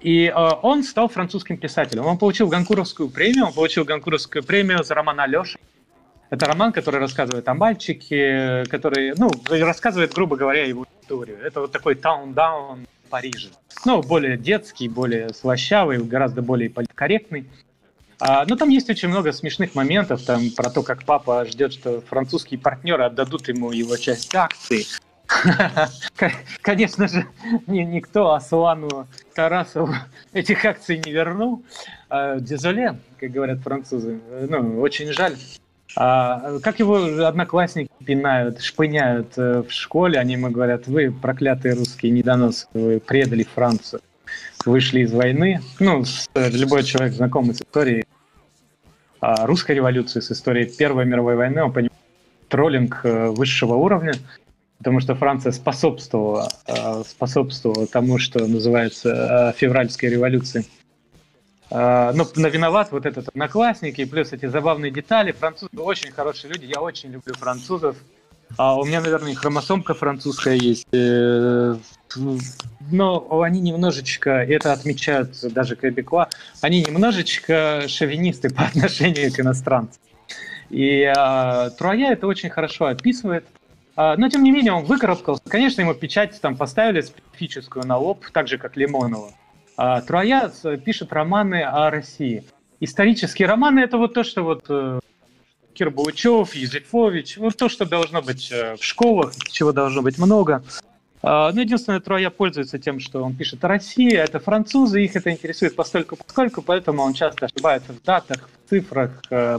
И 0.00 0.26
э, 0.26 0.50
он 0.62 0.82
стал 0.82 1.08
французским 1.08 1.56
писателем. 1.56 2.06
Он 2.06 2.18
получил 2.18 2.48
Ганкуровскую 2.48 3.08
премию, 3.08 3.46
он 3.46 3.52
получил 3.52 3.84
Ганкуровскую 3.84 4.42
премию 4.42 4.82
за 4.82 4.94
роман 4.94 5.20
Алеша. 5.20 5.58
Это 6.30 6.46
роман, 6.46 6.72
который 6.72 6.98
рассказывает 6.98 7.46
о 7.46 7.54
мальчике, 7.54 8.64
который, 8.70 9.12
ну, 9.18 9.30
рассказывает, 9.50 10.14
грубо 10.14 10.36
говоря, 10.36 10.64
его 10.64 10.86
историю. 11.02 11.38
Это 11.42 11.60
вот 11.60 11.72
такой 11.72 11.94
таун-даун 11.94 12.86
Парижа. 13.10 13.50
Ну, 13.84 14.00
более 14.02 14.38
детский, 14.38 14.88
более 14.88 15.34
слащавый, 15.34 15.98
гораздо 15.98 16.40
более 16.40 16.70
политкорректный. 16.70 17.50
А, 18.24 18.44
ну, 18.46 18.54
там 18.54 18.68
есть 18.68 18.88
очень 18.88 19.08
много 19.08 19.32
смешных 19.32 19.74
моментов, 19.74 20.22
там 20.22 20.50
про 20.56 20.70
то, 20.70 20.84
как 20.84 21.02
папа 21.02 21.44
ждет, 21.44 21.72
что 21.72 22.00
французские 22.02 22.60
партнеры 22.60 23.02
отдадут 23.02 23.48
ему 23.48 23.72
его 23.72 23.96
часть 23.96 24.32
акций. 24.36 24.86
Конечно 26.60 27.08
же, 27.08 27.26
никто 27.66 28.32
Аслану 28.32 29.08
Тарасову 29.34 29.92
этих 30.32 30.64
акций 30.64 31.02
не 31.04 31.10
вернул. 31.10 31.64
А, 32.08 32.38
Дезоле, 32.38 33.00
как 33.18 33.32
говорят 33.32 33.58
французы. 33.58 34.20
Ну, 34.48 34.80
очень 34.80 35.12
жаль. 35.12 35.34
А, 35.96 36.60
как 36.60 36.78
его 36.78 37.26
одноклассники 37.26 37.90
пинают, 38.06 38.60
шпыняют 38.60 39.36
э, 39.36 39.64
в 39.68 39.72
школе, 39.72 40.20
они 40.20 40.34
ему 40.34 40.48
говорят, 40.48 40.86
вы, 40.86 41.10
проклятые 41.10 41.74
русские 41.74 42.12
недоносы, 42.12 42.68
вы 42.72 43.00
предали 43.00 43.42
Францию, 43.42 44.00
вышли 44.64 45.00
из 45.00 45.12
войны. 45.12 45.60
Ну, 45.80 46.04
любой 46.36 46.84
человек, 46.84 47.14
знакомый 47.14 47.54
с 47.56 47.62
историей, 47.62 48.04
русской 49.22 49.72
революции, 49.76 50.20
с 50.20 50.30
историей 50.32 50.66
Первой 50.66 51.06
мировой 51.06 51.36
войны, 51.36 51.62
он 51.62 51.72
понимает 51.72 51.92
троллинг 52.48 53.00
э, 53.04 53.28
высшего 53.28 53.74
уровня, 53.74 54.12
потому 54.76 55.00
что 55.00 55.14
Франция 55.14 55.52
способствовала, 55.52 56.50
э, 56.66 57.02
способствовала 57.06 57.86
тому, 57.86 58.18
что 58.18 58.46
называется 58.46 59.52
э, 59.54 59.58
февральской 59.58 60.10
революцией. 60.10 60.66
Но 61.70 62.26
на 62.36 62.48
виноват 62.48 62.92
вот 62.92 63.06
этот 63.06 63.28
одноклассник 63.28 63.98
и 63.98 64.04
плюс 64.04 64.34
эти 64.34 64.44
забавные 64.44 64.90
детали. 64.90 65.32
Французы 65.32 65.70
очень 65.78 66.12
хорошие 66.12 66.52
люди, 66.52 66.66
я 66.66 66.82
очень 66.82 67.12
люблю 67.12 67.32
французов. 67.32 67.96
А 68.56 68.78
у 68.78 68.84
меня, 68.84 69.00
наверное, 69.00 69.34
хромосомка 69.34 69.94
французская 69.94 70.56
есть. 70.56 70.86
Но 72.90 73.40
они 73.40 73.60
немножечко, 73.60 74.30
это 74.30 74.72
отмечают 74.72 75.40
даже 75.52 75.76
Квебекуа, 75.76 76.28
они 76.60 76.82
немножечко 76.82 77.84
шовинисты 77.88 78.50
по 78.50 78.62
отношению 78.66 79.32
к 79.32 79.40
иностранцам. 79.40 80.00
И 80.72 81.04
а, 81.04 81.70
Труая 81.70 82.12
это 82.12 82.26
очень 82.26 82.48
хорошо 82.48 82.86
описывает. 82.86 83.46
А, 83.94 84.16
но, 84.16 84.30
тем 84.30 84.42
не 84.42 84.50
менее, 84.50 84.72
он 84.72 84.84
выкарабкался. 84.84 85.42
Конечно, 85.46 85.82
ему 85.82 85.92
печать 85.92 86.40
там 86.40 86.56
поставили 86.56 87.02
специфическую 87.02 87.86
на 87.86 87.98
лоб, 87.98 88.24
так 88.32 88.48
же, 88.48 88.56
как 88.56 88.76
Лимонова. 88.76 89.32
А, 89.76 90.00
Труая 90.00 90.50
пишет 90.82 91.12
романы 91.12 91.62
о 91.62 91.90
России. 91.90 92.44
Исторические 92.80 93.48
романы– 93.48 93.80
это 93.80 93.98
вот 93.98 94.14
то, 94.14 94.24
что 94.24 94.42
вот 94.42 94.64
э, 94.68 94.98
Кирбаучев, 95.82 96.54
Езефович, 96.54 97.38
вот 97.38 97.56
то, 97.56 97.68
что 97.68 97.84
должно 97.84 98.22
быть 98.22 98.52
э, 98.52 98.76
в 98.76 98.84
школах, 98.84 99.34
чего 99.50 99.72
должно 99.72 100.00
быть 100.00 100.16
много. 100.16 100.62
А, 101.22 101.50
ну, 101.50 101.60
единственное, 101.60 101.98
Троя 101.98 102.30
пользуется 102.30 102.78
тем, 102.78 103.00
что 103.00 103.24
он 103.24 103.34
пишет 103.34 103.64
о 103.64 103.68
России, 103.68 104.12
это 104.12 104.38
французы, 104.38 105.02
их 105.02 105.16
это 105.16 105.32
интересует 105.32 105.74
постольку 105.74 106.14
поскольку, 106.14 106.62
поэтому 106.62 107.02
он 107.02 107.14
часто 107.14 107.46
ошибается 107.46 107.92
в 107.92 108.00
датах, 108.00 108.48
в 108.64 108.70
цифрах, 108.70 109.24
э, 109.30 109.58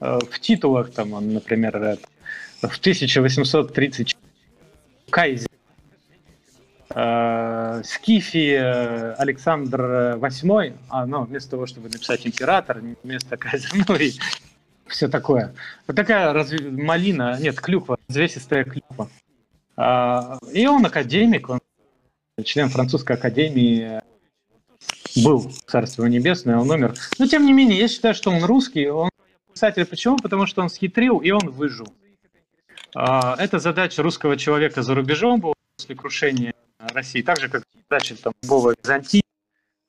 э, 0.00 0.18
в 0.30 0.38
титулах, 0.38 0.92
там 0.92 1.14
он, 1.14 1.32
например, 1.32 1.96
в 2.60 2.78
1830 2.78 4.14
Кайзе 5.08 5.46
Скифи 7.84 8.54
Александр 9.18 9.80
VIII, 10.18 10.76
а, 10.90 11.06
ну, 11.06 11.24
вместо 11.24 11.52
того, 11.52 11.66
чтобы 11.66 11.88
написать 11.88 12.26
император, 12.26 12.82
вместо 13.02 13.38
Кайзер, 13.38 13.84
ну 13.88 13.96
и 13.96 14.12
все 14.86 15.08
такое. 15.08 15.54
Вот 15.86 15.96
такая 15.96 16.32
разве... 16.32 16.70
малина, 16.70 17.38
нет, 17.40 17.60
клюква, 17.60 17.98
развесистая 18.08 18.64
клюква. 18.64 19.08
А, 19.76 20.38
и 20.52 20.66
он 20.66 20.84
академик, 20.86 21.48
он 21.48 21.60
член 22.44 22.68
французской 22.68 23.16
академии 23.16 24.00
был, 25.16 25.50
царство 25.66 26.06
небесное, 26.06 26.56
он 26.58 26.70
умер. 26.70 26.94
Но 27.18 27.26
тем 27.26 27.46
не 27.46 27.52
менее, 27.52 27.78
я 27.78 27.88
считаю, 27.88 28.14
что 28.14 28.30
он 28.30 28.44
русский, 28.44 28.88
он 28.88 29.10
писатель. 29.52 29.86
Почему? 29.86 30.16
Потому 30.18 30.46
что 30.46 30.62
он 30.62 30.68
схитрил 30.68 31.18
и 31.18 31.30
он 31.30 31.50
выжил. 31.50 31.88
А, 32.94 33.36
это 33.38 33.58
задача 33.58 34.02
русского 34.02 34.36
человека 34.36 34.82
за 34.82 34.94
рубежом 34.94 35.40
была 35.40 35.54
после 35.76 35.94
крушения 35.94 36.54
России, 36.78 37.22
так 37.22 37.40
же, 37.40 37.48
как 37.48 37.64
задача 37.88 38.16
там, 38.16 38.32
любого 38.42 38.74
Византии, 38.82 39.22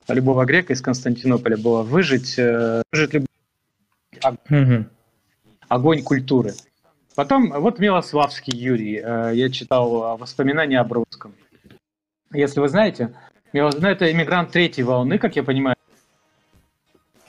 любого 0.08 0.46
грека 0.46 0.74
из 0.74 0.82
Константинополя 0.82 1.58
была 1.58 1.84
выжить, 1.84 2.38
э, 2.38 2.82
выжить 2.92 3.14
любой 3.14 3.28
огонь, 4.22 4.86
огонь 5.68 6.04
культуры. 6.04 6.54
Потом, 7.16 7.52
вот 7.52 7.80
Милославский 7.80 8.58
Юрий, 8.58 9.02
э, 9.04 9.32
я 9.36 9.50
читал 9.50 10.18
воспоминания 10.18 10.80
о 10.80 10.84
Бродском. 10.84 11.34
Если 12.34 12.60
вы 12.60 12.68
знаете, 12.68 13.14
ну, 13.54 13.70
это 13.70 14.12
иммигрант 14.12 14.52
третьей 14.52 14.84
волны, 14.84 15.18
как 15.18 15.36
я 15.38 15.44
понимаю, 15.44 15.78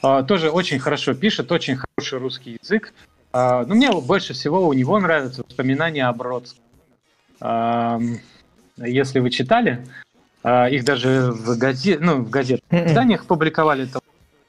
а, 0.03 0.23
тоже 0.23 0.51
очень 0.51 0.79
хорошо 0.79 1.15
пишет, 1.15 1.53
очень 1.53 1.77
хороший 1.77 2.19
русский 2.19 2.59
язык. 2.63 2.93
А, 3.33 3.65
но 3.65 3.75
мне 3.75 3.91
больше 3.93 4.35
всего 4.35 4.67
у 4.67 4.73
него 4.73 4.99
нравятся 4.99 5.43
воспоминания 5.47 6.07
о 6.07 6.13
Бродском. 6.13 6.63
А, 7.41 8.01
если 8.77 9.21
вы 9.21 9.31
читали, 9.31 9.87
их 10.45 10.85
даже 10.85 11.33
в, 11.33 11.59
газет, 11.59 12.01
ну, 12.01 12.23
в 12.23 12.31
газетах, 12.31 12.63
в 12.71 12.75
изданиях 12.75 13.27
публиковали, 13.27 13.87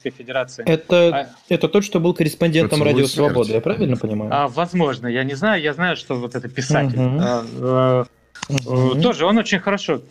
это 0.07 0.17
Федерации. 0.17 0.63
Это, 0.65 1.15
а, 1.15 1.29
это 1.49 1.67
тот, 1.67 1.83
что 1.83 1.99
был 1.99 2.13
корреспондентом 2.13 2.83
Радио 2.83 3.07
Свободы, 3.07 3.53
я 3.53 3.61
правильно 3.61 3.95
понимаю? 3.95 4.31
А, 4.33 4.47
возможно, 4.47 5.07
я 5.07 5.23
не 5.23 5.35
знаю, 5.35 5.61
я 5.61 5.73
знаю, 5.73 5.95
что 5.95 6.15
вот 6.15 6.35
это 6.35 6.47
писатель. 6.49 6.99
Угу. 6.99 7.17
А, 7.21 7.45
а, 7.59 8.05
угу. 8.49 9.01
Тоже 9.01 9.25
он 9.25 9.37
очень 9.37 9.59
хорошо. 9.59 10.01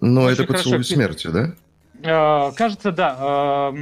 Но 0.00 0.22
очень 0.22 0.34
это 0.42 0.52
поцелуй 0.52 0.84
смерти, 0.84 1.28
да? 1.28 1.54
А, 2.04 2.52
кажется, 2.52 2.92
да. 2.92 3.16
А, 3.18 3.74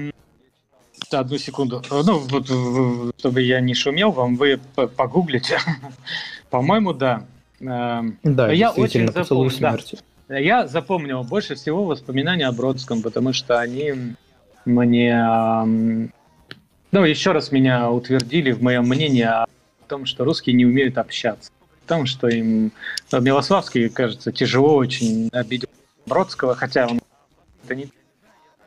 одну 1.11 1.39
секунду. 1.39 1.83
Ну, 1.91 2.19
вот, 2.19 3.15
чтобы 3.19 3.43
я 3.43 3.61
не 3.61 3.75
шумел 3.75 4.13
вам, 4.13 4.37
вы 4.37 4.61
погуглите. 4.97 5.59
По-моему, 6.51 6.93
да. 6.93 7.25
Да, 7.61 8.53
я 8.53 8.71
очень 8.71 9.11
запомнил. 9.13 9.51
смерти. 9.51 9.99
Да. 10.29 10.39
Я 10.39 10.67
запомнил 10.69 11.25
больше 11.25 11.57
всего 11.57 11.85
воспоминания 11.85 12.47
о 12.47 12.53
Бродском, 12.53 13.03
потому 13.03 13.33
что 13.33 13.59
они 13.59 14.15
мне... 14.65 16.13
Ну, 16.93 17.05
еще 17.05 17.33
раз 17.33 17.53
меня 17.53 17.91
утвердили 17.91 18.53
в 18.53 18.63
моем 18.63 18.85
мнении 18.85 19.23
о 19.23 19.47
том, 19.89 20.07
что 20.07 20.25
русские 20.25 20.57
не 20.57 20.65
умеют 20.65 20.99
общаться. 20.99 21.51
В 21.85 21.89
том, 21.89 22.07
что 22.07 22.29
им... 22.29 22.73
Ну, 23.13 23.21
Милославский, 23.21 23.89
кажется, 23.89 24.33
тяжело 24.33 24.77
очень 24.77 25.29
обидел 25.33 25.69
Бродского, 26.07 26.55
хотя 26.55 26.87
он 26.87 27.01
это 27.65 27.75
не... 27.75 27.89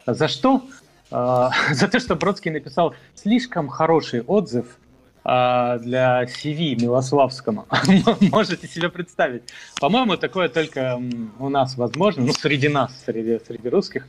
За 0.05 0.27
что? 0.27 0.63
А, 1.11 1.51
за 1.71 1.87
то, 1.87 1.99
что 1.99 2.15
Бродский 2.15 2.51
написал 2.51 2.95
слишком 3.15 3.67
хороший 3.67 4.21
отзыв 4.21 4.77
а, 5.23 5.77
для 5.79 6.23
CV 6.23 6.75
Милославскому. 6.75 7.67
Можете 8.31 8.67
себе 8.67 8.89
представить. 8.89 9.43
По-моему, 9.79 10.17
такое 10.17 10.49
только 10.49 10.99
у 11.39 11.49
нас 11.49 11.77
возможно, 11.77 12.25
ну, 12.25 12.33
среди 12.33 12.67
нас, 12.67 12.91
среди, 13.05 13.39
среди 13.45 13.69
русских. 13.69 14.07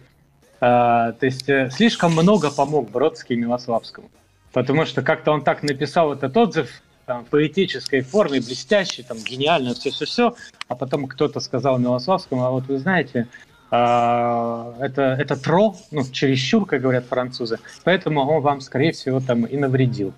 А, 0.67 1.13
то 1.13 1.27
есть 1.27 1.47
э, 1.51 1.69
слишком 1.71 2.13
много 2.13 2.51
помог 2.51 2.91
Бродский 2.91 3.37
Милославскому. 3.37 4.11
Потому 4.51 4.87
что 4.87 5.03
как-то 5.03 5.33
он 5.33 5.45
так 5.45 5.63
написал 5.63 6.15
этот 6.15 6.35
отзыв, 6.39 6.71
там, 7.05 7.27
в 7.27 7.29
поэтической 7.29 8.01
форме, 8.01 8.41
блестящий, 8.41 9.03
там, 9.03 9.19
гениально, 9.19 9.75
все-все-все, 9.75 10.35
а 10.69 10.75
потом 10.75 11.07
кто-то 11.07 11.41
сказал 11.41 11.79
Милославскому, 11.79 12.45
а 12.47 12.51
вот 12.51 12.65
вы 12.69 12.79
знаете, 12.79 13.29
а, 13.71 14.75
это, 14.81 15.03
это 15.03 15.37
тро, 15.37 15.77
ну, 15.91 16.03
чересчур, 16.11 16.65
как 16.65 16.81
говорят 16.81 17.05
французы, 17.05 17.59
поэтому 17.85 18.23
он 18.23 18.41
вам, 18.41 18.63
скорее 18.63 18.93
всего, 18.93 19.21
там 19.21 19.45
и 19.45 19.59
навредил. 19.59 20.15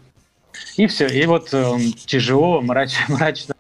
И 0.76 0.86
все, 0.86 1.08
и 1.08 1.26
вот 1.26 1.52
он 1.54 1.80
эм, 1.80 1.92
тяжело, 1.92 2.60
мрачно, 2.60 3.00
мрачно. 3.08 3.56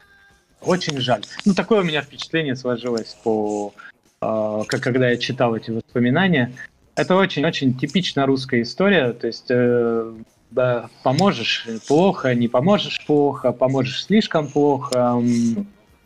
Очень 0.60 1.00
жаль. 1.00 1.24
Ну, 1.44 1.52
такое 1.52 1.80
у 1.80 1.84
меня 1.84 2.02
впечатление 2.02 2.54
сложилось 2.54 3.16
по, 3.24 3.74
э, 4.20 4.62
когда 4.68 5.10
я 5.10 5.16
читал 5.16 5.56
эти 5.56 5.72
воспоминания. 5.72 6.52
Это 6.96 7.14
очень-очень 7.14 7.74
типично 7.74 8.26
русская 8.26 8.62
история, 8.62 9.12
то 9.12 9.26
есть 9.26 9.46
э, 9.50 10.12
да, 10.50 10.88
поможешь 11.02 11.66
плохо, 11.86 12.34
не 12.34 12.48
поможешь 12.48 13.04
плохо, 13.06 13.52
поможешь 13.52 14.04
слишком 14.04 14.48
плохо. 14.48 15.22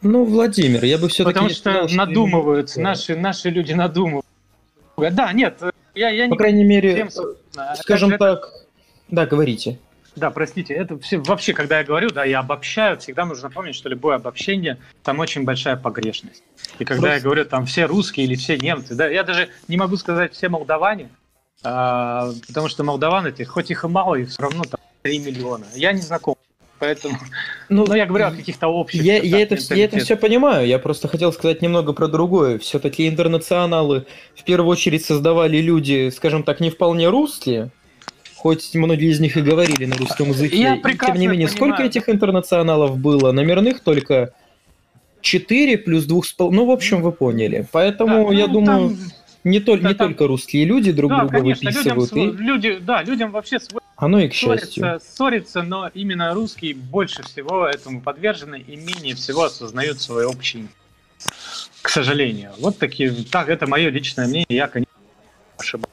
Ну, 0.03 0.25
Владимир, 0.25 0.85
я 0.85 0.99
бы 0.99 1.09
все-таки... 1.09 1.35
Потому 1.35 1.51
что 1.51 1.61
сказал, 1.61 1.89
надумываются, 1.91 2.75
что... 2.75 2.83
наши, 2.83 3.17
наши 3.17 3.51
люди 3.51 3.73
надумывают. 3.73 4.25
Да, 4.97 5.33
нет, 5.33 5.61
я, 5.95 6.09
я 6.09 6.27
По 6.27 6.33
не... 6.33 6.39
крайней 6.39 6.65
мере, 6.65 7.07
всем... 7.07 7.25
скажем 7.77 8.19
так... 8.19 8.39
Это... 8.39 8.67
Да, 9.11 9.27
говорите. 9.27 9.79
Да, 10.17 10.31
простите, 10.31 10.75
это 10.75 10.99
все, 10.99 11.19
вообще, 11.19 11.53
когда 11.53 11.79
я 11.79 11.85
говорю, 11.85 12.11
да, 12.11 12.25
я 12.25 12.41
обобщаю, 12.41 12.99
всегда 12.99 13.25
нужно 13.25 13.49
помнить, 13.51 13.77
что 13.77 13.89
любое 13.89 14.17
обобщение, 14.17 14.79
там 15.03 15.19
очень 15.21 15.45
большая 15.45 15.77
погрешность. 15.77 16.43
И 16.79 16.85
когда 16.85 17.03
Просто... 17.03 17.17
я 17.17 17.21
говорю, 17.23 17.45
там 17.45 17.67
все 17.67 17.87
русские 17.87 18.27
или 18.27 18.35
все 18.35 18.59
немцы, 18.59 18.95
да, 18.95 19.07
я 19.09 19.23
даже 19.23 19.49
не 19.69 19.77
могу 19.77 19.97
сказать 19.97 20.33
все 20.33 20.49
молдаване, 20.49 21.11
а, 21.63 22.33
потому 22.49 22.69
что 22.69 22.83
молдаван 22.85 23.27
этих, 23.27 23.49
хоть 23.49 23.71
их 23.71 23.85
и 23.85 23.89
мало, 23.89 24.17
и 24.17 24.25
все 24.25 24.43
равно 24.43 24.65
там 24.65 24.81
3 25.03 25.19
миллиона. 25.21 25.67
Я 25.75 25.93
не 25.93 26.01
знаком. 26.01 26.37
Поэтому, 26.79 27.17
ну, 27.69 27.85
ну 27.87 27.95
я 27.95 28.07
говорю 28.07 28.27
о 28.27 28.31
каких-то 28.31 28.69
общих. 28.69 29.03
Я, 29.03 29.19
я, 29.19 29.41
это, 29.41 29.57
я 29.75 29.85
это 29.85 29.99
все 29.99 30.17
понимаю. 30.17 30.67
Я 30.67 30.79
просто 30.79 31.09
хотел 31.09 31.33
сказать 31.33 31.63
немного 31.63 31.93
про 31.93 32.09
другое. 32.09 32.59
Все-таки 32.59 33.07
интернационалы 33.07 34.07
в 34.35 34.45
первую 34.45 34.71
очередь 34.71 35.05
создавали 35.05 35.59
люди, 35.59 36.11
скажем 36.11 36.43
так, 36.43 36.61
не 36.61 36.71
вполне 36.71 37.09
русские, 37.09 37.71
хоть 38.41 38.75
многие 38.75 39.11
из 39.11 39.21
них 39.21 39.37
и 39.37 39.43
говорили 39.43 39.85
на 39.85 39.97
русском 39.97 40.29
языке. 40.31 40.57
Я 40.57 40.75
и, 40.77 40.81
тем 40.81 41.15
не 41.17 41.27
менее, 41.27 41.47
понимаю. 41.47 41.49
сколько 41.49 41.83
этих 41.83 42.09
интернационалов 42.09 42.99
было? 42.99 43.33
Номерных 43.33 43.81
только 43.81 44.33
4 45.21 45.77
плюс 45.79 46.09
2,5. 46.09 46.51
Ну, 46.51 46.65
в 46.65 46.71
общем, 46.71 47.03
вы 47.03 47.13
поняли. 47.13 47.67
Поэтому 47.71 48.17
да, 48.17 48.23
ну, 48.23 48.33
я 48.33 48.47
думаю. 48.47 48.89
Там 48.91 48.99
не, 49.45 49.59
тол- 49.59 49.87
не 49.87 49.95
только 49.95 50.27
русские 50.27 50.65
люди 50.65 50.91
друг 50.91 51.11
да, 51.11 51.21
друга 51.21 51.39
конечно, 51.39 51.71
выписывают. 51.71 52.13
Людям, 52.13 52.35
и... 52.35 52.43
люди, 52.43 52.79
да, 52.81 53.03
людям 53.03 53.31
вообще 53.31 53.61
свой... 53.61 53.83
Оно 53.97 54.19
и 54.21 54.29
к 54.29 54.33
счастью. 54.33 55.01
Ссорится, 55.01 55.63
но 55.63 55.91
именно 55.93 56.33
русские 56.33 56.75
больше 56.75 57.23
всего 57.23 57.67
этому 57.67 58.01
подвержены 58.01 58.65
и 58.67 58.77
менее 58.77 59.15
всего 59.15 59.45
осознают 59.45 60.01
свой 60.01 60.25
общий 60.25 60.67
к 61.83 61.89
сожалению. 61.89 62.53
Вот 62.59 62.79
такие, 62.79 63.11
так, 63.31 63.49
это 63.49 63.67
мое 63.67 63.91
личное 63.91 64.27
мнение, 64.27 64.47
я, 64.49 64.69
конечно, 64.69 64.93
ошибаюсь. 65.59 65.90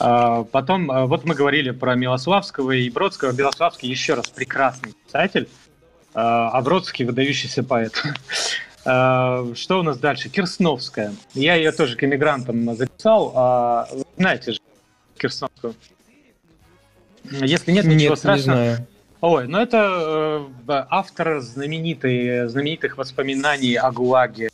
А, 0.00 0.44
потом, 0.44 0.90
а, 0.90 1.06
вот 1.06 1.24
мы 1.24 1.34
говорили 1.34 1.70
про 1.70 1.94
Милославского 1.94 2.72
и 2.72 2.88
Бродского. 2.88 3.32
Милославский 3.32 3.88
еще 3.88 4.14
раз 4.14 4.30
прекрасный 4.30 4.94
писатель, 5.06 5.48
а, 6.14 6.50
а 6.50 6.62
Бродский 6.62 7.04
выдающийся 7.04 7.62
поэт. 7.62 8.02
Что 8.82 9.54
у 9.78 9.82
нас 9.82 9.98
дальше? 9.98 10.30
Кирсновская. 10.30 11.12
Я 11.34 11.54
ее 11.54 11.70
тоже 11.70 11.96
к 11.96 12.04
иммигрантам 12.04 12.74
записал. 12.74 13.32
А, 13.36 13.88
знаете 14.16 14.52
же 14.52 14.60
Кирсновскую? 15.18 15.74
Если 17.24 17.72
нет, 17.72 17.84
ничего 17.84 18.10
нет, 18.10 18.18
страшного. 18.18 18.58
Не 18.58 18.64
знаю. 18.64 18.86
Ой, 19.20 19.46
ну 19.48 19.58
это 19.58 20.48
э, 20.66 20.84
автор 20.88 21.40
знаменитой, 21.40 22.48
знаменитых 22.48 22.96
воспоминаний 22.96 23.74
о 23.74 23.92
ГУЛАГе. 23.92 24.48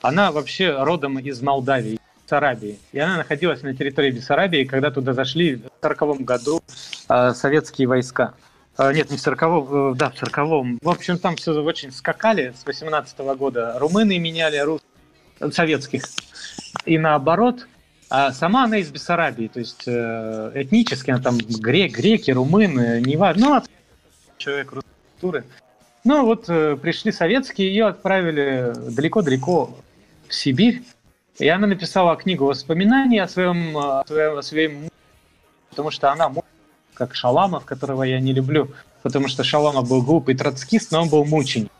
Она 0.00 0.32
вообще 0.32 0.82
родом 0.82 1.20
из 1.20 1.40
Молдавии, 1.40 1.97
Бессарабии. 2.28 2.78
И 2.92 2.98
она 2.98 3.16
находилась 3.16 3.62
на 3.62 3.74
территории 3.74 4.10
Бессарабии, 4.10 4.64
когда 4.64 4.90
туда 4.90 5.14
зашли 5.14 5.56
в 5.56 5.70
1940 5.80 6.20
году 6.20 6.62
э, 7.08 7.32
советские 7.32 7.88
войска. 7.88 8.34
А, 8.76 8.92
нет, 8.92 9.10
не 9.10 9.16
в 9.16 9.20
40 9.20 9.96
да, 9.96 10.10
в 10.10 10.18
40 10.18 10.82
В 10.82 10.88
общем, 10.88 11.18
там 11.18 11.36
все 11.36 11.52
очень 11.62 11.90
скакали 11.90 12.52
с 12.54 12.66
18 12.66 13.18
-го 13.18 13.34
года. 13.34 13.78
Румыны 13.78 14.18
меняли 14.18 14.58
рус... 14.58 14.82
советских. 15.52 16.04
И 16.84 16.98
наоборот. 16.98 17.66
А 18.10 18.32
сама 18.32 18.64
она 18.64 18.78
из 18.78 18.90
Бессарабии, 18.90 19.48
то 19.48 19.58
есть 19.60 19.84
э, 19.86 20.52
этнически 20.54 21.10
она 21.10 21.20
там 21.20 21.36
грек, 21.38 21.92
греки, 21.92 22.30
румыны, 22.30 23.02
не 23.04 23.16
важно. 23.16 23.46
Ну, 23.46 23.62
человек 24.38 24.72
русской 24.72 24.90
культуры. 25.12 25.44
Ну 26.04 26.24
вот 26.24 26.48
э, 26.48 26.76
пришли 26.76 27.12
советские, 27.12 27.68
ее 27.68 27.86
отправили 27.86 28.72
далеко-далеко 28.94 29.76
в 30.26 30.34
Сибирь. 30.34 30.82
И 31.38 31.48
она 31.48 31.66
написала 31.66 32.16
книгу 32.16 32.46
воспоминаний 32.46 33.18
о 33.20 33.28
своем, 33.28 33.76
о 33.76 34.04
своем, 34.06 34.38
о 34.38 34.42
своем 34.42 34.88
потому 35.70 35.90
что 35.90 36.10
она 36.10 36.32
как 36.94 37.14
Шаламов, 37.14 37.64
которого 37.64 38.02
я 38.02 38.18
не 38.18 38.32
люблю, 38.32 38.72
потому 39.02 39.28
что 39.28 39.44
Шаламов 39.44 39.88
был 39.88 40.02
глупый 40.02 40.34
троцкист, 40.34 40.90
но 40.90 41.02
он 41.02 41.08
был 41.08 41.24
мученик. 41.24 41.70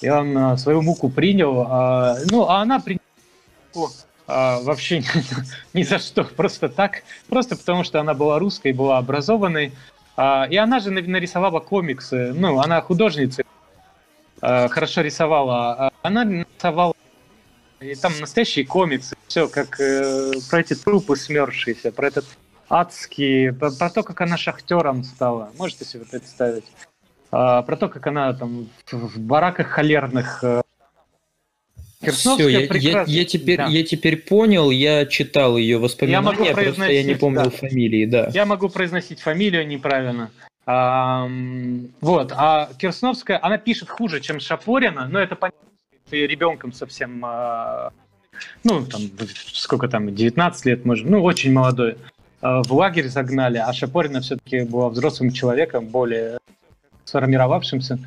И 0.00 0.08
он 0.08 0.36
а, 0.38 0.56
свою 0.56 0.80
муку 0.80 1.10
принял, 1.10 1.66
а, 1.68 2.16
ну, 2.30 2.48
а 2.48 2.62
она 2.62 2.80
приняла 2.80 3.02
а, 4.26 4.60
вообще 4.60 5.02
ни 5.74 5.82
за 5.82 5.98
что, 5.98 6.24
просто 6.24 6.68
так, 6.68 7.02
просто 7.28 7.56
потому 7.56 7.84
что 7.84 8.00
она 8.00 8.14
была 8.14 8.38
русской, 8.38 8.72
была 8.72 8.98
образованной, 8.98 9.72
а, 10.16 10.46
и 10.48 10.56
она 10.56 10.80
же 10.80 10.90
нарисовала 10.90 11.60
комиксы, 11.60 12.32
ну, 12.32 12.60
она 12.60 12.80
художница, 12.80 13.42
а, 14.40 14.68
хорошо 14.68 15.02
рисовала, 15.02 15.72
а 15.72 15.92
она 16.02 16.24
нарисовала 16.24 16.94
и 17.80 17.94
там 17.94 18.12
настоящие 18.20 18.66
комиксы, 18.66 19.16
все 19.26 19.48
как 19.48 19.80
э, 19.80 20.32
про 20.50 20.60
эти 20.60 20.74
трупы 20.74 21.16
смерзшиеся, 21.16 21.92
про 21.92 22.08
этот 22.08 22.24
адский, 22.68 23.52
про, 23.52 23.70
про 23.70 23.90
то, 23.90 24.02
как 24.02 24.20
она 24.20 24.36
шахтером 24.36 25.04
стала, 25.04 25.52
можете 25.56 25.84
себе 25.84 26.04
представить, 26.04 26.64
а, 27.30 27.62
про 27.62 27.76
то, 27.76 27.88
как 27.88 28.06
она 28.06 28.32
там 28.32 28.68
в, 28.90 29.18
бараках 29.20 29.68
холерных 29.68 30.42
э, 30.42 30.62
все, 32.12 32.48
я, 32.48 32.60
я, 32.60 33.04
я, 33.06 33.24
теперь, 33.24 33.58
да. 33.58 33.66
я 33.66 33.84
теперь 33.84 34.16
понял, 34.16 34.70
я 34.70 35.04
читал 35.06 35.56
ее 35.56 35.78
воспоминания, 35.78 36.26
я 36.26 36.54
могу 36.54 36.62
просто 36.62 36.92
я 36.92 37.02
не 37.02 37.14
помнил 37.14 37.44
да. 37.44 37.50
фамилии, 37.50 38.04
да. 38.06 38.30
Я 38.32 38.46
могу 38.46 38.68
произносить 38.68 39.20
фамилию 39.20 39.66
неправильно. 39.66 40.30
А, 40.64 41.28
вот, 42.00 42.32
а 42.36 42.70
Кирсновская, 42.78 43.38
она 43.42 43.58
пишет 43.58 43.88
хуже, 43.88 44.20
чем 44.20 44.38
Шапорина, 44.38 45.08
но 45.08 45.18
это 45.18 45.34
понятно, 45.34 45.68
ты 46.08 46.26
ребенком 46.26 46.72
совсем, 46.72 47.22
а, 47.24 47.92
ну, 48.64 48.84
там, 48.86 49.02
сколько 49.52 49.88
там, 49.88 50.14
19 50.14 50.64
лет, 50.66 50.84
может, 50.84 51.08
ну, 51.08 51.22
очень 51.22 51.52
молодой, 51.52 51.96
а, 52.40 52.62
в 52.62 52.72
лагерь 52.72 53.08
загнали, 53.08 53.58
а 53.58 53.72
Шапорина 53.72 54.20
все-таки 54.20 54.62
была 54.62 54.88
взрослым 54.88 55.32
человеком, 55.32 55.86
более 55.86 56.38
сформировавшимся. 57.04 57.98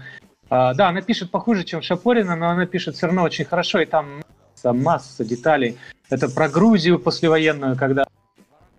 А, 0.50 0.74
да, 0.74 0.90
она 0.90 1.02
пишет 1.02 1.32
похуже, 1.32 1.64
чем 1.64 1.82
Шапорина, 1.82 2.36
но 2.36 2.50
она 2.50 2.66
пишет 2.66 2.96
все 2.96 3.08
равно 3.08 3.24
очень 3.24 3.46
хорошо, 3.46 3.80
и 3.80 3.86
там 3.86 4.22
масса, 4.64 4.74
масса 4.74 5.26
деталей. 5.26 5.78
Это 6.10 6.30
про 6.30 6.50
Грузию 6.50 7.00
послевоенную, 7.00 7.76
когда 7.76 8.06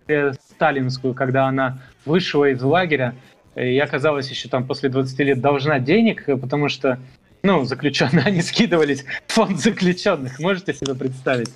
э, 0.07 0.33
сталинскую, 0.33 1.13
когда 1.13 1.47
она 1.47 1.79
вышла 2.05 2.45
из 2.45 2.61
лагеря, 2.61 3.15
и 3.55 3.77
оказалась 3.79 4.29
еще 4.29 4.49
там 4.49 4.65
после 4.65 4.89
20 4.89 5.19
лет 5.19 5.41
должна 5.41 5.79
денег, 5.79 6.25
потому 6.25 6.69
что, 6.69 6.99
ну, 7.43 7.65
заключенные, 7.65 8.23
они 8.25 8.41
скидывались 8.41 9.05
в 9.27 9.33
фонд 9.33 9.59
заключенных, 9.59 10.39
можете 10.39 10.73
себе 10.73 10.95
представить? 10.95 11.53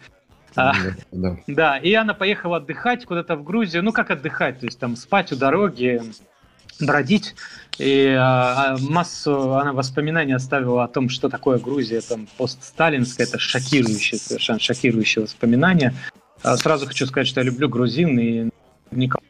Да, 0.55 0.76
да. 1.11 1.38
да, 1.47 1.77
и 1.77 1.93
она 1.93 2.14
поехала 2.14 2.57
отдыхать 2.57 3.05
куда-то 3.05 3.35
в 3.35 3.43
Грузию, 3.43 3.84
ну 3.84 3.91
как 3.91 4.11
отдыхать, 4.11 4.59
то 4.59 4.65
есть 4.65 4.80
там 4.80 4.95
спать 4.95 5.31
у 5.31 5.35
дороги, 5.35 6.01
бродить. 6.80 7.35
И 7.77 8.07
а, 8.07 8.73
а, 8.73 8.77
массу 8.80 9.53
она 9.53 9.72
воспоминаний 9.72 10.34
оставила 10.34 10.84
о 10.84 10.88
том, 10.88 11.09
что 11.09 11.30
такое 11.30 11.59
Грузия, 11.59 12.01
там 12.01 12.27
постсталинская, 12.38 13.27
это 13.27 13.39
шокирующее, 13.39 14.19
совершенно 14.19 14.59
шокирующее 14.59 15.23
воспоминание. 15.23 15.93
А 16.43 16.57
сразу 16.57 16.88
хочу 16.88 17.05
сказать, 17.05 17.27
что 17.27 17.39
я 17.39 17.45
люблю 17.45 17.69
грузин, 17.69 18.19
и 18.19 18.49
никого 18.91 19.22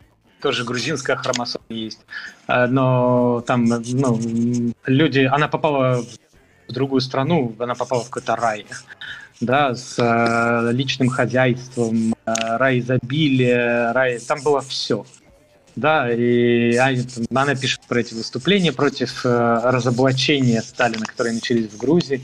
тоже 0.41 0.63
грузинская 0.63 1.15
хромосома 1.15 1.65
есть. 1.69 2.05
А, 2.47 2.67
но 2.67 3.43
там, 3.45 3.65
ну, 3.65 4.19
люди, 4.85 5.29
она 5.29 5.47
попала 5.47 6.03
в 6.03 6.26
другую 6.73 7.01
страну, 7.01 7.55
она 7.59 7.75
попала 7.75 8.03
в 8.03 8.09
какой-то 8.09 8.35
рай, 8.35 8.65
да, 9.39 9.75
с 9.75 9.95
э, 9.99 10.71
личным 10.71 11.09
хозяйством, 11.09 12.13
э, 12.25 12.33
рай 12.57 12.79
изобилия, 12.79 13.93
рай, 13.93 14.19
там 14.19 14.41
было 14.43 14.61
все 14.61 15.05
да, 15.77 16.11
и 16.11 16.75
она 16.75 17.55
пишет 17.55 17.81
про 17.87 17.99
эти 17.99 18.15
выступления 18.15 18.73
против 18.73 19.23
э, 19.25 19.59
разоблачения 19.63 20.61
Сталина, 20.61 21.05
которые 21.05 21.35
начались 21.35 21.69
в 21.71 21.77
Грузии, 21.77 22.21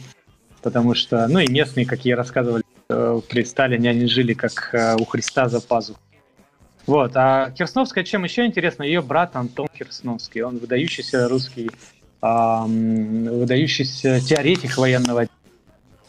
потому 0.63 0.95
что, 0.95 1.27
ну 1.27 1.39
и 1.39 1.47
местные, 1.47 1.85
какие 1.85 2.13
рассказывали, 2.13 2.63
э, 2.89 3.21
при 3.29 3.43
Сталине 3.43 3.91
они 3.91 4.07
жили 4.07 4.33
как 4.33 4.69
э, 4.73 4.95
у 4.99 5.05
Христа 5.05 5.49
за 5.49 5.61
пазухой. 5.61 6.01
Вот, 6.87 7.11
а 7.15 7.51
Кирсновская, 7.51 8.03
чем 8.03 8.23
еще 8.23 8.43
интересно, 8.43 8.83
ее 8.83 9.01
брат 9.03 9.35
Антон 9.35 9.67
Кирсновский, 9.67 10.41
он 10.41 10.57
выдающийся 10.57 11.29
русский, 11.29 11.69
выдающийся 12.23 14.21
теоретик 14.21 14.77
военного 14.77 15.27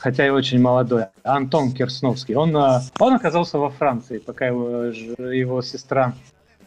хотя 0.05 0.27
и 0.27 0.31
очень 0.31 0.61
молодой, 0.61 1.07
Антон 1.23 1.73
Кирсновский. 1.73 2.35
Он, 2.35 2.55
э, 2.55 2.81
он 2.99 3.15
оказался 3.15 3.57
во 3.59 3.71
Франции, 3.71 4.19
пока 4.19 4.47
его, 4.47 4.85
его 4.85 5.63
сестра 5.63 6.13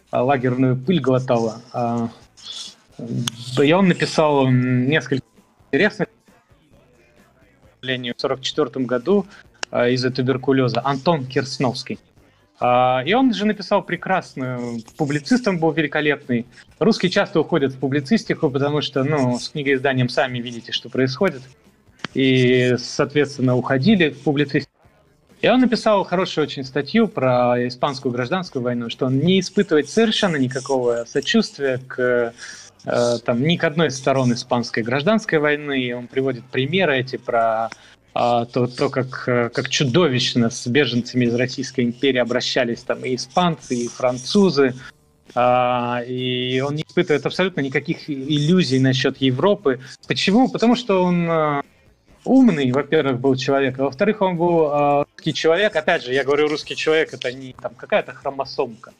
а, 0.09 0.23
лагерную 0.23 0.75
пыль 0.75 0.99
глотала. 0.99 1.61
А, 1.71 2.09
и 2.97 3.71
он 3.73 3.89
написал 3.89 4.49
несколько 4.49 5.23
интересных 5.67 6.07
в 7.79 7.83
1944 7.83 8.85
году 8.85 9.27
а, 9.69 9.87
из-за 9.89 10.09
туберкулеза 10.09 10.81
Антон 10.83 11.23
Кирсновский. 11.23 11.99
И 12.59 13.13
он 13.13 13.33
же 13.33 13.45
написал 13.45 13.83
прекрасную, 13.83 14.81
публицистом 14.97 15.59
был 15.59 15.71
великолепный. 15.71 16.47
Русские 16.79 17.11
часто 17.11 17.39
уходят 17.39 17.73
в 17.73 17.79
публицистику, 17.79 18.49
потому 18.49 18.81
что, 18.81 19.03
ну, 19.03 19.37
с 19.37 19.49
книгоизданием 19.49 20.09
сами 20.09 20.39
видите, 20.39 20.71
что 20.71 20.89
происходит. 20.89 21.43
И, 22.15 22.75
соответственно, 22.79 23.55
уходили 23.55 24.09
в 24.09 24.21
публицистику. 24.21 24.71
И 25.39 25.47
он 25.47 25.59
написал 25.59 26.03
хорошую 26.03 26.45
очень 26.45 26.63
статью 26.63 27.07
про 27.07 27.67
испанскую 27.67 28.11
гражданскую 28.11 28.63
войну, 28.63 28.89
что 28.89 29.05
он 29.05 29.19
не 29.19 29.39
испытывает 29.39 29.87
совершенно 29.87 30.37
никакого 30.37 31.05
сочувствия 31.05 31.79
к 31.87 32.33
э, 32.85 33.17
там, 33.23 33.43
ни 33.43 33.55
к 33.55 33.63
одной 33.63 33.89
из 33.89 33.97
сторон 33.97 34.33
испанской 34.33 34.81
гражданской 34.81 35.37
войны. 35.37 35.79
И 35.79 35.93
он 35.93 36.07
приводит 36.07 36.43
примеры 36.45 36.97
эти 36.97 37.17
про 37.17 37.69
а, 38.19 38.45
то, 38.45 38.65
то 38.65 38.89
как, 38.89 39.25
как 39.25 39.69
чудовищно 39.69 40.49
с 40.49 40.65
беженцами 40.65 41.25
из 41.25 41.35
Российской 41.35 41.81
империи 41.81 42.17
обращались 42.17 42.81
там 42.81 43.05
и 43.05 43.15
испанцы, 43.15 43.75
и 43.75 43.87
французы. 43.87 44.73
А, 45.35 46.01
и 46.07 46.59
он 46.61 46.73
не 46.75 46.81
испытывает 46.81 47.27
абсолютно 47.27 47.61
никаких 47.61 48.09
иллюзий 48.09 48.79
насчет 48.79 49.17
Европы. 49.21 49.81
Почему? 50.07 50.49
Потому 50.49 50.75
что 50.75 51.03
он 51.03 51.29
э, 51.29 51.61
умный, 52.25 52.71
во-первых, 52.71 53.19
был 53.19 53.35
человек, 53.35 53.77
а 53.77 53.83
во-вторых, 53.83 54.21
он 54.21 54.35
был 54.35 54.65
э, 54.65 55.05
русский 55.15 55.33
человек. 55.35 55.75
Опять 55.75 56.03
же, 56.03 56.11
я 56.11 56.23
говорю, 56.23 56.47
русский 56.47 56.75
человек 56.75 57.13
это 57.13 57.31
не 57.31 57.53
там 57.61 57.75
какая-то 57.75 58.13
хромосомка. 58.13 58.93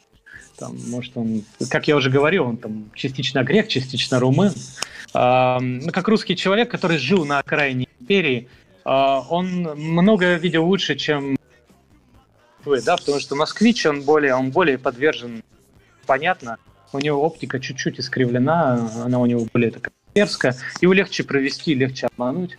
Там, 0.56 0.76
может, 0.88 1.16
он, 1.16 1.42
как 1.68 1.88
я 1.88 1.96
уже 1.96 2.08
говорил, 2.08 2.44
он 2.44 2.56
там 2.56 2.90
частично 2.94 3.42
грек, 3.42 3.66
частично 3.66 4.20
румын. 4.20 4.52
Э, 5.12 5.58
как 5.92 6.06
русский 6.06 6.36
человек, 6.36 6.70
который 6.70 6.98
жил 6.98 7.24
на 7.24 7.40
окраине 7.40 7.88
империи, 7.98 8.46
э, 8.46 8.67
он 8.90 9.62
много 9.76 10.34
видел 10.34 10.64
лучше, 10.64 10.96
чем 10.96 11.36
вы, 12.64 12.82
да, 12.82 12.96
потому 12.96 13.20
что 13.20 13.34
москвич, 13.34 13.86
он 13.86 14.02
более, 14.02 14.34
он 14.34 14.50
более 14.50 14.78
подвержен, 14.78 15.42
понятно, 16.06 16.58
у 16.92 16.98
него 16.98 17.22
оптика 17.22 17.60
чуть-чуть 17.60 18.00
искривлена, 18.00 18.90
она 19.04 19.18
у 19.18 19.26
него 19.26 19.46
более 19.52 19.70
такая 19.70 19.92
мерзкая, 20.14 20.56
его 20.80 20.92
легче 20.92 21.24
провести, 21.24 21.74
легче 21.74 22.06
обмануть. 22.06 22.58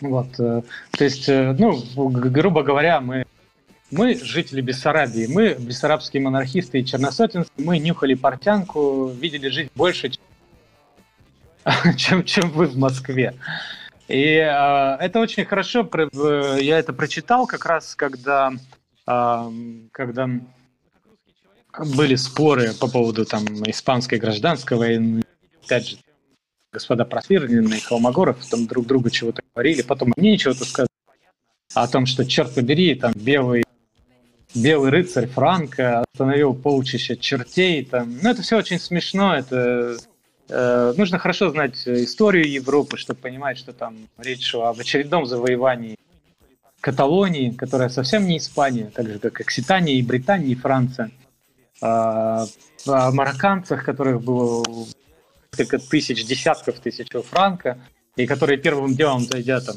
Вот, 0.00 0.38
э, 0.38 0.62
то 0.90 1.04
есть, 1.04 1.28
э, 1.28 1.56
ну, 1.58 1.80
грубо 1.96 2.62
говоря, 2.62 3.00
мы, 3.00 3.24
мы 3.90 4.14
жители 4.14 4.60
Бессарабии, 4.60 5.26
мы 5.26 5.54
бессарабские 5.58 6.22
монархисты 6.22 6.80
и 6.80 6.84
черносотенцы, 6.84 7.50
мы 7.56 7.78
нюхали 7.78 8.14
портянку, 8.14 9.06
видели 9.08 9.48
жизнь 9.48 9.70
больше, 9.74 10.10
чем, 11.96 12.24
чем 12.26 12.50
вы 12.50 12.66
в 12.66 12.76
Москве. 12.76 13.34
И 14.08 14.36
э, 14.36 14.96
это 15.00 15.20
очень 15.20 15.44
хорошо, 15.44 15.88
я 16.60 16.78
это 16.78 16.92
прочитал 16.92 17.46
как 17.46 17.66
раз, 17.66 17.94
когда, 17.96 18.52
э, 19.06 19.50
когда 19.90 20.28
были 21.94 22.14
споры 22.14 22.72
по 22.74 22.88
поводу 22.88 23.24
там 23.24 23.44
испанской 23.68 24.18
гражданской 24.18 24.76
войны, 24.76 25.22
опять 25.64 25.88
же, 25.88 25.96
господа 26.72 27.04
Просвирнин 27.04 27.72
и 27.72 27.80
Холмогоров 27.80 28.44
там 28.46 28.66
друг 28.66 28.86
другу 28.86 29.10
чего-то 29.10 29.42
говорили, 29.54 29.82
потом 29.82 30.12
мне 30.16 30.38
чего-то 30.38 30.64
сказали 30.64 30.88
о 31.74 31.88
том, 31.88 32.06
что, 32.06 32.24
черт 32.24 32.54
побери, 32.54 32.94
там 32.94 33.12
белый, 33.14 33.64
белый 34.54 34.90
рыцарь 34.90 35.26
Франко 35.26 36.04
остановил 36.12 36.54
полчища 36.54 37.16
чертей. 37.16 37.84
Там. 37.84 38.18
Ну, 38.22 38.30
это 38.30 38.42
все 38.42 38.56
очень 38.56 38.78
смешно, 38.78 39.34
это 39.34 39.98
э, 40.48 40.94
нужно 40.96 41.18
хорошо 41.18 41.50
знать 41.50 41.86
историю 41.86 42.50
Европы, 42.50 42.96
чтобы 42.96 43.20
понимать, 43.20 43.58
что 43.58 43.72
там 43.72 43.96
речь 44.18 44.44
шла 44.46 44.70
об 44.70 44.80
очередном 44.80 45.26
завоевании 45.26 45.96
Каталонии, 46.80 47.50
которая 47.50 47.88
совсем 47.88 48.26
не 48.26 48.38
Испания, 48.38 48.90
так 48.94 49.08
же 49.08 49.18
как 49.18 49.40
Окситания 49.40 49.94
и 49.94 50.02
Британия 50.02 50.48
и 50.48 50.54
Франция. 50.54 51.10
А, 51.82 52.46
о 52.86 53.10
марокканцах, 53.10 53.84
которых 53.84 54.22
было 54.22 54.64
несколько 55.52 55.78
тысяч, 55.78 56.24
десятков 56.24 56.78
тысяч 56.80 57.08
франка, 57.24 57.78
и 58.16 58.26
которые 58.26 58.56
первым 58.56 58.94
делом, 58.94 59.20
зайдя 59.20 59.60
там 59.60 59.76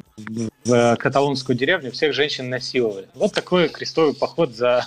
в 0.64 0.96
каталонскую 0.96 1.58
деревню, 1.58 1.92
всех 1.92 2.14
женщин 2.14 2.50
насиловали. 2.50 3.08
Вот 3.14 3.34
такой 3.34 3.68
крестовый 3.68 4.14
поход 4.14 4.56
за, 4.56 4.86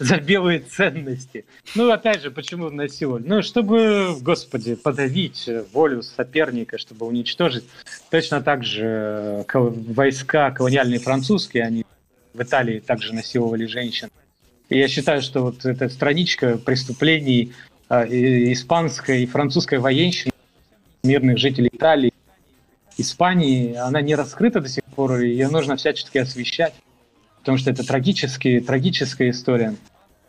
за 0.00 0.16
белые 0.16 0.60
ценности. 0.60 1.44
Ну, 1.76 1.90
опять 1.92 2.22
же, 2.22 2.30
почему 2.32 2.70
насиловали? 2.70 3.22
Ну, 3.24 3.42
чтобы, 3.42 4.16
господи, 4.20 4.74
подавить 4.74 5.48
волю 5.72 6.02
соперника, 6.02 6.76
чтобы 6.78 7.06
уничтожить. 7.06 7.64
Точно 8.10 8.42
так 8.42 8.64
же 8.64 9.44
войска 9.52 10.50
колониальные 10.50 10.98
французские, 10.98 11.64
они 11.64 11.86
в 12.32 12.42
Италии 12.42 12.80
также 12.80 13.14
насиловали 13.14 13.66
женщин. 13.66 14.08
И 14.68 14.78
я 14.78 14.88
считаю, 14.88 15.22
что 15.22 15.42
вот 15.42 15.64
эта 15.64 15.88
страничка 15.88 16.58
преступлений 16.58 17.52
э, 17.88 18.52
испанской 18.52 19.22
и 19.22 19.26
французской 19.26 19.78
военщины 19.78 20.32
мирных 21.04 21.38
жителей 21.38 21.70
Италии, 21.72 22.13
Испании, 22.96 23.74
она 23.74 24.00
не 24.00 24.14
раскрыта 24.14 24.60
до 24.60 24.68
сих 24.68 24.84
пор, 24.84 25.18
и 25.18 25.28
ее 25.28 25.48
нужно 25.48 25.76
всячески 25.76 26.18
освещать, 26.18 26.74
потому 27.40 27.58
что 27.58 27.70
это 27.70 27.86
трагические, 27.86 28.60
трагическая 28.60 29.30
история. 29.30 29.74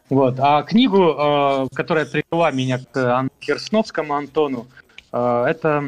Вот. 0.09 0.35
А 0.39 0.61
книгу, 0.63 1.15
э, 1.17 1.67
которая 1.73 2.05
привела 2.05 2.51
меня 2.51 2.79
к 2.79 3.27
Керсновскому 3.39 4.13
Антону, 4.13 4.67
э, 5.11 5.45
это 5.47 5.83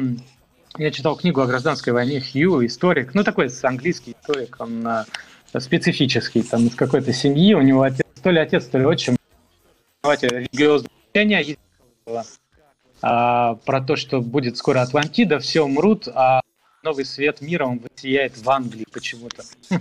я 0.76 0.90
читал 0.90 1.16
книгу 1.16 1.40
о 1.40 1.46
гражданской 1.46 1.92
войне 1.92 2.20
Хью, 2.20 2.64
историк, 2.64 3.14
ну 3.14 3.24
такой 3.24 3.48
английский 3.62 4.16
историк, 4.20 4.56
он 4.58 4.86
э, 4.86 5.04
специфический, 5.60 6.42
там 6.42 6.66
из 6.66 6.74
какой-то 6.74 7.12
семьи, 7.12 7.54
у 7.54 7.62
него 7.62 7.82
отец, 7.82 8.06
то 8.22 8.30
ли 8.30 8.38
отец, 8.38 8.66
то 8.66 8.78
ли 8.78 8.84
отчим, 8.84 9.16
религиозное 10.04 10.90
учение 11.12 11.56
а, 13.00 13.54
про 13.54 13.80
то, 13.80 13.96
что 13.96 14.20
будет 14.20 14.56
скоро 14.56 14.82
Атлантида, 14.82 15.38
все 15.38 15.62
умрут, 15.62 16.08
а 16.08 16.40
новый 16.82 17.04
свет 17.04 17.40
мира, 17.40 17.64
он 17.66 17.78
высияет 17.78 18.36
в 18.36 18.48
Англии 18.50 18.86
почему-то. 18.92 19.42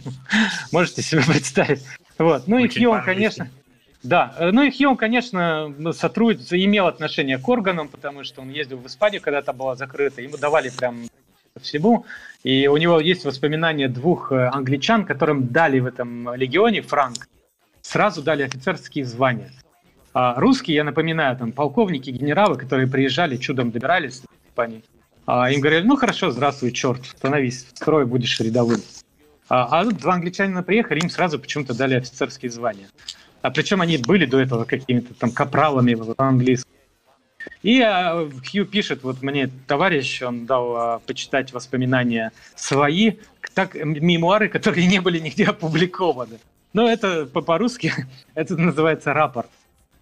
Можете 0.71 1.01
себе 1.01 1.21
представить? 1.23 1.83
Вот. 2.17 2.47
Ну 2.47 2.57
и 2.59 2.67
Хью, 2.67 3.01
конечно... 3.03 3.49
Да, 4.03 4.35
ну 4.39 4.61
и 4.61 4.71
Хью, 4.71 4.95
конечно, 4.95 5.73
сотрудник, 5.91 6.51
имел 6.53 6.87
отношение 6.87 7.37
к 7.37 7.49
органам, 7.49 7.89
потому 7.89 8.23
что 8.23 8.41
он 8.41 8.49
ездил 8.49 8.77
в 8.77 8.85
Испанию, 8.87 9.21
когда-то 9.21 9.53
была 9.53 9.75
закрыта, 9.75 10.21
ему 10.21 10.37
давали 10.37 10.69
прям 10.69 11.07
всему, 11.59 12.05
и 12.43 12.67
у 12.67 12.77
него 12.77 12.99
есть 12.99 13.25
воспоминания 13.25 13.87
двух 13.87 14.31
э, 14.31 14.49
англичан, 14.49 15.05
которым 15.05 15.47
дали 15.47 15.79
в 15.79 15.87
этом 15.87 16.33
легионе 16.35 16.81
франк, 16.81 17.27
сразу 17.81 18.21
дали 18.21 18.43
офицерские 18.43 19.05
звания. 19.05 19.51
А 20.13 20.39
русские, 20.39 20.75
я 20.75 20.83
напоминаю, 20.83 21.35
там 21.37 21.51
полковники, 21.51 22.09
генералы, 22.09 22.57
которые 22.57 22.87
приезжали, 22.87 23.37
чудом 23.37 23.71
добирались 23.71 24.21
в 24.21 24.49
Испании, 24.49 24.83
а 25.27 25.51
им 25.51 25.59
говорили, 25.59 25.83
ну 25.83 25.97
хорошо, 25.97 26.31
здравствуй, 26.31 26.71
черт, 26.71 27.05
становись 27.05 27.65
в 27.65 27.77
строй, 27.77 28.05
будешь 28.05 28.39
рядовым. 28.39 28.81
А, 29.49 29.81
а 29.81 29.83
тут 29.83 29.97
два 29.97 30.13
англичанина 30.13 30.63
приехали, 30.63 31.01
им 31.01 31.09
сразу 31.09 31.37
почему-то 31.37 31.73
дали 31.73 31.95
офицерские 31.95 32.49
звания. 32.49 32.87
А 33.41 33.51
причем 33.51 33.81
они 33.81 33.97
были 33.97 34.25
до 34.25 34.39
этого 34.39 34.63
какими-то 34.63 35.13
там 35.13 35.31
капралами 35.31 35.95
в 35.95 36.15
английском. 36.17 36.71
И 37.61 37.81
а, 37.81 38.29
Хью 38.49 38.65
пишет, 38.65 39.03
вот 39.03 39.21
мне 39.21 39.49
товарищ, 39.67 40.21
он 40.21 40.45
дал 40.45 40.75
а, 40.75 40.99
почитать 40.99 41.51
воспоминания 41.51 42.31
свои, 42.55 43.17
так, 43.53 43.75
мемуары, 43.75 44.47
которые 44.47 44.87
не 44.87 45.01
были 45.01 45.19
нигде 45.19 45.43
опубликованы. 45.45 46.39
Но 46.71 46.89
это 46.89 47.25
по-русски, 47.25 47.91
это 48.33 48.55
называется 48.55 49.13
рапорт. 49.13 49.49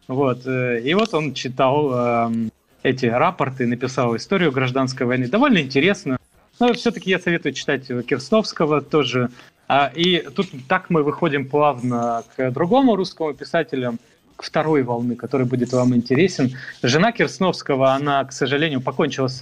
Вот. 0.07 0.45
Э, 0.45 0.79
и 0.81 0.93
вот 0.93 1.15
он 1.15 1.33
читал 1.33 1.91
э, 1.93 2.49
эти 2.85 3.05
рапорты, 3.07 3.67
написал 3.67 4.15
историю 4.15 4.51
гражданской 4.51 5.05
войны. 5.05 5.27
Довольно 5.27 5.59
интересно. 5.59 6.17
Но 6.59 6.73
все-таки 6.73 7.09
я 7.09 7.19
советую 7.19 7.53
читать 7.53 7.87
Кирстовского 7.87 8.81
тоже 8.81 9.29
а, 9.67 9.91
и 9.93 10.21
тут 10.21 10.47
так 10.67 10.89
мы 10.89 11.03
выходим 11.03 11.47
плавно 11.47 12.23
к 12.35 12.51
другому 12.51 12.95
русскому 12.95 13.33
писателю, 13.33 13.97
к 14.35 14.43
второй 14.43 14.83
волны, 14.83 15.15
который 15.15 15.45
будет 15.45 15.71
вам 15.73 15.95
интересен. 15.95 16.55
Жена 16.83 17.11
Кирсновского, 17.11 17.93
она, 17.93 18.23
к 18.25 18.31
сожалению, 18.31 18.81
покончила 18.81 19.27
с 19.27 19.41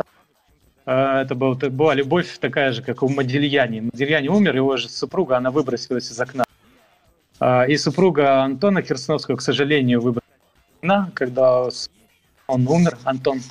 а, 0.86 1.22
это 1.22 1.36
был, 1.36 1.56
была 1.56 1.94
любовь 1.94 2.38
такая 2.40 2.72
же, 2.72 2.82
как 2.82 3.04
у 3.04 3.10
Модильяни. 3.10 3.82
Модильяни 3.82 4.30
умер, 4.30 4.56
его 4.56 4.78
же 4.78 4.90
супруга, 4.90 5.38
она 5.38 5.52
выбросилась 5.52 6.12
из 6.12 6.20
окна. 6.20 6.46
А, 7.40 7.66
и 7.66 7.76
супруга 7.78 8.44
Антона 8.44 8.82
Кирсновского, 8.82 9.38
к 9.38 9.42
сожалению, 9.42 10.02
выбросилась 10.02 10.24
из 10.28 10.78
окна, 10.84 11.12
когда 11.14 11.70
он 12.48 12.68
умер, 12.68 12.98
Антон. 13.04 13.42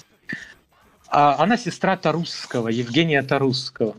Она 1.08 1.56
сестра 1.56 1.96
Тарусского, 1.96 2.68
Евгения 2.68 3.22
Тарусского 3.22 3.94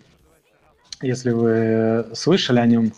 если 1.03 1.31
вы 1.31 2.15
слышали 2.15 2.59
о 2.59 2.65
нем. 2.65 2.93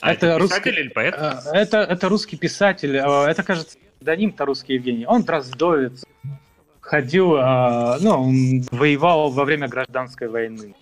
А 0.00 0.12
это, 0.12 0.26
это 0.26 0.38
русский, 0.38 0.58
писатель 0.58 0.80
или 0.80 0.88
поэт? 0.88 1.14
Э, 1.16 1.40
это, 1.52 1.78
это 1.78 2.08
русский 2.08 2.36
писатель. 2.36 2.96
Э, 2.96 3.24
это, 3.26 3.42
кажется, 3.42 3.78
псевдоним-то 3.96 4.44
русский 4.44 4.74
Евгений. 4.74 5.06
Он 5.06 5.22
дроздовец. 5.22 6.04
Ходил, 6.80 7.36
э, 7.36 7.98
ну, 8.00 8.10
он 8.10 8.62
воевал 8.70 9.30
во 9.30 9.44
время 9.44 9.68
гражданской 9.68 10.28
войны. 10.28 10.74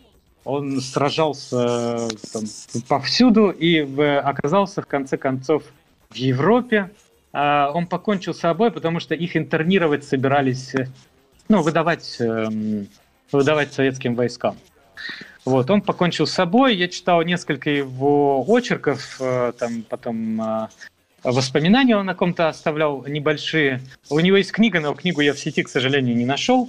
Он 0.44 0.80
сражался 0.80 2.08
там, 2.32 2.44
повсюду 2.88 3.50
и 3.50 3.78
оказался, 4.00 4.80
в 4.80 4.86
конце 4.86 5.18
концов, 5.18 5.64
в 6.08 6.14
Европе. 6.14 6.90
Он 7.32 7.86
покончил 7.86 8.35
с 8.35 8.40
собой, 8.40 8.73
потому 8.73 8.98
что 8.98 9.15
их 9.15 9.36
интернировать 9.36 10.02
собирались, 10.02 10.74
ну, 11.48 11.62
выдавать, 11.62 12.16
эм, 12.19 12.89
выдавать 13.31 13.73
советским 13.73 14.16
войскам. 14.16 14.57
Вот, 15.44 15.70
он 15.70 15.81
покончил 15.81 16.27
с 16.27 16.32
собой. 16.32 16.77
Я 16.77 16.89
читал 16.89 17.23
несколько 17.23 17.70
его 17.70 18.44
очерков, 18.47 19.16
э, 19.20 19.52
там 19.59 19.82
потом 19.89 20.40
э, 20.40 20.69
воспоминания 21.23 21.97
он 21.97 22.07
на 22.07 22.15
ком-то 22.15 22.48
оставлял 22.48 23.05
небольшие. 23.07 23.81
У 24.11 24.20
него 24.20 24.36
есть 24.36 24.52
книга, 24.52 24.81
но 24.81 24.94
книгу 24.94 25.20
я 25.20 25.32
в 25.32 25.39
сети, 25.39 25.62
к 25.62 25.69
сожалению, 25.69 26.16
не 26.16 26.27
нашел. 26.27 26.69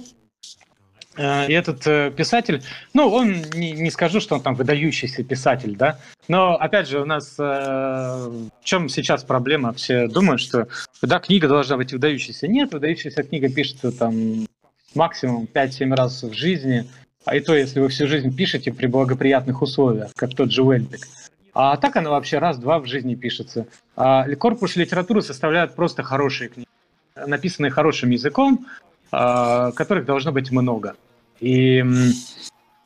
Э, 1.16 1.46
и 1.46 1.52
этот 1.52 2.14
писатель, 2.14 2.62
ну, 2.94 3.08
он 3.08 3.42
не, 3.54 3.72
не 3.72 3.90
скажу, 3.90 4.20
что 4.20 4.36
он 4.36 4.42
там 4.42 4.54
выдающийся 4.54 5.22
писатель, 5.24 5.76
да, 5.76 5.98
но 6.28 6.56
опять 6.56 6.88
же 6.88 7.00
у 7.00 7.04
нас 7.04 7.36
в 7.36 8.50
чем 8.62 8.88
сейчас 8.88 9.24
проблема? 9.24 9.72
Все 9.72 10.06
думают, 10.06 10.40
что 10.40 10.68
да, 11.02 11.18
книга 11.18 11.48
должна 11.48 11.76
быть 11.76 11.92
выдающейся. 11.92 12.46
Нет, 12.46 12.72
выдающаяся 12.72 13.22
книга 13.24 13.52
пишется 13.52 13.90
там 13.90 14.46
максимум 14.94 15.48
5-7 15.52 15.94
раз 15.94 16.22
в 16.22 16.32
жизни, 16.32 16.88
а 17.24 17.36
и 17.36 17.40
то, 17.40 17.54
если 17.54 17.80
вы 17.80 17.88
всю 17.88 18.06
жизнь 18.06 18.34
пишете 18.34 18.72
при 18.72 18.86
благоприятных 18.86 19.62
условиях, 19.62 20.12
как 20.16 20.34
тот 20.34 20.50
же 20.50 20.62
Уэльбек. 20.62 21.06
А 21.54 21.76
так 21.76 21.96
она 21.96 22.10
вообще 22.10 22.38
раз-два 22.38 22.78
в 22.78 22.86
жизни 22.86 23.14
пишется. 23.14 23.66
А 23.94 24.24
корпус 24.36 24.76
литературы 24.76 25.22
составляют 25.22 25.74
просто 25.74 26.02
хорошие 26.02 26.48
книги, 26.48 26.68
написанные 27.14 27.70
хорошим 27.70 28.10
языком, 28.10 28.66
которых 29.12 30.06
должно 30.06 30.32
быть 30.32 30.50
много. 30.50 30.96
И 31.38 31.84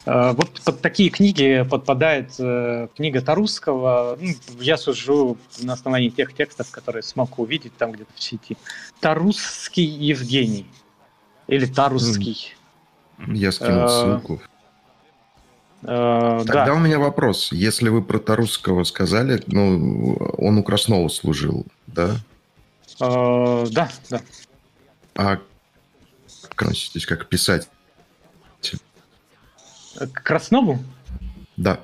а, 0.07 0.35
вот 0.35 0.61
под 0.65 0.81
такие 0.81 1.11
книги 1.11 1.67
подпадает 1.69 2.31
э, 2.39 2.87
книга 2.95 3.21
Тарусского. 3.21 4.17
Ну, 4.21 4.35
я 4.61 4.77
сужу 4.77 5.37
на 5.59 5.73
основании 5.73 6.11
тех 6.11 6.33
текстов, 6.33 6.71
которые 6.71 7.03
смог 7.03 7.41
увидеть 7.41 7.77
там 7.77 7.91
где-то 7.91 8.13
в 8.15 8.23
сети. 8.23 8.57
Тарусский 9.01 9.85
Евгений. 9.85 10.67
Или 11.49 11.67
Тарусский. 11.67 12.55
Я 13.27 13.51
скинул 13.51 13.85
э, 13.85 13.89
ссылку. 13.89 14.41
Э, 15.83 16.45
Тогда 16.47 16.75
у 16.75 16.79
меня 16.79 17.01
вопрос. 17.01 17.51
Если 17.51 17.89
вы 17.89 18.01
про 18.01 18.21
Тарусского 18.21 18.85
сказали, 18.85 19.43
ну, 19.49 20.15
он 20.39 20.59
у 20.59 20.63
Краснова 20.63 21.09
служил, 21.09 21.67
да? 21.89 22.17
Да, 23.01 23.91
да. 24.09 24.21
А 25.17 25.39
относитесь 26.53 27.07
как 27.07 27.27
писать? 27.29 27.69
К 29.99 30.23
Краснову? 30.23 30.79
Да. 31.57 31.81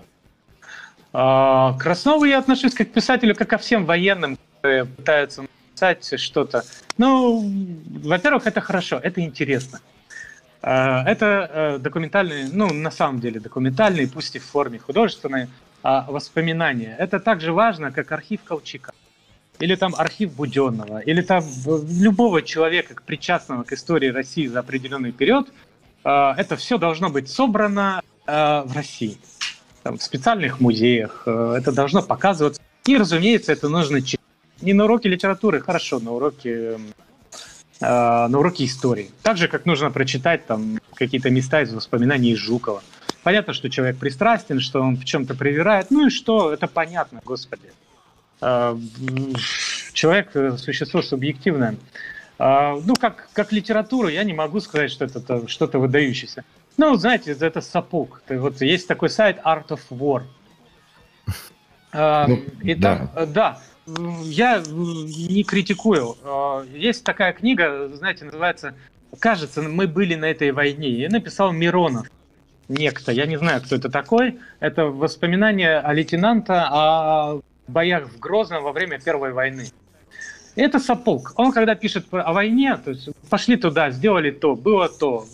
К 1.12 1.76
Краснову 1.78 2.24
я 2.24 2.38
отношусь 2.38 2.74
как 2.74 2.90
к 2.90 2.92
писателю, 2.92 3.34
как 3.34 3.48
ко 3.48 3.58
всем 3.58 3.86
военным, 3.86 4.38
которые 4.56 4.86
пытаются 4.86 5.42
написать 5.42 6.20
что-то. 6.20 6.64
Ну, 6.98 7.50
во-первых, 8.04 8.46
это 8.46 8.60
хорошо, 8.60 8.98
это 8.98 9.20
интересно. 9.20 9.80
Э, 10.62 11.02
это 11.06 11.50
э, 11.52 11.78
документальные, 11.78 12.48
ну, 12.52 12.72
на 12.72 12.90
самом 12.90 13.20
деле 13.20 13.40
документальные, 13.40 14.08
пусть 14.08 14.36
и 14.36 14.38
в 14.38 14.44
форме 14.44 14.78
художественной, 14.78 15.48
а, 15.82 16.06
воспоминания. 16.08 16.94
Это 16.98 17.18
так 17.18 17.40
же 17.40 17.52
важно, 17.52 17.90
как 17.90 18.12
архив 18.12 18.44
Колчака. 18.44 18.92
Или 19.58 19.74
там 19.76 19.94
архив 19.96 20.32
Буденного, 20.32 20.98
или 21.00 21.22
там 21.22 21.44
любого 21.88 22.42
человека, 22.42 22.94
причастного 23.04 23.62
к 23.62 23.72
истории 23.72 24.08
России 24.08 24.46
за 24.46 24.60
определенный 24.60 25.12
период. 25.12 25.52
Э, 26.04 26.32
это 26.36 26.56
все 26.56 26.78
должно 26.78 27.10
быть 27.10 27.28
собрано 27.28 28.02
в 28.24 28.72
России. 28.74 29.18
Там, 29.82 29.98
в 29.98 30.02
специальных 30.02 30.60
музеях. 30.60 31.24
Это 31.26 31.72
должно 31.72 32.02
показываться. 32.02 32.62
И, 32.86 32.96
разумеется, 32.96 33.52
это 33.52 33.68
нужно 33.68 34.00
читать. 34.00 34.24
Не 34.60 34.74
на 34.74 34.84
уроке 34.84 35.08
литературы, 35.08 35.60
хорошо, 35.60 35.98
на 35.98 36.12
уроке 36.12 36.78
на 37.80 38.38
уроке 38.38 38.64
истории. 38.64 39.10
Так 39.24 39.38
же, 39.38 39.48
как 39.48 39.66
нужно 39.66 39.90
прочитать 39.90 40.46
там 40.46 40.78
какие-то 40.94 41.30
места 41.30 41.62
из 41.62 41.74
воспоминаний 41.74 42.36
Жукова. 42.36 42.80
Понятно, 43.24 43.54
что 43.54 43.68
человек 43.70 43.96
пристрастен, 43.98 44.60
что 44.60 44.80
он 44.80 44.96
в 44.96 45.04
чем-то 45.04 45.34
привирает. 45.34 45.90
Ну 45.90 46.06
и 46.06 46.10
что, 46.10 46.52
это 46.52 46.68
понятно, 46.68 47.20
господи. 47.24 47.72
Э, 48.42 48.76
человек– 49.92 50.32
существо 50.58 51.00
субъективное. 51.00 51.76
Э, 52.38 52.80
ну, 52.84 52.94
как, 52.96 53.28
как 53.32 53.52
литература, 53.52 54.08
я 54.08 54.24
не 54.24 54.32
могу 54.32 54.60
сказать, 54.60 54.90
что 54.90 55.04
это 55.04 55.48
что-то 55.48 55.78
выдающееся. 55.78 56.44
Ну, 56.76 56.96
знаете, 56.96 57.36
это 57.38 57.60
сапог. 57.60 58.22
Вот 58.28 58.60
есть 58.60 58.88
такой 58.88 59.10
сайт 59.10 59.38
Art 59.44 59.68
of 59.68 59.80
War. 59.90 60.22
А, 61.94 62.26
ну, 62.26 62.42
Итак, 62.62 63.10
да. 63.14 63.26
да, 63.26 63.58
я 64.22 64.62
не 64.66 65.44
критикую. 65.44 66.16
А, 66.24 66.64
есть 66.72 67.04
такая 67.04 67.34
книга, 67.34 67.90
знаете, 67.92 68.24
называется 68.24 68.74
«Кажется, 69.18 69.60
мы 69.60 69.86
были 69.86 70.14
на 70.14 70.24
этой 70.24 70.52
войне». 70.52 70.88
И 70.88 71.08
написал 71.08 71.52
Миронов 71.52 72.06
некто, 72.68 73.12
я 73.12 73.26
не 73.26 73.36
знаю, 73.36 73.60
кто 73.60 73.76
это 73.76 73.90
такой. 73.90 74.38
Это 74.58 74.86
воспоминания 74.86 75.80
о 75.80 75.92
лейтенанта 75.92 76.66
о 76.70 77.40
боях 77.72 78.08
в 78.08 78.18
Грозном 78.18 78.62
во 78.62 78.72
время 78.72 79.00
Первой 79.00 79.32
войны. 79.32 79.66
Это 80.54 80.78
Сапог. 80.78 81.32
Он 81.36 81.52
когда 81.52 81.74
пишет 81.74 82.06
о 82.10 82.32
войне, 82.32 82.76
то 82.76 82.90
есть 82.90 83.08
пошли 83.30 83.56
туда, 83.56 83.90
сделали 83.90 84.30
то, 84.30 84.54
было 84.54 84.88
то, 84.88 85.26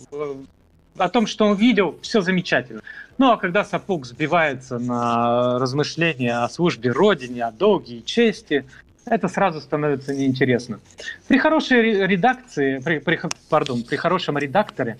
о 0.97 1.09
том, 1.09 1.27
что 1.27 1.45
он 1.45 1.57
видел, 1.57 1.97
все 2.01 2.21
замечательно. 2.21 2.81
Ну 3.17 3.31
а 3.31 3.37
когда 3.37 3.65
Сапог 3.65 4.05
сбивается 4.05 4.79
на 4.79 5.59
размышления 5.59 6.37
о 6.37 6.49
службе 6.49 6.91
Родине, 6.91 7.43
о 7.43 7.51
долге 7.51 7.97
и 7.97 8.05
чести, 8.05 8.65
это 9.05 9.27
сразу 9.27 9.59
становится 9.59 10.13
неинтересно. 10.13 10.79
При 11.27 11.37
хорошей 11.37 12.07
редакции, 12.07 12.79
при, 12.79 12.99
при, 12.99 13.19
пардон, 13.49 13.83
при 13.83 13.95
хорошем 13.97 14.37
редакторе 14.37 14.97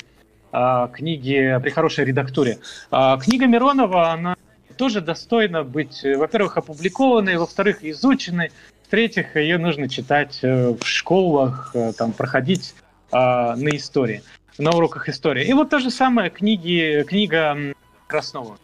э, 0.52 0.88
книги, 0.94 1.60
при 1.62 1.70
хорошей 1.70 2.06
редактуре, 2.06 2.60
э, 2.92 3.18
книга 3.22 3.46
Миронова, 3.46 4.12
она 4.12 4.36
тоже 4.80 5.02
достойна 5.02 5.64
быть, 5.64 6.06
во-первых, 6.06 6.56
опубликованной, 6.58 7.36
во-вторых, 7.36 7.84
изученной, 7.84 8.54
в-третьих, 8.88 9.36
ее 9.36 9.58
нужно 9.58 9.90
читать 9.90 10.40
э, 10.42 10.70
в 10.70 10.86
школах, 10.86 11.72
э, 11.74 11.92
там, 11.92 12.14
проходить 12.14 12.76
э, 13.12 13.18
на 13.18 13.76
истории, 13.76 14.24
на 14.58 14.72
уроках 14.72 15.10
истории. 15.10 15.46
И 15.46 15.52
вот 15.52 15.70
то 15.70 15.80
же 15.80 15.92
самое 15.92 16.30
книги, 16.30 17.04
книга 17.06 17.76
Краснова. 18.08 18.58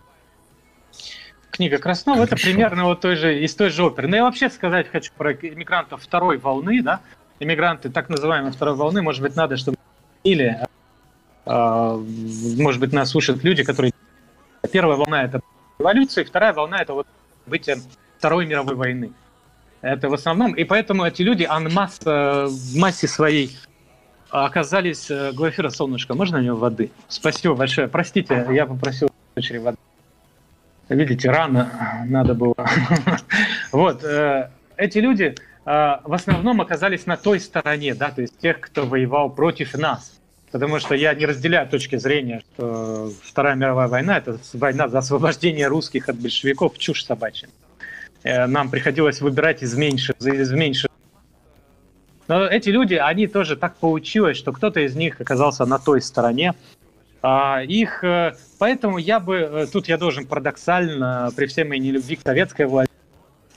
Книга 1.51 1.79
Краснова 1.79 2.23
это 2.23 2.37
примерно 2.37 2.85
вот 2.85 3.01
той 3.01 3.17
же, 3.17 3.43
из 3.43 3.53
той 3.53 3.69
же 3.69 3.83
оперы. 3.83 4.07
Но 4.07 4.15
я 4.15 4.23
вообще 4.23 4.49
сказать 4.49 4.87
хочу 4.89 5.11
про 5.17 5.33
иммигрантов 5.33 6.01
второй 6.01 6.37
волны, 6.37 6.81
да, 6.81 7.01
иммигранты 7.41 7.89
так 7.89 8.07
называемой 8.07 8.53
второй 8.53 8.75
волны, 8.75 9.01
может 9.01 9.21
быть, 9.21 9.35
надо, 9.35 9.57
чтобы 9.57 9.77
или, 10.23 10.59
э, 11.45 12.03
может 12.57 12.79
быть, 12.79 12.93
нас 12.93 13.09
слушают 13.09 13.43
люди, 13.43 13.63
которые... 13.63 13.91
Первая 14.71 14.97
волна— 14.97 15.21
это 15.25 15.41
революция, 15.79 16.25
вторая 16.25 16.53
волна— 16.53 16.81
это 16.81 16.93
вот 16.93 17.07
событие 17.45 17.77
Второй 18.17 18.45
мировой 18.45 18.75
войны. 18.75 19.13
Это 19.81 20.09
в 20.09 20.13
основном, 20.13 20.53
и 20.53 20.63
поэтому 20.63 21.05
эти 21.05 21.21
люди 21.21 21.43
анмасс, 21.43 21.99
э, 22.05 22.47
в 22.49 22.75
массе 22.75 23.07
своей 23.07 23.55
оказались... 24.31 25.11
Э, 25.11 25.31
Глафира, 25.31 25.69
солнышко, 25.69 26.15
можно 26.15 26.39
у 26.39 26.41
него 26.41 26.57
воды? 26.57 26.89
Спасибо 27.07 27.53
большое. 27.53 27.87
Простите, 27.87 28.47
я 28.49 28.65
попросил 28.65 29.09
дочери 29.35 29.59
воды. 29.59 29.77
Видите, 30.89 31.29
рано 31.29 31.71
надо 32.07 32.33
было. 32.33 32.55
Вот, 33.71 34.03
э, 34.03 34.49
эти 34.77 34.97
люди 34.99 35.35
в 35.65 36.13
основном 36.13 36.61
оказались 36.61 37.07
на 37.07 37.17
той 37.17 37.39
стороне, 37.39 37.95
да, 37.95 38.11
то 38.11 38.21
есть 38.21 38.37
тех, 38.37 38.59
кто 38.59 38.85
воевал 38.85 39.31
против 39.31 39.73
нас. 39.73 40.19
Потому 40.55 40.79
что 40.79 40.95
я 40.95 41.13
не 41.13 41.25
разделяю 41.25 41.67
точки 41.67 41.97
зрения, 41.97 42.41
что 42.53 43.11
Вторая 43.23 43.55
мировая 43.55 43.89
война– 43.89 44.17
это 44.19 44.39
война 44.53 44.87
за 44.87 44.99
освобождение 44.99 45.67
русских 45.67 46.07
от 46.07 46.15
большевиков, 46.15 46.77
чушь 46.77 47.03
собачья. 47.03 47.49
Э, 48.23 48.45
нам 48.45 48.69
приходилось 48.69 49.19
выбирать 49.19 49.63
из 49.63 49.75
меньших, 49.75 50.15
из 50.21 50.53
меньших. 50.53 50.89
Но 52.29 52.45
эти 52.45 52.69
люди, 52.69 52.93
они 52.93 53.27
тоже 53.27 53.57
так 53.57 53.75
получилось, 53.75 54.37
что 54.37 54.53
кто-то 54.53 54.79
из 54.79 54.95
них 54.95 55.19
оказался 55.19 55.65
на 55.65 55.77
той 55.77 56.01
стороне. 56.01 56.53
А 57.21 57.61
их, 57.61 58.01
э, 58.05 58.35
поэтому 58.57 58.97
я 58.97 59.19
бы, 59.19 59.35
э, 59.35 59.67
тут 59.69 59.89
я 59.89 59.97
должен 59.97 60.25
парадоксально, 60.25 61.31
при 61.35 61.47
всей 61.47 61.65
моей 61.65 61.81
нелюбви 61.81 62.15
к 62.15 62.21
советской 62.21 62.65
власти, 62.65 62.93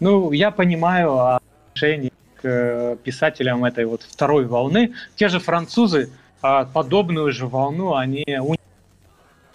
ну, 0.01 0.33
я 0.33 0.51
понимаю 0.51 1.37
отношение 1.37 2.11
к 2.43 2.97
писателям 3.05 3.65
этой 3.65 3.85
вот 3.85 4.03
второй 4.03 4.47
волны. 4.47 4.95
Те 5.15 5.29
же 5.29 5.39
французы 5.39 6.11
а, 6.43 6.65
подобную 6.65 7.33
же 7.33 7.47
волну, 7.47 7.95
они 7.95 8.25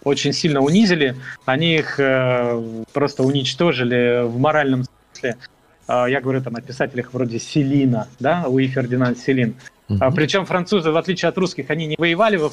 очень 0.03 0.33
сильно 0.33 0.61
унизили, 0.61 1.15
они 1.45 1.75
их 1.75 1.95
просто 2.91 3.23
уничтожили 3.23 4.25
в 4.25 4.37
моральном 4.37 4.83
смысле, 4.83 5.37
а, 5.87 6.07
я 6.07 6.21
говорю 6.21 6.41
там 6.41 6.55
о 6.55 6.61
писателях 6.61 7.13
вроде 7.13 7.39
Селина, 7.39 8.07
да, 8.19 8.43
Луи 8.47 8.67
Фердинанд 8.67 9.17
Селин. 9.17 9.55
Uh-huh. 9.89 9.97
А, 9.99 10.11
Причем 10.11 10.45
французы, 10.45 10.91
в 10.91 10.97
отличие 10.97 11.29
от 11.29 11.37
русских, 11.37 11.69
они 11.69 11.87
не 11.87 11.95
воевали 11.97 12.37
во... 12.37 12.51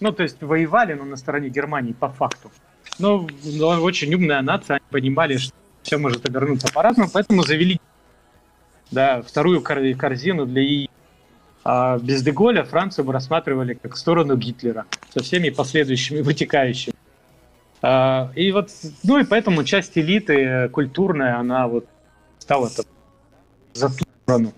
Ну, 0.00 0.12
то 0.12 0.22
есть 0.22 0.40
воевали, 0.42 0.94
но 0.94 1.04
на 1.04 1.16
стороне 1.16 1.48
Германии 1.48 1.92
по 1.92 2.08
факту. 2.08 2.50
Но, 2.98 3.26
но 3.44 3.80
очень 3.82 4.12
умная 4.14 4.42
нация, 4.42 4.76
они 4.76 4.84
понимали, 4.90 5.36
что 5.36 5.54
все 5.82 5.98
может 5.98 6.26
обернуться 6.26 6.72
по-разному, 6.72 7.10
поэтому 7.12 7.42
завели 7.42 7.80
да, 8.90 9.22
вторую 9.22 9.62
корзину 9.62 10.46
для. 10.46 10.88
А 11.64 11.98
без 11.98 12.22
Деголя 12.22 12.64
Францию 12.64 13.04
бы 13.04 13.12
рассматривали 13.12 13.74
как 13.74 13.96
сторону 13.96 14.36
Гитлера 14.36 14.86
со 15.14 15.22
всеми 15.22 15.50
последующими 15.50 16.20
вытекающими. 16.20 16.94
А, 17.82 18.30
и 18.34 18.50
вот, 18.52 18.70
ну 19.02 19.18
и 19.18 19.24
поэтому 19.24 19.64
часть 19.64 19.96
элиты 19.96 20.68
культурная, 20.70 21.38
она 21.38 21.68
вот 21.68 21.86
стала 22.38 22.70
за 23.74 23.88
ту 23.88 24.04
сторону 24.22 24.52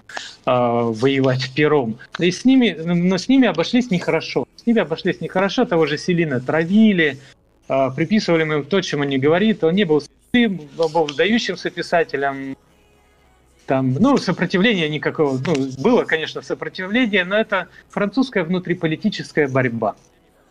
а, 0.44 0.82
воевать 0.82 1.52
пером. 1.54 1.98
И 2.18 2.30
с 2.30 2.44
ними, 2.44 2.76
но 2.78 3.18
с 3.18 3.28
ними 3.28 3.48
обошлись 3.48 3.90
нехорошо. 3.90 4.46
С 4.56 4.66
ними 4.66 4.80
обошлись 4.80 5.20
нехорошо, 5.20 5.64
того 5.64 5.86
же 5.86 5.98
Селина 5.98 6.40
травили, 6.40 7.18
а, 7.68 7.90
приписывали 7.90 8.42
ему 8.42 8.64
то, 8.64 8.80
чем 8.80 9.00
он 9.00 9.08
не 9.08 9.18
говорит. 9.18 9.64
Он 9.64 9.74
не 9.74 9.84
был 9.84 10.00
святым, 10.00 10.68
был 10.76 10.88
выдающимся 10.88 11.70
писателем. 11.70 12.56
Там, 13.66 13.94
ну, 13.94 14.18
сопротивления 14.18 14.88
никакого, 14.88 15.38
ну, 15.38 15.54
было, 15.78 16.04
конечно, 16.04 16.42
сопротивление, 16.42 17.24
но 17.24 17.36
это 17.36 17.68
французская 17.88 18.44
внутриполитическая 18.44 19.48
борьба. 19.48 19.96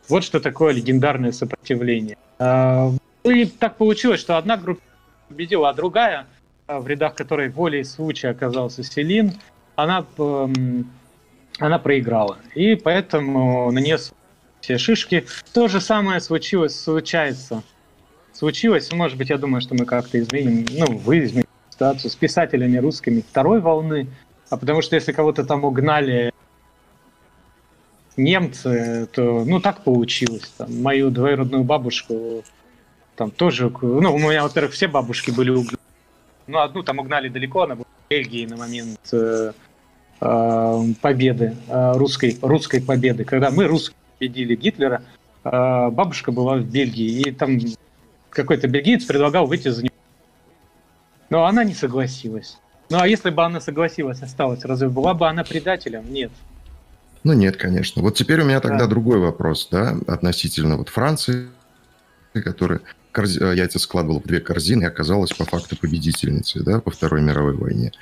Вот 0.10 0.24
что 0.24 0.40
такое 0.40 0.74
легендарное 0.74 1.32
сопротивление. 1.32 2.18
А, 2.40 2.92
и 3.24 3.46
так 3.46 3.78
получилось, 3.78 4.20
что 4.20 4.38
одна 4.38 4.58
группа 4.58 4.82
победила, 5.30 5.70
а 5.70 5.74
другая, 5.74 6.26
а, 6.66 6.80
в 6.80 6.88
рядах 6.88 7.14
которой 7.14 7.50
волей 7.50 7.84
случая 7.84 8.30
оказался 8.30 8.84
Селин, 8.84 9.34
она, 9.76 10.06
эм, 10.18 10.92
она 11.60 11.80
проиграла. 11.80 12.38
И 12.56 12.76
поэтому 12.76 13.72
на 13.72 13.80
нее 13.80 13.98
все 14.60 14.78
шишки. 14.78 15.26
То 15.54 15.68
же 15.68 15.80
самое 15.80 16.20
случилось, 16.20 16.80
случается. 16.80 17.64
Случилось, 18.32 18.92
может 18.92 19.18
быть, 19.18 19.30
я 19.30 19.38
думаю, 19.38 19.62
что 19.62 19.76
мы 19.76 19.86
как-то 19.86 20.20
изменим, 20.20 20.66
ну, 20.72 20.98
вы 20.98 21.24
измените 21.24 21.48
ситуацию 21.74 22.12
с 22.12 22.16
писателями 22.16 22.78
русскими 22.78 23.22
второй 23.22 23.60
волны, 23.60 24.08
а 24.50 24.58
потому 24.58 24.82
что 24.82 24.96
если 24.96 25.12
кого-то 25.12 25.44
там 25.44 25.64
угнали 25.64 26.32
немцы, 28.16 29.08
то, 29.12 29.44
ну, 29.44 29.60
так 29.60 29.84
получилось. 29.84 30.54
Там, 30.58 30.82
мою 30.82 31.10
двоюродную 31.10 31.64
бабушку 31.64 32.44
там 33.16 33.32
тоже, 33.32 33.72
ну, 33.82 34.14
у 34.14 34.18
меня, 34.18 34.44
во-первых, 34.44 34.74
все 34.74 34.88
бабушки 34.88 35.32
были 35.32 35.50
угнаны. 35.50 35.78
Ну, 36.48 36.60
одну 36.60 36.84
там 36.84 37.00
угнали 37.00 37.30
далеко, 37.30 37.64
она 37.64 37.76
была 37.76 37.86
в 37.86 38.10
Бельгии 38.10 38.46
на 38.46 38.58
момент 38.58 39.00
э, 39.14 39.54
э, 40.20 40.84
победы, 41.02 41.56
э, 41.68 41.94
русской, 41.94 42.38
русской 42.42 42.82
победы. 42.82 43.24
Когда 43.24 43.50
мы, 43.50 43.66
русские, 43.66 43.96
победили 44.20 44.56
Гитлера, 44.56 45.04
э, 45.44 45.90
бабушка 45.90 46.32
была 46.32 46.58
в 46.58 46.66
Бельгии, 46.66 47.22
и 47.22 47.32
там 47.32 47.60
какой-то 48.30 48.68
бельгиец 48.68 49.06
предлагал 49.06 49.48
выйти 49.48 49.70
за 49.70 49.84
нее. 49.84 49.93
Но 51.34 51.46
она 51.46 51.64
не 51.64 51.74
согласилась. 51.74 52.60
Ну, 52.92 53.00
а 53.00 53.08
если 53.08 53.32
бы 53.32 53.44
она 53.44 53.60
согласилась, 53.60 54.22
осталась, 54.22 54.64
разве 54.66 54.88
была 54.88 55.16
бы 55.16 55.28
она 55.28 55.44
предателем? 55.44 56.14
Нет. 56.14 56.32
Ну 57.24 57.34
нет, 57.34 57.58
конечно. 57.58 58.04
Вот 58.04 58.14
теперь 58.14 58.42
у 58.42 58.46
меня 58.46 58.60
тогда 58.60 58.82
да. 58.82 58.86
другой 58.86 59.18
вопрос, 59.18 59.68
да, 59.72 59.98
относительно 60.06 60.78
вот 60.78 60.90
Франции, 60.90 61.48
которая 62.34 62.82
корз... 63.12 63.36
Э, 63.42 63.56
яйца 63.56 63.80
складывала 63.80 64.20
в 64.20 64.28
две 64.28 64.42
корзины 64.42 64.84
и 64.84 64.86
оказалась 64.86 65.34
по 65.34 65.44
факту 65.44 65.76
победительницей, 65.76 66.64
да, 66.64 66.80
по 66.80 66.92
Второй 66.92 67.24
мировой 67.24 67.56
войне. 67.56 67.94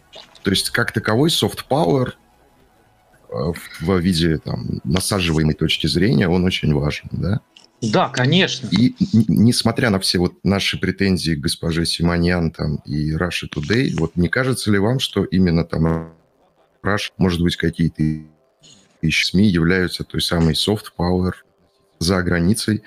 То 0.44 0.52
есть 0.52 0.70
как 0.72 0.92
таковой 0.92 1.30
soft 1.30 1.60
power 1.70 2.16
э, 3.30 3.54
в 3.80 3.98
виде 3.98 4.40
там 4.40 4.82
насаживаемой 4.84 5.54
точки 5.54 5.88
зрения, 5.88 6.28
он 6.28 6.44
очень 6.44 6.74
важен, 6.74 7.08
да? 7.14 7.40
Да, 7.82 8.10
конечно. 8.10 8.68
И 8.72 8.96
несмотря 9.28 9.90
на 9.90 10.00
все 10.00 10.20
вот 10.20 10.34
наши 10.44 10.80
претензии 10.80 11.34
к 11.34 11.40
госпоже 11.40 11.86
Симоньян 11.86 12.52
там 12.52 12.76
и 12.86 13.14
Russia 13.16 13.50
Today, 13.54 13.96
вот 13.98 14.16
не 14.16 14.30
кажется 14.30 14.72
ли 14.72 14.78
вам, 14.78 15.00
что 15.00 15.24
именно 15.24 15.64
там 15.66 16.14
Rush, 16.84 17.12
может 17.18 17.42
быть, 17.42 17.56
какие-то 17.56 18.04
и 18.04 19.10
СМИ 19.10 19.48
являются 19.48 20.04
той 20.04 20.22
самой 20.22 20.54
soft 20.54 20.86
power 20.98 21.32
за 21.98 22.22
границей, 22.22 22.84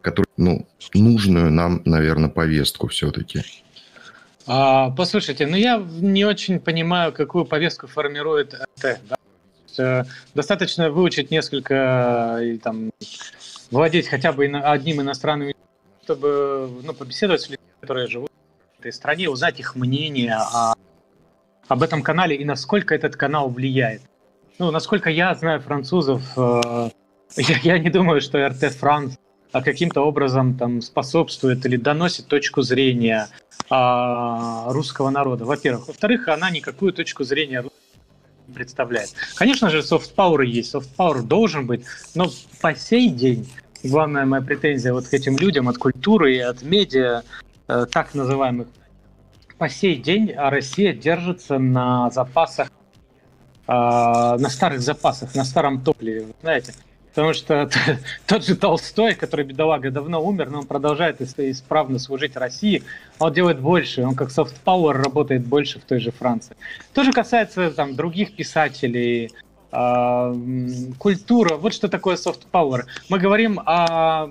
которую, 0.00 0.30
ну, 0.36 0.68
нужную 0.94 1.50
нам, 1.50 1.82
наверное, 1.84 2.30
повестку 2.30 2.88
все-таки. 2.88 3.42
А, 4.46 4.90
послушайте, 4.90 5.46
ну 5.46 5.56
я 5.56 5.84
не 6.00 6.24
очень 6.24 6.60
понимаю, 6.60 7.12
какую 7.12 7.44
повестку 7.44 7.86
формирует 7.86 8.54
РТ. 8.54 9.00
Да? 9.08 9.16
Э, 9.78 10.04
достаточно 10.34 10.90
выучить 10.90 11.30
несколько, 11.30 12.38
и, 12.42 12.58
там, 12.58 12.90
владеть 13.72 14.06
хотя 14.06 14.32
бы 14.32 14.46
одним 14.46 15.00
иностранным 15.00 15.52
чтобы 16.04 16.80
ну, 16.82 16.94
побеседовать 16.94 17.42
с 17.42 17.48
людьми, 17.48 17.64
которые 17.80 18.08
живут 18.08 18.30
этой 18.78 18.92
стране, 18.92 19.28
узнать 19.28 19.60
их 19.60 19.76
мнение 19.76 20.34
о, 20.34 20.74
об 21.68 21.82
этом 21.82 22.02
канале 22.02 22.36
и 22.36 22.44
насколько 22.44 22.94
этот 22.94 23.16
канал 23.16 23.48
влияет. 23.48 24.02
Ну, 24.58 24.70
насколько 24.70 25.10
я 25.10 25.34
знаю 25.34 25.60
французов, 25.60 26.22
э, 26.36 26.90
я, 27.36 27.58
я 27.62 27.78
не 27.78 27.90
думаю, 27.90 28.20
что 28.20 28.46
РТ 28.46 28.72
Франц 28.74 29.14
а 29.52 29.60
каким-то 29.60 30.00
образом 30.00 30.56
там 30.56 30.80
способствует 30.80 31.64
или 31.66 31.76
доносит 31.76 32.26
точку 32.26 32.62
зрения 32.62 33.28
э, 33.70 34.72
русского 34.72 35.10
народа. 35.10 35.44
Во-первых. 35.44 35.88
Во-вторых, 35.88 36.28
она 36.28 36.50
никакую 36.50 36.92
точку 36.94 37.22
зрения 37.22 37.62
не 38.48 38.54
представляет. 38.54 39.12
Конечно 39.36 39.68
же, 39.68 39.80
power 39.80 40.44
есть, 40.44 40.74
power 40.74 41.22
должен 41.22 41.66
быть, 41.66 41.84
но 42.14 42.30
по 42.60 42.74
сей 42.74 43.10
день 43.10 43.46
главная 43.82 44.24
моя 44.24 44.42
претензия 44.42 44.92
вот 44.92 45.08
к 45.08 45.14
этим 45.14 45.36
людям 45.36 45.68
от 45.68 45.78
культуры 45.78 46.36
и 46.36 46.38
от 46.38 46.62
медиа, 46.62 47.22
э, 47.68 47.86
так 47.90 48.14
называемых, 48.14 48.68
по 49.58 49.68
сей 49.68 49.96
день 49.96 50.32
Россия 50.36 50.92
держится 50.92 51.58
на 51.58 52.10
запасах, 52.10 52.68
э, 52.68 53.72
на 53.72 54.48
старых 54.48 54.80
запасах, 54.80 55.34
на 55.34 55.44
старом 55.44 55.80
топливе, 55.82 56.26
знаете. 56.40 56.74
Потому 57.14 57.34
что 57.34 57.68
тот 58.26 58.44
же 58.44 58.56
Толстой, 58.56 59.14
который, 59.14 59.44
бедолага, 59.44 59.90
давно 59.90 60.24
умер, 60.24 60.50
но 60.50 60.60
он 60.60 60.66
продолжает 60.66 61.20
исправно 61.20 61.98
служить 61.98 62.36
России, 62.36 62.82
он 63.18 63.32
делает 63.32 63.60
больше, 63.60 64.02
он 64.02 64.14
как 64.14 64.30
soft 64.30 64.54
power 64.64 64.92
работает 64.92 65.46
больше 65.46 65.78
в 65.78 65.84
той 65.84 66.00
же 66.00 66.10
Франции. 66.10 66.56
То 66.94 67.04
же 67.04 67.12
касается 67.12 67.70
там 67.70 67.94
других 67.94 68.34
писателей, 68.34 69.30
культура, 69.72 71.56
вот 71.56 71.72
что 71.72 71.88
такое 71.88 72.16
soft 72.16 72.42
power. 72.52 72.82
Мы 73.08 73.18
говорим 73.18 73.58
о 73.64 74.30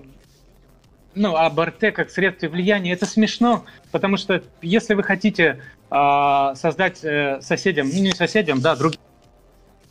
ну, 1.16 1.36
об 1.36 1.60
РТ 1.60 1.94
как 1.94 2.10
средстве 2.10 2.48
влияния, 2.48 2.94
это 2.94 3.06
смешно, 3.06 3.66
потому 3.92 4.18
что 4.18 4.42
если 4.62 4.94
вы 4.94 5.04
хотите 5.04 5.60
э, 5.90 6.54
создать 6.56 7.04
э, 7.04 7.40
соседям, 7.42 7.90
ну 7.94 8.02
не 8.02 8.12
соседям, 8.12 8.62
да, 8.62 8.76
другим 8.76 9.00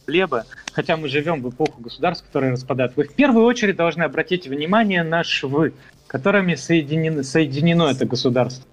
хлеба, 0.06 0.46
хотя 0.72 0.96
мы 0.96 1.08
живем 1.08 1.42
в 1.42 1.50
эпоху 1.50 1.82
государств, 1.82 2.24
которые 2.26 2.52
распадают, 2.52 2.96
вы 2.96 3.04
в 3.04 3.14
первую 3.14 3.44
очередь 3.44 3.76
должны 3.76 4.04
обратить 4.04 4.46
внимание 4.46 5.02
на 5.02 5.22
швы, 5.24 5.74
которыми 6.06 6.54
соединено, 6.54 7.22
соединено 7.22 7.90
это 7.90 8.06
государство. 8.06 8.64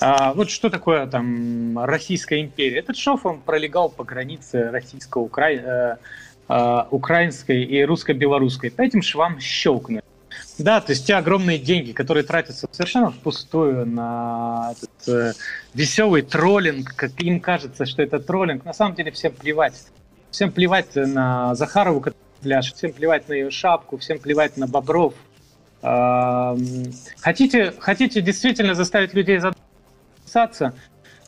А, 0.00 0.32
вот 0.34 0.50
что 0.50 0.70
такое 0.70 1.06
там 1.06 1.78
Российская 1.78 2.40
империя? 2.40 2.78
Этот 2.78 2.96
шов, 2.96 3.24
он 3.26 3.40
пролегал 3.40 3.88
по 3.88 4.04
границе 4.04 4.70
российско-укра... 4.70 5.52
э, 5.52 5.96
э, 6.48 6.84
украинской 6.90 7.62
и 7.64 7.84
русско-белорусской. 7.84 8.70
По 8.70 8.82
этим 8.82 9.02
швам 9.02 9.40
щелкнули. 9.40 10.02
Да, 10.58 10.80
то 10.80 10.92
есть 10.92 11.06
те 11.06 11.14
огромные 11.14 11.58
деньги, 11.58 11.92
которые 11.92 12.24
тратятся 12.24 12.68
совершенно 12.70 13.10
впустую 13.10 13.86
на 13.86 14.72
этот 14.72 15.08
э, 15.08 15.32
веселый 15.74 16.22
троллинг, 16.22 16.94
как 16.94 17.20
им 17.20 17.40
кажется, 17.40 17.86
что 17.86 18.02
это 18.02 18.18
троллинг, 18.20 18.64
на 18.64 18.72
самом 18.72 18.94
деле 18.94 19.10
всем 19.10 19.32
плевать. 19.32 19.74
Всем 20.30 20.52
плевать 20.52 20.94
на 20.94 21.54
Захарову, 21.54 22.04
пляж, 22.40 22.72
всем 22.72 22.92
плевать 22.92 23.28
на 23.28 23.34
ее 23.34 23.50
шапку, 23.50 23.96
всем 23.98 24.18
плевать 24.18 24.56
на 24.56 24.66
Бобров. 24.66 25.14
Хотите, 27.20 27.74
хотите 27.78 28.20
действительно 28.20 28.74
заставить 28.74 29.12
людей 29.14 29.38
задаться? 30.34 30.74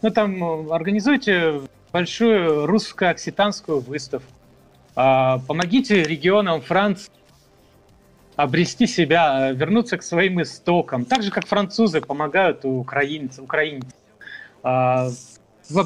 Ну 0.02 0.10
там 0.10 0.68
э, 0.68 0.74
организуйте 0.74 1.62
большую 1.92 2.66
русско-окситанскую 2.66 3.80
выставку. 3.80 4.30
А, 4.94 5.38
помогите 5.46 6.02
регионам 6.02 6.60
Франции 6.60 7.10
обрести 8.34 8.86
себя, 8.86 9.50
вернуться 9.52 9.96
к 9.96 10.02
своим 10.02 10.42
истокам. 10.42 11.06
Так 11.06 11.22
же, 11.22 11.30
как 11.30 11.46
французы 11.46 12.02
помогают 12.02 12.64
украинцам. 12.64 13.44
украинцам. 13.44 13.92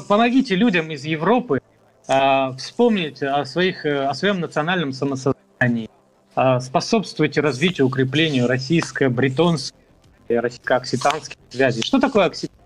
Помогите 0.07 0.55
людям 0.55 0.91
из 0.91 1.05
Европы 1.05 1.61
а, 2.07 2.51
вспомнить 2.53 3.23
о, 3.23 3.45
своих, 3.45 3.85
э, 3.85 4.05
о 4.05 4.13
своем 4.13 4.41
национальном 4.41 4.91
самосознании, 4.91 5.89
а, 6.35 6.59
способствуйте 6.59 7.41
развитию, 7.41 7.87
укреплению 7.87 8.47
российско-бретонской, 8.47 9.77
российско-окситанских 10.27 11.37
связей. 11.49 11.83
Что 11.83 11.99
такое 11.99 12.25
Окситан? 12.25 12.60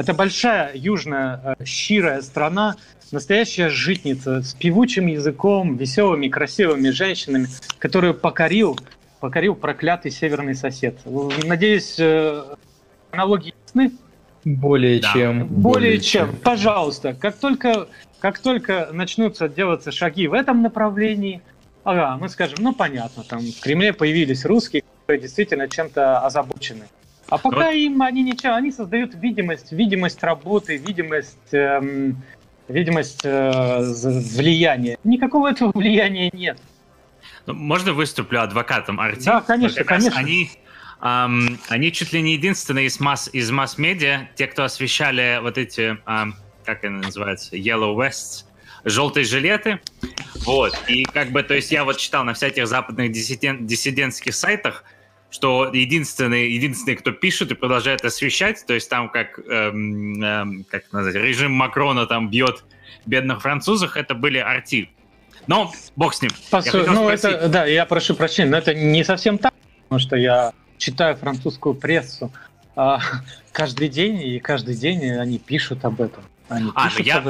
Это 0.00 0.14
большая 0.14 0.70
южная 0.74 1.56
э, 1.58 1.64
щирая 1.66 2.22
страна, 2.22 2.76
настоящая 3.12 3.68
житница 3.68 4.40
с 4.40 4.54
певучим 4.54 5.08
языком, 5.08 5.76
веселыми, 5.76 6.28
красивыми 6.28 6.88
женщинами, 6.88 7.48
которую 7.78 8.14
покорил, 8.14 8.78
покорил 9.20 9.54
проклятый 9.54 10.10
северный 10.10 10.54
сосед. 10.54 10.98
Надеюсь, 11.44 11.96
э, 11.98 12.42
аналогии 13.10 13.52
ясны? 13.66 13.92
Более 14.44 15.00
да. 15.00 15.12
чем. 15.12 15.46
Более, 15.48 15.60
Более 15.60 16.00
чем. 16.00 16.30
чем. 16.30 16.36
Пожалуйста, 16.38 17.12
как 17.12 17.36
только 17.36 17.86
как 18.20 18.38
только 18.38 18.88
начнутся 18.92 19.50
делаться 19.50 19.92
шаги 19.92 20.28
в 20.28 20.32
этом 20.32 20.62
направлении, 20.62 21.42
ага, 21.84 22.16
мы 22.18 22.30
скажем, 22.30 22.58
ну 22.60 22.74
понятно, 22.74 23.22
там 23.22 23.40
в 23.40 23.60
Кремле 23.60 23.92
появились 23.92 24.46
русские, 24.46 24.82
которые 25.02 25.20
действительно 25.20 25.68
чем-то 25.68 26.20
озабочены. 26.20 26.84
А 27.30 27.38
пока 27.38 27.66
вот. 27.66 27.74
им 27.74 28.02
они 28.02 28.22
ничего, 28.22 28.54
они 28.54 28.70
создают 28.70 29.14
видимость, 29.14 29.72
видимость 29.72 30.22
работы, 30.22 30.76
видимость, 30.76 31.38
эм, 31.52 32.22
видимость 32.68 33.20
э, 33.24 33.80
влияния. 34.34 34.98
Никакого 35.04 35.48
этого 35.48 35.72
влияния 35.74 36.30
нет. 36.32 36.58
Ну, 37.46 37.54
можно 37.54 37.92
выступлю 37.92 38.40
адвокатом 38.42 39.00
Арти? 39.00 39.24
Да, 39.24 39.40
конечно, 39.40 39.84
конечно. 39.84 40.18
Они, 40.18 40.50
эм, 41.00 41.58
они 41.68 41.92
чуть 41.92 42.12
ли 42.12 42.20
не 42.20 42.34
единственные 42.34 42.86
из 42.86 43.00
масс 43.00 43.30
из 43.32 43.50
масс-медиа, 43.50 44.28
те, 44.34 44.46
кто 44.46 44.64
освещали 44.64 45.38
вот 45.40 45.56
эти 45.56 45.98
эм, 46.06 46.34
как 46.64 46.84
она 46.84 46.98
называется, 47.00 47.56
Yellow 47.56 47.96
Vests, 47.96 48.44
желтые 48.84 49.24
жилеты. 49.24 49.80
Вот. 50.46 50.72
И 50.88 51.04
как 51.04 51.30
бы, 51.30 51.42
то 51.42 51.54
есть 51.54 51.72
я 51.72 51.84
вот 51.84 51.98
читал 51.98 52.24
на 52.24 52.34
всяких 52.34 52.66
западных 52.66 53.12
диссидент, 53.12 53.66
диссидентских 53.66 54.34
сайтах, 54.34 54.84
что 55.30 55.70
единственный, 55.72 56.50
единственный, 56.50 56.96
кто 56.96 57.12
пишет 57.12 57.52
и 57.52 57.54
продолжает 57.54 58.04
освещать, 58.04 58.64
то 58.66 58.74
есть 58.74 58.90
там 58.90 59.08
как, 59.08 59.38
эм, 59.38 60.22
эм, 60.22 60.64
как 60.68 60.92
назвать, 60.92 61.14
режим 61.14 61.52
Макрона 61.52 62.06
там 62.06 62.28
бьет 62.28 62.64
бедных 63.06 63.40
французов, 63.42 63.96
это 63.96 64.14
были 64.14 64.38
арти. 64.38 64.90
Но 65.46 65.72
бог 65.96 66.14
с 66.14 66.22
ним. 66.22 66.30
По 66.50 66.62
ну, 66.72 67.08
это, 67.08 67.48
да, 67.48 67.64
я 67.64 67.86
прошу 67.86 68.14
прощения, 68.14 68.50
но 68.50 68.58
это 68.58 68.74
не 68.74 69.04
совсем 69.04 69.38
так, 69.38 69.54
потому 69.84 70.00
что 70.00 70.16
я 70.16 70.52
читаю 70.78 71.16
французскую 71.16 71.74
прессу 71.74 72.32
а, 72.76 73.00
каждый 73.52 73.88
день, 73.88 74.20
и 74.22 74.38
каждый 74.40 74.74
день 74.74 75.10
они 75.12 75.38
пишут 75.38 75.84
об 75.84 76.00
этом. 76.00 76.24
Они 76.48 76.70
а, 76.74 76.90
ну 76.96 77.04
я, 77.04 77.24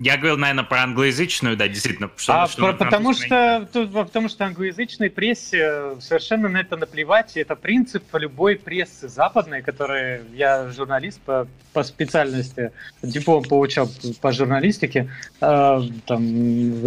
я 0.00 0.16
говорил, 0.16 0.36
наверное, 0.36 0.64
про 0.64 0.82
англоязычную, 0.82 1.56
да, 1.56 1.66
действительно. 1.66 2.10
Что, 2.16 2.42
а, 2.42 2.46
что 2.46 2.62
про, 2.62 2.72
потому, 2.72 3.12
что, 3.14 3.68
потому 3.72 4.28
что 4.28 4.44
англоязычной 4.44 5.10
прессе 5.10 5.96
совершенно 6.00 6.48
на 6.48 6.58
это 6.58 6.76
наплевать. 6.76 7.36
И 7.36 7.40
это 7.40 7.56
принцип 7.56 8.04
любой 8.14 8.56
прессы 8.56 9.08
западной, 9.08 9.62
которая 9.62 10.22
я 10.34 10.70
журналист 10.70 11.20
по, 11.22 11.48
по 11.72 11.82
специальности, 11.82 12.70
диплом 13.02 13.42
получал 13.42 13.88
по 14.20 14.30
журналистике. 14.30 15.10
Э, 15.40 15.80
там, 16.06 16.22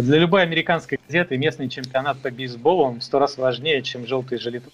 для 0.02 0.18
любой 0.18 0.42
американской 0.42 0.98
газеты 1.06 1.36
местный 1.36 1.68
чемпионат 1.68 2.18
по 2.20 2.30
бейсболу 2.30 2.84
он 2.84 3.00
в 3.00 3.04
сто 3.04 3.18
раз 3.18 3.36
важнее, 3.36 3.82
чем 3.82 4.06
желтые 4.06 4.38
жилеты. 4.38 4.70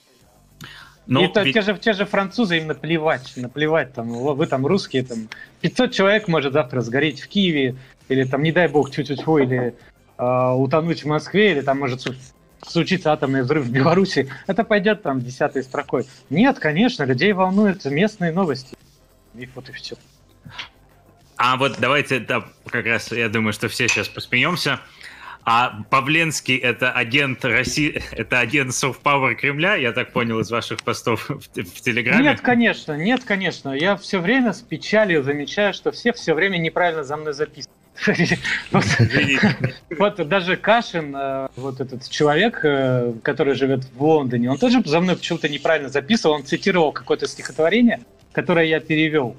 Но 1.09 1.25
и 1.25 1.31
ведь... 1.43 1.55
те, 1.55 1.63
же, 1.63 1.77
те 1.79 1.95
же 1.95 2.05
французы 2.05 2.59
им 2.59 2.67
наплевать, 2.67 3.33
наплевать, 3.37 3.95
там, 3.95 4.11
вы 4.11 4.47
там 4.47 4.67
русские, 4.67 5.05
там, 5.05 5.31
500 5.63 5.91
человек 5.91 6.29
может 6.29 6.53
завтра 6.53 6.83
сгореть 6.83 7.23
в 7.23 7.29
Киеве, 7.29 7.77
или 8.09 8.25
там, 8.25 8.43
не 8.43 8.53
дай 8.53 8.69
бог, 8.69 8.91
чуть-чуть, 8.91 9.21
или 9.21 9.75
э, 10.19 10.53
утонуть 10.53 11.05
в 11.05 11.07
Москве, 11.07 11.53
или 11.53 11.61
там 11.61 11.79
может 11.79 12.07
случиться 12.67 13.13
атомный 13.13 13.43
взрыв 13.43 13.65
в 13.65 13.71
Беларуси, 13.71 14.29
это 14.47 14.65
пойдет 14.65 15.03
там 15.03 15.21
десятой 15.21 15.63
строкой. 15.63 16.07
Нет, 16.31 16.59
конечно, 16.59 17.05
людей 17.05 17.33
волнуют 17.33 17.85
местные 17.85 18.33
новости. 18.33 18.77
И 19.35 19.49
вот 19.55 19.69
и 19.69 19.73
все. 19.73 19.97
А 21.37 21.57
вот 21.57 21.77
давайте, 21.79 22.19
да, 22.19 22.45
как 22.67 22.87
раз 22.87 23.13
я 23.13 23.29
думаю, 23.29 23.53
что 23.53 23.69
все 23.69 23.89
сейчас 23.89 24.09
посмеемся. 24.09 24.81
А 25.51 25.83
Павленский 25.89 26.59
это 26.59 26.91
агент 26.91 27.43
России, 27.45 28.03
это 28.11 28.41
агент 28.41 28.73
soft 28.73 29.01
power 29.03 29.35
Кремля, 29.35 29.77
я 29.77 29.93
так 29.93 30.13
понял 30.13 30.41
из 30.41 30.51
ваших 30.51 30.83
постов 30.83 31.31
в, 31.31 31.39
в 31.39 31.81
Телеграме? 31.81 32.25
Нет, 32.25 32.41
конечно, 32.41 32.97
нет, 32.99 33.25
конечно. 33.25 33.71
Я 33.71 33.97
все 33.97 34.19
время 34.19 34.53
с 34.53 34.61
печалью 34.61 35.23
замечаю, 35.23 35.73
что 35.73 35.91
все 35.91 36.13
все 36.13 36.35
время 36.35 36.59
неправильно 36.59 37.05
за 37.05 37.17
мной 37.17 37.33
записывают. 37.33 37.78
Вот 39.99 40.29
даже 40.29 40.57
Кашин, 40.57 41.15
э, 41.17 41.49
вот 41.57 41.81
этот 41.81 42.09
человек, 42.09 42.61
э, 42.63 43.13
который 43.23 43.55
живет 43.55 43.85
в 43.85 44.03
Лондоне, 44.03 44.51
он 44.51 44.59
тоже 44.59 44.83
за 44.85 45.01
мной 45.01 45.17
почему-то 45.17 45.49
неправильно 45.49 45.89
записывал, 45.89 46.37
он 46.37 46.45
цитировал 46.45 46.93
какое-то 46.93 47.27
стихотворение, 47.27 48.01
которое 48.33 48.67
я 48.67 48.81
перевел. 48.81 49.37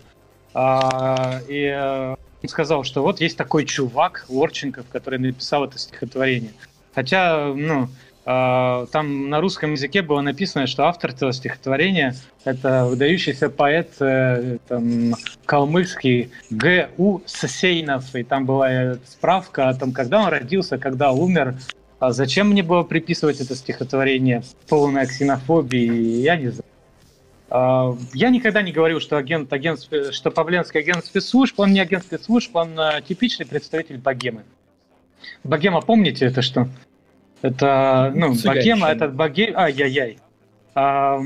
А, 0.53 1.41
и 1.47 1.63
э, 1.65 2.15
он 2.43 2.49
сказал, 2.49 2.83
что 2.83 3.01
вот 3.01 3.21
есть 3.21 3.37
такой 3.37 3.65
чувак, 3.65 4.25
Лорченков, 4.29 4.85
который 4.91 5.19
написал 5.19 5.65
это 5.65 5.77
стихотворение. 5.77 6.51
Хотя, 6.93 7.53
ну, 7.55 7.87
там 8.29 9.29
на 9.29 9.41
русском 9.41 9.71
языке 9.71 10.03
было 10.03 10.21
написано, 10.21 10.67
что 10.67 10.85
автор 10.85 11.09
этого 11.11 11.33
стихотворения– 11.33 12.15
это 12.43 12.85
выдающийся 12.85 13.49
поэт 13.49 13.93
э, 13.99 14.59
там, 14.67 15.15
калмыцкий 15.45 16.29
Г.У. 16.51 17.21
Сосейнов. 17.25 18.13
И 18.15 18.23
там 18.23 18.45
была 18.45 18.97
справка 19.07 19.69
о 19.69 19.73
том, 19.73 19.93
когда 19.93 20.21
он 20.21 20.27
родился, 20.27 20.77
когда 20.77 21.11
умер. 21.11 21.55
А 21.97 22.11
зачем 22.11 22.49
мне 22.49 22.61
было 22.61 22.83
приписывать 22.83 23.41
это 23.41 23.55
стихотворение? 23.55 24.43
Полная 24.67 25.07
ксенофобии, 25.07 26.21
я 26.21 26.35
не 26.35 26.49
знаю. 26.49 26.63
А, 27.49 27.97
я 28.13 28.29
никогда 28.29 28.61
не 28.61 28.71
говорил, 28.71 28.99
что 28.99 29.17
агент, 29.17 29.51
агент, 29.51 29.89
что 30.11 30.29
Павленский 30.29 30.81
агент 30.81 31.03
спецслужб, 31.03 31.59
он 31.59 31.73
не 31.73 31.79
агент 31.79 32.03
спецслужб, 32.03 32.55
он 32.55 32.79
типичный 33.07 33.47
представитель 33.47 33.97
богемы. 33.97 34.43
Богема, 35.43 35.81
помните 35.81 36.27
это 36.27 36.43
что? 36.43 36.67
Это, 37.41 38.11
ну, 38.15 38.33
богема, 38.43 38.87
это 38.89 39.07
богем... 39.07 39.57
Ай-яй-яй. 39.57 40.19
А, 40.75 41.19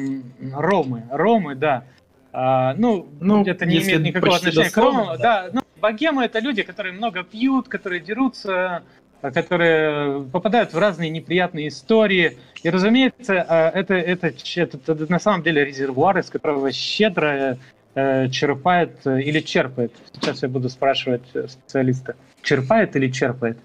ромы, 0.54 1.04
ромы, 1.12 1.56
да. 1.56 1.84
А, 2.32 2.74
ну, 2.76 3.08
ну, 3.20 3.44
это 3.46 3.66
не 3.66 3.82
имеет 3.82 4.02
никакого 4.02 4.36
отношения 4.36 4.70
к 4.70 4.78
ромам. 4.78 5.18
Да, 5.20 5.50
ну, 5.52 5.62
богемы 5.80 6.24
это 6.26 6.40
люди, 6.40 6.64
которые 6.64 6.94
много 6.94 7.24
пьют, 7.24 7.68
которые 7.68 8.02
дерутся, 8.02 8.84
которые 9.22 10.24
попадают 10.24 10.74
в 10.74 10.78
разные 10.78 11.10
неприятные 11.10 11.68
истории. 11.68 12.38
И, 12.64 12.70
разумеется, 12.70 13.46
а, 13.48 13.70
это, 13.70 13.96
это, 13.96 14.28
это, 14.56 14.78
это 14.92 15.12
на 15.12 15.20
самом 15.20 15.44
деле 15.44 15.66
резервуар, 15.66 16.18
из 16.20 16.30
которого 16.30 16.72
щедро 16.72 17.58
э, 17.96 18.30
черпает 18.30 19.06
э, 19.06 19.22
или 19.22 19.40
черпает. 19.40 19.94
Сейчас 20.14 20.44
я 20.44 20.50
буду 20.50 20.70
спрашивать 20.70 21.28
специалиста. 21.48 22.16
Черпает 22.42 22.96
или 22.96 23.10
черпает? 23.10 23.58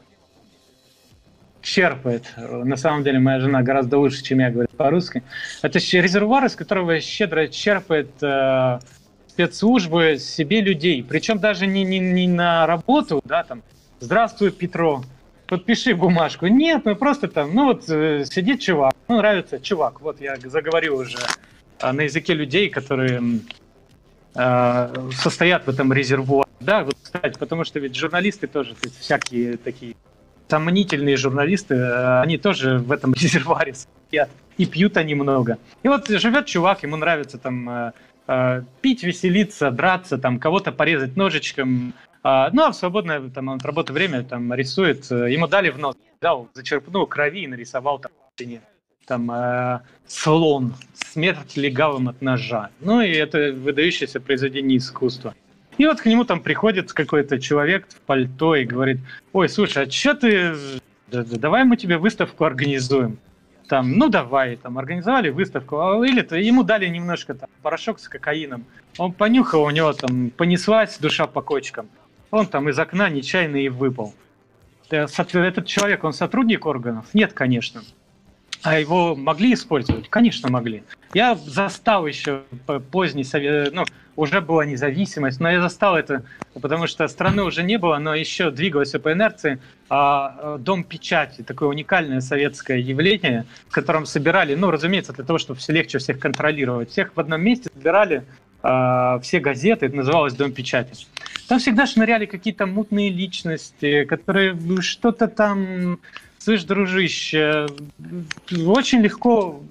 Черпает. 1.63 2.25
На 2.37 2.77
самом 2.77 3.03
деле 3.05 3.19
моя 3.19 3.41
жена 3.41 3.63
гораздо 3.63 3.99
лучше, 3.99 4.23
чем 4.23 4.41
я 4.41 4.51
говорю 4.51 4.69
по-русски. 4.77 5.23
Это 5.63 5.79
резервуар, 5.79 6.45
из 6.47 6.55
которого 6.55 7.01
щедро 7.01 7.49
черпает 7.49 8.11
э, 8.23 8.79
спецслужбы 9.29 10.19
себе 10.19 10.61
людей. 10.61 11.05
Причем 11.09 11.39
даже 11.39 11.67
не, 11.67 11.85
не, 11.85 11.99
не 11.99 12.27
на 12.27 12.67
работу, 12.67 13.21
да, 13.25 13.45
там, 13.45 13.63
здравствуй, 14.01 14.51
Петро, 14.51 15.05
подпиши 15.47 15.95
бумажку. 15.95 16.47
Нет, 16.47 16.83
ну 16.85 16.97
просто 16.97 17.29
там, 17.29 17.55
ну 17.55 17.67
вот 17.67 17.89
э, 17.89 18.25
сидит 18.25 18.61
чувак, 18.61 18.95
ну 19.09 19.19
нравится 19.19 19.61
чувак. 19.61 20.01
Вот 20.01 20.21
я 20.21 20.37
заговорил 20.37 20.99
уже 20.99 21.19
э, 21.81 21.93
на 21.93 22.03
языке 22.03 22.35
людей, 22.35 22.69
которые 22.69 23.41
э, 24.35 24.95
состоят 25.13 25.67
в 25.67 25.71
этом 25.71 25.93
резервуаре. 25.93 26.49
Да, 26.61 26.83
вот, 26.83 26.97
кстати, 27.01 27.39
потому 27.39 27.65
что 27.65 27.79
ведь 27.79 27.95
журналисты 27.95 28.47
тоже 28.47 28.75
всякие 29.01 29.57
такие 29.57 29.95
сомнительные 30.49 31.17
журналисты, 31.17 31.75
э, 31.75 32.21
они 32.21 32.39
тоже 32.39 32.79
в 32.79 32.93
этом 32.93 33.15
резервуаре 33.21 33.75
стоят. 33.75 34.31
И 34.57 34.67
пьют 34.67 34.97
они 34.97 35.15
много. 35.15 35.59
И 35.83 35.89
вот 35.89 36.09
живет 36.09 36.47
чувак, 36.47 36.83
ему 36.83 36.97
нравится 36.97 37.39
там 37.39 37.69
э, 37.71 37.93
э, 38.27 38.63
пить, 38.81 39.03
веселиться, 39.03 39.71
драться, 39.71 40.19
там 40.19 40.39
кого-то 40.39 40.73
порезать 40.73 41.17
ножичком. 41.17 41.93
Ну, 42.25 42.65
а 42.65 42.73
в 42.73 42.75
свободное 42.75 43.21
там, 43.31 43.49
от 43.51 43.65
работы 43.65 43.93
время 43.93 44.25
там 44.25 44.53
рисует. 44.53 45.09
Ему 45.11 45.47
дали 45.47 45.71
в 45.71 45.79
нос, 45.79 45.97
дал, 46.21 46.49
зачерпнул 46.53 47.07
крови 47.07 47.45
и 47.45 47.47
нарисовал 47.47 48.01
там 48.01 48.11
там 49.07 49.81
слон, 50.07 50.75
смерть 50.95 51.57
легавым 51.57 52.09
от 52.09 52.21
ножа. 52.21 52.71
Ну 52.81 53.01
и 53.01 53.13
это 53.13 53.53
выдающееся 53.53 54.21
произведение 54.21 54.79
искусства. 54.79 55.35
И 55.79 55.87
вот 55.87 56.01
к 56.01 56.07
нему 56.07 56.25
там 56.25 56.41
приходит 56.41 56.93
какой-то 56.93 57.41
человек 57.41 57.87
в 57.89 58.01
пальто 58.01 58.57
и 58.57 58.65
говорит, 58.65 58.99
ой, 59.33 59.49
слушай, 59.49 59.85
а 59.85 59.91
что 59.91 60.15
ты... 60.15 60.55
Давай 61.11 61.65
мы 61.65 61.77
тебе 61.77 61.97
выставку 61.97 62.45
организуем. 62.45 63.19
Там, 63.69 63.93
ну 63.93 64.09
давай, 64.09 64.57
там, 64.57 64.79
организовали 64.79 65.31
выставку. 65.31 65.79
А, 65.79 66.07
или 66.07 66.23
то 66.23 66.37
ему 66.37 66.65
дали 66.65 66.87
немножко 66.87 67.35
там 67.35 67.49
порошок 67.63 68.01
с 68.01 68.09
кокаином. 68.09 68.65
Он 68.99 69.13
понюхал, 69.13 69.63
у 69.63 69.71
него 69.71 69.93
там 69.93 70.31
понеслась 70.31 70.99
душа 70.99 71.27
по 71.27 71.43
кочкам. 71.43 71.89
Он 72.31 72.47
там 72.47 72.69
из 72.69 72.79
окна 72.79 73.09
нечаянно 73.09 73.57
и 73.57 73.69
выпал. 73.69 74.15
Э, 74.91 75.07
этот 75.07 75.67
человек, 75.67 76.03
он 76.05 76.13
сотрудник 76.13 76.67
органов? 76.67 77.07
Нет, 77.13 77.33
конечно. 77.35 77.83
А 78.63 78.79
его 78.79 79.15
могли 79.15 79.55
использовать? 79.55 80.09
Конечно, 80.09 80.51
могли. 80.51 80.83
Я 81.15 81.37
застал 81.37 82.07
еще 82.07 82.43
поздний 82.91 83.25
ну, 83.73 83.85
уже 84.17 84.41
была 84.41 84.65
независимость, 84.65 85.39
но 85.39 85.49
я 85.51 85.63
застал 85.63 85.97
это, 85.97 86.25
потому 86.61 86.89
что 86.89 87.07
страны 87.07 87.45
уже 87.45 87.63
не 87.63 87.79
было, 87.79 87.99
но 87.99 88.15
еще 88.15 88.51
двигалось 88.51 88.91
по 88.91 89.13
инерции. 89.13 89.61
А, 89.89 90.57
э, 90.57 90.59
дом 90.59 90.83
печати, 90.83 91.43
такое 91.43 91.69
уникальное 91.69 92.21
советское 92.21 92.81
явление, 92.81 93.47
в 93.69 93.73
котором 93.73 94.07
собирали, 94.07 94.55
ну, 94.55 94.71
разумеется, 94.71 95.13
для 95.13 95.25
того, 95.25 95.39
чтобы 95.39 95.61
все 95.61 95.73
легче 95.73 95.99
всех 95.99 96.19
контролировать. 96.19 96.91
Всех 96.91 97.13
в 97.15 97.21
одном 97.21 97.41
месте 97.43 97.71
собирали 97.73 98.25
а, 98.63 99.21
все 99.21 99.39
газеты, 99.39 99.87
это 99.87 99.97
называлось 99.97 100.35
Дом 100.35 100.53
печати. 100.53 101.07
Там 101.49 101.61
всегда 101.61 101.87
шныряли 101.87 102.27
какие-то 102.27 102.67
мутные 102.67 103.11
личности, 103.11 104.05
которые 104.05 104.59
что-то 104.81 105.29
там 105.29 106.01
слышь, 106.39 106.65
дружище, 106.65 107.67
очень 108.67 109.01
легко, 109.01 109.63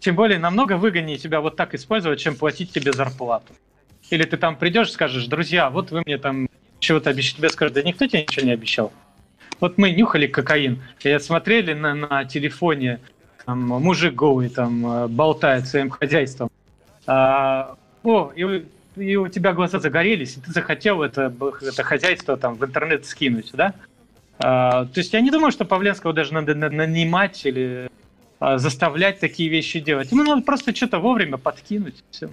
тем 0.00 0.16
более 0.16 0.38
намного 0.38 0.76
выгоднее 0.76 1.18
тебя 1.18 1.40
вот 1.40 1.56
так 1.56 1.74
использовать, 1.74 2.20
чем 2.20 2.36
платить 2.36 2.72
тебе 2.72 2.92
зарплату. 2.92 3.52
Или 4.10 4.24
ты 4.24 4.36
там 4.36 4.56
придешь 4.56 4.88
и 4.88 4.92
скажешь, 4.92 5.26
друзья, 5.26 5.70
вот 5.70 5.90
вы 5.90 6.02
мне 6.04 6.18
там 6.18 6.48
чего-то 6.78 7.10
обещали, 7.10 7.38
тебе 7.38 7.48
скажут, 7.48 7.74
да 7.74 7.82
никто 7.82 8.06
тебе 8.06 8.22
ничего 8.22 8.46
не 8.46 8.52
обещал. 8.52 8.92
Вот 9.60 9.78
мы 9.78 9.92
нюхали 9.92 10.26
кокаин, 10.26 10.82
и 11.02 11.18
смотрели 11.18 11.72
на, 11.72 11.94
на 11.94 12.24
телефоне, 12.24 13.00
там, 13.46 13.60
мужик 13.60 14.14
голый 14.14 14.48
там 14.48 14.86
э, 14.86 15.08
болтает 15.08 15.66
своим 15.66 15.90
хозяйством. 15.90 16.50
А, 17.06 17.76
о, 18.02 18.32
и, 18.34 18.66
и 18.96 19.16
у 19.16 19.28
тебя 19.28 19.52
глаза 19.52 19.78
загорелись, 19.78 20.36
и 20.36 20.40
ты 20.40 20.52
захотел 20.52 21.02
это, 21.02 21.32
это 21.62 21.82
хозяйство 21.82 22.36
там 22.36 22.54
в 22.54 22.64
интернет 22.64 23.06
скинуть, 23.06 23.50
да? 23.52 23.74
А, 24.38 24.86
то 24.86 24.98
есть 24.98 25.12
я 25.12 25.20
не 25.20 25.30
думаю, 25.30 25.52
что 25.52 25.64
Павленского 25.64 26.12
даже 26.12 26.34
надо 26.34 26.54
нанимать 26.54 27.44
или 27.46 27.90
а, 28.40 28.58
заставлять 28.58 29.20
такие 29.20 29.48
вещи 29.48 29.80
делать. 29.80 30.10
Ему 30.10 30.22
надо 30.22 30.42
просто 30.42 30.74
что-то 30.74 30.98
вовремя 30.98 31.38
подкинуть. 31.38 32.02
Все. 32.10 32.30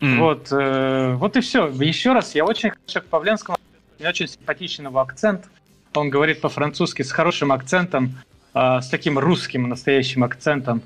Mm. 0.00 0.18
Вот, 0.18 0.48
э, 0.52 1.14
вот 1.14 1.36
и 1.36 1.40
все. 1.40 1.68
Еще 1.68 2.12
раз, 2.12 2.34
я 2.34 2.44
очень 2.44 2.70
хочу 2.70 3.00
к 3.00 3.06
Павленскому. 3.06 3.58
Мне 3.98 4.08
очень 4.08 4.28
симпатичен 4.28 4.86
его 4.86 5.00
акцент. 5.00 5.46
Он 5.94 6.10
говорит 6.10 6.40
по-французски 6.40 7.02
с 7.02 7.10
хорошим 7.10 7.50
акцентом, 7.52 8.14
э, 8.54 8.80
с 8.80 8.88
таким 8.88 9.18
русским 9.18 9.68
настоящим 9.68 10.22
акцентом. 10.22 10.82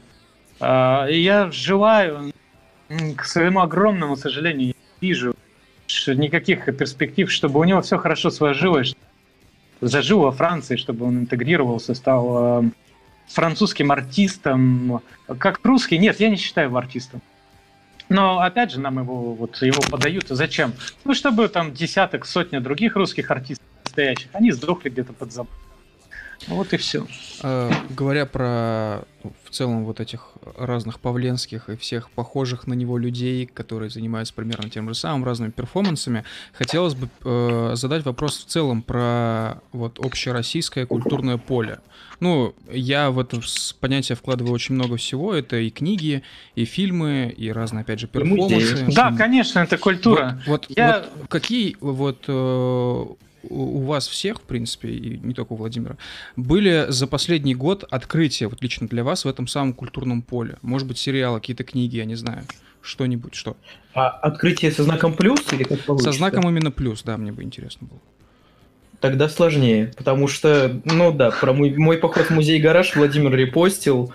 Э, 0.61 1.11
и 1.11 1.21
я 1.21 1.51
желаю, 1.51 2.33
к 3.17 3.25
своему 3.25 3.61
огромному 3.61 4.17
сожалению, 4.17 4.69
я 4.69 4.75
вижу 5.01 5.35
никаких 6.07 6.65
перспектив, 6.77 7.31
чтобы 7.31 7.61
у 7.61 7.65
него 7.65 7.83
все 7.83 7.99
хорошо 7.99 8.31
сложилось, 8.31 8.95
зажил 9.81 10.21
во 10.21 10.33
Франции, 10.33 10.77
чтобы 10.77 11.07
он 11.07 11.21
интегрировался, 11.21 11.95
стал 11.95 12.65
э, 12.65 12.71
французским 13.29 13.93
артистом. 13.93 15.03
Как 15.39 15.61
русский, 15.65 15.99
нет, 15.99 16.21
я 16.21 16.31
не 16.31 16.37
считаю 16.37 16.69
его 16.69 16.79
артистом. 16.79 17.21
Но 18.09 18.41
опять 18.41 18.73
же 18.73 18.81
нам 18.81 18.99
его 18.99 19.35
вот 19.35 19.63
его 19.63 19.81
подают. 19.89 20.27
Зачем? 20.29 20.73
Ну, 21.05 21.15
чтобы 21.15 21.49
там 21.49 21.73
десяток, 21.73 22.27
сотня 22.27 22.61
других 22.61 22.97
русских 22.97 23.31
артистов 23.31 23.65
настоящих, 23.85 24.29
они 24.33 24.51
сдохли 24.51 24.89
где-то 24.91 25.13
под 25.13 25.33
забором. 25.33 25.70
Вот 26.49 26.73
и 26.73 26.77
все. 26.77 27.07
Э, 27.43 27.71
говоря 27.91 28.27
про 28.27 29.03
в 29.45 29.51
целом 29.51 29.85
вот 29.85 30.01
этих 30.01 30.33
разных 30.57 31.01
Павленских 31.01 31.69
и 31.69 31.77
всех 31.77 32.11
похожих 32.11 32.67
на 32.67 32.75
него 32.75 32.97
людей, 32.97 33.47
которые 33.47 33.91
занимаются 33.91 34.33
примерно 34.33 34.71
тем 34.71 34.89
же 34.89 34.95
самым, 34.95 35.25
разными 35.25 35.51
перформансами, 35.51 36.25
хотелось 36.53 36.95
бы 36.95 37.09
э, 37.25 37.73
задать 37.75 38.05
вопрос 38.05 38.39
в 38.39 38.47
целом 38.47 38.83
про 38.83 39.61
вот 39.73 39.99
общероссийское 39.99 40.87
культурное 40.87 41.37
поле. 41.37 41.81
Ну, 42.21 42.55
я 42.71 43.11
в 43.11 43.19
это 43.19 43.41
понятие 43.81 44.17
вкладываю 44.17 44.53
очень 44.55 44.75
много 44.75 44.97
всего. 44.97 45.35
Это 45.35 45.57
и 45.57 45.71
книги, 45.71 46.23
и 46.55 46.65
фильмы, 46.65 47.35
и 47.35 47.51
разные, 47.51 47.83
опять 47.83 48.01
же, 48.01 48.07
перформансы. 48.07 48.87
Да, 48.95 49.13
конечно, 49.17 49.61
это 49.61 49.79
культура. 49.79 50.41
Вот, 50.47 50.67
вот, 50.69 50.77
я... 50.77 51.07
вот 51.17 51.29
какие 51.29 51.77
вот 51.81 52.25
э, 52.29 53.07
у 53.43 53.83
вас 53.83 54.09
всех, 54.09 54.39
в 54.39 54.43
принципе, 54.43 54.89
и 54.89 55.19
не 55.19 55.35
только 55.35 55.53
у 55.53 55.57
Владимира, 55.57 55.97
были 56.37 56.87
за 56.89 57.07
последний 57.07 57.55
год 57.55 57.85
открытия, 57.91 58.49
вот 58.49 58.63
лично 58.63 58.89
для 58.89 59.05
вас, 59.05 59.25
в 59.25 59.29
этом 59.29 59.47
самом 59.47 59.73
культурном 59.73 60.23
поле? 60.23 60.59
Может 60.63 60.87
быть, 60.87 60.99
сериалы, 60.99 61.41
какие-то 61.41 61.65
книги, 61.65 61.97
я 61.97 62.05
не 62.05 62.17
знаю, 62.17 62.45
что-нибудь, 62.83 63.35
что? 63.35 63.57
А 63.95 64.09
открытие 64.09 64.71
со 64.73 64.85
знаком 64.85 65.15
плюс 65.15 65.41
или 65.53 65.65
как 65.65 65.81
получится? 65.81 66.13
Со 66.13 66.19
знаком 66.19 66.49
именно 66.49 66.71
плюс, 66.71 67.03
да, 67.03 67.17
мне 67.17 67.33
бы 67.33 67.43
интересно 67.43 67.87
было. 67.89 68.01
Тогда 69.01 69.31
сложнее, 69.31 69.95
потому 69.97 70.29
что, 70.29 70.79
ну 70.85 71.11
да, 71.11 71.31
про 71.31 71.55
мой, 71.55 71.75
мой 71.75 71.97
поход 71.97 72.27
в 72.27 72.31
музей-гараж 72.31 72.95
Владимир 72.97 73.35
репостил, 73.35 74.13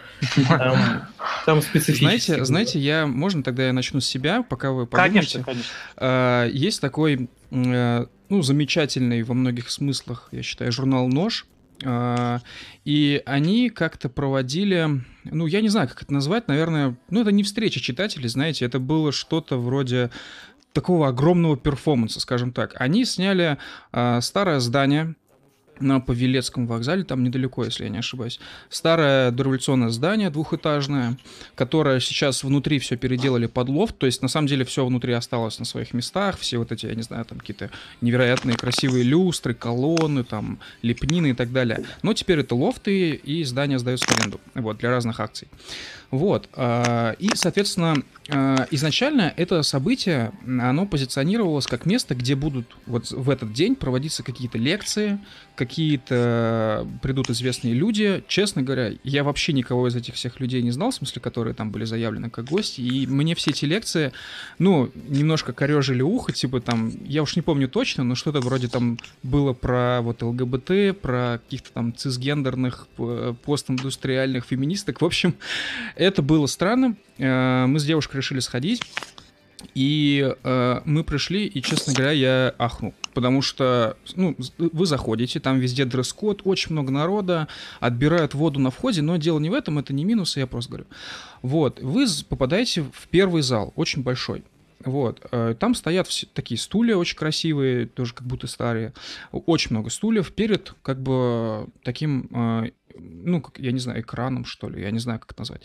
там, 0.48 1.08
там 1.48 1.62
специфически. 1.64 2.04
Знаете, 2.04 2.46
знаете, 2.46 2.80
я, 2.80 3.08
можно 3.08 3.42
тогда 3.42 3.66
я 3.66 3.74
начну 3.74 4.00
с 4.00 4.06
себя, 4.06 4.44
пока 4.48 4.72
вы 4.72 4.86
подумаете? 4.86 5.14
Конечно, 5.16 5.44
конечно. 5.44 5.70
А, 5.98 6.48
есть 6.50 6.82
такой, 6.82 7.30
э, 7.50 8.06
ну, 8.30 8.42
замечательный 8.42 9.24
во 9.24 9.34
многих 9.34 9.70
смыслах, 9.70 10.30
я 10.32 10.44
считаю, 10.44 10.72
журнал 10.72 11.08
«Нож», 11.08 11.46
А, 11.84 12.40
и 12.86 13.22
они 13.26 13.70
как-то 13.70 14.08
проводили, 14.08 15.02
ну, 15.26 15.46
я 15.46 15.62
не 15.62 15.70
знаю, 15.70 15.90
как 15.90 16.04
это 16.04 16.14
назвать, 16.14 16.48
наверное, 16.48 16.96
ну, 17.10 17.22
это 17.22 17.32
не 17.32 17.44
встреча 17.44 17.82
читателей, 17.82 18.30
знаете, 18.30 18.66
это 18.66 18.80
было 18.80 19.12
что-то 19.12 19.58
вроде 19.58 20.10
такого 20.72 21.08
огромного 21.08 21.58
перформанса, 21.58 22.20
скажем 22.20 22.52
так. 22.52 22.74
Они 22.80 23.06
сняли 23.06 23.58
э, 23.92 24.22
старое 24.22 24.60
здание, 24.60 25.16
на 25.80 26.00
Павелецком 26.00 26.68
вокзале, 26.68 27.04
там 27.04 27.24
недалеко, 27.24 27.64
если 27.64 27.84
я 27.84 27.90
не 27.90 28.00
ошибаюсь. 28.00 28.40
Старое 28.70 29.32
дореволюционное 29.32 29.90
здание 29.90 30.30
двухэтажное, 30.30 31.18
которое 31.56 32.00
сейчас 32.00 32.44
внутри 32.44 32.80
все 32.80 32.98
переделали 32.98 33.48
под 33.48 33.70
лофт, 33.70 33.98
то 33.98 34.06
есть 34.06 34.22
на 34.22 34.28
самом 34.28 34.48
деле 34.48 34.66
все 34.66 34.86
внутри 34.86 35.14
осталось 35.14 35.60
на 35.60 35.66
своих 35.66 35.94
местах, 35.94 36.38
все 36.38 36.58
вот 36.58 36.72
эти, 36.72 36.86
я 36.86 36.96
не 36.96 37.04
знаю, 37.04 37.26
там 37.26 37.40
какие-то 37.40 37.72
невероятные 38.02 38.58
красивые 38.58 39.04
люстры, 39.04 39.54
колонны, 39.54 40.24
там 40.24 40.60
лепнины 40.82 41.32
и 41.32 41.34
так 41.34 41.52
далее. 41.52 41.86
Но 42.04 42.14
теперь 42.14 42.40
это 42.40 42.56
лофты, 42.56 43.12
и 43.12 43.44
здание 43.44 43.80
сдается 43.80 44.06
в 44.08 44.20
аренду, 44.20 44.40
вот, 44.54 44.78
для 44.78 44.90
разных 44.90 45.20
акций. 45.20 45.48
Вот. 46.16 46.50
А, 46.54 47.12
и, 47.20 47.30
соответственно, 47.36 47.96
а, 48.30 48.68
изначально 48.72 49.34
это 49.36 49.62
событие, 49.64 50.32
оно 50.46 50.86
позиционировалось 50.86 51.68
как 51.68 51.86
место, 51.86 52.16
где 52.16 52.36
будут 52.36 52.66
вот 52.86 53.12
в 53.12 53.30
этот 53.30 53.52
день 53.52 53.76
проводиться 53.76 54.24
какие-то 54.24 54.58
лекции, 54.58 55.20
какие-то 55.56 56.88
придут 57.02 57.30
известные 57.30 57.74
люди. 57.74 58.24
Честно 58.30 58.62
говоря, 58.62 58.94
я 59.04 59.24
вообще 59.26 59.52
никого 59.52 59.90
из 59.90 59.96
этих 59.96 60.16
всех 60.16 60.40
людей 60.40 60.62
не 60.62 60.72
знал, 60.72 60.92
в 60.92 60.96
смысле, 60.96 61.22
которые 61.22 61.54
там 61.54 61.72
были 61.72 61.84
заявлены 61.84 62.30
как 62.30 62.46
гости. 62.46 62.80
И 62.80 63.06
мне 63.08 63.36
все 63.36 63.52
эти 63.52 63.66
лекции, 63.66 64.14
ну, 64.58 64.92
немножко 65.10 65.52
корежили 65.52 66.02
ухо, 66.02 66.32
типа 66.32 66.62
там, 66.62 66.92
я 67.06 67.24
уж 67.24 67.36
не 67.36 67.42
помню 67.42 67.68
точно, 67.68 68.06
но 68.06 68.16
что-то 68.16 68.40
вроде 68.40 68.70
там 68.70 68.98
было 69.22 69.52
про 69.52 70.02
вот 70.02 70.22
ЛГБТ, 70.22 71.00
про 71.02 71.40
каких-то 71.44 71.72
там 71.74 71.94
цисгендерных, 71.94 72.88
постиндустриальных 73.46 74.46
феминисток. 74.46 75.02
В 75.02 75.06
общем, 75.06 75.36
это 76.06 76.22
было 76.22 76.46
странно. 76.46 76.96
Э, 77.18 77.66
мы 77.66 77.80
с 77.80 77.86
девушкой 77.86 78.18
решили 78.18 78.40
сходить. 78.40 78.82
И 79.74 80.34
э, 80.44 80.82
мы 80.86 81.04
пришли, 81.04 81.48
и, 81.48 81.62
честно 81.62 81.94
говоря, 81.94 82.12
я 82.12 82.56
ахнул. 82.58 82.94
Потому 83.14 83.42
что, 83.42 83.98
ну, 84.16 84.36
вы 84.58 84.86
заходите, 84.86 85.40
там 85.40 85.60
везде 85.60 85.86
дресс-код, 85.86 86.42
очень 86.44 86.74
много 86.74 86.92
народа, 86.92 87.48
отбирают 87.80 88.34
воду 88.34 88.60
на 88.60 88.70
входе, 88.70 89.02
но 89.02 89.18
дело 89.18 89.40
не 89.40 89.50
в 89.50 89.54
этом, 89.54 89.80
это 89.80 89.94
не 89.94 90.06
минус, 90.06 90.38
я 90.38 90.48
просто 90.48 90.72
говорю. 90.72 90.88
Вот, 91.42 91.80
вы 91.82 92.06
попадаете 92.30 92.84
в 92.84 93.08
первый 93.10 93.42
зал, 93.42 93.74
очень 93.76 94.04
большой. 94.04 94.44
Вот, 94.84 95.26
э, 95.32 95.56
там 95.60 95.74
стоят 95.74 96.08
такие 96.34 96.60
стулья 96.60 96.96
очень 96.98 97.18
красивые, 97.18 97.88
тоже 97.88 98.14
как 98.14 98.28
будто 98.28 98.48
старые. 98.48 98.94
Очень 99.32 99.72
много 99.72 99.90
стульев 99.90 100.32
перед, 100.34 100.74
как 100.82 101.02
бы, 101.02 101.68
таким, 101.84 102.30
э, 102.32 102.72
ну, 102.98 103.42
как, 103.42 103.60
я 103.60 103.72
не 103.72 103.80
знаю, 103.80 104.02
экраном, 104.02 104.46
что 104.46 104.70
ли, 104.70 104.82
я 104.82 104.92
не 104.92 105.00
знаю, 105.00 105.20
как 105.20 105.32
это 105.32 105.42
назвать. 105.42 105.62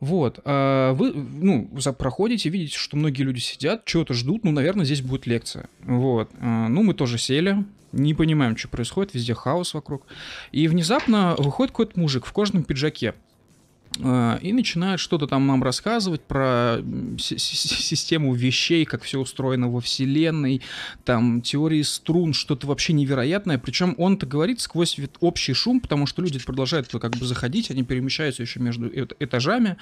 Вот, 0.00 0.38
а 0.44 0.94
вы, 0.94 1.12
ну, 1.12 1.68
проходите, 1.98 2.48
видите, 2.48 2.78
что 2.78 2.96
многие 2.96 3.22
люди 3.22 3.40
сидят, 3.40 3.84
чего-то 3.84 4.14
ждут, 4.14 4.44
ну, 4.44 4.52
наверное, 4.52 4.84
здесь 4.84 5.02
будет 5.02 5.26
лекция. 5.26 5.68
Вот, 5.80 6.30
ну, 6.40 6.84
мы 6.84 6.94
тоже 6.94 7.18
сели, 7.18 7.64
не 7.92 8.14
понимаем, 8.14 8.56
что 8.56 8.68
происходит, 8.68 9.14
везде 9.14 9.34
хаос 9.34 9.74
вокруг. 9.74 10.06
И 10.52 10.68
внезапно 10.68 11.34
выходит 11.38 11.72
какой-то 11.72 11.98
мужик 11.98 12.26
в 12.26 12.32
кожаном 12.32 12.62
пиджаке. 12.62 13.14
Э, 14.00 14.38
и 14.42 14.52
начинает 14.52 15.00
что-то 15.00 15.26
там 15.26 15.46
нам 15.46 15.62
рассказывать 15.62 16.22
про 16.22 16.78
систему 17.18 18.34
вещей, 18.34 18.84
как 18.84 19.02
все 19.02 19.18
устроено 19.18 19.68
во 19.68 19.80
Вселенной, 19.80 20.62
там 21.04 21.40
теории 21.40 21.82
струн, 21.82 22.32
что-то 22.32 22.66
вообще 22.66 22.92
невероятное. 22.92 23.58
Причем 23.58 23.94
он-то 23.98 24.26
говорит 24.26 24.60
сквозь 24.60 24.98
общий 25.20 25.52
шум, 25.52 25.80
потому 25.80 26.06
что 26.06 26.22
люди 26.22 26.38
продолжают 26.38 26.88
как 26.88 27.16
бы 27.16 27.26
заходить, 27.26 27.70
они 27.70 27.82
перемещаются 27.82 28.42
еще 28.42 28.60
между 28.60 28.88
этажами, 29.18 29.76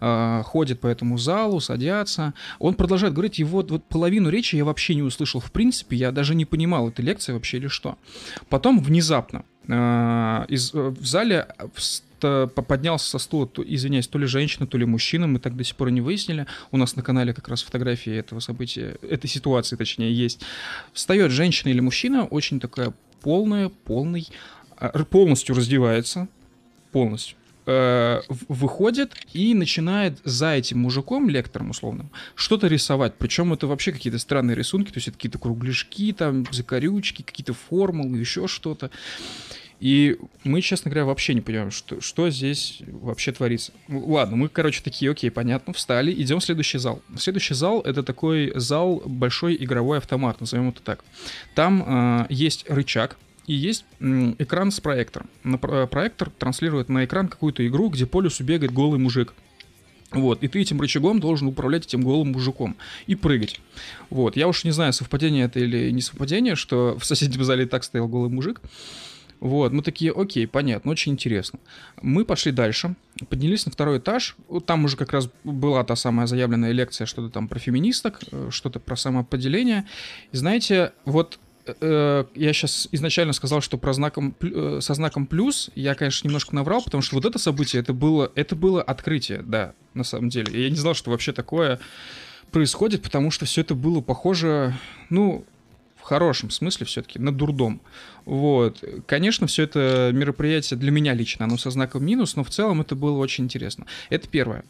э, 0.00 0.42
ходят 0.44 0.80
по 0.80 0.86
этому 0.86 1.18
залу, 1.18 1.60
садятся. 1.60 2.34
Он 2.58 2.74
продолжает 2.74 3.12
говорить, 3.12 3.38
и 3.38 3.44
вот, 3.44 3.84
половину 3.88 4.30
речи 4.30 4.56
я 4.56 4.64
вообще 4.64 4.94
не 4.94 5.02
услышал 5.02 5.40
в 5.40 5.50
принципе, 5.52 5.96
я 5.96 6.12
даже 6.12 6.34
не 6.34 6.44
понимал, 6.44 6.88
это 6.88 7.02
лекция 7.02 7.34
вообще 7.34 7.58
или 7.58 7.68
что. 7.68 7.98
Потом 8.48 8.80
внезапно 8.80 9.44
э, 9.66 10.44
из, 10.48 10.72
в 10.72 11.04
зале 11.04 11.48
поднялся 12.20 13.10
со 13.10 13.18
стула, 13.18 13.46
то, 13.46 13.62
извиняюсь, 13.62 14.08
то 14.08 14.18
ли 14.18 14.26
женщина, 14.26 14.66
то 14.66 14.78
ли 14.78 14.84
мужчина, 14.84 15.26
мы 15.26 15.38
так 15.38 15.56
до 15.56 15.64
сих 15.64 15.76
пор 15.76 15.90
не 15.90 16.00
выяснили. 16.00 16.46
У 16.70 16.76
нас 16.76 16.96
на 16.96 17.02
канале 17.02 17.32
как 17.32 17.48
раз 17.48 17.62
фотографии 17.62 18.12
этого 18.12 18.40
события, 18.40 18.96
этой 19.02 19.28
ситуации, 19.28 19.76
точнее, 19.76 20.12
есть. 20.12 20.42
Встает 20.92 21.30
женщина 21.30 21.70
или 21.70 21.80
мужчина, 21.80 22.24
очень 22.24 22.60
такая 22.60 22.92
полная, 23.20 23.68
полный, 23.68 24.28
а, 24.76 25.04
полностью 25.04 25.56
раздевается, 25.56 26.28
полностью, 26.92 27.36
э, 27.66 28.20
выходит 28.48 29.14
и 29.32 29.54
начинает 29.54 30.18
за 30.24 30.54
этим 30.54 30.78
мужиком, 30.80 31.28
лектором 31.28 31.70
условным, 31.70 32.10
что-то 32.34 32.66
рисовать. 32.66 33.14
Причем 33.18 33.52
это 33.52 33.66
вообще 33.66 33.92
какие-то 33.92 34.18
странные 34.18 34.56
рисунки, 34.56 34.90
то 34.90 34.96
есть 34.96 35.08
это 35.08 35.16
какие-то 35.16 35.38
кругляшки, 35.38 36.12
там, 36.12 36.46
закорючки, 36.50 37.22
какие-то 37.22 37.54
формулы, 37.54 38.18
еще 38.18 38.46
что-то. 38.48 38.90
И 39.80 40.18
мы, 40.42 40.60
честно 40.60 40.90
говоря, 40.90 41.04
вообще 41.04 41.34
не 41.34 41.40
понимаем, 41.40 41.70
что, 41.70 42.00
что 42.00 42.30
здесь 42.30 42.80
вообще 42.86 43.32
творится. 43.32 43.72
Ладно, 43.88 44.36
мы, 44.36 44.48
короче, 44.48 44.82
такие, 44.82 45.10
окей, 45.10 45.30
понятно, 45.30 45.72
встали, 45.72 46.12
идем 46.12 46.40
в 46.40 46.44
следующий 46.44 46.78
зал. 46.78 47.00
Следующий 47.16 47.54
зал— 47.54 47.80
это 47.84 48.02
такой 48.02 48.52
зал, 48.56 49.02
большой 49.06 49.56
игровой 49.56 49.98
автомат, 49.98 50.40
назовем 50.40 50.70
это 50.70 50.82
так. 50.82 51.04
Там 51.54 51.84
э, 51.86 52.26
есть 52.28 52.68
рычаг, 52.68 53.16
и 53.46 53.54
есть 53.54 53.84
экран 54.00 54.70
с 54.70 54.80
проектором. 54.80 55.30
Проектор 55.90 56.30
транслирует 56.30 56.88
на 56.88 57.04
экран 57.04 57.28
какую-то 57.28 57.66
игру, 57.66 57.88
где 57.88 58.04
по 58.04 58.20
лесу 58.20 58.44
бегает 58.44 58.72
голый 58.72 58.98
мужик. 58.98 59.32
Вот, 60.10 60.42
и 60.42 60.48
ты 60.48 60.60
этим 60.60 60.80
рычагом 60.80 61.20
должен 61.20 61.48
управлять 61.48 61.86
этим 61.86 62.00
голым 62.02 62.32
мужиком 62.32 62.76
и 63.06 63.14
прыгать. 63.14 63.60
Вот, 64.10 64.36
я 64.36 64.48
уж 64.48 64.64
не 64.64 64.70
знаю, 64.70 64.92
совпадение 64.92 65.44
это 65.44 65.60
или 65.60 65.90
не 65.90 66.00
совпадение, 66.00 66.56
что 66.56 66.98
в 66.98 67.04
соседнем 67.04 67.44
зале 67.44 67.64
и 67.64 67.66
так 67.66 67.84
стоял 67.84 68.08
голый 68.08 68.30
мужик. 68.30 68.60
Вот, 69.40 69.72
мы 69.72 69.82
такие, 69.82 70.12
окей, 70.12 70.46
понятно, 70.48 70.90
очень 70.90 71.12
интересно. 71.12 71.60
Мы 72.02 72.24
пошли 72.24 72.50
дальше, 72.50 72.96
поднялись 73.28 73.66
на 73.66 73.72
второй 73.72 73.98
этаж, 73.98 74.36
там 74.66 74.84
уже 74.84 74.96
как 74.96 75.12
раз 75.12 75.30
была 75.44 75.84
та 75.84 75.94
самая 75.94 76.26
заявленная 76.26 76.72
лекция, 76.72 77.06
что-то 77.06 77.30
там 77.30 77.46
про 77.46 77.58
феминисток, 77.58 78.20
э, 78.32 78.48
что-то 78.50 78.80
про 78.80 78.96
самоопределение. 78.96 79.86
И 80.32 80.36
знаете, 80.36 80.92
вот 81.04 81.38
э, 81.66 82.24
я 82.34 82.52
сейчас 82.52 82.88
изначально 82.90 83.32
сказал, 83.32 83.60
что 83.60 83.78
про 83.78 83.92
знаком, 83.92 84.34
э, 84.40 84.80
со 84.82 84.94
знаком 84.94 85.26
плюс, 85.26 85.70
я, 85.76 85.94
конечно, 85.94 86.26
немножко 86.26 86.54
наврал, 86.54 86.82
потому 86.82 87.02
что 87.02 87.14
вот 87.14 87.24
это 87.24 87.38
событие, 87.38 87.80
это 87.80 87.92
было, 87.92 88.32
это 88.34 88.56
было 88.56 88.82
открытие, 88.82 89.42
да, 89.42 89.74
на 89.94 90.02
самом 90.02 90.30
деле. 90.30 90.64
Я 90.64 90.68
не 90.68 90.76
знал, 90.76 90.94
что 90.94 91.12
вообще 91.12 91.32
такое 91.32 91.78
происходит, 92.50 93.02
потому 93.02 93.30
что 93.30 93.46
все 93.46 93.60
это 93.60 93.76
было 93.76 94.00
похоже, 94.00 94.74
ну, 95.10 95.44
хорошем 96.08 96.50
смысле 96.50 96.86
все-таки, 96.86 97.18
на 97.18 97.32
дурдом. 97.32 97.80
Вот. 98.24 98.82
Конечно, 99.06 99.46
все 99.46 99.64
это 99.64 100.10
мероприятие 100.12 100.78
для 100.78 100.90
меня 100.90 101.14
лично, 101.14 101.44
оно 101.44 101.56
со 101.56 101.70
знаком 101.70 102.04
минус, 102.04 102.36
но 102.36 102.44
в 102.44 102.50
целом 102.50 102.80
это 102.80 102.94
было 102.94 103.18
очень 103.18 103.44
интересно. 103.44 103.86
Это 104.10 104.28
первое. 104.28 104.64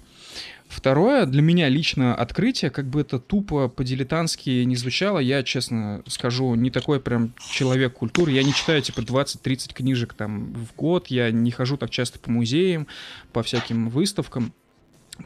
Второе, 0.69 1.25
для 1.25 1.41
меня 1.41 1.69
лично 1.71 2.15
открытие, 2.15 2.71
как 2.71 2.91
бы 2.91 3.01
это 3.01 3.19
тупо 3.19 3.69
по-дилетантски 3.69 4.65
не 4.65 4.77
звучало, 4.77 5.19
я, 5.19 5.43
честно 5.43 6.03
скажу, 6.07 6.55
не 6.57 6.71
такой 6.71 7.01
прям 7.01 7.33
человек 7.51 7.95
культуры, 7.95 8.33
я 8.33 8.43
не 8.43 8.53
читаю 8.53 8.83
типа 8.83 9.01
20-30 9.01 9.73
книжек 9.73 10.13
там 10.13 10.53
в 10.53 10.77
год, 10.77 11.07
я 11.07 11.31
не 11.31 11.51
хожу 11.51 11.79
так 11.79 11.89
часто 11.89 12.19
по 12.19 12.31
музеям, 12.31 12.87
по 13.33 13.43
всяким 13.43 13.89
выставкам, 13.89 14.53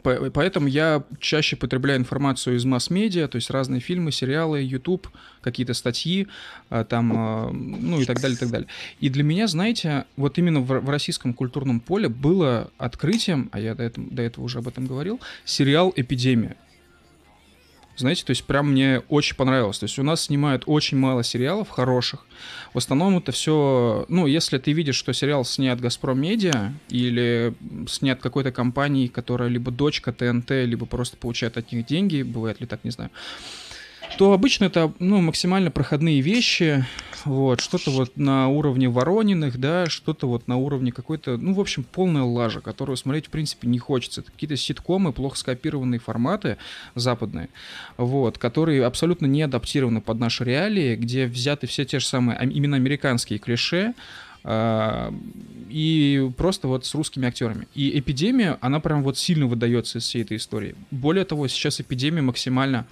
Поэтому 0.01 0.67
я 0.67 1.03
чаще 1.19 1.55
потребляю 1.55 1.99
информацию 1.99 2.55
из 2.55 2.65
масс-медиа, 2.65 3.27
то 3.27 3.35
есть 3.35 3.49
разные 3.51 3.79
фильмы, 3.79 4.11
сериалы, 4.11 4.61
YouTube, 4.61 5.07
какие-то 5.41 5.73
статьи, 5.73 6.27
а, 6.69 6.83
там, 6.83 7.13
а, 7.15 7.51
ну 7.51 8.01
и 8.01 8.05
так 8.05 8.19
далее, 8.19 8.35
и 8.35 8.39
так 8.39 8.49
далее. 8.49 8.67
И 8.99 9.09
для 9.09 9.23
меня, 9.23 9.47
знаете, 9.47 10.05
вот 10.17 10.37
именно 10.37 10.61
в 10.61 10.89
российском 10.89 11.33
культурном 11.33 11.79
поле 11.79 12.09
было 12.09 12.71
открытием, 12.77 13.49
а 13.51 13.59
я 13.59 13.75
до 13.75 13.83
этого, 13.83 14.07
до 14.09 14.21
этого 14.23 14.45
уже 14.45 14.59
об 14.59 14.67
этом 14.67 14.87
говорил, 14.87 15.19
сериал 15.45 15.93
«Эпидемия». 15.95 16.57
Знаете, 17.95 18.23
то 18.25 18.31
есть 18.31 18.43
прям 18.45 18.71
мне 18.71 19.01
очень 19.07 19.35
понравилось. 19.35 19.79
То 19.79 19.85
есть 19.85 19.99
у 19.99 20.03
нас 20.03 20.23
снимают 20.23 20.63
очень 20.65 20.97
мало 20.97 21.23
сериалов 21.23 21.69
хороших. 21.69 22.25
В 22.73 22.77
основном 22.79 23.17
это 23.17 23.31
все, 23.31 24.05
ну, 24.09 24.25
если 24.25 24.57
ты 24.57 24.71
видишь, 24.71 24.95
что 24.95 25.13
сериал 25.13 25.45
снят 25.45 25.79
Газпром 25.79 26.19
Медиа 26.19 26.73
или 26.89 27.53
снят 27.87 28.19
какой-то 28.19 28.51
компанией, 28.51 29.09
которая 29.09 29.49
либо 29.49 29.71
дочка 29.71 30.11
ТНТ, 30.11 30.49
либо 30.51 30.85
просто 30.87 31.17
получает 31.17 31.57
от 31.57 31.71
них 31.71 31.85
деньги, 31.85 32.23
бывает 32.23 32.61
ли 32.61 32.67
так, 32.67 32.83
не 32.83 32.91
знаю, 32.91 33.11
то 34.17 34.33
обычно 34.33 34.65
это 34.65 34.93
ну, 34.99 35.21
максимально 35.21 35.71
проходные 35.71 36.21
вещи, 36.21 36.85
вот, 37.25 37.61
что-то 37.61 37.91
вот 37.91 38.17
на 38.17 38.47
уровне 38.47 38.89
Ворониных, 38.89 39.59
да, 39.59 39.87
что-то 39.87 40.27
вот 40.27 40.47
на 40.47 40.57
уровне 40.57 40.91
какой-то, 40.91 41.37
ну, 41.37 41.53
в 41.53 41.59
общем, 41.59 41.83
полная 41.83 42.23
лажа, 42.23 42.61
которую 42.61 42.97
смотреть, 42.97 43.27
в 43.27 43.29
принципе, 43.29 43.67
не 43.67 43.79
хочется. 43.79 44.21
Это 44.21 44.31
какие-то 44.31 44.57
ситкомы, 44.57 45.13
плохо 45.13 45.37
скопированные 45.37 45.99
форматы 45.99 46.57
западные, 46.95 47.49
вот, 47.97 48.37
которые 48.37 48.85
абсолютно 48.85 49.25
не 49.25 49.41
адаптированы 49.41 50.01
под 50.01 50.19
наши 50.19 50.43
реалии, 50.43 50.95
где 50.95 51.25
взяты 51.25 51.67
все 51.67 51.85
те 51.85 51.99
же 51.99 52.05
самые 52.05 52.37
именно 52.51 52.75
американские 52.75 53.39
клише, 53.39 53.93
и 54.45 56.31
просто 56.37 56.67
вот 56.67 56.85
с 56.85 56.93
русскими 56.93 57.27
актерами. 57.27 57.67
И 57.73 57.97
эпидемия, 57.97 58.57
она 58.61 58.79
прям 58.79 59.03
вот 59.03 59.17
сильно 59.17 59.47
выдается 59.47 59.97
из 59.99 60.03
всей 60.03 60.23
этой 60.23 60.37
истории. 60.37 60.75
Более 60.91 61.25
того, 61.25 61.47
сейчас 61.47 61.79
эпидемия 61.81 62.21
максимально 62.21 62.85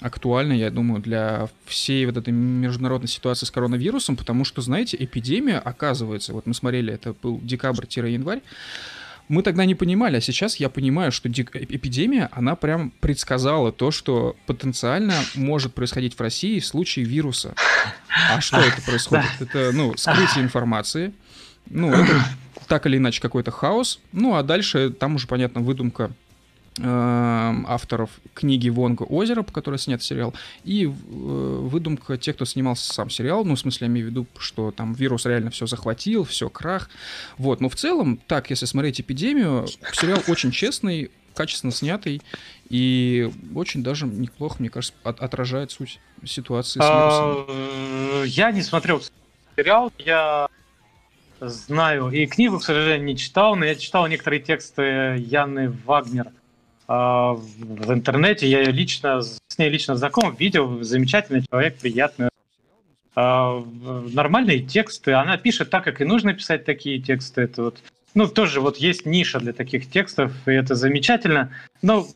актуальна, 0.00 0.52
я 0.52 0.70
думаю, 0.70 1.00
для 1.00 1.48
всей 1.66 2.06
вот 2.06 2.16
этой 2.16 2.32
международной 2.32 3.08
ситуации 3.08 3.46
с 3.46 3.50
коронавирусом, 3.50 4.16
потому 4.16 4.44
что, 4.44 4.62
знаете, 4.62 4.96
эпидемия, 4.98 5.58
оказывается, 5.58 6.32
вот 6.32 6.46
мы 6.46 6.54
смотрели, 6.54 6.92
это 6.92 7.14
был 7.22 7.40
декабрь-январь, 7.40 8.42
мы 9.28 9.42
тогда 9.42 9.64
не 9.64 9.74
понимали, 9.74 10.16
а 10.16 10.20
сейчас 10.20 10.56
я 10.56 10.68
понимаю, 10.68 11.10
что 11.12 11.28
эпидемия, 11.30 12.28
она 12.32 12.56
прям 12.56 12.90
предсказала 13.00 13.72
то, 13.72 13.90
что 13.90 14.36
потенциально 14.46 15.14
может 15.34 15.74
происходить 15.74 16.14
в 16.14 16.20
России 16.20 16.60
в 16.60 16.66
случае 16.66 17.04
вируса. 17.04 17.54
А 18.30 18.40
что 18.40 18.58
это 18.58 18.80
происходит? 18.82 19.30
Это, 19.40 19.70
ну, 19.72 19.96
скрытие 19.96 20.44
информации. 20.44 21.12
Ну, 21.66 21.92
это 21.92 22.22
так 22.68 22.86
или 22.86 22.98
иначе 22.98 23.20
какой-то 23.20 23.50
хаос. 23.50 24.00
Ну, 24.12 24.34
а 24.34 24.42
дальше 24.42 24.90
там 24.90 25.14
уже, 25.14 25.26
понятно, 25.26 25.60
выдумка 25.60 26.12
авторов 26.80 28.10
книги 28.34 28.68
Вонга 28.68 29.04
«Озеро», 29.04 29.42
по 29.42 29.52
которой 29.52 29.78
снят 29.78 30.02
сериал, 30.02 30.34
и 30.64 30.86
э, 30.86 30.88
выдумка 30.88 32.18
тех, 32.18 32.34
кто 32.34 32.44
снимался 32.44 32.92
сам 32.92 33.10
сериал, 33.10 33.44
ну, 33.44 33.54
в 33.54 33.60
смысле, 33.60 33.86
я 33.86 33.92
имею 33.92 34.08
в 34.08 34.10
виду, 34.10 34.26
что 34.38 34.72
там 34.72 34.92
вирус 34.92 35.24
реально 35.24 35.50
все 35.50 35.66
захватил, 35.66 36.24
все, 36.24 36.48
крах. 36.48 36.90
Вот, 37.38 37.60
но 37.60 37.68
в 37.68 37.76
целом, 37.76 38.18
так, 38.26 38.50
если 38.50 38.66
смотреть 38.66 39.00
«Эпидемию», 39.00 39.66
сериал 39.92 40.20
очень 40.26 40.50
честный, 40.50 41.12
качественно 41.34 41.72
снятый 41.72 42.22
и 42.68 43.30
очень 43.54 43.82
даже 43.82 44.06
неплохо, 44.06 44.56
мне 44.58 44.70
кажется, 44.70 44.96
от, 45.04 45.20
отражает 45.20 45.70
суть 45.70 46.00
ситуации 46.24 46.80
с. 46.80 46.84
А, 46.84 48.22
я 48.24 48.50
не 48.50 48.62
смотрел 48.62 49.02
сериал, 49.56 49.92
я 49.98 50.48
знаю, 51.40 52.10
и 52.10 52.26
книгу, 52.26 52.58
к 52.58 52.64
сожалению, 52.64 53.06
не 53.06 53.16
читал, 53.16 53.54
но 53.54 53.64
я 53.64 53.74
читал 53.74 54.06
некоторые 54.06 54.40
тексты 54.40 54.82
Яны 55.18 55.70
Вагнер– 55.84 56.32
а, 56.36 56.43
в 56.86 57.92
интернете, 57.92 58.48
я 58.48 58.62
лично, 58.64 59.22
с 59.22 59.58
ней 59.58 59.70
лично 59.70 59.96
знаком, 59.96 60.34
видел, 60.34 60.82
замечательный 60.82 61.44
человек, 61.50 61.78
приятный. 61.78 62.28
А, 63.16 63.64
нормальные 64.12 64.60
тексты, 64.60 65.12
она 65.12 65.36
пишет 65.36 65.70
так, 65.70 65.84
как 65.84 66.00
и 66.00 66.04
нужно 66.04 66.34
писать 66.34 66.64
такие 66.64 67.00
тексты. 67.00 67.42
Это 67.42 67.62
вот, 67.62 67.82
ну, 68.14 68.26
тоже 68.28 68.60
вот 68.60 68.76
есть 68.78 69.06
ниша 69.06 69.38
для 69.40 69.52
таких 69.52 69.90
текстов, 69.90 70.32
и 70.46 70.52
это 70.52 70.74
замечательно. 70.74 71.52
Но 71.80 72.06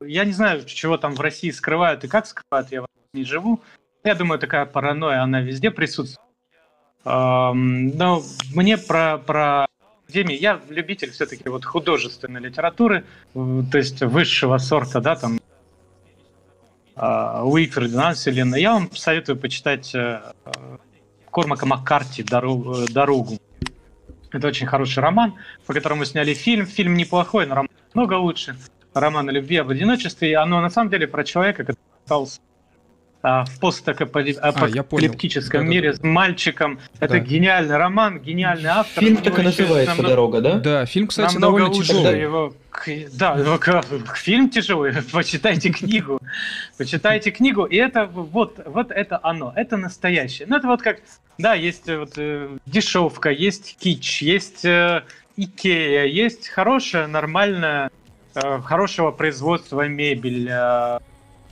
я 0.00 0.24
не 0.24 0.32
знаю, 0.32 0.64
чего 0.66 0.96
там 0.96 1.14
в 1.14 1.20
России 1.20 1.50
скрывают 1.50 2.04
и 2.04 2.08
как 2.08 2.26
скрывают, 2.26 2.70
я 2.70 2.84
не 3.12 3.24
живу. 3.24 3.60
Я 4.04 4.14
думаю, 4.14 4.38
такая 4.38 4.66
паранойя, 4.66 5.22
она 5.22 5.40
везде 5.40 5.70
присутствует. 5.70 6.26
Но 7.04 8.22
мне 8.54 8.76
про, 8.76 9.18
про 9.18 9.66
академии. 10.10 10.36
Я 10.36 10.60
любитель 10.68 11.10
все-таки 11.12 11.48
вот 11.48 11.64
художественной 11.64 12.40
литературы, 12.40 13.04
то 13.32 13.78
есть 13.78 14.00
высшего 14.00 14.58
сорта, 14.58 15.00
да, 15.00 15.16
там 15.16 15.40
Уикфорд, 16.96 17.92
Нанселина. 17.92 18.56
Я 18.56 18.74
вам 18.74 18.90
советую 18.94 19.38
почитать 19.38 19.94
э, 19.94 20.20
Кормака 21.30 21.64
Маккарти 21.64 22.22
«Дорогу». 22.22 23.38
Это 24.32 24.48
очень 24.48 24.66
хороший 24.66 24.98
роман, 24.98 25.34
по 25.66 25.72
которому 25.72 26.04
сняли 26.04 26.34
фильм. 26.34 26.66
Фильм 26.66 26.94
неплохой, 26.94 27.46
но 27.46 27.54
роман 27.54 27.70
много 27.94 28.14
лучше. 28.14 28.56
Роман 28.92 29.28
о 29.28 29.32
любви, 29.32 29.56
об 29.56 29.70
одиночестве. 29.70 30.30
И 30.30 30.34
оно 30.34 30.60
на 30.60 30.68
самом 30.68 30.90
деле 30.90 31.06
про 31.06 31.24
человека, 31.24 31.64
который 31.64 31.78
остался 32.04 32.40
а, 33.22 33.44
в 33.44 33.60
постапокалиптическом 33.60 35.60
а, 35.60 35.64
мире 35.64 35.92
с 35.92 36.02
мальчиком. 36.02 36.78
Да. 36.98 37.06
Это 37.06 37.18
гениальный 37.18 37.76
роман, 37.76 38.18
гениальный 38.18 38.70
автор. 38.70 39.04
Фильм 39.04 39.18
так 39.18 39.38
и 39.38 39.42
называется 39.42 39.90
намного... 39.90 40.08
«Дорога», 40.08 40.40
да? 40.40 40.58
Да, 40.58 40.86
фильм, 40.86 41.06
кстати, 41.06 41.34
намного 41.34 41.58
довольно 41.58 41.74
тяжелый. 41.74 42.20
Его... 42.20 42.54
Да, 43.12 43.34
его... 43.34 43.58
фильм 44.14 44.48
тяжелый. 44.48 44.94
Почитайте 45.12 45.70
книгу. 45.70 46.18
Почитайте 46.78 47.30
книгу, 47.30 47.64
и 47.64 47.76
это 47.76 48.06
вот, 48.06 48.58
вот 48.64 48.90
это 48.90 49.20
оно, 49.22 49.52
это 49.54 49.76
настоящее. 49.76 50.46
Ну, 50.48 50.56
это 50.56 50.68
вот 50.68 50.80
как, 50.80 51.00
да, 51.36 51.54
есть 51.54 51.88
вот 51.88 52.12
э, 52.16 52.56
дешевка, 52.64 53.30
есть 53.30 53.76
кич, 53.78 54.22
есть 54.22 54.64
э, 54.64 55.02
Икея, 55.36 56.06
есть 56.06 56.48
хорошая, 56.48 57.06
нормальная, 57.06 57.90
э, 58.34 58.60
хорошего 58.62 59.10
производства 59.10 59.86
мебель, 59.88 60.48
э, 60.50 61.00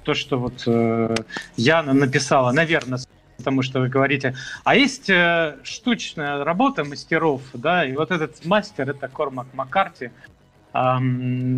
то, 0.08 0.14
что 0.14 0.38
вот 0.38 0.62
э, 0.66 1.14
Яна 1.58 1.92
написала, 1.92 2.50
наверное, 2.50 2.98
потому 3.36 3.60
что 3.60 3.80
вы 3.80 3.90
говорите. 3.90 4.34
А 4.64 4.74
есть 4.74 5.10
э, 5.10 5.58
штучная 5.62 6.42
работа 6.44 6.82
мастеров, 6.82 7.42
да, 7.52 7.84
и 7.84 7.92
вот 7.92 8.10
этот 8.10 8.42
мастер, 8.46 8.88
это 8.88 9.06
Кормак 9.08 9.48
Маккарти, 9.52 10.06
э, 10.06 10.10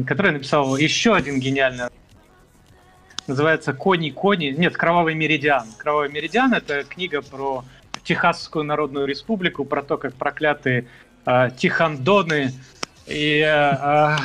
который 0.04 0.32
написал 0.32 0.76
еще 0.76 1.14
один 1.14 1.38
гениальный 1.38 1.84
называется 3.28 3.72
«Кони, 3.72 4.10
кони». 4.10 4.46
Нет, 4.46 4.76
«Кровавый 4.76 5.14
меридиан». 5.14 5.68
«Кровавый 5.78 6.10
меридиан»— 6.10 6.52
это 6.54 6.82
книга 6.82 7.22
про 7.22 7.62
Техасскую 8.02 8.64
Народную 8.64 9.06
Республику, 9.06 9.64
про 9.64 9.84
то, 9.84 9.96
как 9.96 10.14
проклятые 10.14 10.88
э, 11.24 11.50
Тихандоны 11.56 12.52
и 13.06 13.44
э, 13.46 13.46
э, 13.46 14.16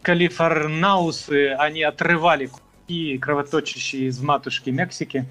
Калифорнаусы, 0.00 1.50
они 1.58 1.82
отрывали 1.82 2.48
и 2.88 3.18
кровоточащие 3.18 4.08
из 4.08 4.20
матушки 4.20 4.70
Мексики, 4.70 5.26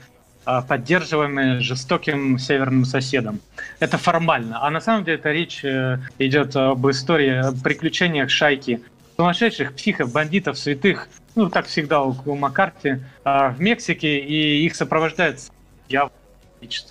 а, 0.46 0.62
поддерживаемые 0.62 1.60
жестоким 1.62 2.38
северным 2.38 2.84
соседом. 2.86 3.40
Это 3.80 3.98
формально. 3.98 4.66
А 4.66 4.70
на 4.70 4.82
самом 4.82 5.06
деле 5.06 5.18
это 5.18 5.32
речь 5.32 5.64
э, 5.64 6.00
идет 6.20 6.56
об 6.56 6.86
истории, 6.90 7.30
о 7.30 7.54
приключениях 7.54 8.30
шайки 8.30 8.82
сумасшедших, 9.16 9.74
психов, 9.74 10.12
бандитов, 10.12 10.58
святых, 10.58 11.08
ну, 11.36 11.50
так 11.50 11.68
всегда 11.68 12.02
у, 12.02 12.36
Маккарти, 12.36 13.00
а, 13.24 13.50
в 13.50 13.62
Мексике, 13.62 14.20
и 14.20 14.66
их 14.66 14.76
сопровождает 14.76 15.40
дьявол, 15.88 16.12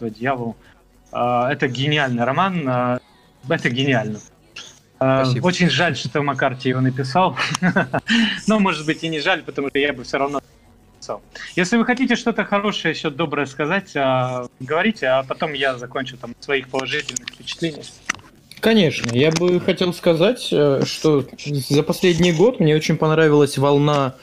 дьявол. 0.01 0.57
А, 1.11 1.53
это 1.53 1.69
гениальный 1.69 2.25
роман, 2.25 3.01
это 3.49 3.69
гениально. 3.69 4.19
Спасибо. 5.23 5.47
Очень 5.47 5.71
жаль, 5.71 5.97
что 5.97 6.23
Маккарти 6.23 6.71
его 6.71 6.81
написал. 6.81 7.37
Но, 8.47 8.59
может 8.59 8.87
быть, 8.87 9.03
и 9.05 9.09
не 9.09 9.21
жаль, 9.21 9.43
потому 9.43 9.69
что 9.69 9.79
я 9.79 9.93
бы 9.93 10.05
все 10.05 10.19
равно 10.19 10.41
написал. 10.95 11.23
Если 11.57 11.77
вы 11.77 11.85
хотите 11.85 12.17
что-то 12.17 12.45
хорошее, 12.45 12.95
еще 12.95 13.11
доброе 13.11 13.47
сказать, 13.47 13.93
а, 13.97 14.47
говорите, 14.61 15.07
а 15.07 15.23
потом 15.23 15.53
я 15.53 15.77
закончу 15.77 16.17
там 16.17 16.35
своих 16.41 16.69
положительных 16.69 17.29
впечатлений. 17.29 17.83
Конечно, 18.61 19.11
я 19.13 19.33
бы 19.33 19.61
хотел 19.61 19.93
сказать, 19.93 20.49
э, 20.53 20.83
что 20.87 21.27
за 21.69 21.83
последний 21.83 22.33
год 22.33 22.61
мне 22.61 22.77
очень 22.77 22.97
понравилась 22.97 23.59
волна 23.59 24.15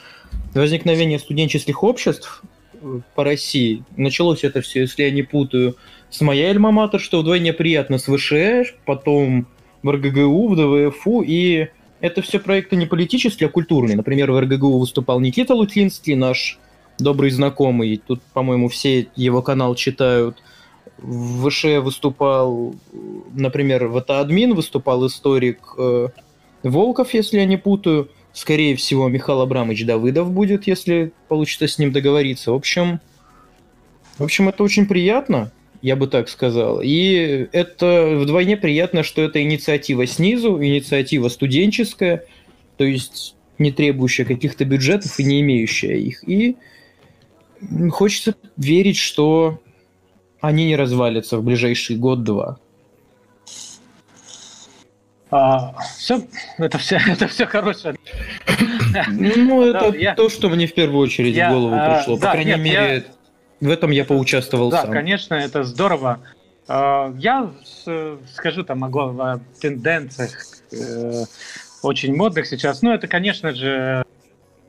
возникновения 0.54 1.18
студенческих 1.18 1.82
обществ 1.82 2.42
э, 2.72 3.00
по 3.14 3.22
России. 3.22 3.84
Началось 3.98 4.42
это 4.42 4.62
все, 4.62 4.80
если 4.80 5.02
я 5.02 5.10
не 5.10 5.22
путаю, 5.22 5.76
с 6.08 6.22
моей 6.22 6.50
альма 6.50 6.90
что 6.98 7.20
вдвойне 7.20 7.52
приятно 7.52 7.98
с 7.98 8.10
ВШЭ, 8.10 8.64
потом 8.86 9.46
в 9.82 9.90
РГГУ, 9.90 10.48
в 10.48 10.56
ДВФУ, 10.56 11.22
и 11.22 11.68
это 12.00 12.22
все 12.22 12.38
проекты 12.38 12.76
не 12.76 12.86
политические, 12.86 13.48
а 13.48 13.50
культурные. 13.50 13.96
Например, 13.96 14.30
в 14.30 14.40
РГГУ 14.40 14.78
выступал 14.78 15.20
Никита 15.20 15.54
Лутвинский, 15.54 16.14
наш 16.14 16.58
добрый 16.98 17.30
знакомый. 17.30 18.00
Тут, 18.04 18.22
по-моему, 18.32 18.68
все 18.68 19.08
его 19.16 19.42
канал 19.42 19.74
читают. 19.74 20.42
В 20.98 21.48
ВШ 21.48 21.64
выступал, 21.82 22.74
например, 23.32 23.86
в 23.86 23.96
админ 23.96 24.54
выступал 24.54 25.06
историк 25.06 25.74
э, 25.78 26.08
Волков, 26.62 27.14
если 27.14 27.38
я 27.38 27.46
не 27.46 27.56
путаю. 27.56 28.10
Скорее 28.32 28.76
всего, 28.76 29.08
Михаил 29.08 29.40
Абрамович 29.40 29.86
Давыдов 29.86 30.30
будет, 30.30 30.66
если 30.66 31.12
получится 31.28 31.66
с 31.66 31.78
ним 31.78 31.90
договориться. 31.90 32.52
В 32.52 32.54
общем, 32.54 33.00
в 34.18 34.24
общем, 34.24 34.48
это 34.48 34.62
очень 34.62 34.86
приятно 34.86 35.50
я 35.82 35.96
бы 35.96 36.06
так 36.06 36.28
сказал. 36.28 36.80
И 36.82 37.48
это 37.52 38.16
вдвойне 38.18 38.56
приятно, 38.56 39.02
что 39.02 39.22
это 39.22 39.42
инициатива 39.42 40.06
снизу, 40.06 40.62
инициатива 40.62 41.28
студенческая, 41.28 42.24
то 42.76 42.84
есть 42.84 43.34
не 43.58 43.72
требующая 43.72 44.24
каких-то 44.24 44.64
бюджетов 44.64 45.18
и 45.18 45.24
не 45.24 45.40
имеющая 45.40 45.96
их. 45.96 46.26
И 46.28 46.56
хочется 47.90 48.34
верить, 48.56 48.96
что 48.96 49.60
они 50.40 50.66
не 50.66 50.76
развалятся 50.76 51.38
в 51.38 51.44
ближайший 51.44 51.96
год-два. 51.96 52.58
А, 55.30 55.74
все, 55.96 56.22
это 56.58 56.78
все, 56.78 56.98
это 57.06 57.28
все 57.28 57.46
хорошее. 57.46 57.94
Ну, 59.12 59.62
это 59.62 60.14
то, 60.16 60.28
что 60.28 60.48
мне 60.48 60.66
в 60.66 60.74
первую 60.74 61.00
очередь 61.00 61.36
в 61.36 61.48
голову 61.48 61.74
а, 61.74 61.96
пришло. 61.96 62.16
По 62.16 62.32
крайней 62.32 62.56
мере, 62.56 63.04
в 63.60 63.68
этом 63.68 63.90
я 63.90 64.04
поучаствовал 64.04 64.70
да, 64.70 64.82
сам. 64.82 64.90
Да, 64.90 64.96
конечно, 64.96 65.34
это 65.34 65.64
здорово. 65.64 66.20
А, 66.68 67.12
я 67.18 67.50
скажу 68.34 68.62
там 68.64 68.84
о 68.84 69.40
тенденциях 69.60 70.46
э, 70.72 71.24
очень 71.82 72.14
модных 72.14 72.46
сейчас. 72.46 72.82
Ну, 72.82 72.92
это, 72.92 73.08
конечно 73.08 73.52
же, 73.52 74.04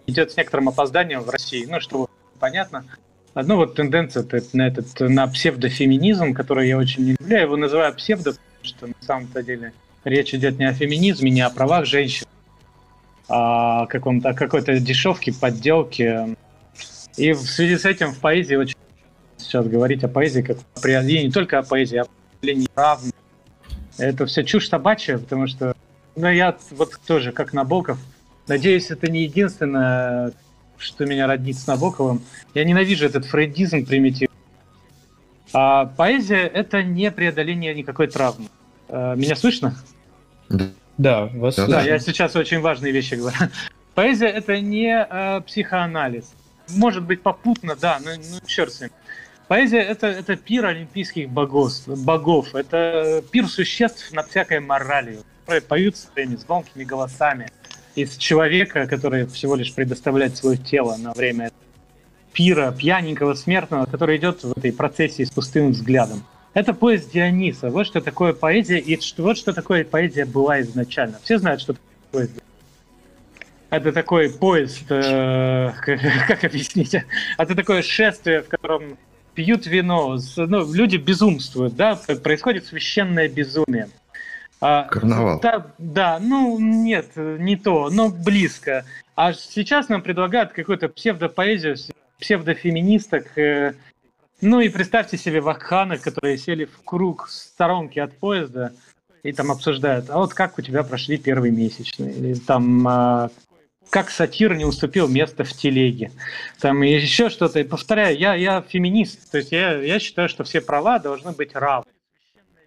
идет 0.08 0.32
с 0.32 0.38
некоторым 0.38 0.70
опозданием 0.70 1.22
в 1.22 1.30
России, 1.30 1.66
ну, 1.70 1.80
что 1.80 2.10
понятно. 2.40 2.86
Одна 3.34 3.56
вот 3.56 3.76
тенденция 3.76 4.26
на 4.54 4.68
этот 4.68 5.00
на 5.00 5.28
псевдофеминизм, 5.28 6.34
который 6.34 6.68
я 6.68 6.78
очень 6.78 7.06
не 7.06 7.12
люблю, 7.12 7.28
я 7.30 7.42
его 7.42 7.56
называю 7.56 7.94
псевдо, 7.94 8.34
что 8.62 8.88
на 8.88 8.94
самом-то 9.00 9.42
деле 9.42 9.72
речь 10.04 10.34
идет 10.34 10.60
не 10.60 10.66
о 10.66 10.74
феминизме, 10.74 11.32
не 11.32 11.42
о 11.42 11.50
правах 11.50 11.86
женщин, 11.86 12.26
а 13.30 13.84
о 13.84 13.88
каком-то 13.88 14.34
какой-то 14.34 14.78
дешевке, 14.80 15.34
подделке. 15.34 16.36
И 17.16 17.32
в 17.32 17.42
связи 17.42 17.78
с 17.78 17.86
этим 17.86 18.12
в 18.12 18.20
поэзии 18.20 18.56
очень 18.56 18.76
сейчас 19.42 19.68
говорить 19.68 20.04
о 20.04 20.08
поэзии 20.08 20.42
как 20.42 20.58
о 20.76 20.80
преодолении, 20.80 21.26
не 21.26 21.32
только 21.32 21.60
о 21.60 21.64
поэзии, 21.64 21.98
а 21.98 22.04
о 22.04 22.08
преодолении 22.40 22.70
равных. 22.76 23.14
Это 23.98 24.26
все 24.26 24.44
чушь 24.44 24.68
собачья, 24.70 25.18
потому 25.18 25.48
что 25.48 25.76
ну, 26.16 26.30
я 26.30 26.58
вот 26.72 26.94
тоже, 27.06 27.32
как 27.32 27.54
Набоков, 27.54 27.98
надеюсь, 28.48 28.92
это 28.92 29.10
не 29.10 29.24
единственное, 29.24 30.34
что 30.78 31.06
меня 31.06 31.28
роднит 31.28 31.58
с 31.58 31.68
Набоковым. 31.68 32.22
Я 32.54 32.64
ненавижу 32.64 33.06
этот 33.06 33.26
фрейдизм 33.26 33.86
примитивный. 33.86 34.36
А 35.54 35.86
поэзия— 35.86 36.48
это 36.54 36.84
не 36.84 37.12
преодоление 37.12 37.74
никакой 37.74 38.08
травмы. 38.08 38.48
А, 38.90 39.16
меня 39.16 39.36
слышно? 39.36 39.76
Да, 40.98 41.26
вас 41.34 41.56
да, 41.56 41.68
да, 41.68 41.82
я 41.82 42.00
сейчас 42.00 42.36
очень 42.36 42.60
важные 42.60 42.92
вещи 42.92 43.16
говорю. 43.16 43.38
Поэзия— 43.96 44.28
это 44.28 44.60
не 44.60 45.06
э, 45.10 45.42
психоанализ. 45.42 46.34
Может 46.70 47.04
быть, 47.04 47.22
попутно, 47.22 47.76
да, 47.76 48.00
но 48.04 48.12
ну, 48.16 48.46
черт 48.46 48.74
с 48.74 48.82
ним. 48.82 48.92
Поэзия 49.52 49.80
это, 49.80 50.08
это 50.08 50.38
пир 50.38 50.66
олимпийских 50.66 51.30
богов, 51.30 51.74
богов, 51.86 52.56
это 52.56 53.22
пир 53.32 53.50
существ 53.50 54.10
над 54.14 54.30
всякой 54.30 54.62
моралью, 54.62 55.26
которые 55.42 55.62
поют 55.62 55.98
своими 55.98 56.38
звонкими 56.38 56.86
голосами 56.86 57.52
из 57.94 58.16
человека, 58.16 58.88
который 58.88 59.26
всего 59.26 59.56
лишь 59.56 59.74
предоставляет 59.76 60.38
свое 60.38 60.58
тело 60.58 60.96
на 60.96 61.12
время 61.12 61.52
пира 62.32 62.72
пьяненького 62.72 63.34
смертного, 63.34 63.88
который 63.88 64.16
идет 64.16 64.42
в 64.42 64.58
этой 64.58 64.72
процессии 64.72 65.24
с 65.24 65.32
пустым 65.32 65.72
взглядом. 65.72 66.24
Это 66.54 66.74
поезд 66.74 67.12
Диониса. 67.12 67.72
Вот 67.72 67.88
что 67.88 68.00
такое 68.00 68.32
поэзия, 68.32 68.80
и 68.80 68.98
вот 69.18 69.38
что 69.38 69.52
такое 69.52 69.84
поэзия 69.84 70.24
была 70.24 70.62
изначально. 70.62 71.20
Все 71.24 71.38
знают, 71.40 71.60
что 71.60 71.74
такое 71.74 71.90
поэзия. 72.22 72.42
Это 73.70 73.92
такой 73.92 74.30
поезд, 74.30 74.90
э, 74.90 75.74
как 76.30 76.46
объяснить? 76.46 76.96
Это 77.38 77.54
такое 77.54 77.82
шествие, 77.82 78.44
в 78.44 78.48
котором 78.48 78.98
пьют 79.34 79.66
вино, 79.66 80.18
ну, 80.36 80.74
люди 80.74 80.98
безумствуют, 80.98 81.76
да, 81.76 82.00
происходит 82.24 82.66
священное 82.66 83.30
безумие. 83.30 83.90
А, 84.60 84.84
Карнавал. 84.84 85.40
Да, 85.40 85.68
да, 85.80 86.20
ну 86.20 86.60
нет, 86.60 87.16
не 87.16 87.56
то, 87.56 87.90
но 87.90 88.10
близко. 88.10 88.86
А 89.16 89.34
сейчас 89.34 89.90
нам 89.90 90.04
предлагают 90.04 90.52
какую-то 90.52 90.88
псевдопоэзию, 90.88 91.78
псевдофеминисток. 92.20 93.38
Э, 93.38 93.74
ну 94.40 94.60
и 94.60 94.70
представьте 94.70 95.18
себе 95.18 95.42
вакханок, 95.42 96.02
которые 96.02 96.38
сели 96.38 96.66
в 96.66 96.84
круг 96.84 97.28
в 97.28 97.32
сторонке 97.32 98.04
от 98.04 98.16
поезда 98.18 98.74
и 99.24 99.34
там 99.34 99.52
обсуждают, 99.52 100.10
а 100.10 100.18
вот 100.18 100.34
как 100.34 100.58
у 100.58 100.62
тебя 100.62 100.84
прошли 100.84 101.18
первые 101.18 101.52
месячные, 101.52 102.14
или 102.14 102.34
там 102.34 102.88
а, 102.88 103.30
как 103.92 104.10
сатир 104.10 104.56
не 104.56 104.66
уступил 104.66 105.08
место 105.08 105.44
в 105.44 105.52
телеге. 105.52 106.12
Там 106.60 106.82
еще 106.82 107.30
что-то. 107.30 107.60
И 107.60 107.64
повторяю, 107.64 108.18
я, 108.18 108.34
я 108.36 108.62
феминист. 108.62 109.30
То 109.30 109.38
есть 109.38 109.52
я, 109.52 109.74
я 109.74 110.00
считаю, 110.00 110.30
что 110.30 110.44
все 110.46 110.62
права 110.62 110.98
должны 110.98 111.34
быть 111.34 111.54
равны. 111.54 111.92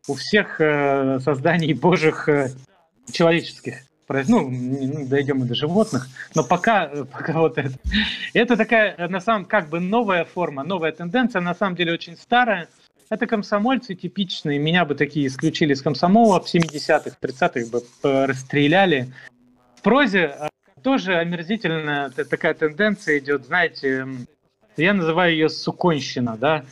У 0.07 0.15
всех 0.15 0.61
э, 0.61 1.19
созданий 1.21 1.73
божьих 1.73 2.29
э, 2.29 2.51
человеческих. 3.11 3.77
Ну, 4.07 4.51
дойдем 5.09 5.43
и 5.43 5.49
до 5.49 5.55
животных. 5.55 6.09
Но 6.35 6.45
пока, 6.45 6.85
э, 6.85 7.05
пока 7.05 7.33
вот 7.41 7.57
это. 7.57 7.73
Это 8.35 8.59
такая, 8.59 8.95
э, 8.95 9.09
на 9.09 9.21
самом 9.21 9.47
как 9.47 9.71
бы 9.71 9.81
новая 9.81 10.27
форма, 10.27 10.63
новая 10.63 10.93
тенденция, 10.93 11.41
на 11.41 11.55
самом 11.55 11.75
деле 11.75 11.95
очень 11.95 12.19
старая. 12.19 12.69
Это 13.09 13.27
комсомольцы 13.27 13.95
типичные. 13.95 14.59
Меня 14.59 14.85
бы 14.85 14.95
такие 14.95 15.27
исключили 15.27 15.73
с 15.73 15.81
комсомола 15.81 16.39
в 16.39 16.55
70-х, 16.55 17.17
30-х 17.19 17.71
бы 17.71 17.83
э, 18.03 18.25
расстреляли. 18.27 19.11
В 19.77 19.81
прозе 19.81 20.51
тоже 20.85 21.17
омерзительная 21.17 22.11
такая 22.11 22.55
тенденция 22.55 23.19
идет, 23.19 23.47
знаете, 23.47 24.07
я 24.77 24.93
называю 24.93 25.33
ее 25.33 25.49
суконщина, 25.49 26.37
да. 26.37 26.65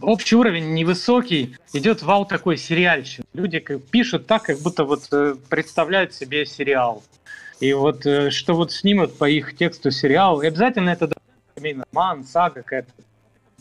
общий 0.00 0.36
уровень 0.36 0.72
невысокий, 0.72 1.56
идет 1.72 2.02
вал 2.02 2.26
такой 2.26 2.56
сериальщин. 2.56 3.24
Люди 3.34 3.58
пишут 3.58 4.26
так, 4.26 4.44
как 4.44 4.60
будто 4.60 4.84
вот 4.84 5.08
э, 5.12 5.34
представляют 5.48 6.14
себе 6.14 6.46
сериал. 6.46 7.02
И 7.60 7.72
вот 7.72 8.06
э, 8.06 8.30
что 8.30 8.54
вот 8.54 8.72
снимут 8.72 9.18
по 9.18 9.28
их 9.28 9.56
тексту 9.56 9.90
сериал, 9.90 10.42
и 10.42 10.46
обязательно 10.46 10.90
это 10.90 11.10
роман, 11.56 12.24
сага 12.24 12.62
какая-то 12.62 12.90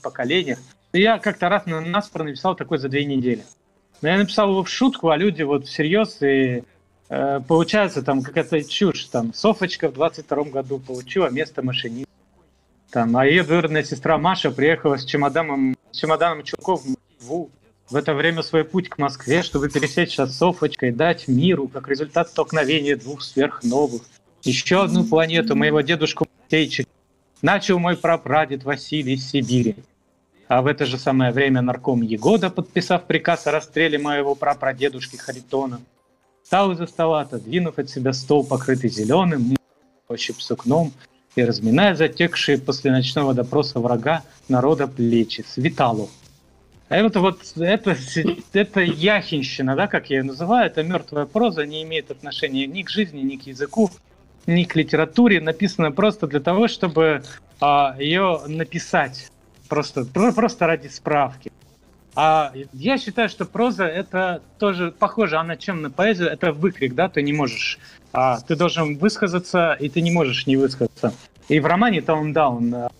поколение. 0.03 0.57
Я 0.94 1.18
как-то 1.18 1.49
раз 1.49 1.65
на 1.65 1.82
нас 1.82 2.14
написал 2.14 2.56
такой 2.56 2.78
за 2.78 2.90
две 2.90 3.06
недели. 3.06 3.44
Но 4.02 4.10
я 4.10 4.18
написал 4.18 4.49
его 4.49 4.64
в 4.64 4.69
шутку, 4.69 5.10
а 5.10 5.18
люди 5.18 5.41
вот 5.41 5.65
всерьез 5.65 6.22
и 6.22 6.64
Э, 7.09 7.39
получается 7.47 8.01
там 8.01 8.21
какая-то 8.21 8.63
чушь, 8.63 9.05
там 9.05 9.34
Софочка 9.34 9.89
в 9.89 9.93
22 9.93 10.43
году 10.45 10.79
получила 10.79 11.29
место 11.29 11.63
машиниста, 11.63 12.11
там, 12.89 13.15
а 13.15 13.25
ее 13.25 13.43
двоюродная 13.43 13.84
сестра 13.84 14.17
Маша 14.17 14.51
приехала 14.51 14.97
с 14.97 15.05
чемоданом, 15.05 15.75
с 15.91 15.97
чемоданом 15.97 16.43
чулков 16.43 16.84
в 17.19 17.49
в 17.89 17.95
это 17.95 18.13
время 18.13 18.41
свой 18.41 18.65
путь 18.65 18.89
к 18.89 18.97
Москве, 18.97 19.41
чтобы 19.41 19.69
пересечься 19.69 20.25
с 20.25 20.35
Софочкой, 20.35 20.91
дать 20.91 21.27
миру, 21.27 21.67
как 21.67 21.88
результат 21.88 22.29
столкновения 22.29 22.97
двух 22.97 23.21
сверхновых, 23.21 24.01
еще 24.43 24.84
одну 24.84 25.05
планету 25.05 25.55
моего 25.55 25.81
дедушку 25.81 26.27
Матейчика, 26.41 26.89
начал 27.41 27.79
мой 27.79 27.95
прапрадед 27.95 28.63
Василий 28.63 29.13
из 29.13 29.29
Сибири. 29.29 29.77
А 30.49 30.61
в 30.61 30.67
это 30.67 30.85
же 30.85 30.97
самое 30.97 31.31
время 31.31 31.61
нарком 31.61 32.01
Егода, 32.01 32.49
подписав 32.49 33.05
приказ 33.05 33.47
о 33.47 33.51
расстреле 33.51 33.97
моего 33.97 34.35
прапрадедушки 34.35 35.15
Харитона, 35.15 35.79
Встал 36.48 36.72
из-за 36.72 36.88
стола, 36.88 37.24
отодвинув 37.24 37.78
от 37.78 37.90
себя 37.90 38.14
стол, 38.14 38.41
покрытый 38.41 38.90
зеленым, 38.90 39.57
ощупь 40.07 40.40
сукном, 40.40 40.94
и 41.36 41.44
разминая 41.44 41.94
затекшие 41.94 42.57
после 42.57 42.90
ночного 42.90 43.34
допроса 43.34 43.82
врага 43.82 44.24
народа 44.48 44.88
плечи, 44.88 45.44
Светалу. 45.45 46.10
А 46.88 46.95
это 46.95 47.19
вот 47.19 47.41
это, 47.57 47.98
это 48.53 48.80
яхинщина, 48.80 49.76
да, 49.76 49.88
как 49.88 50.10
я 50.10 50.19
ее 50.19 50.24
называю, 50.24 50.68
это 50.68 50.84
мертвая 50.84 51.26
проза, 51.26 51.65
не 51.65 51.84
имеет 51.84 52.11
отношения 52.11 52.65
ни 52.65 52.82
к 52.82 52.90
жизни, 52.90 53.19
ни 53.24 53.36
к 53.36 53.41
языку, 53.41 53.91
ни 54.45 54.64
к 54.64 54.74
литературе, 54.74 55.41
написано 55.41 55.91
просто 55.91 56.28
для 56.28 56.40
того, 56.40 56.69
чтобы 56.69 57.24
а, 57.60 57.94
ее 57.99 58.40
написать, 58.48 59.30
просто, 59.68 60.06
просто 60.06 60.65
ради 60.65 60.88
справки. 60.88 61.52
А 62.19 62.52
я 62.73 62.98
считаю, 62.98 63.30
что 63.30 63.45
проза 63.45 63.85
это 63.85 64.41
тоже 64.57 64.89
похоже, 64.89 65.38
она 65.38 65.56
чем 65.56 65.84
на 65.84 65.91
поэзию, 65.91 66.30
это 66.30 66.52
выкрик, 66.52 66.95
да, 66.95 67.10
ты 67.10 67.22
не 67.22 67.31
можешь, 67.31 67.77
а, 68.11 68.39
ты 68.39 68.56
должен 68.56 68.98
высказаться, 68.98 69.73
и 69.73 69.88
ты 69.88 70.02
не 70.02 70.10
можешь 70.10 70.48
не 70.48 70.57
высказаться. 70.57 71.14
И 71.48 71.60
в 71.60 71.68
романе 71.68 71.99
Town 71.99 72.34
Down, 72.34 72.91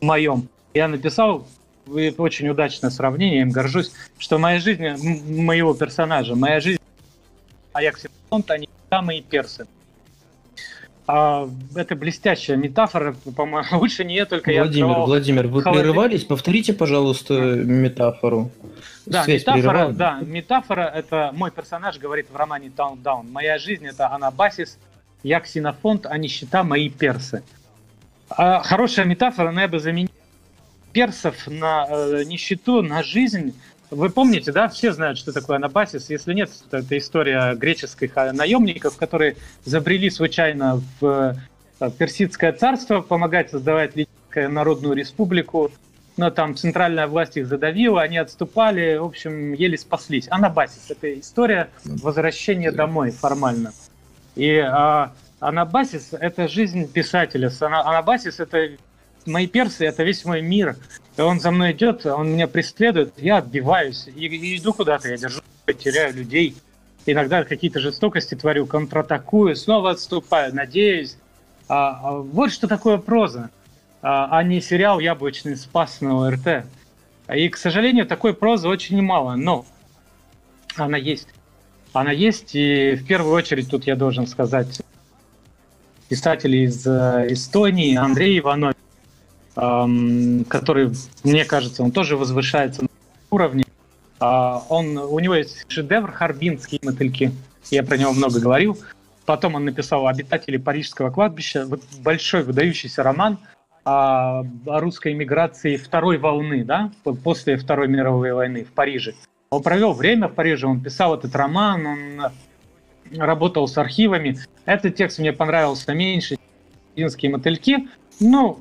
в 0.00 0.04
моем, 0.04 0.48
я 0.72 0.86
написал 0.86 1.48
очень 1.88 2.48
удачное 2.48 2.90
сравнение, 2.90 3.38
я 3.38 3.42
им 3.42 3.50
горжусь, 3.50 3.90
что 4.18 4.38
моя 4.38 4.60
жизнь, 4.60 4.86
моего 5.42 5.74
персонажа, 5.74 6.36
моя 6.36 6.60
жизнь, 6.60 6.80
Аякс 7.72 8.06
они 8.30 8.68
самые 8.88 9.20
персы. 9.20 9.66
А, 11.08 11.48
это 11.74 11.94
блестящая 11.94 12.56
метафора, 12.56 13.14
по-моему, 13.36 13.66
лучше 13.78 14.04
не 14.04 14.24
только 14.26 14.52
Владимир, 14.52 14.88
я 14.88 14.98
Владимир, 14.98 15.46
вы 15.46 15.62
холодильник. 15.62 15.92
прерывались? 15.92 16.24
Повторите, 16.24 16.72
пожалуйста, 16.72 17.34
метафору. 17.34 18.50
Да, 19.06 19.22
Связь 19.22 19.42
метафора, 19.42 19.88
да, 19.90 20.18
метафора– 20.20 20.92
это 20.94 21.30
мой 21.32 21.52
персонаж 21.52 21.98
говорит 21.98 22.26
в 22.28 22.36
романе 22.36 22.72
Down. 22.76 23.30
Моя 23.30 23.58
жизнь– 23.58 23.86
это 23.86 24.10
анабасис, 24.10 24.78
я 25.22 25.38
ксенофонт, 25.38 26.06
а 26.06 26.18
нищета– 26.18 26.62
мои 26.64 26.88
персы. 26.88 27.44
А 28.28 28.62
хорошая 28.64 29.06
метафора, 29.06 29.52
но 29.52 29.60
я 29.60 29.68
бы 29.68 29.78
заменил 29.78 30.10
персов 30.92 31.46
на 31.46 31.86
э, 31.88 32.24
нищету, 32.24 32.82
на 32.82 33.04
жизнь– 33.04 33.54
вы 33.90 34.10
помните, 34.10 34.52
да, 34.52 34.68
все 34.68 34.92
знают, 34.92 35.18
что 35.18 35.32
такое 35.32 35.56
анабасис. 35.56 36.10
Если 36.10 36.34
нет, 36.34 36.50
то 36.70 36.78
это 36.78 36.98
история 36.98 37.54
греческих 37.54 38.14
наемников, 38.16 38.96
которые 38.96 39.36
забрели 39.64 40.10
случайно 40.10 40.82
в 41.00 41.36
э, 41.80 41.90
Персидское 41.98 42.52
царство, 42.52 43.00
помогать 43.00 43.50
создавать 43.50 43.94
Лидийскую 43.94 44.50
народную 44.50 44.94
республику. 44.94 45.70
Но 46.16 46.30
там 46.30 46.56
центральная 46.56 47.06
власть 47.06 47.36
их 47.36 47.46
задавила, 47.46 48.00
они 48.00 48.16
отступали, 48.16 48.96
в 48.96 49.04
общем, 49.04 49.52
еле 49.52 49.76
спаслись. 49.76 50.26
Анабасис– 50.30 50.86
это 50.90 51.20
история 51.20 51.68
возвращения 51.84 52.72
домой 52.72 53.10
формально. 53.10 53.72
И 54.34 54.56
а, 54.56 55.12
Анабасис– 55.40 56.08
это 56.12 56.48
жизнь 56.48 56.90
писателя. 56.90 57.50
Анабасис– 57.60 58.40
это 58.40 58.70
мои 59.26 59.46
персы– 59.46 59.84
это 59.86 60.02
весь 60.02 60.24
мой 60.24 60.42
мир. 60.42 60.76
Он 61.18 61.40
за 61.40 61.50
мной 61.50 61.72
идет, 61.72 62.04
он 62.06 62.32
меня 62.32 62.46
преследует, 62.46 63.14
я 63.16 63.38
отбиваюсь 63.38 64.06
и, 64.06 64.26
и 64.26 64.58
иду 64.58 64.72
куда-то, 64.72 65.08
я 65.08 65.16
держу, 65.16 65.40
теряю 65.78 66.14
людей. 66.14 66.56
Иногда 67.06 67.44
какие-то 67.44 67.80
жестокости 67.80 68.34
творю, 68.34 68.66
контратакую, 68.66 69.56
снова 69.56 69.90
отступаю, 69.92 70.54
надеюсь. 70.54 71.16
А, 71.68 72.00
а, 72.02 72.12
вот 72.18 72.52
что 72.52 72.68
такое 72.68 72.98
проза, 72.98 73.50
а, 74.02 74.28
а 74.36 74.42
не 74.42 74.60
сериал 74.60 74.98
«Яблочный 75.00 75.56
спас» 75.56 76.00
на 76.00 76.26
ОРТ. 76.26 76.64
И, 77.34 77.48
к 77.48 77.56
сожалению, 77.56 78.06
такой 78.06 78.34
прозы 78.34 78.68
очень 78.68 79.00
мало, 79.02 79.34
но 79.34 79.64
она 80.76 80.96
есть. 80.96 81.28
Она 81.92 82.12
есть, 82.12 82.54
и 82.54 82.94
в 82.94 83.06
первую 83.06 83.34
очередь 83.34 83.70
тут 83.70 83.86
я 83.86 83.96
должен 83.96 84.26
сказать 84.26 84.80
писатель 86.08 86.54
из 86.54 86.86
э, 86.86 87.26
Эстонии 87.30 87.96
Андрей 87.96 88.38
Иванов, 88.38 88.75
который, 89.56 90.92
мне 91.24 91.44
кажется, 91.46 91.82
он 91.82 91.90
тоже 91.90 92.16
возвышается 92.16 92.82
на 92.82 92.88
уровне. 93.30 93.64
Э, 94.20 94.58
он, 94.68 94.98
у 94.98 95.18
него 95.18 95.34
есть 95.34 95.64
шедевр 95.68 96.12
«Харбинские 96.12 96.80
мотыльки», 96.82 97.32
я 97.70 97.82
про 97.82 97.96
него 97.96 98.12
много 98.12 98.38
говорил. 98.38 98.78
Потом 99.24 99.54
он 99.56 99.64
написал 99.64 100.06
«Обитатели 100.06 100.56
Парижского 100.56 101.10
кладбища», 101.10 101.66
большой 102.00 102.44
выдающийся 102.44 103.02
роман 103.02 103.38
о, 103.84 104.42
русской 104.66 105.12
эмиграции 105.12 105.76
второй 105.76 106.18
волны, 106.18 106.64
да, 106.64 106.92
после 107.24 107.56
Второй 107.56 107.88
мировой 107.88 108.32
войны 108.32 108.64
в 108.64 108.72
Париже. 108.72 109.14
Он 109.50 109.62
провел 109.62 109.92
время 109.94 110.28
в 110.28 110.34
Париже, 110.34 110.66
он 110.66 110.80
писал 110.80 111.14
этот 111.14 111.34
роман, 111.34 111.86
он 111.86 112.30
работал 113.16 113.68
с 113.68 113.78
архивами. 113.78 114.38
Этот 114.64 114.96
текст 114.96 115.18
мне 115.18 115.32
понравился 115.32 115.94
меньше, 115.94 116.36
«Финские 116.94 117.32
мотыльки». 117.32 117.88
Ну, 118.18 118.60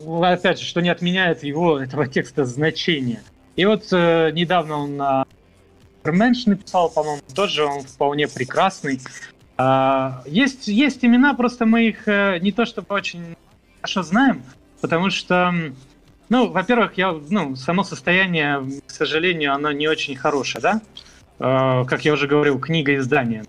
опять 0.00 0.60
же, 0.60 0.64
что 0.64 0.80
не 0.80 0.88
отменяет 0.90 1.42
его, 1.42 1.78
этого 1.78 2.06
текста, 2.06 2.44
значения. 2.44 3.22
И 3.56 3.64
вот 3.64 3.92
э, 3.92 4.30
недавно 4.32 4.78
он 4.78 4.96
на 4.96 5.24
Менш 6.04 6.46
написал, 6.46 6.90
по-моему, 6.90 7.22
тоже 7.34 7.64
он 7.64 7.82
вполне 7.82 8.28
прекрасный. 8.28 9.00
А, 9.56 10.22
есть, 10.26 10.68
есть 10.68 11.04
имена, 11.04 11.34
просто 11.34 11.66
мы 11.66 11.88
их 11.88 12.08
э, 12.08 12.38
не 12.40 12.52
то 12.52 12.66
чтобы 12.66 12.94
очень 12.94 13.36
хорошо 13.80 14.02
знаем, 14.02 14.42
потому 14.80 15.10
что, 15.10 15.54
ну, 16.28 16.50
во-первых, 16.50 16.98
я, 16.98 17.12
ну, 17.12 17.54
само 17.54 17.84
состояние, 17.84 18.62
к 18.86 18.90
сожалению, 18.90 19.54
оно 19.54 19.70
не 19.72 19.86
очень 19.86 20.16
хорошее, 20.16 20.60
да? 20.60 20.80
А, 21.38 21.84
как 21.84 22.04
я 22.04 22.12
уже 22.12 22.26
говорил, 22.26 22.58
книга 22.58 22.96
издания. 22.96 23.44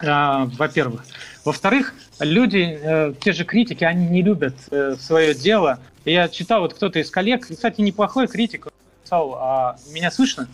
А, 0.00 0.44
во-первых. 0.58 1.04
Во-вторых, 1.44 1.94
люди, 2.20 2.78
э, 2.80 3.14
те 3.20 3.32
же 3.32 3.44
критики, 3.44 3.84
они 3.84 4.06
не 4.06 4.22
любят 4.22 4.54
э, 4.70 4.96
свое 4.98 5.34
дело. 5.34 5.78
Я 6.04 6.28
читал, 6.28 6.60
вот 6.62 6.74
кто-то 6.74 6.98
из 6.98 7.10
коллег, 7.10 7.46
кстати, 7.48 7.80
неплохой 7.80 8.26
критик, 8.26 8.68
писал, 9.02 9.34
а 9.40 9.76
меня 9.92 10.10
слышно? 10.10 10.48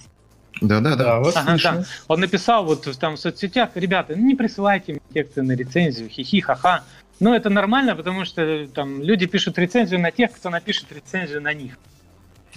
Да, 0.61 0.81
да, 0.81 0.97
да. 0.97 1.19
Вот 1.19 1.37
ага, 1.37 1.57
да. 1.63 1.85
Он 2.09 2.21
написал 2.21 2.65
вот 2.65 2.89
там 2.99 3.17
в 3.17 3.21
соцсетях, 3.21 3.71
ребята, 3.75 4.15
ну 4.17 4.25
не 4.25 4.35
присылайте 4.35 4.93
мне 4.93 5.03
тексты 5.13 5.43
на 5.43 5.53
рецензию, 5.53 6.09
хихи, 6.09 6.41
ха-ха. 6.41 6.85
Но 7.21 7.35
это 7.35 7.51
нормально, 7.51 7.95
потому 7.95 8.25
что 8.25 8.67
там 8.69 9.03
люди 9.03 9.27
пишут 9.27 9.59
рецензию 9.59 10.01
на 10.01 10.11
тех, 10.11 10.33
кто 10.33 10.51
напишет 10.51 10.91
рецензию 10.93 11.43
на 11.43 11.53
них. 11.53 11.79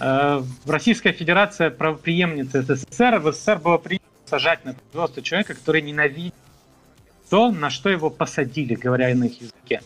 Э, 0.00 0.42
Российская 0.66 1.12
Федерация 1.12 1.70
правоприемница 1.70 2.62
СССР, 2.62 3.18
в 3.18 3.32
СССР 3.32 3.58
было 3.58 3.78
принято 3.78 4.04
сажать 4.26 4.64
на 4.64 4.74
производство 4.74 5.22
человека, 5.22 5.54
который 5.54 5.82
ненавидит 5.82 6.34
то, 7.28 7.50
на 7.50 7.70
что 7.70 7.88
его 7.88 8.10
посадили, 8.10 8.74
говоря 8.74 9.14
на 9.14 9.24
их 9.24 9.40
языке. 9.40 9.82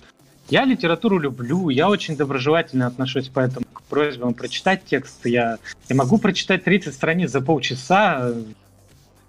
Я 0.48 0.64
литературу 0.64 1.18
люблю, 1.18 1.68
я 1.68 1.88
очень 1.88 2.16
доброжелательно 2.16 2.86
отношусь 2.86 3.30
поэтому 3.32 3.64
к 3.72 3.82
просьбам 3.82 4.34
прочитать 4.34 4.84
текст. 4.84 5.24
Я, 5.24 5.58
я 5.88 5.96
могу 5.96 6.18
прочитать 6.18 6.64
30 6.64 6.94
страниц 6.94 7.30
за 7.30 7.40
полчаса 7.40 8.32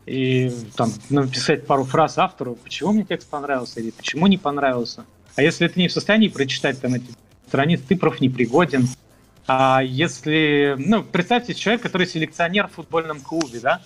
и 0.06 0.52
там 0.76 0.91
написать 1.10 1.65
пару 1.65 1.85
фраз 1.85 2.18
автору, 2.18 2.56
почему 2.56 2.91
мне 2.91 3.03
текст 3.03 3.30
понравился 3.30 3.80
или 3.80 3.91
почему 3.91 4.27
не 4.27 4.38
понравился. 4.38 5.06
А 5.35 5.41
если 5.41 5.68
ты 5.68 5.80
не 5.80 5.88
в 5.88 5.94
состоянии 5.94 6.27
прочитать 6.27 6.81
там 6.81 6.95
эти 6.95 7.11
страницы, 7.48 7.84
ты 7.88 7.95
профнепригоден. 7.95 8.88
А 9.48 9.81
если, 9.84 10.76
ну, 10.77 11.03
представьте 11.03 11.53
человек, 11.53 11.81
который 11.81 12.07
селекционер 12.07 12.68
в 12.68 12.73
футбольном 12.73 13.22
клубе, 13.22 13.60
да? 13.60 13.81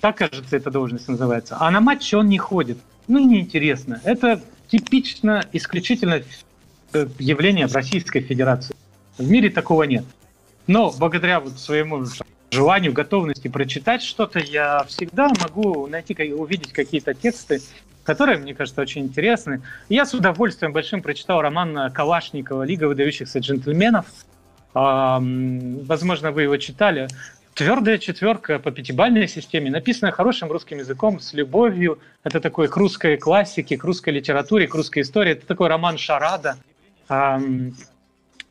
Так, 0.00 0.18
кажется, 0.18 0.56
эта 0.56 0.70
должность 0.70 1.08
называется. 1.08 1.56
А 1.60 1.70
на 1.70 1.80
матче 1.80 2.16
он 2.16 2.28
не 2.28 2.38
ходит 2.38 2.78
ну, 3.10 3.18
неинтересно. 3.28 4.00
Это 4.04 4.40
типично, 4.68 5.44
исключительно 5.52 6.22
э, 6.92 7.06
явление 7.18 7.66
в 7.66 7.74
Российской 7.74 8.20
Федерации. 8.20 8.74
В 9.18 9.28
мире 9.28 9.50
такого 9.50 9.82
нет. 9.82 10.04
Но 10.66 10.92
благодаря 10.96 11.40
вот 11.40 11.58
своему 11.58 12.04
желанию, 12.52 12.92
готовности 12.92 13.48
прочитать 13.48 14.02
что-то, 14.02 14.38
я 14.38 14.84
всегда 14.84 15.28
могу 15.42 15.88
найти, 15.88 16.14
увидеть 16.32 16.72
какие-то 16.72 17.14
тексты, 17.14 17.60
которые, 18.04 18.38
мне 18.38 18.54
кажется, 18.54 18.80
очень 18.80 19.02
интересны. 19.02 19.62
Я 19.88 20.06
с 20.06 20.14
удовольствием 20.14 20.72
большим 20.72 21.02
прочитал 21.02 21.42
роман 21.42 21.92
Калашникова 21.92 22.62
«Лига 22.62 22.84
выдающихся 22.84 23.40
джентльменов». 23.40 24.06
Возможно, 24.72 26.30
вы 26.30 26.42
его 26.42 26.56
читали. 26.58 27.08
Твердая 27.54 27.98
четверка 27.98 28.58
по 28.58 28.70
пятибалльной 28.70 29.28
системе, 29.28 29.70
написанная 29.70 30.12
хорошим 30.12 30.50
русским 30.50 30.78
языком, 30.78 31.20
с 31.20 31.32
любовью. 31.32 31.98
Это 32.22 32.40
такой 32.40 32.68
к 32.68 32.76
русской 32.76 33.16
классике, 33.16 33.76
к 33.76 33.84
русской 33.84 34.10
литературе, 34.10 34.66
к 34.66 34.74
русской 34.74 35.00
истории. 35.00 35.32
Это 35.32 35.46
такой 35.46 35.68
роман 35.68 35.98
Шарада. 35.98 36.56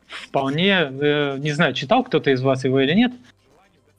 Вполне, 0.08 0.90
э, 0.90 1.38
не 1.38 1.52
знаю, 1.52 1.72
читал 1.72 2.02
кто-то 2.02 2.30
из 2.30 2.42
вас 2.42 2.64
его 2.64 2.80
или 2.80 2.94
нет. 2.94 3.12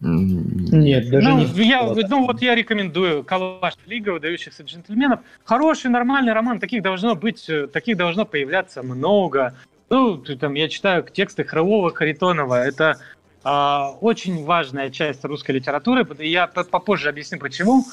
Нет, 0.02 1.10
даже 1.10 1.30
ну, 1.30 1.38
не 1.38 1.64
я, 1.64 1.84
ну 1.84 2.26
вот 2.26 2.42
я 2.42 2.56
рекомендую 2.56 3.24
Калаш 3.24 3.76
Лига 3.86 4.10
выдающихся 4.10 4.64
джентльменов. 4.64 5.20
Хороший, 5.44 5.92
нормальный 5.92 6.34
роман, 6.34 6.60
таких 6.60 6.82
должно 6.82 7.16
быть, 7.16 7.48
э, 7.48 7.68
таких 7.68 7.98
должно 7.98 8.26
появляться 8.26 8.82
много. 8.82 9.54
Ну, 9.90 10.18
там 10.18 10.56
я 10.56 10.70
читаю 10.70 11.04
тексты 11.04 11.44
Хрылова, 11.44 11.94
Харитонова. 11.94 12.64
Это 12.66 12.98
очень 13.44 14.46
важная 14.46 14.92
часть 14.92 15.26
русской 15.26 15.52
литературы. 15.52 16.08
Я 16.20 16.48
попозже 16.48 17.10
объясню, 17.10 17.40
почему. 17.40 17.86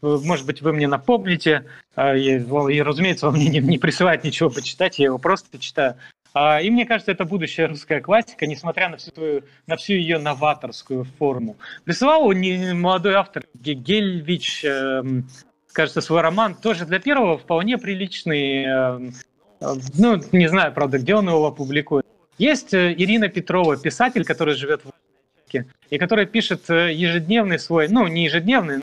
Может 0.00 0.46
быть, 0.46 0.62
вы 0.62 0.72
мне 0.72 0.86
напомните. 0.86 1.64
А, 1.98 2.14
и, 2.14 2.80
разумеется, 2.80 3.26
вам 3.26 3.34
мне 3.34 3.48
не, 3.60 3.76
присылает 3.76 4.22
ничего 4.22 4.50
почитать, 4.50 5.00
я 5.00 5.06
его 5.06 5.18
просто 5.18 5.58
читаю. 5.58 5.96
А, 6.32 6.60
и 6.60 6.70
мне 6.70 6.86
кажется, 6.86 7.10
это 7.10 7.24
будущая 7.24 7.66
русская 7.66 8.00
классика, 8.00 8.46
несмотря 8.46 8.88
на 8.88 8.98
всю, 8.98 9.10
твою, 9.10 9.42
на 9.66 9.76
всю 9.76 9.94
ее 9.94 10.18
новаторскую 10.18 11.04
форму. 11.18 11.56
Присылал 11.84 12.32
молодой 12.32 13.14
автор 13.14 13.46
Гельвич, 13.54 14.64
эм, 14.64 15.28
кажется, 15.72 16.00
свой 16.00 16.20
роман, 16.20 16.54
тоже 16.54 16.86
для 16.86 17.00
первого 17.00 17.36
вполне 17.36 17.78
приличный. 17.78 18.62
Эм, 18.62 19.14
ну, 19.60 20.20
не 20.30 20.48
знаю, 20.48 20.72
правда, 20.72 20.98
где 20.98 21.16
он 21.16 21.28
его 21.28 21.50
публикует. 21.50 22.06
Есть 22.38 22.72
э, 22.72 22.94
Ирина 22.96 23.28
Петрова, 23.28 23.76
писатель, 23.76 24.24
который 24.24 24.54
живет 24.54 24.82
в 24.82 24.86
Луганске, 24.86 25.66
и 25.90 25.98
которая 25.98 26.24
пишет 26.24 26.70
э, 26.70 26.94
ежедневный 26.94 27.58
свой, 27.58 27.88
ну, 27.88 28.06
не 28.06 28.24
ежедневный, 28.24 28.80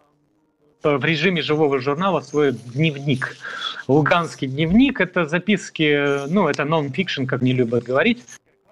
в 0.83 1.03
режиме 1.03 1.41
живого 1.41 1.79
журнала 1.79 2.19
свой 2.19 2.51
дневник. 2.51 3.37
Луганский 3.87 4.47
дневник— 4.47 4.99
это 5.01 5.25
записки, 5.25 5.83
э, 5.83 6.27
ну, 6.27 6.49
это 6.49 6.65
нон-фикшн, 6.65 7.25
как 7.25 7.41
не 7.41 7.53
любят 7.53 7.83
говорить, 7.83 8.23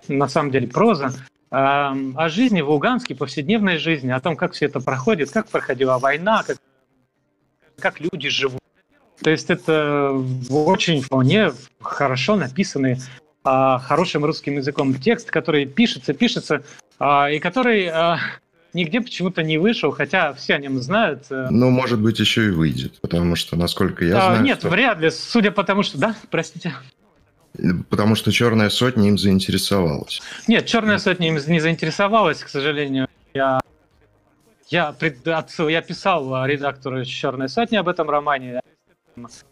на 0.10 0.28
самом 0.28 0.52
деле 0.52 0.68
проза, 0.68 1.14
о 1.50 2.30
жизни 2.30 2.62
в 2.62 2.70
Луганске, 2.72 3.14
повседневной 3.14 3.78
жизни, 3.78 4.10
о 4.10 4.20
том, 4.20 4.36
как 4.36 4.54
все 4.54 4.66
это 4.66 4.80
проходит, 4.80 5.30
как 5.30 5.48
проходила 5.48 6.00
война, 6.00 6.42
как, 6.42 6.58
как 7.78 8.00
люди 8.00 8.28
живут. 8.30 8.60
То 9.22 9.30
есть 9.30 9.52
это 9.52 10.20
очень 10.50 11.02
вполне 11.02 11.52
хорошо 11.80 12.36
написанные 12.36 12.98
а, 13.44 13.80
хорошим 13.80 14.26
русским 14.26 14.56
языком 14.56 14.94
текст, 14.96 15.30
который 15.30 15.66
пишется, 15.66 16.14
пишется, 16.14 16.64
а, 17.00 17.30
и 17.30 17.40
который 17.40 17.88
а, 17.88 18.20
нигде 18.74 19.02
почему-то 19.02 19.44
не 19.44 19.58
вышел, 19.58 19.92
хотя 19.92 20.34
все 20.34 20.56
о 20.56 20.60
нем 20.60 20.82
знают. 20.82 21.26
Э. 21.30 21.48
Ну, 21.50 21.70
может 21.70 22.00
быть, 22.00 22.20
еще 22.20 22.48
и 22.48 22.50
выйдет, 22.50 23.00
потому 23.02 23.36
что, 23.36 23.56
насколько 23.56 24.06
я 24.06 24.18
а, 24.18 24.22
знаю... 24.22 24.44
Нет, 24.44 24.60
что... 24.60 24.70
вряд 24.70 25.00
ли, 25.00 25.12
судя 25.12 25.52
по 25.52 25.64
тому, 25.64 25.84
что... 25.84 25.98
Да, 25.98 26.16
простите. 26.32 26.74
Потому 27.90 28.16
что 28.16 28.32
«Черная 28.32 28.70
сотня» 28.70 29.10
им 29.10 29.18
заинтересовалась. 29.18 30.22
Нет, 30.48 30.66
«Черная 30.66 30.98
сотня» 30.98 31.28
им 31.28 31.36
не 31.36 31.60
заинтересовалась, 31.60 32.40
к 32.40 32.48
сожалению. 32.48 33.08
Я, 33.34 33.62
я, 34.70 34.96
я 35.00 35.82
писал 35.82 36.46
редактору 36.46 37.06
«Черной 37.06 37.50
сотни» 37.50 37.76
об 37.76 37.88
этом 37.90 38.10
романе 38.10 38.62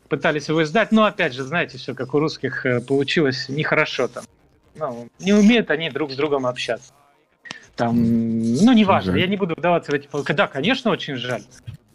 пытались 0.09 0.49
его 0.49 0.63
издать, 0.63 0.91
но 0.91 1.05
опять 1.05 1.33
же, 1.33 1.43
знаете, 1.43 1.77
все 1.77 1.93
как 1.93 2.13
у 2.13 2.19
русских 2.19 2.65
э, 2.65 2.81
получилось 2.81 3.47
нехорошо 3.49 4.07
там. 4.07 4.23
Ну, 4.75 5.09
не 5.19 5.33
умеют 5.33 5.69
они 5.69 5.89
друг 5.89 6.11
с 6.11 6.15
другом 6.15 6.45
общаться. 6.45 6.93
Там, 7.75 7.95
ну, 7.95 8.73
неважно, 8.73 9.15
я 9.15 9.27
не 9.27 9.37
буду 9.37 9.55
вдаваться 9.55 9.91
в 9.91 9.95
эти... 9.95 10.07
Да, 10.33 10.47
конечно, 10.47 10.91
очень 10.91 11.15
жаль. 11.15 11.43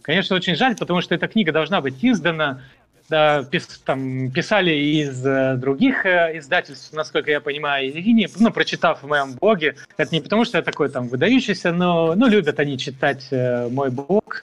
Конечно, 0.02 0.36
очень 0.36 0.56
жаль, 0.56 0.76
потому 0.76 1.00
что 1.00 1.14
эта 1.14 1.28
книга 1.28 1.52
должна 1.52 1.80
быть 1.80 1.96
издана. 2.02 2.62
Да, 3.08 3.44
пис, 3.44 3.66
там, 3.84 4.32
писали 4.32 4.72
из 4.72 5.24
э, 5.24 5.54
других 5.56 6.04
э, 6.06 6.38
издательств, 6.38 6.92
насколько 6.92 7.30
я 7.30 7.40
понимаю, 7.40 7.92
и 7.92 8.28
ну, 8.38 8.50
прочитав 8.50 9.02
в 9.02 9.06
моем 9.06 9.34
блоге. 9.34 9.76
Это 9.96 10.12
не 10.12 10.20
потому, 10.20 10.44
что 10.44 10.58
я 10.58 10.62
такой 10.62 10.88
там 10.88 11.06
выдающийся, 11.06 11.72
но 11.72 12.16
ну, 12.16 12.26
любят 12.26 12.58
они 12.58 12.76
читать 12.78 13.28
э, 13.30 13.68
мой 13.68 13.90
блог. 13.90 14.42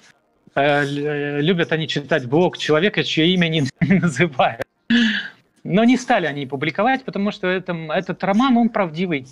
Э, 0.55 0.83
э, 0.83 1.41
любят 1.41 1.71
они 1.71 1.87
читать 1.87 2.27
блог 2.27 2.57
человека, 2.57 3.03
чье 3.03 3.27
имя 3.33 3.47
не 3.47 3.63
называют. 3.81 4.65
Но 5.63 5.83
не 5.83 5.97
стали 5.97 6.27
они 6.27 6.45
публиковать, 6.45 7.03
потому 7.05 7.31
что 7.31 7.47
это, 7.47 7.73
этот 7.73 8.23
роман, 8.23 8.57
он 8.57 8.69
правдивый. 8.69 9.27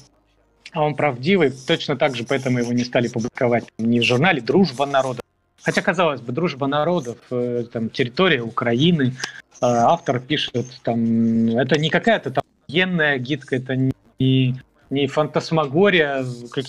а 0.72 0.84
он 0.84 0.96
правдивый, 0.96 1.52
точно 1.68 1.96
так 1.98 2.16
же 2.16 2.24
поэтому 2.24 2.60
его 2.60 2.74
не 2.74 2.84
стали 2.84 3.08
публиковать 3.08 3.66
ни 3.78 4.00
в 4.00 4.04
журнале 4.04 4.42
«Дружба 4.42 4.86
народов». 4.86 5.24
Хотя, 5.62 5.82
казалось 5.82 6.22
бы, 6.22 6.32
«Дружба 6.32 6.68
народов», 6.68 7.18
э, 7.30 7.66
там, 7.72 7.90
территория 7.90 8.42
Украины, 8.42 9.14
автор 9.62 10.20
пишет, 10.20 10.68
там, 10.84 11.50
это 11.50 11.78
не 11.78 11.90
какая-то 11.90 12.32
там 12.32 12.44
военная 12.68 13.20
гидка, 13.20 13.58
это 13.58 13.76
не, 13.76 14.56
не 14.90 15.08
фантасмагория, 15.08 16.26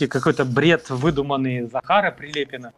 какой-то 0.09 0.45
бред 0.45 0.91
выдуманный 0.91 1.63
Захара 1.69 2.11
Прилепина. 2.11 2.73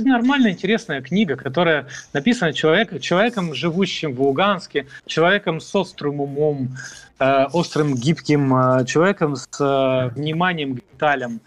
Это 0.00 0.08
нормальная, 0.08 0.52
интересная 0.52 1.02
книга, 1.02 1.36
которая 1.36 1.86
написана 2.14 2.54
человек, 2.54 2.98
человеком, 3.02 3.52
живущим 3.52 4.14
в 4.14 4.22
Луганске, 4.22 4.86
человеком 5.04 5.60
с 5.60 5.74
острым 5.74 6.22
умом, 6.22 6.70
э, 7.18 7.44
острым, 7.52 7.94
гибким, 7.94 8.54
э, 8.54 8.86
человеком 8.86 9.36
с 9.36 9.46
э, 9.60 10.08
вниманием 10.14 10.76
к 10.76 10.80
деталям, 10.80 11.42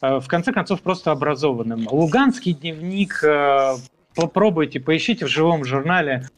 э, 0.00 0.20
в 0.20 0.26
конце 0.26 0.52
концов, 0.52 0.80
просто 0.80 1.10
образованным. 1.10 1.86
Луганский 1.90 2.54
дневник, 2.54 3.22
э, 3.22 3.74
попробуйте, 4.14 4.80
поищите 4.80 5.26
в 5.26 5.28
живом 5.28 5.66
журнале. 5.66 6.30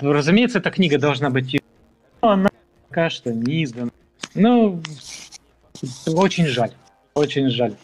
Разумеется, 0.00 0.58
эта 0.58 0.72
книга 0.72 0.98
должна 0.98 1.30
быть... 1.30 1.62
Она 2.22 2.50
пока 2.88 3.08
что 3.08 3.32
не 3.32 3.62
издана. 3.62 3.92
Ну, 4.34 4.82
очень 6.08 6.46
жаль, 6.46 6.72
очень 7.14 7.50
жаль. 7.50 7.76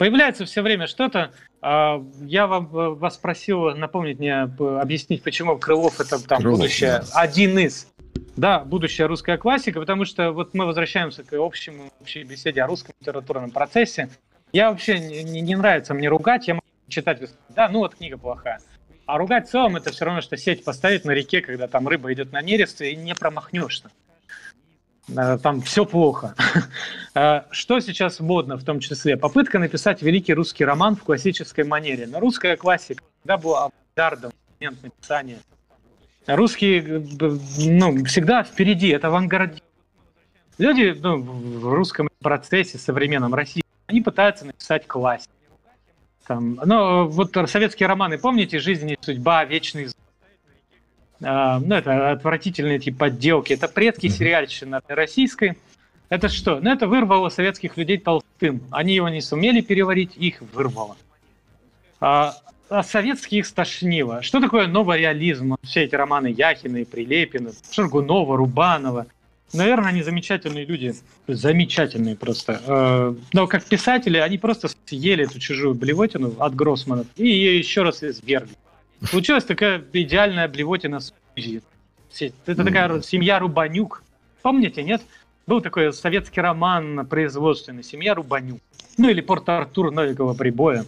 Появляется 0.00 0.46
все 0.46 0.62
время 0.62 0.86
что-то, 0.86 1.30
а, 1.60 2.02
я 2.22 2.46
вам 2.46 2.74
э, 2.74 2.88
вас 2.88 3.18
просил 3.18 3.76
напомнить 3.76 4.18
мне, 4.18 4.44
объяснить, 4.44 5.22
почему 5.22 5.58
Крылов 5.58 6.00
это 6.00 6.26
там 6.26 6.40
Крылов, 6.40 6.60
будущее, 6.60 7.02
да. 7.02 7.20
один 7.20 7.58
из, 7.58 7.86
да, 8.34 8.60
будущая 8.60 9.08
русская 9.08 9.36
классика, 9.36 9.78
потому 9.78 10.06
что 10.06 10.32
вот 10.32 10.54
мы 10.54 10.64
возвращаемся 10.64 11.22
к 11.22 11.34
общему 11.34 11.92
общей 12.00 12.22
беседе 12.22 12.62
о 12.62 12.66
русском 12.66 12.94
литературном 12.98 13.50
процессе. 13.50 14.08
Я 14.54 14.70
вообще 14.70 15.00
не, 15.00 15.42
не 15.42 15.54
нравится 15.54 15.92
мне 15.92 16.08
ругать, 16.08 16.48
я 16.48 16.54
могу 16.54 16.66
читать, 16.88 17.20
да, 17.50 17.68
ну 17.68 17.80
вот 17.80 17.96
книга 17.96 18.16
плохая. 18.16 18.58
А 19.04 19.18
ругать 19.18 19.48
в 19.48 19.50
целом 19.50 19.76
это 19.76 19.92
все 19.92 20.06
равно, 20.06 20.22
что 20.22 20.38
сеть 20.38 20.64
поставить 20.64 21.04
на 21.04 21.10
реке, 21.10 21.42
когда 21.42 21.68
там 21.68 21.86
рыба 21.86 22.10
идет 22.10 22.32
на 22.32 22.40
нерест, 22.40 22.80
и 22.80 22.96
не 22.96 23.14
промахнешься. 23.14 23.90
Э, 25.08 25.38
там 25.38 25.60
все 25.60 25.84
плохо. 25.84 26.34
Э, 27.12 27.42
что 27.50 27.80
сейчас 27.80 28.20
модно 28.20 28.56
в 28.56 28.62
том 28.62 28.78
числе? 28.78 29.16
Попытка 29.16 29.58
написать 29.58 30.00
великий 30.00 30.32
русский 30.32 30.64
роман 30.64 30.94
в 30.94 31.02
классической 31.02 31.64
манере. 31.64 32.06
Но 32.06 32.20
русская 32.20 32.56
классика 32.56 33.02
всегда 33.18 33.36
была 33.36 33.64
авангардом 33.96 34.30
момент 34.60 34.80
написания. 34.80 35.38
Русские 36.28 37.04
ну, 37.18 38.04
всегда 38.04 38.44
впереди, 38.44 38.90
это 38.90 39.08
авангард. 39.08 39.60
Люди 40.58 40.96
ну, 41.00 41.20
в 41.20 41.74
русском 41.74 42.08
процессе 42.20 42.78
современном 42.78 43.34
России, 43.34 43.64
они 43.88 44.02
пытаются 44.02 44.44
написать 44.44 44.86
классику. 44.86 45.32
Там, 46.28 46.60
ну, 46.64 47.08
вот 47.08 47.34
советские 47.50 47.88
романы, 47.88 48.18
помните 48.18 48.60
«Жизнь 48.60 48.88
и 48.92 48.98
судьба», 49.00 49.44
«Вечный 49.44 49.88
ну, 51.20 51.74
это 51.74 52.10
отвратительные 52.12 52.78
типа 52.78 53.06
подделки, 53.06 53.52
это 53.52 53.68
предки 53.68 54.08
сериальщины 54.08 54.80
российской. 54.88 55.58
Это 56.08 56.28
что? 56.28 56.60
Ну, 56.60 56.72
это 56.72 56.88
вырвало 56.88 57.28
советских 57.28 57.76
людей 57.76 57.98
толстым. 57.98 58.62
Они 58.70 58.94
его 58.94 59.08
не 59.08 59.20
сумели 59.20 59.60
переварить, 59.60 60.16
их 60.16 60.42
вырвало. 60.52 60.96
А, 62.00 62.34
а 62.68 62.82
советские 62.82 63.40
их 63.40 63.46
стошнило. 63.46 64.22
Что 64.22 64.40
такое 64.40 64.66
новый 64.66 64.98
реализм? 64.98 65.56
Все 65.62 65.82
эти 65.82 65.94
романы 65.94 66.28
Яхина 66.28 66.78
и 66.78 66.84
Прилепина, 66.84 67.52
Шаргунова, 67.70 68.36
Рубанова. 68.36 69.06
Наверное, 69.52 69.88
они 69.90 70.02
замечательные 70.02 70.64
люди. 70.64 70.94
Замечательные 71.28 72.16
просто. 72.16 72.60
А, 72.66 73.16
но 73.32 73.46
как 73.46 73.64
писатели, 73.64 74.18
они 74.18 74.38
просто 74.38 74.68
съели 74.86 75.24
эту 75.24 75.38
чужую 75.38 75.74
блевотину 75.74 76.34
от 76.40 76.54
Гроссмана 76.56 77.04
и 77.16 77.28
ее 77.28 77.58
еще 77.58 77.82
раз 77.82 78.02
извергли. 78.02 78.54
Получилась 79.10 79.44
такая 79.44 79.82
идеальная 79.92 80.48
блевотина 80.48 81.00
с 81.00 81.12
Это 82.46 82.64
такая 82.64 83.00
семья 83.02 83.38
Рубанюк. 83.38 84.02
Помните, 84.42 84.82
нет? 84.82 85.02
Был 85.46 85.60
такой 85.60 85.92
советский 85.92 86.40
роман 86.40 87.06
производственный 87.06 87.82
«Семья 87.82 88.14
Рубанюк». 88.14 88.60
Ну 88.98 89.08
или 89.08 89.20
«Порт-Артур 89.20 89.90
Новикова 89.90 90.34
прибоя». 90.34 90.84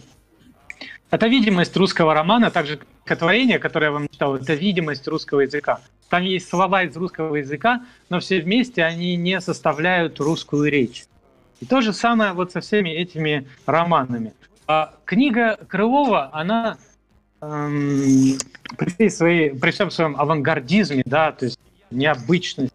Это 1.11 1.27
видимость 1.27 1.75
русского 1.75 2.13
романа, 2.13 2.49
также 2.49 2.79
стихотворение, 3.01 3.59
которое 3.59 3.87
я 3.87 3.91
вам 3.91 4.07
читал, 4.09 4.35
это 4.35 4.53
видимость 4.53 5.07
русского 5.07 5.41
языка. 5.41 5.79
Там 6.09 6.23
есть 6.23 6.49
слова 6.49 6.83
из 6.83 6.95
русского 6.95 7.35
языка, 7.35 7.83
но 8.09 8.19
все 8.19 8.39
вместе 8.39 8.83
они 8.83 9.15
не 9.15 9.41
составляют 9.41 10.19
русскую 10.19 10.71
речь. 10.71 11.05
И 11.59 11.65
то 11.65 11.81
же 11.81 11.93
самое 11.93 12.33
вот 12.33 12.51
со 12.51 12.61
всеми 12.61 12.89
этими 12.89 13.47
романами. 13.65 14.33
А 14.65 14.95
книга 15.05 15.59
Крылова, 15.67 16.29
она 16.33 16.77
эм, 17.43 18.37
при, 18.77 19.09
своей, 19.09 19.49
при 19.51 19.71
всем 19.71 19.91
своем 19.91 20.15
авангардизме, 20.15 21.03
да, 21.05 21.31
то 21.31 21.45
есть 21.45 21.59
необычность, 21.91 22.73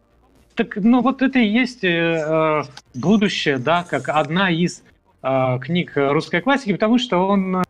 так, 0.58 0.74
ну 0.74 1.02
вот 1.02 1.22
это 1.22 1.38
и 1.38 1.46
есть 1.46 1.84
э, 1.84 1.88
э, 1.88 2.62
будущее, 2.94 3.58
да, 3.58 3.84
как 3.84 4.08
одна 4.08 4.50
из 4.50 4.82
э, 5.22 5.58
книг 5.60 5.92
русской 5.94 6.40
классики, 6.40 6.72
потому 6.72 6.98
что 6.98 7.28
он 7.28 7.62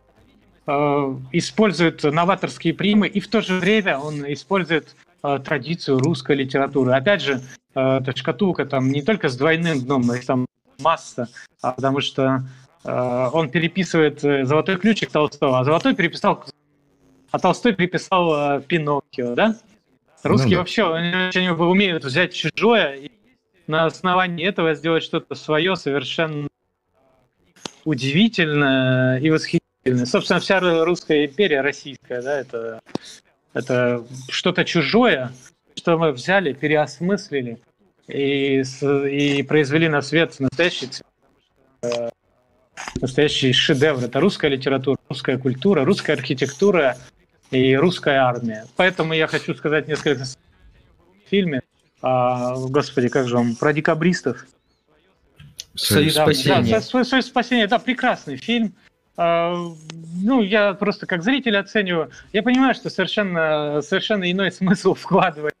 э, 0.65 1.15
использует 1.31 2.01
новаторские 2.03 2.73
примы 2.73 3.07
и 3.07 3.19
в 3.19 3.27
то 3.27 3.41
же 3.41 3.59
время 3.59 3.99
он 3.99 4.25
использует 4.33 4.95
э, 5.21 5.39
традицию 5.45 5.99
русской 5.99 6.35
литературы. 6.35 6.93
Опять 6.93 7.21
же, 7.21 7.41
э, 7.75 7.99
эта 8.01 8.17
шкатулка 8.17 8.65
там 8.65 8.89
не 8.89 9.03
только 9.03 9.29
с 9.29 9.37
двойным 9.37 9.81
дном, 9.81 10.01
но 10.01 10.15
и 10.15 10.21
там 10.21 10.47
масса, 10.79 11.29
а 11.61 11.73
потому 11.73 12.01
что 12.01 12.41
э, 12.83 13.29
он 13.31 13.51
переписывает 13.51 14.23
э, 14.23 14.45
«Золотой 14.45 14.77
ключик» 14.77 15.11
Толстого, 15.11 15.59
а 15.59 15.63
«Золотой» 15.63 15.93
переписал 15.93 16.43
а 17.31 17.39
Толстой 17.39 17.73
переписал 17.73 18.57
э, 18.57 18.61
Пиноккио, 18.61 19.35
да? 19.35 19.55
Русские 20.23 20.49
ну, 20.49 20.55
да. 20.55 20.59
вообще 20.59 20.83
очень 20.83 21.47
умеют 21.49 22.03
взять 22.03 22.33
чужое 22.33 22.95
и 22.95 23.11
на 23.67 23.85
основании 23.85 24.47
этого 24.47 24.73
сделать 24.73 25.03
что-то 25.03 25.35
свое 25.35 25.75
совершенно 25.75 26.49
удивительное 27.85 29.19
и 29.19 29.29
восхитительное. 29.29 30.05
Собственно, 30.05 30.39
вся 30.39 30.59
русская 30.59 31.25
империя 31.25 31.61
российская, 31.61 32.21
да, 32.21 32.39
это, 32.39 32.81
это 33.53 34.05
что-то 34.29 34.65
чужое, 34.65 35.31
что 35.75 35.97
мы 35.97 36.11
взяли, 36.11 36.53
переосмыслили 36.53 37.59
и, 38.07 38.61
и 38.61 39.43
произвели 39.43 39.87
на 39.87 40.01
свет 40.01 40.35
настоящий 40.39 40.89
э, 41.83 42.09
настоящий 43.01 43.53
шедевр. 43.53 44.03
Это 44.03 44.19
русская 44.19 44.49
литература, 44.49 44.97
русская 45.07 45.37
культура, 45.37 45.85
русская 45.85 46.13
архитектура, 46.13 46.97
и 47.51 47.75
русская 47.75 48.19
армия. 48.19 48.65
Поэтому 48.75 49.13
я 49.13 49.27
хочу 49.27 49.55
сказать 49.55 49.87
несколько 49.87 50.23
в 50.23 51.29
фильме. 51.29 51.61
А, 52.01 52.55
господи, 52.55 53.09
как 53.09 53.27
же 53.27 53.37
он, 53.37 53.55
про 53.55 53.73
декабристов. 53.73 54.45
Союз 55.75 56.15
да, 56.15 56.23
спасения. 56.23 56.71
Да, 56.71 57.03
Союз 57.03 57.25
спасения, 57.25 57.67
да, 57.67 57.79
прекрасный 57.79 58.37
фильм. 58.37 58.73
А, 59.17 59.55
ну, 60.21 60.41
я 60.41 60.73
просто 60.73 61.05
как 61.05 61.23
зритель 61.23 61.57
оцениваю. 61.57 62.11
Я 62.33 62.43
понимаю, 62.43 62.73
что 62.73 62.89
совершенно, 62.89 63.81
совершенно 63.81 64.31
иной 64.31 64.51
смысл 64.51 64.93
вкладывать 64.93 65.53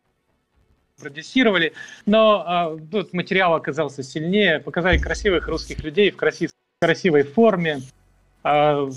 продюсировали, 0.99 1.73
но 2.05 2.43
а, 2.45 2.77
тут 2.91 3.13
материал 3.13 3.55
оказался 3.55 4.03
сильнее, 4.03 4.59
показали 4.59 4.97
красивых 4.97 5.47
русских 5.47 5.81
людей 5.83 6.11
в 6.11 6.17
красив, 6.17 6.51
красивой 6.81 7.23
форме, 7.23 7.81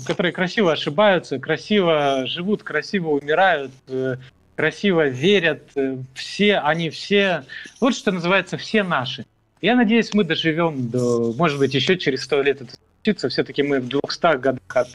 которые 0.05 0.31
красиво 0.31 0.71
ошибаются, 0.71 1.39
красиво 1.39 2.25
живут, 2.25 2.63
красиво 2.63 3.09
умирают, 3.09 3.71
э, 3.87 4.17
красиво 4.55 5.07
верят. 5.07 5.63
Э, 5.75 5.97
все, 6.13 6.57
они 6.59 6.89
все, 6.89 7.45
вот 7.79 7.95
что 7.95 8.11
называется, 8.11 8.57
все 8.57 8.83
наши. 8.83 9.25
Я 9.61 9.75
надеюсь, 9.75 10.13
мы 10.13 10.23
доживем 10.23 10.89
до, 10.89 11.33
может 11.37 11.59
быть, 11.59 11.73
еще 11.73 11.97
через 11.97 12.23
сто 12.23 12.41
лет 12.41 12.61
это 12.61 12.73
случится. 13.01 13.29
Все-таки 13.29 13.63
мы 13.63 13.79
в 13.79 13.87
200 13.87 14.37
годах 14.37 14.61
от 14.73 14.89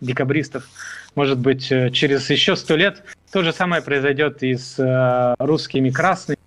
декабристов. 0.00 0.68
Может 1.14 1.38
быть, 1.38 1.70
э, 1.70 1.90
через 1.90 2.28
еще 2.30 2.56
сто 2.56 2.76
лет 2.76 3.02
то 3.32 3.42
же 3.42 3.52
самое 3.52 3.82
произойдет 3.82 4.42
и 4.42 4.54
с 4.54 5.36
русскими 5.38 5.90
красными, 5.90 6.38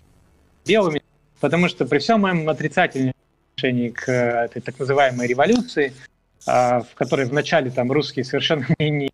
белыми, 0.65 1.01
потому 1.39 1.67
что 1.67 1.85
при 1.85 1.99
всем 1.99 2.21
моем 2.21 2.47
отрицательном 2.47 3.13
отношении 3.55 3.89
к 3.89 4.09
этой 4.09 4.61
так 4.61 4.79
называемой 4.79 5.27
революции– 5.27 5.93
а, 6.03 6.16
в 6.45 6.87
которой 6.95 7.25
вначале 7.25 7.71
там 7.71 7.91
русские 7.91 8.25
совершенно 8.25 8.65
не, 8.79 9.09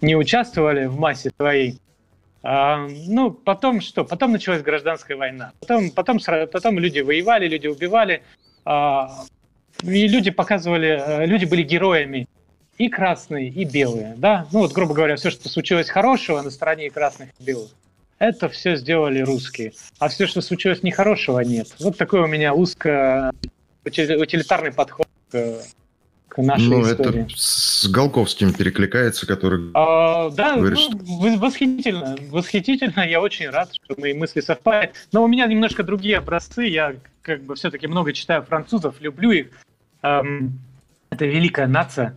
не, 0.00 0.16
участвовали 0.16 0.86
в 0.86 0.98
массе 0.98 1.30
своей. 1.36 1.78
А, 2.42 2.86
ну, 3.06 3.30
потом 3.30 3.80
что? 3.80 4.04
Потом 4.04 4.32
началась 4.32 4.62
гражданская 4.62 5.16
война. 5.16 5.52
Потом, 5.60 5.90
потом, 5.90 6.18
потом 6.50 6.78
люди 6.78 7.00
воевали, 7.00 7.48
люди 7.48 7.66
убивали. 7.66 8.22
А, 8.64 9.24
и 9.82 10.08
люди 10.08 10.30
показывали, 10.30 11.00
э, 11.04 11.26
люди 11.26 11.44
были 11.44 11.62
героями. 11.62 12.28
И 12.78 12.88
красные, 12.88 13.48
и 13.48 13.64
белые. 13.64 14.14
Да? 14.16 14.46
Ну 14.52 14.60
вот, 14.60 14.72
грубо 14.72 14.94
говоря, 14.94 15.16
все, 15.16 15.30
что 15.30 15.48
случилось 15.48 15.90
хорошего 15.90 16.40
на 16.42 16.50
стороне 16.50 16.86
и 16.86 16.90
красных, 16.90 17.30
и 17.38 17.42
белых. 17.42 17.70
Это 18.18 18.48
все 18.48 18.76
сделали 18.76 19.20
русские. 19.20 19.72
А 19.98 20.08
все, 20.08 20.26
что 20.26 20.40
случилось 20.40 20.82
нехорошего, 20.82 21.40
нет. 21.40 21.68
Вот 21.80 21.96
такой 21.96 22.20
у 22.20 22.26
меня 22.26 22.54
узко 22.54 23.32
утилитарный 23.84 24.72
подход 24.72 25.08
к 25.30 25.60
к 26.28 26.38
нашей 26.38 26.68
ну, 26.68 26.82
истории. 26.82 27.22
это 27.22 27.34
с 27.36 27.88
Голковским 27.88 28.52
перекликается, 28.52 29.26
который... 29.26 29.70
А, 29.74 30.30
да, 30.30 30.56
говорит, 30.56 30.78
ну, 30.90 31.30
что... 31.30 31.38
восхитительно, 31.38 32.16
восхитительно, 32.30 33.00
я 33.08 33.20
очень 33.20 33.48
рад, 33.48 33.70
что 33.74 34.00
мои 34.00 34.14
мысли 34.14 34.40
совпали. 34.40 34.92
Но 35.12 35.24
у 35.24 35.26
меня 35.26 35.46
немножко 35.46 35.82
другие 35.82 36.18
образцы, 36.18 36.62
я 36.64 36.94
как 37.22 37.42
бы 37.44 37.54
все-таки 37.54 37.86
много 37.86 38.12
читаю 38.12 38.42
французов, 38.42 38.96
люблю 39.00 39.30
их. 39.30 39.46
Эм, 40.02 40.58
это 41.10 41.24
великая 41.24 41.66
нация, 41.66 42.14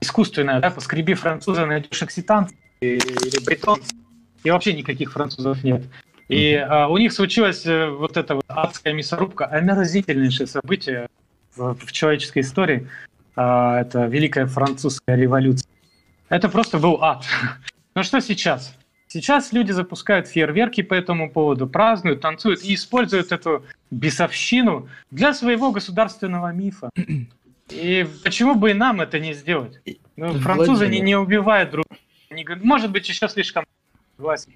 искусственная, 0.00 0.60
да, 0.60 0.70
поскреби 0.70 1.14
француза, 1.14 1.66
найдешь 1.66 2.02
окситанцев 2.02 2.56
или 2.80 3.44
бретонцев, 3.44 3.96
и 4.42 4.50
вообще 4.50 4.74
никаких 4.74 5.12
французов 5.12 5.64
нет. 5.64 5.82
И 6.28 6.52
mm-hmm. 6.52 6.88
у 6.88 6.98
них 6.98 7.12
случилась 7.12 7.66
э, 7.66 7.88
вот 7.88 8.16
эта 8.16 8.36
вот 8.36 8.44
адская 8.48 8.94
мясорубка, 8.94 9.46
омерзительнейшее 9.46 10.46
событие 10.46 11.08
в, 11.54 11.74
в 11.74 11.92
человеческой 11.92 12.40
истории. 12.40 12.88
А, 13.36 13.80
это 13.80 14.06
Великая 14.06 14.46
Французская 14.46 15.16
революция. 15.16 15.68
Это 16.28 16.48
просто 16.48 16.78
был 16.78 17.02
ад. 17.02 17.24
Но 17.94 18.02
что 18.02 18.20
сейчас? 18.20 18.76
Сейчас 19.08 19.52
люди 19.52 19.70
запускают 19.70 20.26
фейерверки 20.26 20.82
по 20.82 20.94
этому 20.94 21.30
поводу, 21.30 21.68
празднуют, 21.68 22.20
танцуют 22.20 22.64
и 22.64 22.74
используют 22.74 23.30
эту 23.30 23.64
бесовщину 23.90 24.88
для 25.10 25.32
своего 25.32 25.70
государственного 25.70 26.52
мифа. 26.52 26.90
И 27.70 28.06
почему 28.22 28.56
бы 28.56 28.72
и 28.72 28.74
нам 28.74 29.00
это 29.00 29.18
не 29.18 29.32
сделать? 29.32 29.80
Ну, 30.16 30.38
французы 30.40 30.86
не, 30.86 31.00
не 31.00 31.16
убивают 31.16 31.70
друг 31.70 31.86
друга. 32.28 32.60
Может 32.62 32.90
быть, 32.90 33.08
еще 33.08 33.26
слишком 33.26 33.64
согласен. 34.16 34.52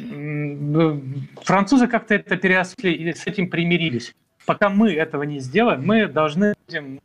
Ну, 0.00 1.00
французы 1.42 1.86
как-то 1.86 2.16
это 2.16 2.36
переросли 2.36 2.92
или 2.92 3.12
с 3.12 3.28
этим 3.28 3.48
примирились. 3.48 4.12
Пока 4.46 4.68
мы 4.68 4.92
этого 4.92 5.22
не 5.22 5.40
сделаем, 5.40 5.86
мы 5.86 6.06
должны, 6.06 6.54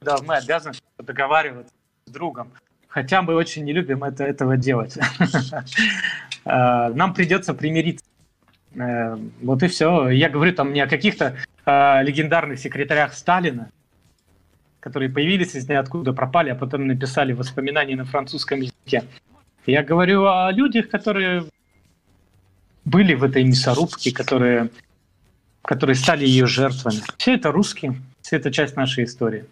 да, 0.01 0.17
мы 0.25 0.35
обязаны 0.35 0.75
договариваться 0.97 1.73
с 2.05 2.11
другом. 2.11 2.51
Хотя 2.87 3.21
мы 3.21 3.35
очень 3.35 3.63
не 3.63 3.73
любим 3.73 4.03
это, 4.03 4.23
этого 4.23 4.57
делать. 4.57 4.97
А, 6.43 6.89
нам 6.93 7.13
придется 7.13 7.53
примириться. 7.53 8.03
Э, 8.75 9.15
вот 9.41 9.61
и 9.63 9.67
все. 9.67 10.09
Я 10.09 10.29
говорю 10.29 10.53
там 10.53 10.73
не 10.73 10.81
о 10.81 10.87
каких-то 10.87 11.35
а, 11.65 12.01
легендарных 12.01 12.59
секретарях 12.59 13.13
Сталина, 13.13 13.69
которые 14.79 15.11
появились 15.11 15.55
из 15.55 15.69
ниоткуда, 15.69 16.13
пропали, 16.13 16.49
а 16.49 16.55
потом 16.55 16.87
написали 16.87 17.33
воспоминания 17.33 17.95
на 17.95 18.05
французском 18.05 18.59
языке. 18.59 19.03
Я 19.65 19.83
говорю 19.83 20.25
о 20.25 20.51
людях, 20.51 20.89
которые 20.89 21.45
были 22.85 23.13
в 23.13 23.23
этой 23.23 23.43
мясорубке, 23.43 24.11
которые, 24.11 24.69
которые 25.69 25.95
стали 25.95 26.25
ее 26.25 26.47
жертвами. 26.47 26.97
Все 27.19 27.35
это 27.35 27.51
русские, 27.51 28.01
все 28.23 28.37
это 28.37 28.51
часть 28.51 28.75
нашей 28.75 29.03
истории. 29.03 29.45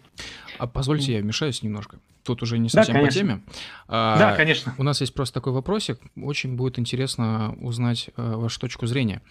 А 0.58 0.66
позвольте, 0.66 1.14
я 1.14 1.20
вмешаюсь 1.20 1.62
немножко. 1.62 1.98
Тут 2.24 2.42
уже 2.42 2.58
не 2.58 2.68
совсем 2.68 2.94
да, 2.96 3.00
по 3.00 3.08
теме. 3.08 3.42
А, 3.86 4.18
да, 4.18 4.36
конечно. 4.36 4.74
У 4.76 4.82
нас 4.82 5.00
есть 5.00 5.14
просто 5.14 5.34
такой 5.34 5.52
вопросик. 5.52 5.98
Очень 6.16 6.56
будет 6.56 6.78
интересно 6.78 7.56
узнать 7.60 8.10
а, 8.16 8.36
вашу 8.36 8.60
точку 8.60 8.86
зрения. 8.86 9.22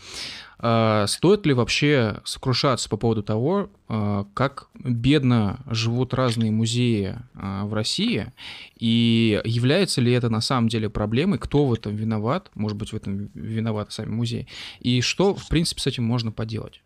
А, 0.59 1.05
стоит 1.05 1.45
ли 1.45 1.53
вообще 1.53 2.21
сокрушаться 2.23 2.89
по 2.89 2.97
поводу 2.97 3.21
того, 3.21 3.69
а, 3.87 4.25
как 4.33 4.69
бедно 4.73 5.59
живут 5.67 6.13
разные 6.13 6.51
музеи 6.51 7.17
а, 7.35 7.65
в 7.65 7.73
России, 7.73 8.33
и 8.79 9.41
является 9.45 10.01
ли 10.01 10.11
это 10.11 10.29
на 10.29 10.41
самом 10.41 10.67
деле 10.67 10.89
проблемой, 10.89 11.37
кто 11.37 11.65
в 11.65 11.73
этом 11.73 11.95
виноват, 11.95 12.49
может 12.55 12.77
быть, 12.77 12.93
в 12.93 12.95
этом 12.95 13.29
виноваты 13.35 13.91
сами 13.91 14.09
музеи, 14.09 14.47
и 14.79 15.01
что, 15.01 15.35
в 15.35 15.47
принципе, 15.47 15.81
с 15.81 15.87
этим 15.87 16.03
можно 16.03 16.31
поделать? 16.31 16.81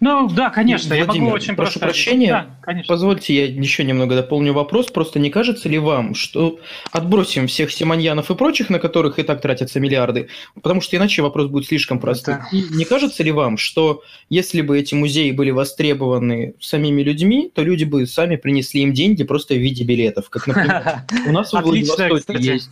Ну 0.00 0.28
да, 0.30 0.48
конечно, 0.48 0.96
Владимир, 0.96 1.14
я 1.14 1.20
могу 1.20 1.34
очень 1.34 1.54
прошу 1.54 1.78
просто... 1.78 1.80
прощения, 1.80 2.30
да, 2.30 2.58
конечно. 2.62 2.88
позвольте 2.88 3.34
я 3.34 3.44
еще 3.44 3.84
немного 3.84 4.16
дополню 4.16 4.54
вопрос. 4.54 4.86
Просто 4.86 5.18
не 5.18 5.28
кажется 5.28 5.68
ли 5.68 5.78
вам, 5.78 6.14
что 6.14 6.58
отбросим 6.90 7.46
всех 7.46 7.70
Симоньянов 7.70 8.30
и 8.30 8.34
прочих, 8.34 8.70
на 8.70 8.78
которых 8.78 9.18
и 9.18 9.22
так 9.22 9.42
тратятся 9.42 9.78
миллиарды, 9.78 10.28
потому 10.54 10.80
что 10.80 10.96
иначе 10.96 11.20
вопрос 11.20 11.48
будет 11.48 11.66
слишком 11.66 11.98
простым. 11.98 12.38
И 12.50 12.64
не 12.70 12.86
кажется 12.86 13.22
ли 13.22 13.30
вам, 13.30 13.58
что 13.58 14.02
если 14.30 14.62
бы 14.62 14.78
эти 14.78 14.94
музеи 14.94 15.32
были 15.32 15.50
востребованы 15.50 16.54
самими 16.60 17.02
людьми, 17.02 17.52
то 17.54 17.62
люди 17.62 17.84
бы 17.84 18.06
сами 18.06 18.36
принесли 18.36 18.82
им 18.82 18.94
деньги 18.94 19.22
просто 19.22 19.54
в 19.54 19.58
виде 19.58 19.84
билетов, 19.84 20.30
как, 20.30 20.46
например, 20.46 21.02
у 21.26 21.32
нас 21.32 21.52
в 21.52 21.60
Владивостоке 21.62 22.42
есть 22.42 22.70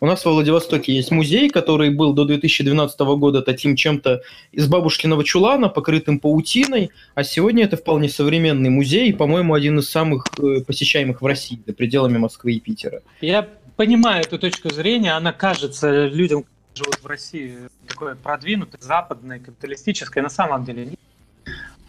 у 0.00 0.06
нас 0.06 0.24
во 0.24 0.32
Владивостоке 0.32 0.94
есть 0.94 1.10
музей, 1.10 1.50
который 1.50 1.90
был 1.90 2.12
до 2.12 2.24
2012 2.24 3.00
года 3.00 3.42
таким 3.42 3.76
чем-то 3.76 4.22
из 4.52 4.66
бабушкиного 4.68 5.24
чулана, 5.24 5.68
покрытым 5.68 6.20
паутиной, 6.20 6.90
а 7.14 7.24
сегодня 7.24 7.64
это 7.64 7.76
вполне 7.76 8.08
современный 8.08 8.70
музей, 8.70 9.12
по-моему, 9.12 9.54
один 9.54 9.78
из 9.78 9.90
самых 9.90 10.26
э, 10.38 10.60
посещаемых 10.66 11.20
в 11.20 11.26
России, 11.26 11.60
за 11.66 11.72
пределами 11.72 12.18
Москвы 12.18 12.52
и 12.52 12.60
Питера. 12.60 13.02
Я 13.20 13.48
понимаю 13.76 14.22
эту 14.22 14.38
точку 14.38 14.72
зрения, 14.72 15.12
она 15.12 15.32
кажется 15.32 16.06
людям, 16.06 16.44
живут 16.74 17.02
в 17.02 17.06
России, 17.06 17.58
такой 17.86 18.14
продвинутой, 18.14 18.80
западной, 18.80 19.40
капиталистической, 19.40 20.22
на 20.22 20.30
самом 20.30 20.64
деле 20.64 20.86
нет. 20.86 21.00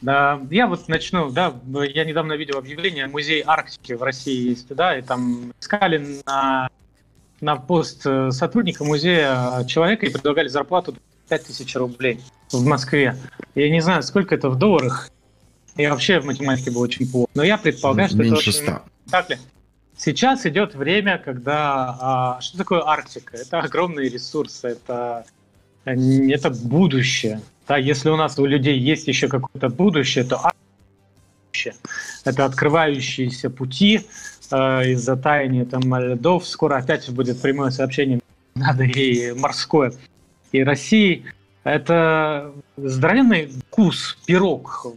Да, 0.02 0.40
я 0.50 0.68
вот 0.68 0.88
начну, 0.88 1.30
да, 1.30 1.54
я 1.94 2.06
недавно 2.06 2.34
видел 2.34 2.58
объявление, 2.58 3.08
музей 3.08 3.44
Арктики 3.46 3.94
в 3.94 4.02
России 4.02 4.50
есть, 4.50 4.74
да, 4.74 4.98
и 4.98 5.02
там 5.02 5.54
искали 5.60 6.22
на 6.26 6.70
на 7.42 7.56
пост 7.56 8.02
э, 8.06 8.32
сотрудника 8.32 8.84
музея 8.84 9.64
человека 9.66 10.06
и 10.06 10.10
предлагали 10.10 10.48
зарплату 10.48 10.96
5000 11.30 11.76
рублей 11.76 12.22
в 12.52 12.66
Москве. 12.66 13.16
Я 13.56 13.70
не 13.70 13.82
знаю, 13.82 14.04
сколько 14.04 14.36
это 14.36 14.50
в 14.50 14.58
долларах. 14.58 15.10
Я 15.76 15.92
вообще 15.92 16.20
в 16.20 16.26
математике 16.26 16.72
был 16.72 16.82
очень 16.82 17.10
плохо. 17.10 17.30
Но 17.36 17.44
я 17.44 17.58
предполагаю, 17.58 18.10
что 18.10 18.18
Меньше 18.18 18.50
это 18.50 18.60
очень... 18.60 19.12
Так 19.12 19.30
ли? 19.30 19.38
Сейчас 19.98 20.46
идет 20.46 20.76
время, 20.76 21.22
когда... 21.24 21.98
А, 22.00 22.42
что 22.42 22.58
такое 22.58 22.82
Арктика? 22.86 23.38
Это 23.38 23.60
огромные 23.60 24.10
ресурсы, 24.10 24.70
это, 24.70 25.26
это 25.86 26.50
будущее. 26.50 27.42
Да, 27.68 27.78
если 27.78 28.10
у 28.10 28.16
нас 28.16 28.40
у 28.40 28.46
людей 28.46 28.78
есть 28.80 29.08
еще 29.08 29.28
какое-то 29.28 29.70
будущее, 29.70 30.24
то 30.24 30.38
Арктика 30.38 30.60
это 32.24 32.46
открывающиеся 32.46 33.50
пути, 33.50 34.02
э, 34.52 34.92
из-за 34.92 35.16
таяния 35.18 35.66
там 35.66 35.82
льдов. 35.96 36.48
Скоро 36.48 36.78
опять 36.78 37.10
будет 37.10 37.42
прямое 37.42 37.72
сообщение, 37.72 38.20
надо 38.56 38.84
и 38.84 39.34
морское. 39.34 39.94
И 40.52 40.64
России 40.64 41.26
это 41.64 42.52
здоровенный 42.78 43.48
вкус, 43.48 44.18
пирог, 44.26 44.88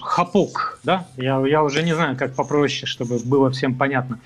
хапок, 0.00 0.80
да? 0.84 1.06
Я, 1.16 1.44
я 1.46 1.62
уже 1.62 1.82
не 1.82 1.94
знаю, 1.94 2.16
как 2.16 2.34
попроще, 2.34 2.86
чтобы 2.86 3.18
было 3.24 3.50
всем 3.50 3.74
понятно. 3.74 4.18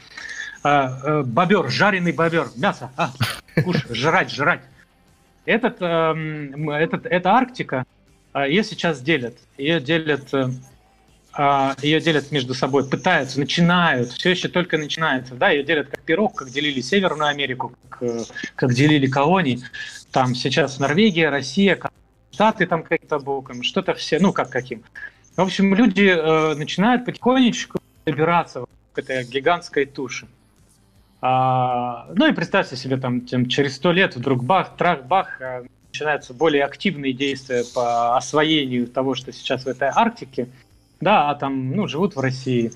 А, 0.63 0.99
э, 1.03 1.23
бобер, 1.23 1.71
жареный 1.71 2.13
бобер, 2.13 2.49
мясо, 2.57 2.91
а, 2.97 3.13
кушай, 3.65 3.95
жрать, 3.95 4.31
жрать. 4.31 4.61
Этот, 5.47 5.77
э, 5.81 6.73
этот, 6.73 7.07
эта 7.07 7.31
Арктика, 7.31 7.85
э, 8.35 8.49
ее 8.49 8.63
сейчас 8.63 9.01
делят. 9.01 9.39
Ее 9.57 9.81
делят 9.81 10.33
э, 10.35 10.45
а, 10.45 10.51
ее 11.39 12.01
делят 12.01 12.33
между 12.33 12.55
собой, 12.55 12.89
пытаются, 12.89 13.39
начинают, 13.39 14.11
все 14.11 14.31
еще 14.31 14.49
только 14.49 14.79
начинается, 14.79 15.35
да, 15.35 15.51
ее 15.51 15.63
делят 15.63 15.89
как 15.89 16.01
пирог, 16.01 16.35
как 16.35 16.51
делили 16.51 16.81
Северную 16.81 17.29
Америку, 17.29 17.73
как, 17.89 18.03
э, 18.03 18.25
как 18.57 18.75
делили 18.75 19.07
колонии, 19.07 19.61
там 20.11 20.35
сейчас 20.35 20.79
Норвегия, 20.81 21.31
Россия, 21.31 21.79
Штаты 22.33 22.67
там 22.67 22.83
каким-то 22.83 23.19
боком, 23.19 23.63
что-то 23.63 23.95
все, 23.95 24.19
ну 24.19 24.33
как 24.33 24.51
каким. 24.51 24.83
В 25.37 25.41
общем, 25.43 25.75
люди 25.75 26.07
э, 26.07 26.55
начинают 26.55 27.05
потихонечку 27.05 27.79
добираться 28.05 28.65
к 28.93 28.99
этой 28.99 29.25
гигантской 29.25 29.85
туше. 29.85 30.27
А, 31.21 32.09
ну 32.15 32.27
и 32.27 32.33
представьте 32.33 32.77
себе, 32.77 32.97
там, 32.97 33.21
тем, 33.21 33.47
через 33.47 33.77
сто 33.77 33.93
лет 33.93 34.17
вдруг 34.17 34.43
бах, 34.43 34.77
трах, 34.77 35.05
бах, 35.05 35.41
э, 35.41 35.65
начинаются 35.93 36.35
более 36.35 36.65
активные 36.65 37.13
действия 37.13 37.63
по 37.75 38.17
освоению 38.17 38.89
того, 38.89 39.15
что 39.15 39.33
сейчас 39.33 39.65
в 39.65 39.69
этой 39.69 39.89
Арктике– 39.89 40.49
да, 41.01 41.31
а 41.31 41.35
там, 41.35 41.73
ну, 41.75 41.89
живут 41.89 42.17
в 42.17 42.21
России, 42.21 42.73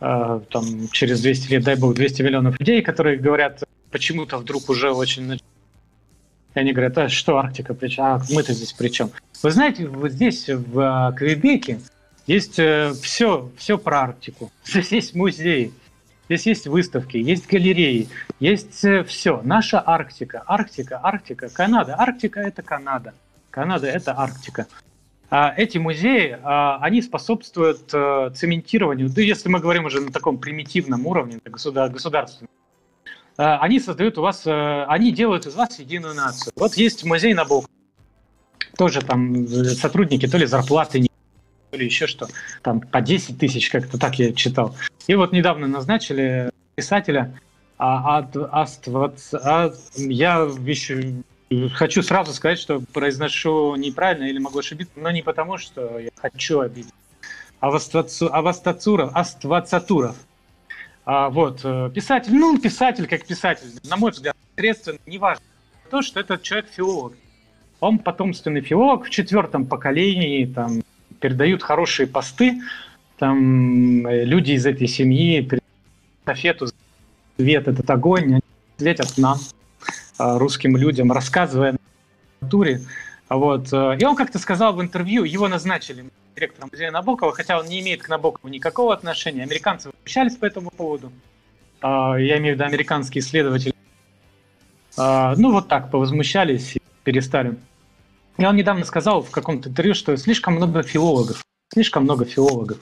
э, 0.00 0.40
там, 0.50 0.88
через 0.92 1.20
200 1.20 1.52
лет, 1.52 1.64
дай 1.64 1.76
бог, 1.76 1.94
200 1.94 2.22
миллионов 2.22 2.58
людей, 2.58 2.82
которые 2.82 3.18
говорят, 3.18 3.62
почему-то 3.90 4.38
вдруг 4.38 4.68
уже 4.68 4.90
очень... 4.90 5.40
И 6.54 6.58
они 6.58 6.72
говорят, 6.72 6.98
а 6.98 7.08
что 7.08 7.38
Арктика, 7.38 7.74
причем? 7.74 8.04
А 8.04 8.22
мы-то 8.30 8.52
здесь 8.52 8.72
при 8.72 8.88
чем? 8.88 9.10
Вы 9.42 9.50
знаете, 9.50 9.86
вот 9.86 10.12
здесь, 10.12 10.48
в 10.48 11.10
э, 11.10 11.16
Квебеке, 11.16 11.80
есть 12.26 12.58
э, 12.58 12.92
все, 13.00 13.50
все 13.56 13.78
про 13.78 14.02
Арктику. 14.02 14.50
Здесь 14.64 14.92
есть 14.92 15.14
музеи, 15.14 15.72
здесь 16.28 16.46
есть 16.46 16.66
выставки, 16.66 17.16
есть 17.16 17.46
галереи, 17.48 18.08
есть 18.38 18.84
э, 18.84 19.02
все. 19.04 19.40
Наша 19.44 19.82
Арктика, 19.84 20.42
Арктика, 20.46 21.00
Арктика, 21.02 21.48
Канада. 21.48 21.94
Арктика– 21.98 22.40
это 22.48 22.62
Канада. 22.62 23.14
Канада– 23.50 23.86
это 23.88 24.18
Арктика. 24.18 24.66
А 25.30 25.52
эти 25.54 25.76
музеи, 25.76 26.38
а, 26.42 26.78
они 26.80 27.02
способствуют 27.02 27.92
э, 27.92 28.30
цементированию, 28.34 29.10
да 29.10 29.20
если 29.20 29.50
мы 29.50 29.60
говорим 29.60 29.84
уже 29.84 30.00
на 30.00 30.10
таком 30.10 30.38
примитивном 30.38 31.06
уровне, 31.06 31.38
государственном, 31.44 32.48
а, 33.36 33.58
они 33.58 33.78
создают 33.78 34.16
у 34.16 34.22
вас, 34.22 34.46
э, 34.46 34.84
они 34.88 35.12
делают 35.12 35.46
из 35.46 35.54
вас 35.54 35.78
единую 35.78 36.14
нацию. 36.14 36.52
Вот 36.56 36.74
есть 36.74 37.04
музей 37.04 37.34
Набокова, 37.34 37.68
тоже 38.78 39.02
там 39.02 39.46
сотрудники 39.46 40.26
то 40.26 40.38
ли 40.38 40.46
зарплаты 40.46 41.00
не 41.00 41.08
или 41.72 41.84
еще 41.84 42.06
что, 42.06 42.26
там 42.62 42.80
по 42.80 43.02
10 43.02 43.38
тысяч, 43.38 43.68
как-то 43.68 43.98
так 43.98 44.18
я 44.18 44.32
читал. 44.32 44.74
И 45.06 45.14
вот 45.14 45.32
недавно 45.32 45.66
назначили 45.66 46.50
писателя, 46.74 47.38
а, 47.76 48.20
а, 48.20 48.30
а, 48.50 48.66
а 49.34 49.72
я 49.96 50.38
еще 50.64 51.22
хочу 51.74 52.02
сразу 52.02 52.32
сказать, 52.32 52.58
что 52.58 52.80
произношу 52.92 53.74
неправильно 53.76 54.24
или 54.24 54.38
могу 54.38 54.58
ошибиться, 54.58 54.92
но 54.96 55.10
не 55.10 55.22
потому, 55.22 55.58
что 55.58 55.98
я 55.98 56.10
хочу 56.16 56.60
обидеть. 56.60 56.92
Авастацуров, 57.60 59.10
Аствацатуров. 59.14 60.16
А, 61.04 61.30
вот, 61.30 61.60
э, 61.64 61.90
писатель, 61.94 62.34
ну, 62.34 62.58
писатель 62.58 63.06
как 63.06 63.26
писатель, 63.26 63.68
на 63.88 63.96
мой 63.96 64.10
взгляд, 64.10 64.36
средственно, 64.56 64.98
неважно. 65.06 65.42
То, 65.90 66.02
что 66.02 66.20
этот 66.20 66.42
человек 66.42 66.68
филолог. 66.70 67.14
Он 67.80 67.98
потомственный 67.98 68.60
филолог 68.60 69.06
в 69.06 69.10
четвертом 69.10 69.64
поколении, 69.64 70.44
там, 70.44 70.82
передают 71.18 71.62
хорошие 71.62 72.06
посты, 72.06 72.60
там, 73.16 74.06
э, 74.06 74.24
люди 74.24 74.52
из 74.52 74.66
этой 74.66 74.86
семьи 74.86 75.40
передают 75.40 75.64
эстафету, 76.20 76.66
свет, 77.38 77.68
этот 77.68 77.88
огонь, 77.88 78.34
они 78.34 78.42
светят 78.76 79.16
нам, 79.16 79.38
а, 79.38 79.57
русским 80.18 80.76
людям, 80.76 81.12
рассказывая 81.12 81.72
на 81.72 81.78
культуре. 82.40 82.82
Вот. 83.28 83.72
Э, 83.72 83.96
и 83.98 84.04
он 84.04 84.16
как-то 84.16 84.38
сказал 84.38 84.74
в 84.74 84.82
интервью, 84.82 85.24
его 85.24 85.48
назначили 85.48 86.06
директором 86.34 86.68
музея 86.72 86.90
Набокова, 86.90 87.32
хотя 87.32 87.58
он 87.58 87.66
не 87.66 87.80
имеет 87.80 88.02
к 88.02 88.08
Набокову 88.08 88.48
никакого 88.48 88.94
отношения. 88.94 89.42
Американцы 89.42 89.90
общались 90.02 90.36
по 90.36 90.46
этому 90.46 90.70
поводу. 90.70 91.12
А, 91.80 92.16
я 92.16 92.38
имею 92.38 92.54
в 92.54 92.58
виду 92.58 92.64
американские 92.64 93.22
исследователи. 93.22 93.74
А, 94.96 95.34
ну, 95.36 95.52
вот 95.52 95.68
так, 95.68 95.90
повозмущались 95.90 96.76
и 96.76 96.82
перестали. 97.04 97.56
И 98.36 98.44
он 98.44 98.54
недавно 98.56 98.84
сказал 98.84 99.22
в 99.22 99.30
каком-то 99.30 99.68
интервью, 99.68 99.94
что 99.94 100.16
слишком 100.16 100.54
много 100.54 100.82
филологов. 100.82 101.44
Слишком 101.72 102.04
много 102.04 102.24
филологов. 102.24 102.78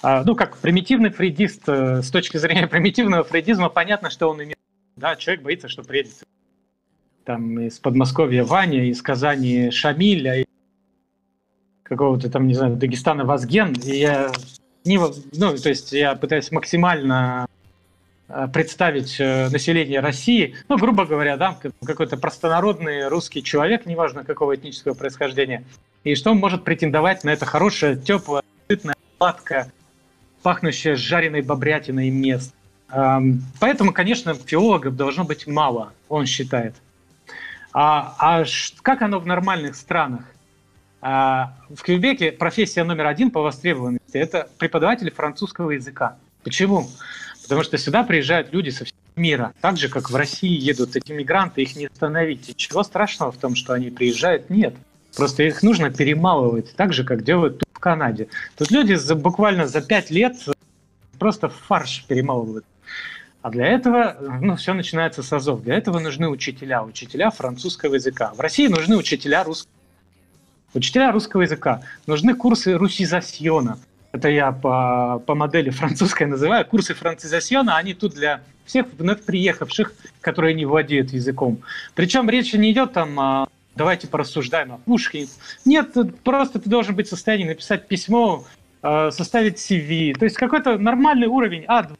А, 0.00 0.22
ну, 0.24 0.36
как 0.36 0.56
примитивный 0.58 1.10
фрейдист, 1.10 1.68
э, 1.68 2.02
с 2.02 2.10
точки 2.10 2.36
зрения 2.36 2.66
примитивного 2.68 3.24
фрейдизма, 3.24 3.68
понятно, 3.68 4.10
что 4.10 4.28
он 4.28 4.42
имеет. 4.42 4.58
Да, 4.94 5.16
человек 5.16 5.42
боится, 5.42 5.68
что 5.68 5.82
приедет 5.82 6.12
там 7.28 7.60
из 7.60 7.78
Подмосковья 7.78 8.42
Ваня, 8.42 8.88
из 8.88 9.02
Казани 9.02 9.70
Шамиль, 9.70 10.46
какого-то 11.82 12.30
там, 12.30 12.46
не 12.46 12.54
знаю, 12.54 12.76
Дагестана 12.76 13.26
Вазген, 13.26 13.74
и 13.74 13.98
я 13.98 14.32
не, 14.86 14.96
ну, 14.96 15.56
то 15.58 15.68
есть 15.68 15.92
я 15.92 16.14
пытаюсь 16.14 16.50
максимально 16.50 17.46
э, 18.28 18.48
представить 18.50 19.20
э, 19.20 19.50
население 19.50 20.00
России, 20.00 20.54
ну, 20.70 20.78
грубо 20.78 21.04
говоря, 21.04 21.36
да, 21.36 21.54
какой-то 21.84 22.16
простонародный 22.16 23.08
русский 23.08 23.42
человек, 23.42 23.84
неважно 23.84 24.24
какого 24.24 24.56
этнического 24.56 24.94
происхождения, 24.94 25.64
и 26.04 26.14
что 26.14 26.30
он 26.30 26.38
может 26.38 26.64
претендовать 26.64 27.24
на 27.24 27.30
это 27.30 27.44
хорошее, 27.44 27.96
теплое, 27.98 28.42
сытное, 28.70 28.96
сладкое, 29.18 29.70
пахнущее 30.42 30.96
жареной 30.96 31.42
бобрятиной 31.42 32.08
место. 32.08 32.54
Поэтому, 33.60 33.92
конечно, 33.92 34.32
филологов 34.32 34.96
должно 34.96 35.24
быть 35.24 35.46
мало, 35.46 35.92
он 36.08 36.24
считает. 36.24 36.74
А, 37.72 38.14
а 38.18 38.44
как 38.82 39.02
оно 39.02 39.18
в 39.18 39.26
нормальных 39.26 39.76
странах? 39.76 40.24
А, 41.00 41.54
в 41.68 41.82
Квебеке 41.82 42.32
профессия 42.32 42.84
номер 42.84 43.06
один 43.06 43.30
по 43.30 43.40
востребованности– 43.42 44.04
это 44.16 44.48
преподаватель 44.58 45.10
французского 45.10 45.70
языка. 45.70 46.16
Почему? 46.42 46.88
Потому 47.42 47.62
что 47.62 47.78
сюда 47.78 48.04
приезжают 48.04 48.52
люди 48.52 48.70
со 48.70 48.84
всего 48.84 48.98
мира. 49.16 49.52
Так 49.60 49.76
же, 49.76 49.88
как 49.88 50.10
в 50.10 50.16
России 50.16 50.50
едут 50.50 50.96
эти 50.96 51.12
мигранты, 51.12 51.62
их 51.62 51.76
не 51.76 51.86
остановить. 51.86 52.56
Чего 52.56 52.82
страшного 52.82 53.32
в 53.32 53.36
том, 53.36 53.54
что 53.54 53.74
они 53.74 53.90
приезжают? 53.90 54.50
Нет. 54.50 54.74
Просто 55.16 55.42
их 55.42 55.62
нужно 55.62 55.90
перемалывать, 55.90 56.74
так 56.76 56.92
же, 56.92 57.04
как 57.04 57.24
делают 57.24 57.58
тут 57.58 57.68
в 57.72 57.78
Канаде. 57.78 58.28
Тут 58.56 58.70
люди 58.70 58.94
за, 58.94 59.14
буквально 59.14 59.66
за 59.66 59.80
пять 59.80 60.10
лет 60.10 60.36
просто 61.18 61.48
фарш 61.48 62.04
перемалывают. 62.06 62.64
А 63.42 63.50
для 63.50 63.66
этого, 63.66 64.16
ну, 64.40 64.56
все 64.56 64.74
начинается 64.74 65.22
с 65.22 65.32
азов. 65.32 65.62
Для 65.62 65.76
этого 65.76 66.00
нужны 66.00 66.28
учителя, 66.28 66.82
учителя 66.82 67.30
французского 67.30 67.94
языка. 67.94 68.32
В 68.34 68.40
России 68.40 68.66
нужны 68.66 68.96
учителя 68.96 69.44
русского 69.44 69.72
Учителя 70.74 71.12
русского 71.12 71.42
языка. 71.42 71.80
Нужны 72.06 72.34
курсы 72.34 72.74
русизасьона. 72.76 73.78
Это 74.12 74.28
я 74.28 74.52
по, 74.52 75.22
по 75.26 75.34
модели 75.34 75.70
французской 75.70 76.26
называю. 76.26 76.66
Курсы 76.66 76.94
францизасьона, 76.94 77.76
они 77.76 77.94
тут 77.94 78.14
для 78.14 78.42
всех 78.66 78.86
вновь 78.98 79.22
приехавших, 79.22 79.92
которые 80.20 80.54
не 80.54 80.66
владеют 80.66 81.10
языком. 81.10 81.60
Причем 81.94 82.28
речь 82.28 82.52
не 82.52 82.70
идет 82.72 82.92
там 82.92 83.48
давайте 83.74 84.08
порассуждаем 84.08 84.72
о 84.72 84.78
Пушкине. 84.78 85.28
Нет, 85.64 85.96
просто 86.22 86.58
ты 86.58 86.68
должен 86.68 86.94
быть 86.94 87.06
в 87.06 87.10
состоянии 87.10 87.46
написать 87.46 87.86
письмо, 87.86 88.44
э, 88.82 89.10
составить 89.12 89.56
CV. 89.56 90.18
То 90.18 90.24
есть 90.24 90.36
какой-то 90.36 90.76
нормальный 90.78 91.28
уровень 91.28 91.64
А2, 91.64 91.96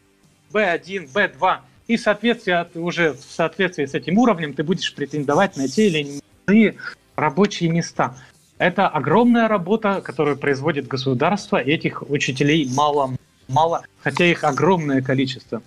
B1, 0.52 1.12
B2. 1.12 1.58
И 1.86 1.96
в 1.96 2.00
соответствии, 2.00 2.78
уже 2.78 3.14
в 3.14 3.22
соответствии 3.22 3.86
с 3.86 3.94
этим 3.94 4.18
уровнем 4.18 4.52
ты 4.52 4.62
будешь 4.62 4.94
претендовать 4.94 5.56
на 5.56 5.68
те 5.68 5.88
или 5.88 6.20
иные 6.46 6.76
рабочие 7.16 7.70
места. 7.70 8.16
Это 8.58 8.88
огромная 8.88 9.48
работа, 9.48 10.00
которую 10.02 10.36
производит 10.36 10.88
государство, 10.88 11.56
этих 11.56 12.02
учителей 12.10 12.68
мало, 12.74 13.16
мало, 13.46 13.84
хотя 14.00 14.26
их 14.26 14.44
огромное 14.44 15.00
количество. 15.00 15.62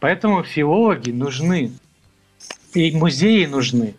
Поэтому 0.00 0.42
филологи 0.42 1.10
нужны, 1.10 1.72
и 2.74 2.90
музеи 2.92 3.46
нужны, 3.46 3.94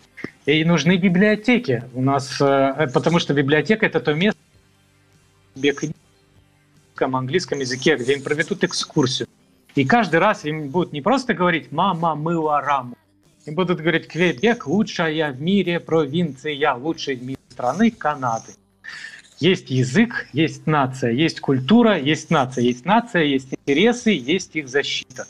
и 0.46 0.64
нужны 0.64 0.98
библиотеки. 0.98 1.84
У 1.94 2.02
нас, 2.02 2.40
э, 2.40 2.88
потому 2.94 3.20
что 3.20 3.34
библиотека 3.34 3.86
это 3.86 4.00
то 4.00 4.14
место, 4.14 4.40
где 5.56 5.74
английском 6.98 7.60
языке, 7.60 7.96
где 7.96 8.14
им 8.14 8.22
проведут 8.22 8.64
экскурсию. 8.64 9.28
И 9.76 9.84
каждый 9.84 10.20
раз 10.20 10.46
им 10.46 10.70
будут 10.70 10.94
не 10.94 11.02
просто 11.02 11.34
говорить 11.34 11.72
«мама 11.72 12.16
мыла 12.16 12.62
раму», 12.62 12.98
им 13.46 13.56
будут 13.56 13.82
говорить 13.82 14.08
«Квебек– 14.08 14.66
лучшая 14.68 15.34
в 15.34 15.42
мире 15.42 15.80
провинция, 15.80 16.74
лучшая 16.74 17.18
в 17.18 17.24
мире 17.24 17.40
страны 17.50 17.92
Канады. 17.92 18.54
Есть 19.40 19.70
язык, 19.70 20.28
есть 20.32 20.66
нация, 20.66 21.12
есть 21.12 21.42
культура, 21.42 22.00
есть 22.00 22.30
нация, 22.30 22.64
есть 22.64 22.86
нация, 22.86 23.24
есть 23.24 23.50
интересы, 23.52 24.12
есть 24.12 24.56
их 24.56 24.70
защита. 24.70 25.28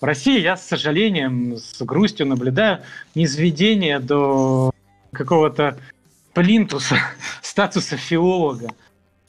В 0.00 0.04
России 0.04 0.40
я, 0.40 0.56
с 0.56 0.66
сожалением, 0.66 1.56
с 1.56 1.82
грустью 1.82 2.26
наблюдаю 2.26 2.78
низведение 3.14 3.98
до 3.98 4.72
какого-то 5.12 5.76
плинтуса, 6.32 6.96
статуса 7.42 7.96
филолога. 7.96 8.70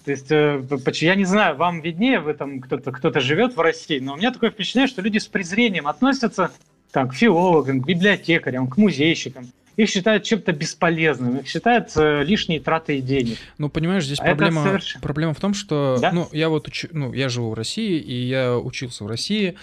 То 0.06 0.12
есть, 0.12 0.32
э, 0.32 0.64
я 1.02 1.16
не 1.16 1.26
знаю, 1.26 1.56
вам 1.56 1.82
виднее, 1.82 2.20
в 2.20 2.28
этом 2.28 2.60
кто-то 2.60 2.92
кто 2.92 3.20
живет 3.20 3.56
в 3.56 3.60
России, 3.60 4.00
но 4.00 4.14
у 4.14 4.18
меня 4.18 4.32
такое 4.32 4.50
впечатление, 4.50 4.88
что 4.88 5.02
люди 5.02 5.20
с 5.20 5.28
презрением 5.28 5.88
относятся 5.88 6.52
там, 6.92 7.10
к 7.10 7.14
филологам, 7.14 7.82
к 7.82 7.88
библиотекарям, 7.88 8.68
к 8.68 8.78
музейщикам 8.78 9.52
их 9.78 9.90
считают 9.90 10.24
чем-то 10.24 10.52
бесполезным, 10.52 11.38
их 11.38 11.48
считают 11.48 11.92
э, 11.96 12.24
лишней 12.24 12.60
тратой 12.60 13.02
денег. 13.02 13.38
Ну, 13.58 13.70
понимаешь, 13.70 14.06
здесь 14.06 14.20
а 14.20 14.24
проблема, 14.26 14.64
соверш... 14.64 14.98
проблема 15.02 15.34
в 15.34 15.40
том, 15.40 15.54
что, 15.54 15.98
да? 16.00 16.12
ну, 16.12 16.28
я 16.32 16.50
вот 16.50 16.68
уч... 16.68 16.86
ну, 16.92 17.14
я 17.14 17.30
живу 17.30 17.52
в 17.52 17.54
России, 17.54 17.98
и 18.00 18.14
я 18.28 18.58
учился 18.58 19.04
в 19.04 19.08
России, 19.08 19.56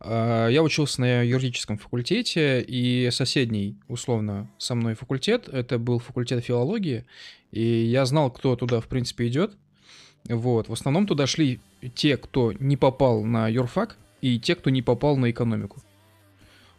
э, 0.00 0.48
я 0.50 0.62
учился 0.62 1.00
на 1.00 1.22
юридическом 1.22 1.78
факультете, 1.78 2.60
и 2.60 3.08
соседний, 3.10 3.76
условно, 3.88 4.50
со 4.58 4.74
мной 4.74 4.94
факультет, 4.94 5.48
это 5.48 5.78
был 5.78 5.98
факультет 5.98 6.44
филологии, 6.44 7.04
и 7.50 7.62
я 7.62 8.04
знал, 8.04 8.30
кто 8.30 8.56
туда, 8.56 8.80
в 8.80 8.86
принципе, 8.86 9.28
идет. 9.28 9.56
Вот, 10.28 10.68
в 10.68 10.72
основном 10.72 11.06
туда 11.06 11.26
шли 11.26 11.60
те, 11.94 12.16
кто 12.16 12.52
не 12.52 12.76
попал 12.76 13.24
на 13.24 13.48
юрфак, 13.48 13.96
и 14.20 14.40
те, 14.40 14.54
кто 14.54 14.70
не 14.70 14.80
попал 14.80 15.16
на 15.16 15.30
экономику 15.30 15.82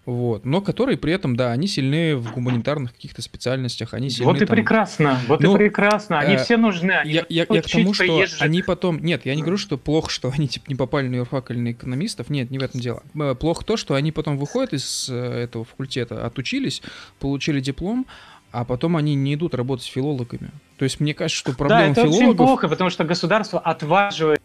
вот, 0.06 0.45
но 0.45 0.61
которые 0.61 0.98
при 0.98 1.14
этом, 1.14 1.35
да, 1.35 1.51
они 1.51 1.67
сильны 1.67 2.15
в 2.15 2.32
гуманитарных 2.32 2.93
каких-то 2.93 3.22
специальностях, 3.22 3.93
они 3.93 4.09
сильны 4.09 4.32
Вот 4.32 4.41
и 4.41 4.45
там... 4.45 4.56
прекрасно, 4.56 5.19
вот 5.27 5.41
ну, 5.41 5.56
и 5.56 5.57
прекрасно, 5.57 6.19
они 6.19 6.35
э, 6.35 6.43
все 6.43 6.57
нужны, 6.57 6.91
они 6.91 7.11
я, 7.11 7.25
я, 7.27 7.45
я 7.49 7.61
к 7.61 7.69
тому, 7.69 7.93
что 7.93 8.06
поезжать. 8.06 8.41
они 8.41 8.61
потом, 8.61 8.99
нет, 8.99 9.25
я 9.25 9.33
не 9.33 9.41
говорю, 9.41 9.57
что 9.57 9.77
плохо, 9.77 10.11
что 10.11 10.32
они 10.32 10.48
типа 10.48 10.65
не 10.69 10.75
попали 10.75 11.07
на 11.07 11.15
юрфак 11.15 11.49
или 11.51 11.57
на 11.57 11.72
экономистов, 11.72 12.30
нет, 12.30 12.51
не 12.51 12.59
в 12.59 12.64
этом 12.64 12.80
дело. 12.80 13.01
Э, 13.15 13.33
плохо 13.33 13.65
то, 13.65 13.77
что 13.77 13.95
они 13.95 14.11
потом 14.11 14.38
выходят 14.38 14.74
из 14.74 15.09
э, 15.09 15.15
этого 15.15 15.65
факультета, 15.65 16.25
отучились, 16.25 16.83
получили 17.19 17.59
диплом, 17.59 18.06
а 18.51 18.64
потом 18.64 18.98
они 18.98 19.15
не 19.15 19.33
идут 19.33 19.56
работать 19.56 19.88
филологами. 19.88 20.51
То 20.78 20.84
есть 20.84 21.00
мне 21.00 21.14
кажется, 21.14 21.40
что 21.40 21.54
проблема 21.54 21.82
да, 21.82 21.92
это 21.92 22.02
филологов... 22.02 22.24
очень 22.24 22.38
плохо, 22.38 22.68
потому 22.68 22.90
что 22.90 23.04
государство 23.04 23.60
отваживает 23.60 24.42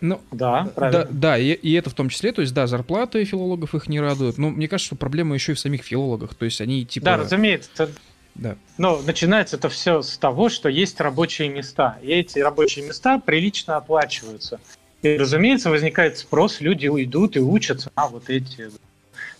ну, 0.00 0.20
да, 0.30 0.70
правильно. 0.74 1.04
Да, 1.04 1.10
да 1.10 1.38
и, 1.38 1.52
и 1.52 1.72
это 1.72 1.88
в 1.88 1.94
том 1.94 2.10
числе, 2.10 2.32
то 2.32 2.42
есть, 2.42 2.52
да, 2.52 2.66
зарплаты 2.66 3.24
филологов 3.24 3.74
их 3.74 3.88
не 3.88 3.98
радуют, 3.98 4.36
но 4.36 4.50
мне 4.50 4.68
кажется, 4.68 4.88
что 4.88 4.96
проблема 4.96 5.34
еще 5.34 5.52
и 5.52 5.54
в 5.54 5.58
самих 5.58 5.82
филологах, 5.82 6.34
то 6.34 6.44
есть 6.44 6.60
они 6.60 6.84
типа... 6.84 7.06
Да, 7.06 7.16
разумеется. 7.16 7.90
Да. 8.34 8.56
Но 8.76 9.00
начинается 9.00 9.56
это 9.56 9.70
все 9.70 10.02
с 10.02 10.18
того, 10.18 10.50
что 10.50 10.68
есть 10.68 11.00
рабочие 11.00 11.48
места, 11.48 11.98
и 12.02 12.08
эти 12.08 12.38
рабочие 12.40 12.86
места 12.86 13.18
прилично 13.18 13.76
оплачиваются. 13.76 14.60
И, 15.00 15.16
разумеется, 15.16 15.70
возникает 15.70 16.18
спрос, 16.18 16.60
люди 16.60 16.88
уйдут 16.88 17.36
и 17.36 17.40
учатся 17.40 17.90
на 17.96 18.08
вот 18.08 18.28
эти... 18.28 18.70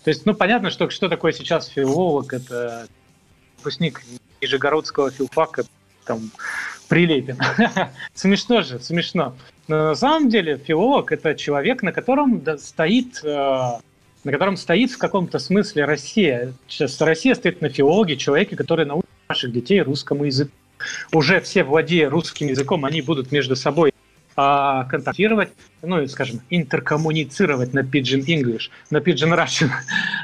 То 0.03 0.09
есть, 0.09 0.25
ну, 0.25 0.33
понятно, 0.33 0.71
что 0.71 0.89
что 0.89 1.09
такое 1.09 1.33
сейчас 1.33 1.67
филолог, 1.67 2.33
это 2.33 2.87
выпускник 3.57 4.01
Нижегородского 4.41 5.11
филфака, 5.11 5.65
там, 6.07 6.31
Прилепин. 6.87 7.37
смешно 8.13 8.61
же, 8.61 8.79
смешно. 8.79 9.35
Но 9.67 9.89
на 9.89 9.95
самом 9.95 10.29
деле 10.29 10.57
филолог– 10.57 11.11
это 11.11 11.35
человек, 11.35 11.83
на 11.83 11.91
котором 11.91 12.41
стоит, 12.57 13.21
э, 13.23 13.27
на 14.23 14.31
котором 14.31 14.55
стоит 14.55 14.91
в 14.91 14.97
каком-то 14.97 15.39
смысле 15.39 15.85
Россия. 15.85 16.53
Сейчас 16.67 16.99
Россия 17.01 17.35
стоит 17.35 17.61
на 17.61 17.69
филологе, 17.69 18.15
человеке, 18.15 18.55
который 18.55 18.85
научит 18.85 19.09
наших 19.27 19.51
детей 19.51 19.81
русскому 19.81 20.23
языку. 20.23 20.51
Уже 21.11 21.41
все, 21.41 21.63
владея 21.63 22.09
русским 22.09 22.47
языком, 22.47 22.85
они 22.85 23.01
будут 23.01 23.31
между 23.31 23.55
собой 23.55 23.91
контактировать, 24.37 25.49
ну, 25.81 26.05
скажем, 26.07 26.41
интеркоммуницировать 26.51 27.73
на 27.73 27.79
Pidgin 27.79 28.23
English, 28.25 28.69
на 28.91 28.97
Pidgin 28.97 29.35
Russian. 29.35 29.69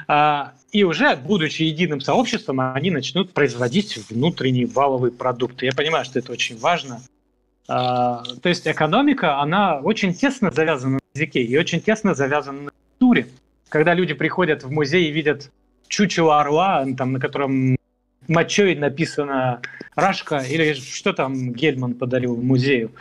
А, 0.06 0.51
и 0.74 0.83
уже, 0.83 1.16
будучи 1.16 1.64
единым 1.64 2.01
сообществом, 2.01 2.59
они 2.59 2.92
начнут 2.92 3.32
производить 3.32 3.98
внутренний 4.09 4.66
валовый 4.66 5.11
продукт. 5.11 5.64
Я 5.64 5.72
понимаю, 5.72 6.03
что 6.03 6.19
это 6.19 6.33
очень 6.33 6.59
важно. 6.59 7.01
А, 7.67 8.24
то 8.42 8.50
есть 8.50 8.67
экономика, 8.67 9.40
она 9.40 9.80
очень 9.80 10.14
тесно 10.14 10.51
завязана 10.51 10.95
на 10.95 11.00
языке 11.16 11.42
и 11.42 11.58
очень 11.58 11.80
тесно 11.80 12.14
завязана 12.14 12.64
на 12.64 12.72
культуре. 12.72 13.30
Когда 13.69 13.93
люди 13.93 14.14
приходят 14.14 14.64
в 14.64 14.72
музей 14.72 15.09
и 15.09 15.11
видят 15.11 15.50
чучело 15.88 16.42
орла, 16.42 16.85
там, 16.98 17.14
на 17.14 17.19
котором 17.19 17.77
мочой 18.27 18.75
написано 18.75 19.61
«Рашка» 19.95 20.40
или 20.40 20.74
что 20.74 21.14
там 21.14 21.53
Гельман 21.53 21.93
подарил 21.93 22.35
музею, 22.35 22.92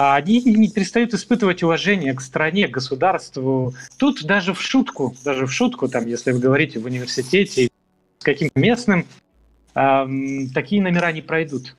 а 0.00 0.16
они 0.16 0.40
не 0.42 0.70
перестают 0.70 1.12
испытывать 1.12 1.62
уважение 1.62 2.14
к 2.14 2.22
стране, 2.22 2.68
к 2.68 2.70
государству. 2.70 3.74
Тут 3.98 4.24
даже 4.24 4.54
в 4.54 4.62
шутку, 4.62 5.14
даже 5.22 5.44
в 5.44 5.52
шутку, 5.52 5.88
там, 5.88 6.06
если 6.06 6.32
вы 6.32 6.38
говорите 6.38 6.78
в 6.78 6.86
университете 6.86 7.68
с 8.18 8.24
каким-то 8.24 8.58
местным, 8.58 9.06
эм, 9.74 10.48
такие 10.54 10.80
номера 10.80 11.12
не 11.12 11.20
пройдут. 11.20 11.76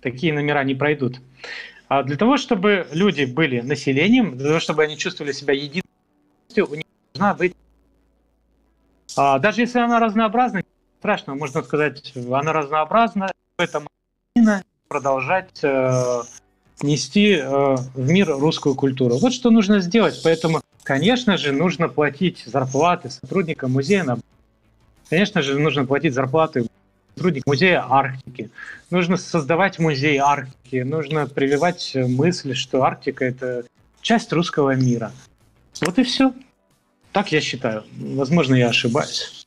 Такие 0.00 0.32
номера 0.32 0.64
не 0.64 0.74
пройдут. 0.74 1.20
А 1.86 2.02
для 2.02 2.16
того, 2.16 2.36
чтобы 2.36 2.88
люди 2.90 3.26
были 3.26 3.60
населением, 3.60 4.36
для 4.36 4.48
того, 4.48 4.58
чтобы 4.58 4.82
они 4.82 4.98
чувствовали 4.98 5.30
себя 5.30 5.54
единым, 5.54 5.86
у 6.56 6.74
них 6.74 6.84
должна 7.14 7.34
быть... 7.34 7.54
А, 9.16 9.38
даже 9.38 9.60
если 9.60 9.78
она 9.78 10.00
разнообразна, 10.00 10.64
страшно, 10.98 11.36
можно 11.36 11.62
сказать, 11.62 12.12
она 12.16 12.52
разнообразна, 12.52 13.30
поэтому 13.54 13.86
продолжать 14.88 15.60
э, 15.62 16.22
нести 16.82 17.34
э, 17.34 17.44
в 17.44 18.10
мир 18.10 18.28
русскую 18.28 18.74
культуру. 18.74 19.16
Вот 19.18 19.32
что 19.32 19.50
нужно 19.50 19.80
сделать. 19.80 20.20
Поэтому, 20.22 20.60
конечно 20.82 21.36
же, 21.36 21.52
нужно 21.52 21.88
платить 21.88 22.44
зарплаты 22.46 23.10
сотрудникам 23.10 23.72
музея. 23.72 24.18
Конечно 25.08 25.42
же, 25.42 25.58
нужно 25.58 25.84
платить 25.84 26.14
зарплаты 26.14 26.66
сотрудникам 27.14 27.50
музея 27.50 27.84
Арктики. 27.88 28.50
Нужно 28.90 29.16
создавать 29.16 29.78
музей 29.78 30.18
Арктики. 30.18 30.82
Нужно 30.82 31.26
прививать 31.26 31.92
мысль, 31.94 32.54
что 32.54 32.82
Арктика– 32.82 33.24
это 33.26 33.64
часть 34.00 34.32
русского 34.32 34.74
мира. 34.74 35.12
Вот 35.80 35.98
и 35.98 36.04
все. 36.04 36.32
Так 37.12 37.32
я 37.32 37.40
считаю. 37.40 37.84
Возможно, 37.96 38.54
я 38.54 38.68
ошибаюсь. 38.68 39.46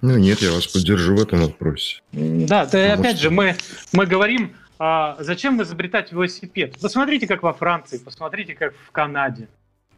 Ну 0.00 0.18
нет, 0.18 0.42
я 0.42 0.52
вас 0.52 0.66
поддержу 0.66 1.16
в 1.16 1.22
этом 1.22 1.40
вопросе. 1.40 2.00
Да, 2.12 2.66
да 2.66 2.92
опять 2.92 3.18
же, 3.18 3.30
мы, 3.30 3.56
мы 3.92 4.04
говорим 4.04 4.54
а 4.86 5.16
зачем 5.18 5.62
изобретать 5.62 6.12
велосипед? 6.12 6.76
Посмотрите, 6.78 7.26
как 7.26 7.42
во 7.42 7.54
Франции, 7.54 7.96
посмотрите, 7.96 8.54
как 8.54 8.74
в 8.74 8.90
Канаде. 8.90 9.48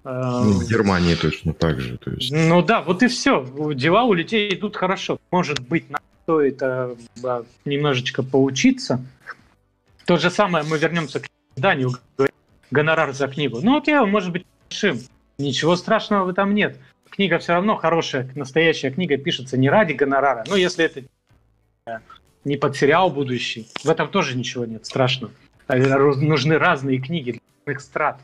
Ну, 0.05 0.61
в 0.61 0.69
Германии 0.69 1.17
точно 1.17 1.55
так 1.55 1.81
же. 1.81 1.99
То 1.99 2.13
есть. 2.13 2.31
Ну 2.31 2.63
да, 2.63 2.83
вот 2.83 3.03
и 3.03 3.09
все. 3.09 3.45
Дела 3.75 4.05
у 4.05 4.13
людей 4.13 4.55
идут 4.55 4.77
хорошо. 4.77 5.19
Может 5.33 5.59
быть, 5.59 5.91
нам 5.91 6.01
стоит 6.23 6.63
а, 6.63 6.95
немножечко 7.65 8.23
поучиться. 8.23 9.05
То 10.05 10.19
же 10.19 10.31
самое 10.31 10.65
мы 10.65 10.79
вернемся 10.79 11.19
к 11.19 11.27
изданию, 11.57 11.91
гонорар 12.71 13.13
за 13.13 13.27
книгу. 13.27 13.59
Ну 13.61 13.79
окей, 13.79 13.99
он 13.99 14.11
может 14.11 14.31
быть 14.31 14.47
большим. 14.69 15.01
Ничего 15.39 15.75
страшного 15.75 16.27
в 16.27 16.29
этом 16.29 16.55
нет. 16.55 16.79
Книга 17.11 17.41
все 17.41 17.55
равно 17.55 17.75
хорошая, 17.75 18.31
настоящая 18.37 18.93
книга 18.93 19.17
пишется 19.17 19.59
не 19.59 19.69
ради 19.69 19.95
гонорара. 19.95 20.45
Ну, 20.47 20.55
если 20.55 20.85
это 20.85 21.03
не 22.47 22.57
под 22.57 22.77
сериал 22.77 23.11
будущий. 23.11 23.67
В 23.83 23.91
этом 23.91 24.09
тоже 24.09 24.37
ничего 24.37 24.65
нет 24.65 24.87
страшного. 24.87 25.33
Нужны 25.69 26.59
разные 26.59 26.99
книги 26.99 27.41
разных 27.67 27.81
страт. 27.81 28.21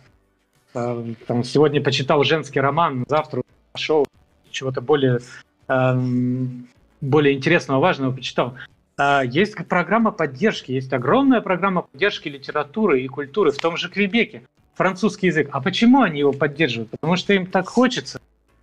А, 0.74 1.04
там, 1.26 1.42
сегодня 1.42 1.82
почитал 1.82 2.22
женский 2.22 2.60
роман, 2.60 3.04
завтра 3.08 3.42
пошел 3.72 4.06
чего-то 4.50 4.80
более, 4.80 5.18
эм, 5.66 6.68
более 7.00 7.34
интересного, 7.34 7.80
важного 7.80 8.12
почитал. 8.12 8.54
А, 8.96 9.22
есть 9.24 9.56
программа 9.68 10.12
поддержки, 10.12 10.70
есть 10.70 10.92
огромная 10.92 11.40
программа 11.40 11.82
поддержки 11.82 12.28
литературы 12.28 13.02
и 13.02 13.08
культуры 13.08 13.50
в 13.50 13.58
том 13.58 13.76
же 13.76 13.88
Квебеке. 13.88 14.44
Французский 14.74 15.26
язык. 15.26 15.48
А 15.50 15.60
почему 15.60 16.02
они 16.02 16.20
его 16.20 16.32
поддерживают? 16.32 16.90
Потому 16.90 17.16
что 17.16 17.32
им 17.32 17.46
так 17.46 17.68
хочется. 17.68 18.20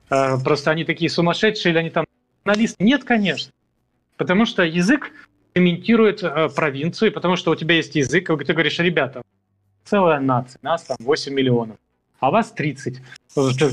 Просто 0.07 0.71
они 0.71 0.85
такие 0.85 1.09
сумасшедшие 1.09 1.73
или 1.73 1.79
они 1.79 1.89
там 1.89 2.05
журналисты? 2.45 2.81
Нет, 2.81 3.03
конечно. 3.03 3.51
Потому 4.17 4.45
что 4.45 4.63
язык 4.63 5.11
комментирует 5.59 6.23
э, 6.23 6.47
провинцию, 6.47 7.11
потому 7.11 7.35
что 7.35 7.51
у 7.51 7.55
тебя 7.55 7.75
есть 7.75 7.93
язык, 7.93 8.27
ты 8.27 8.53
говоришь, 8.53 8.79
ребята, 8.79 9.21
целая 9.83 10.21
нация, 10.21 10.57
нас 10.61 10.83
там 10.83 10.95
8 11.01 11.33
миллионов, 11.33 11.75
а 12.21 12.31
вас 12.31 12.53
30. 12.53 13.01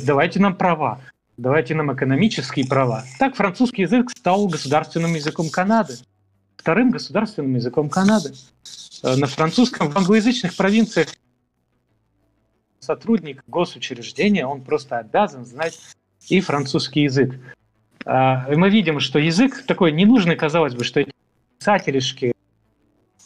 Давайте 0.05 0.41
нам 0.41 0.57
права, 0.57 1.01
давайте 1.37 1.77
нам 1.77 1.95
экономические 1.95 2.67
права. 2.67 3.05
Так 3.21 3.37
французский 3.37 3.83
язык 3.83 4.11
стал 4.11 4.49
государственным 4.49 5.15
языком 5.15 5.49
Канады, 5.49 5.95
вторым 6.57 6.91
государственным 6.91 7.55
языком 7.55 7.89
Канады. 7.89 8.33
Э, 9.05 9.15
на 9.15 9.29
французском 9.29 9.89
в 9.91 9.97
англоязычных 9.97 10.57
провинциях 10.57 11.07
сотрудник 12.81 13.45
госучреждения, 13.47 14.45
он 14.45 14.63
просто 14.63 14.99
обязан 14.99 15.47
знать 15.47 15.79
и 16.29 16.41
французский 16.41 17.03
язык. 17.03 17.39
А, 18.05 18.49
мы 18.49 18.71
видим, 18.71 18.99
что 18.99 19.21
язык 19.21 19.65
такой 19.67 19.93
ненужный, 19.93 20.35
казалось 20.35 20.75
бы, 20.75 20.83
что 20.83 20.99
эти 20.99 21.13
писателишки, 21.59 22.33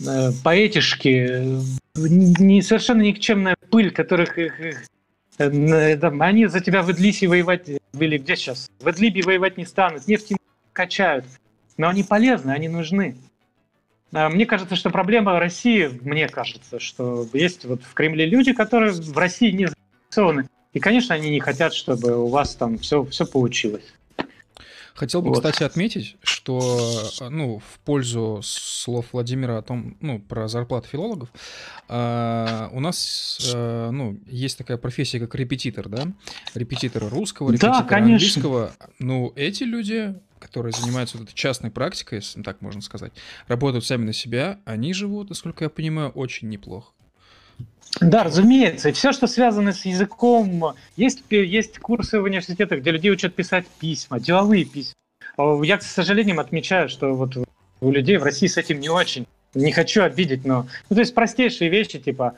э, 0.06 0.30
поэтишки, 0.44 1.60
не, 1.96 2.62
совершенно 2.62 3.02
никчемная 3.02 3.56
пыль, 3.70 3.90
которых 3.90 4.38
их, 4.38 4.60
их, 4.60 4.84
э, 5.38 5.96
там, 5.96 6.22
они 6.22 6.46
за 6.46 6.60
тебя 6.60 6.82
в 6.82 6.90
Идлисе 6.90 7.28
воевать, 7.28 7.68
или 7.68 8.18
где 8.18 8.36
сейчас, 8.36 8.70
в 8.80 8.90
Идлибе 8.90 9.22
воевать 9.22 9.56
не 9.56 9.66
станут, 9.66 10.06
нефть 10.06 10.32
качают, 10.72 11.24
но 11.76 11.88
они 11.88 12.02
полезны, 12.02 12.50
они 12.50 12.68
нужны. 12.68 13.16
А 14.12 14.28
мне 14.28 14.44
кажется, 14.44 14.74
что 14.74 14.90
проблема 14.90 15.38
России, 15.38 15.90
мне 16.02 16.28
кажется, 16.28 16.80
что 16.80 17.28
есть 17.32 17.64
вот 17.64 17.82
в 17.84 17.94
Кремле 17.94 18.26
люди, 18.26 18.52
которые 18.52 18.92
в 18.92 19.16
России 19.16 19.50
не 19.52 19.68
заинтересованы. 19.68 20.48
И, 20.72 20.80
конечно, 20.80 21.14
они 21.14 21.30
не 21.30 21.40
хотят, 21.40 21.74
чтобы 21.74 22.16
у 22.16 22.26
вас 22.26 22.54
там 22.56 22.78
все, 22.78 23.04
все 23.04 23.24
получилось. 23.24 23.94
Хотел 24.94 25.22
бы, 25.22 25.28
вот. 25.28 25.36
кстати, 25.36 25.62
отметить, 25.62 26.16
что, 26.22 27.10
ну, 27.30 27.58
в 27.58 27.78
пользу 27.80 28.40
слов 28.42 29.06
Владимира 29.12 29.58
о 29.58 29.62
том, 29.62 29.96
ну, 30.00 30.18
про 30.18 30.48
зарплаты 30.48 30.88
филологов, 30.88 31.28
э, 31.88 32.68
у 32.72 32.80
нас, 32.80 33.50
э, 33.54 33.90
ну, 33.90 34.18
есть 34.26 34.58
такая 34.58 34.76
профессия, 34.76 35.18
как 35.20 35.34
репетитор, 35.34 35.88
да? 35.88 36.08
Репетитор 36.54 37.08
русского, 37.08 37.50
репетитор 37.50 37.86
да, 37.86 37.96
английского. 37.96 38.72
Ну, 38.98 39.32
эти 39.36 39.64
люди, 39.64 40.14
которые 40.38 40.72
занимаются 40.72 41.18
вот 41.18 41.28
этой 41.28 41.36
частной 41.36 41.70
практикой, 41.70 42.16
если 42.16 42.42
так 42.42 42.60
можно 42.60 42.80
сказать, 42.80 43.12
работают 43.46 43.84
сами 43.84 44.04
на 44.04 44.12
себя, 44.12 44.58
они 44.64 44.92
живут, 44.92 45.28
насколько 45.28 45.64
я 45.64 45.70
понимаю, 45.70 46.10
очень 46.10 46.48
неплохо. 46.48 46.92
Да, 48.00 48.24
разумеется. 48.24 48.88
И 48.88 48.92
все, 48.92 49.12
что 49.12 49.26
связано 49.26 49.72
с 49.72 49.84
языком, 49.84 50.74
есть, 50.96 51.22
есть 51.30 51.78
курсы 51.78 52.20
в 52.20 52.24
университетах, 52.24 52.80
где 52.80 52.92
людей 52.92 53.10
учат 53.10 53.34
писать 53.34 53.66
письма, 53.80 54.20
деловые 54.20 54.64
письма. 54.64 54.94
А 55.36 55.60
я, 55.62 55.78
к 55.78 55.82
сожалению, 55.82 56.38
отмечаю, 56.40 56.88
что 56.88 57.14
вот 57.14 57.36
у 57.80 57.90
людей 57.90 58.16
в 58.16 58.22
России 58.22 58.46
с 58.46 58.56
этим 58.56 58.80
не 58.80 58.88
очень. 58.88 59.26
Не 59.54 59.72
хочу 59.72 60.02
обидеть, 60.02 60.44
но... 60.44 60.66
Ну, 60.88 60.96
то 60.96 61.00
есть 61.00 61.14
простейшие 61.14 61.70
вещи, 61.70 61.98
типа 61.98 62.34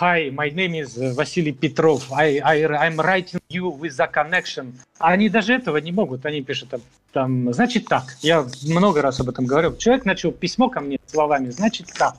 Hi, 0.00 0.30
my 0.30 0.50
name 0.50 0.80
is 0.80 1.12
Василий 1.14 1.52
Петров. 1.52 2.10
I, 2.12 2.40
I, 2.42 2.62
I'm 2.62 2.96
writing 2.96 3.40
you 3.50 3.78
with 3.78 4.00
a 4.00 4.06
connection. 4.06 4.72
Они 4.98 5.28
даже 5.28 5.52
этого 5.52 5.76
не 5.76 5.92
могут. 5.92 6.24
Они 6.24 6.40
пишут 6.40 6.70
там, 6.70 6.80
там, 7.12 7.52
значит 7.52 7.86
так. 7.86 8.16
Я 8.22 8.46
много 8.62 9.02
раз 9.02 9.20
об 9.20 9.28
этом 9.28 9.44
говорил. 9.44 9.76
Человек 9.76 10.06
начал 10.06 10.32
письмо 10.32 10.70
ко 10.70 10.80
мне 10.80 10.98
словами, 11.06 11.50
значит 11.50 11.88
так. 11.98 12.16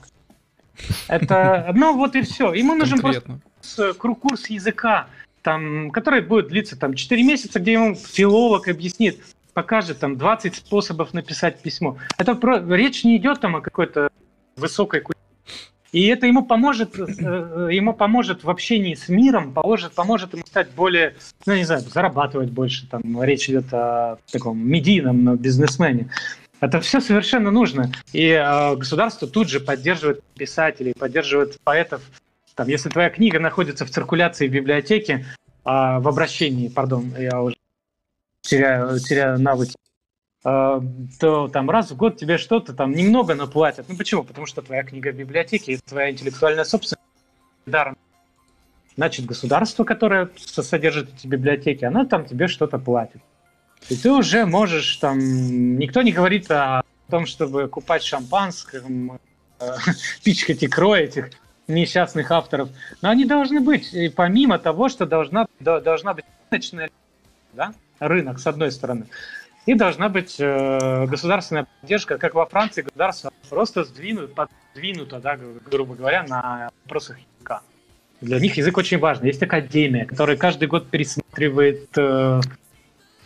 Это, 1.08 1.72
ну 1.74 1.96
вот 1.96 2.16
и 2.16 2.22
все. 2.22 2.52
Ему 2.52 2.74
нужен 2.74 2.98
Конкретно. 2.98 3.40
просто 3.60 3.94
курс 3.94 4.46
языка, 4.48 5.06
там, 5.42 5.90
который 5.90 6.20
будет 6.22 6.48
длиться 6.48 6.76
там 6.76 6.94
4 6.94 7.22
месяца, 7.22 7.60
где 7.60 7.72
ему 7.72 7.94
филолог 7.94 8.68
объяснит, 8.68 9.20
покажет 9.52 10.00
там 10.00 10.16
20 10.16 10.56
способов 10.56 11.14
написать 11.14 11.60
письмо. 11.60 11.96
Это 12.18 12.34
про... 12.34 12.58
речь 12.74 13.04
не 13.04 13.16
идет 13.16 13.40
там 13.40 13.56
о 13.56 13.60
какой-то 13.60 14.10
высокой 14.56 15.00
культуре. 15.00 15.14
И 15.92 16.06
это 16.06 16.26
ему 16.26 16.44
поможет, 16.44 16.98
э, 16.98 17.06
э, 17.06 17.68
ему 17.70 17.94
поможет 17.94 18.42
в 18.42 18.50
общении 18.50 18.94
с 18.94 19.08
миром, 19.08 19.52
поможет, 19.52 19.92
поможет 19.92 20.32
ему 20.34 20.44
стать 20.44 20.70
более, 20.72 21.14
ну 21.46 21.54
не 21.54 21.62
знаю, 21.62 21.82
зарабатывать 21.82 22.50
больше. 22.50 22.88
Там 22.88 23.22
речь 23.22 23.48
идет 23.48 23.72
о 23.72 24.18
таком 24.32 24.58
медийном 24.58 25.36
бизнесмене. 25.36 26.10
Это 26.60 26.80
все 26.80 27.00
совершенно 27.00 27.50
нужно. 27.50 27.90
И 28.12 28.28
э, 28.28 28.76
государство 28.76 29.28
тут 29.28 29.48
же 29.48 29.60
поддерживает 29.60 30.22
писателей, 30.34 30.94
поддерживает 30.94 31.60
поэтов. 31.62 32.02
Там, 32.54 32.68
если 32.68 32.88
твоя 32.88 33.10
книга 33.10 33.38
находится 33.38 33.84
в 33.84 33.90
циркуляции 33.90 34.48
в 34.48 34.52
библиотеке, 34.52 35.26
э, 35.46 35.48
в 35.64 36.08
обращении, 36.08 36.68
пардон, 36.68 37.14
я 37.18 37.42
уже 37.42 37.56
теряю, 38.40 38.98
теряю 39.00 39.40
навыки, 39.40 39.74
э, 40.44 40.80
то 41.20 41.48
там 41.48 41.70
раз 41.70 41.90
в 41.90 41.96
год 41.96 42.16
тебе 42.16 42.38
что-то 42.38 42.72
там 42.72 42.92
немного 42.92 43.34
наплатят. 43.34 43.86
Ну 43.88 43.96
почему? 43.96 44.22
Потому 44.22 44.46
что 44.46 44.62
твоя 44.62 44.84
книга 44.84 45.12
в 45.12 45.16
библиотеке, 45.16 45.72
и 45.72 45.76
твоя 45.76 46.10
интеллектуальная 46.10 46.64
собственность 46.64 47.02
даром. 47.66 47.96
Значит, 48.96 49.26
государство, 49.26 49.82
которое 49.84 50.30
содержит 50.36 51.12
эти 51.12 51.26
библиотеки, 51.26 51.84
оно 51.84 52.04
там 52.04 52.24
тебе 52.24 52.46
что-то 52.46 52.78
платит. 52.78 53.20
И 53.88 53.96
ты 53.96 54.10
уже 54.10 54.46
можешь 54.46 54.96
там... 54.96 55.18
Никто 55.78 56.02
не 56.02 56.12
говорит 56.12 56.50
о 56.50 56.82
том, 57.10 57.26
чтобы 57.26 57.68
купать 57.68 58.02
шампанским, 58.02 59.18
э, 59.60 59.76
пичкать 60.24 60.64
икрой 60.64 61.02
этих 61.02 61.30
несчастных 61.68 62.30
авторов. 62.30 62.70
Но 63.02 63.10
они 63.10 63.24
должны 63.24 63.60
быть. 63.60 63.92
И 63.92 64.08
помимо 64.08 64.58
того, 64.58 64.88
что 64.88 65.06
должна, 65.06 65.46
должна 65.60 66.14
быть 66.14 66.24
рыночная, 66.50 66.90
да, 67.52 67.74
рынок, 67.98 68.38
с 68.38 68.46
одной 68.46 68.72
стороны, 68.72 69.06
и 69.66 69.74
должна 69.74 70.08
быть 70.08 70.36
э, 70.38 71.06
государственная 71.06 71.66
поддержка, 71.80 72.18
как 72.18 72.34
во 72.34 72.46
Франции 72.46 72.82
государство 72.82 73.32
просто 73.48 73.84
сдвинуто, 73.84 74.48
подвинуто, 74.72 75.20
да, 75.20 75.36
грубо 75.36 75.94
говоря, 75.94 76.24
на 76.24 76.70
вопросах 76.84 77.18
языка. 77.18 77.62
Для 78.20 78.38
них 78.40 78.56
язык 78.56 78.76
очень 78.76 78.98
важен. 78.98 79.24
Есть 79.24 79.42
академия, 79.42 80.06
которая 80.06 80.36
каждый 80.36 80.68
год 80.68 80.88
пересматривает 80.88 81.24
Э, 81.96 82.40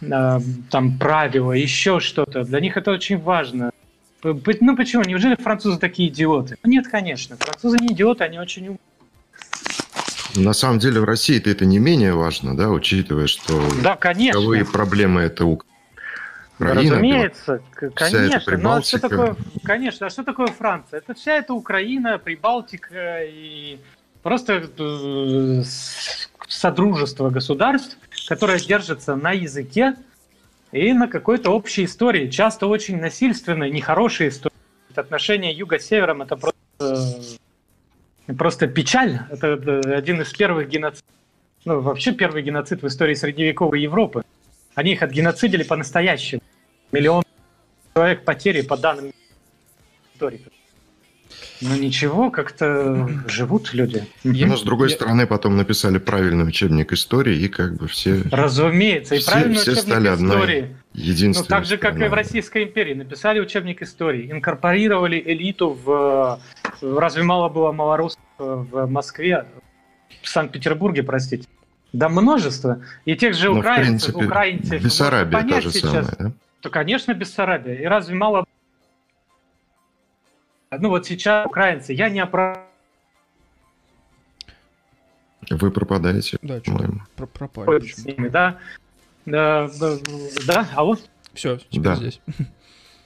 там 0.01 0.99
правила, 0.99 1.52
еще 1.52 2.01
что-то. 2.01 2.44
Для 2.44 2.60
них 2.60 2.77
это 2.77 2.91
очень 2.91 3.18
важно. 3.18 3.70
Ну 4.23 4.77
почему? 4.77 5.05
Неужели 5.05 5.36
французы 5.36 5.78
такие 5.78 6.09
идиоты? 6.09 6.57
Ну, 6.62 6.70
нет, 6.70 6.89
конечно. 6.89 7.36
Французы 7.36 7.78
не 7.81 7.94
идиоты, 7.94 8.25
они 8.25 8.39
очень 8.39 8.62
умные. 8.62 8.78
На 10.36 10.52
самом 10.52 10.78
деле 10.78 11.01
в 11.01 11.05
России 11.05 11.41
это 11.51 11.65
не 11.65 11.78
менее 11.78 12.15
важно, 12.15 12.57
да, 12.57 12.68
учитывая, 12.68 13.27
что 13.27 13.60
да, 13.83 13.97
конечно. 13.97 14.41
таковые 14.41 14.65
проблемы 14.65 15.23
это 15.23 15.47
Украина. 15.47 15.65
Разумеется, 16.59 17.62
конечно. 17.94 18.59
Но 18.59 18.75
а 18.75 18.83
что 18.83 18.99
такое, 18.99 19.36
конечно, 19.65 20.07
а 20.07 20.10
что 20.10 20.25
такое 20.25 20.49
Франция? 20.49 20.99
Это 20.99 21.15
вся 21.15 21.36
эта 21.36 21.55
Украина, 21.55 22.18
Прибалтика 22.18 23.23
и 23.25 23.78
просто 24.23 24.71
э, 24.79 25.63
содружество 26.49 27.31
государств, 27.31 27.99
которое 28.29 28.59
держится 28.59 29.17
на 29.17 29.33
языке 29.33 29.97
и 30.73 30.93
на 30.93 31.09
какой-то 31.09 31.51
общей 31.51 31.85
истории, 31.85 32.29
часто 32.29 32.67
очень 32.67 33.01
насильственной, 33.01 33.71
нехорошей 33.71 34.29
истории. 34.29 34.55
Отношения 34.95 35.53
юга 35.53 35.79
с 35.79 35.87
севером– 35.87 36.23
это 36.23 36.37
просто, 36.37 37.39
э, 38.27 38.35
просто 38.35 38.67
печаль. 38.67 39.21
Это 39.31 39.55
один 39.97 40.21
из 40.23 40.33
первых 40.33 40.69
геноцидов, 40.69 41.05
ну, 41.65 41.81
вообще 41.81 42.13
первый 42.13 42.43
геноцид 42.43 42.83
в 42.83 42.87
истории 42.87 43.15
средневековой 43.15 43.81
Европы. 43.81 44.25
Они 44.75 44.93
их 44.93 45.03
отгеноцидили 45.03 45.63
по-настоящему. 45.63 46.43
Миллион 46.93 47.25
человек 47.95 48.25
потери 48.25 48.63
по 48.63 48.77
данным 48.77 49.13
историков. 50.15 50.53
Ну 51.60 51.76
ничего, 51.76 52.31
как-то 52.31 53.08
живут 53.26 53.74
люди. 53.74 54.07
Но 54.23 54.57
с 54.57 54.62
другой 54.62 54.90
я... 54.90 54.97
стороны, 54.97 55.26
потом 55.26 55.57
написали 55.57 55.98
правильный 55.98 56.47
учебник 56.47 56.92
истории, 56.92 57.36
и 57.36 57.48
как 57.48 57.76
бы 57.76 57.89
все... 57.89 58.23
Разумеется, 58.31 59.16
и 59.16 59.18
все, 59.18 59.31
правильный 59.31 59.57
все 59.57 59.73
учебник 59.73 59.90
стали 59.90 60.15
истории. 60.15 60.76
Единственной 60.94 61.44
ну, 61.44 61.48
так 61.48 61.65
же, 61.65 61.76
как 61.76 62.00
и 62.00 62.08
в 62.08 62.12
Российской 62.12 62.65
империи. 62.65 62.94
Написали 62.94 63.40
учебник 63.40 63.82
истории, 63.82 64.31
инкорпорировали 64.31 65.23
элиту 65.24 65.78
в... 65.84 66.40
Разве 66.81 67.23
мало 67.24 67.48
было 67.48 67.73
малорусов 67.73 68.20
в 68.39 68.86
Москве, 68.86 69.47
в 70.23 70.28
Санкт-Петербурге, 70.28 71.02
простите? 71.02 71.47
Да 71.92 72.08
множество. 72.08 72.82
И 73.05 73.16
тех 73.16 73.34
же 73.34 73.50
ну, 73.50 73.58
украинцев, 73.58 74.12
принципе, 74.12 74.26
украинцев. 74.26 74.82
Бессарабия 74.82 75.42
та 75.42 75.60
же 75.60 75.70
сейчас. 75.73 75.90
самая, 75.90 76.16
да? 76.18 76.32
То, 76.60 76.70
конечно, 76.70 77.15
Бессарабия. 77.15 77.74
И 77.74 77.84
разве 77.84 78.15
мало 78.15 78.44
ну 80.71 80.89
вот 80.91 81.07
сейчас 81.07 81.47
украинцы, 81.47 81.93
я 81.93 82.09
не 82.09 82.21
оправдываю 82.21 82.69
вы 85.51 85.71
пропадаете. 85.71 86.39
Да, 86.43 86.61
что-то 86.61 87.27
пропали. 87.33 87.87
С 87.87 88.05
ними, 88.05 88.29
да. 88.29 88.59
Да, 89.27 89.71
да, 89.79 89.97
да, 90.47 90.69
алло? 90.75 90.97
Все, 91.35 91.59
да. 91.73 91.95
здесь. 91.97 92.21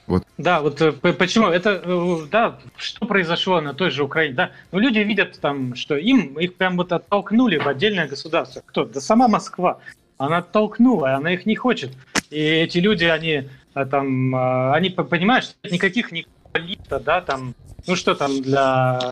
Вот. 0.05 0.27
Да, 0.37 0.61
вот 0.61 0.81
э, 0.81 0.91
почему 0.91 1.47
это, 1.47 1.81
э, 1.81 2.27
да, 2.29 2.59
что 2.75 3.05
произошло 3.05 3.61
на 3.61 3.73
той 3.73 3.89
же 3.89 4.03
Украине, 4.03 4.35
да, 4.35 4.51
ну 4.73 4.79
люди 4.79 4.99
видят 4.99 5.39
там, 5.39 5.75
что 5.75 5.95
им, 5.95 6.37
их 6.37 6.55
прям 6.55 6.75
вот 6.75 6.91
оттолкнули 6.91 7.55
в 7.55 7.65
отдельное 7.69 8.05
государство, 8.05 8.61
кто? 8.65 8.83
Да 8.83 8.99
сама 8.99 9.29
Москва, 9.29 9.79
она 10.17 10.39
оттолкнула, 10.39 11.15
она 11.15 11.31
их 11.31 11.45
не 11.45 11.55
хочет, 11.55 11.91
и 12.31 12.37
эти 12.37 12.79
люди, 12.79 13.05
они 13.05 13.49
э, 13.75 13.85
там, 13.85 14.35
они 14.73 14.89
понимают, 14.89 15.45
что 15.45 15.55
никаких 15.71 16.11
никаких 16.11 16.33
лифта, 16.59 16.99
да, 16.99 17.21
там, 17.21 17.55
ну 17.87 17.95
что 17.95 18.15
там 18.15 18.41
для, 18.41 19.11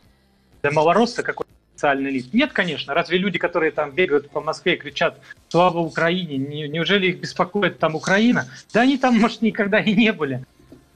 для 0.62 0.72
малоросса 0.72 1.24
какой-то 1.24 1.52
специальный 1.74 2.12
лифт? 2.12 2.34
Нет, 2.34 2.54
конечно. 2.54 2.94
Разве 2.94 3.18
люди, 3.18 3.40
которые 3.40 3.72
там 3.72 3.92
бегают 3.92 4.30
по 4.30 4.42
Москве 4.42 4.76
и 4.76 4.78
кричат 4.78 5.20
«Слава 5.50 5.80
Украине!», 5.80 6.38
не, 6.38 6.68
неужели 6.68 7.08
их 7.08 7.20
беспокоит 7.20 7.80
там 7.80 7.96
Украина? 7.96 8.48
Да 8.74 8.82
они 8.82 8.98
там, 8.98 9.20
может, 9.20 9.42
никогда 9.42 9.80
и 9.80 9.94
не 9.94 10.14
были. 10.14 10.46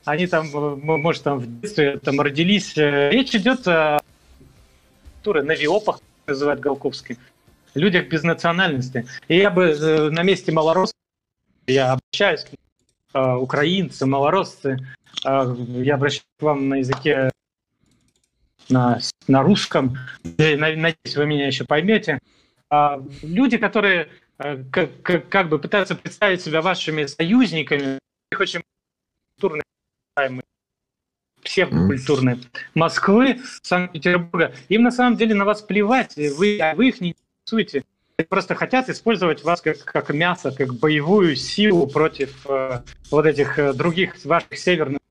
Они 0.06 0.28
там, 0.28 0.50
может, 0.52 1.24
там 1.24 1.40
в 1.40 1.62
детстве 1.62 1.98
там 1.98 2.22
родились. 2.22 2.74
Речь 2.76 3.34
идет 3.34 3.68
о 3.68 4.00
навиопах, 5.26 6.00
называют 6.28 6.60
Голковский, 6.60 7.18
людях 7.74 8.08
без 8.08 8.22
национальности. 8.22 9.08
И 9.28 9.38
я 9.38 9.50
бы 9.50 9.64
э, 9.64 10.10
на 10.12 10.22
месте 10.22 10.52
малоросса, 10.52 10.94
я 11.66 11.98
э, 12.20 13.34
украинцы, 13.36 14.06
малороссы, 14.06 14.78
а, 14.78 15.05
я 15.26 15.96
обращаюсь 15.96 16.26
к 16.38 16.44
вам 16.44 16.70
на 16.70 16.76
языке 16.76 17.32
на, 18.70 19.00
на 19.28 19.44
русском. 19.44 19.98
Надеюсь, 20.24 21.16
вы 21.16 21.26
меня 21.26 21.48
еще 21.48 21.66
поймете. 21.66 22.20
А, 22.70 23.02
люди, 23.22 23.58
которые 23.58 24.10
э, 24.40 24.64
как, 24.72 25.02
как, 25.02 25.30
как 25.30 25.50
бы 25.50 25.60
пытаются 25.60 25.96
представить 25.96 26.42
себя 26.42 26.62
вашими 26.62 27.06
союзниками, 27.06 28.00
их 28.32 28.40
очень 28.40 28.62
культурные, 29.36 29.64
псевдокультурные, 31.44 32.40
Москвы, 32.74 33.40
Санкт-Петербурга, 33.62 34.54
им 34.70 34.84
на 34.84 34.92
самом 34.92 35.16
деле 35.16 35.36
на 35.36 35.46
вас 35.46 35.62
плевать, 35.62 36.16
вы, 36.16 36.60
вы 36.76 36.88
их 36.88 37.02
не 37.02 37.16
интересуете. 37.44 37.84
Просто 38.30 38.56
хотят 38.56 38.90
использовать 38.90 39.44
вас 39.44 39.62
как, 39.62 39.78
как 39.80 40.10
мясо, 40.14 40.52
как 40.52 40.74
боевую 40.76 41.36
силу 41.36 41.86
против 41.86 42.50
э, 42.50 42.82
вот 43.12 43.26
этих 43.26 43.60
э, 43.60 43.74
других 43.74 44.24
ваших 44.24 44.58
северных 44.58 45.02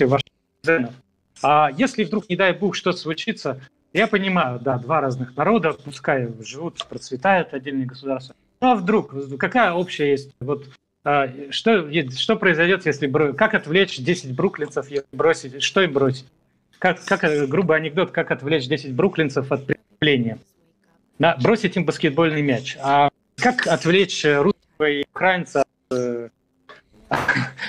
ваших 0.00 0.24
кузенов. 0.60 0.94
А 1.42 1.70
если 1.76 2.04
вдруг, 2.04 2.28
не 2.28 2.36
дай 2.36 2.52
бог, 2.52 2.74
что-то 2.74 2.98
случится, 2.98 3.60
я 3.92 4.06
понимаю, 4.06 4.58
да, 4.60 4.78
два 4.78 5.00
разных 5.00 5.36
народа, 5.36 5.72
пускай 5.72 6.28
живут, 6.40 6.84
процветают 6.88 7.52
отдельные 7.52 7.86
государства. 7.86 8.34
Ну 8.60 8.70
а 8.70 8.74
вдруг, 8.74 9.14
какая 9.38 9.72
общая 9.72 10.10
есть? 10.10 10.30
Вот 10.40 10.68
а, 11.04 11.28
что, 11.50 11.90
что 12.10 12.36
произойдет, 12.36 12.86
если 12.86 13.10
как 13.32 13.54
отвлечь 13.54 13.98
10 13.98 14.34
бруклинцев, 14.34 14.88
если 14.88 15.08
бросить, 15.12 15.62
что 15.62 15.82
им 15.82 15.92
бросить? 15.92 16.26
Как, 16.78 17.04
как 17.04 17.48
грубый 17.48 17.76
анекдот, 17.76 18.12
как 18.12 18.30
отвлечь 18.30 18.68
10 18.68 18.94
бруклинцев 18.94 19.50
от 19.52 19.66
преступления? 19.66 20.38
Да, 21.18 21.36
бросить 21.42 21.76
им 21.76 21.84
баскетбольный 21.84 22.42
мяч. 22.42 22.76
А 22.80 23.10
как 23.36 23.66
отвлечь 23.66 24.24
русского 24.24 24.88
и 24.88 25.04
украинца 25.10 25.62
от, 25.62 25.98
э, 25.98 26.28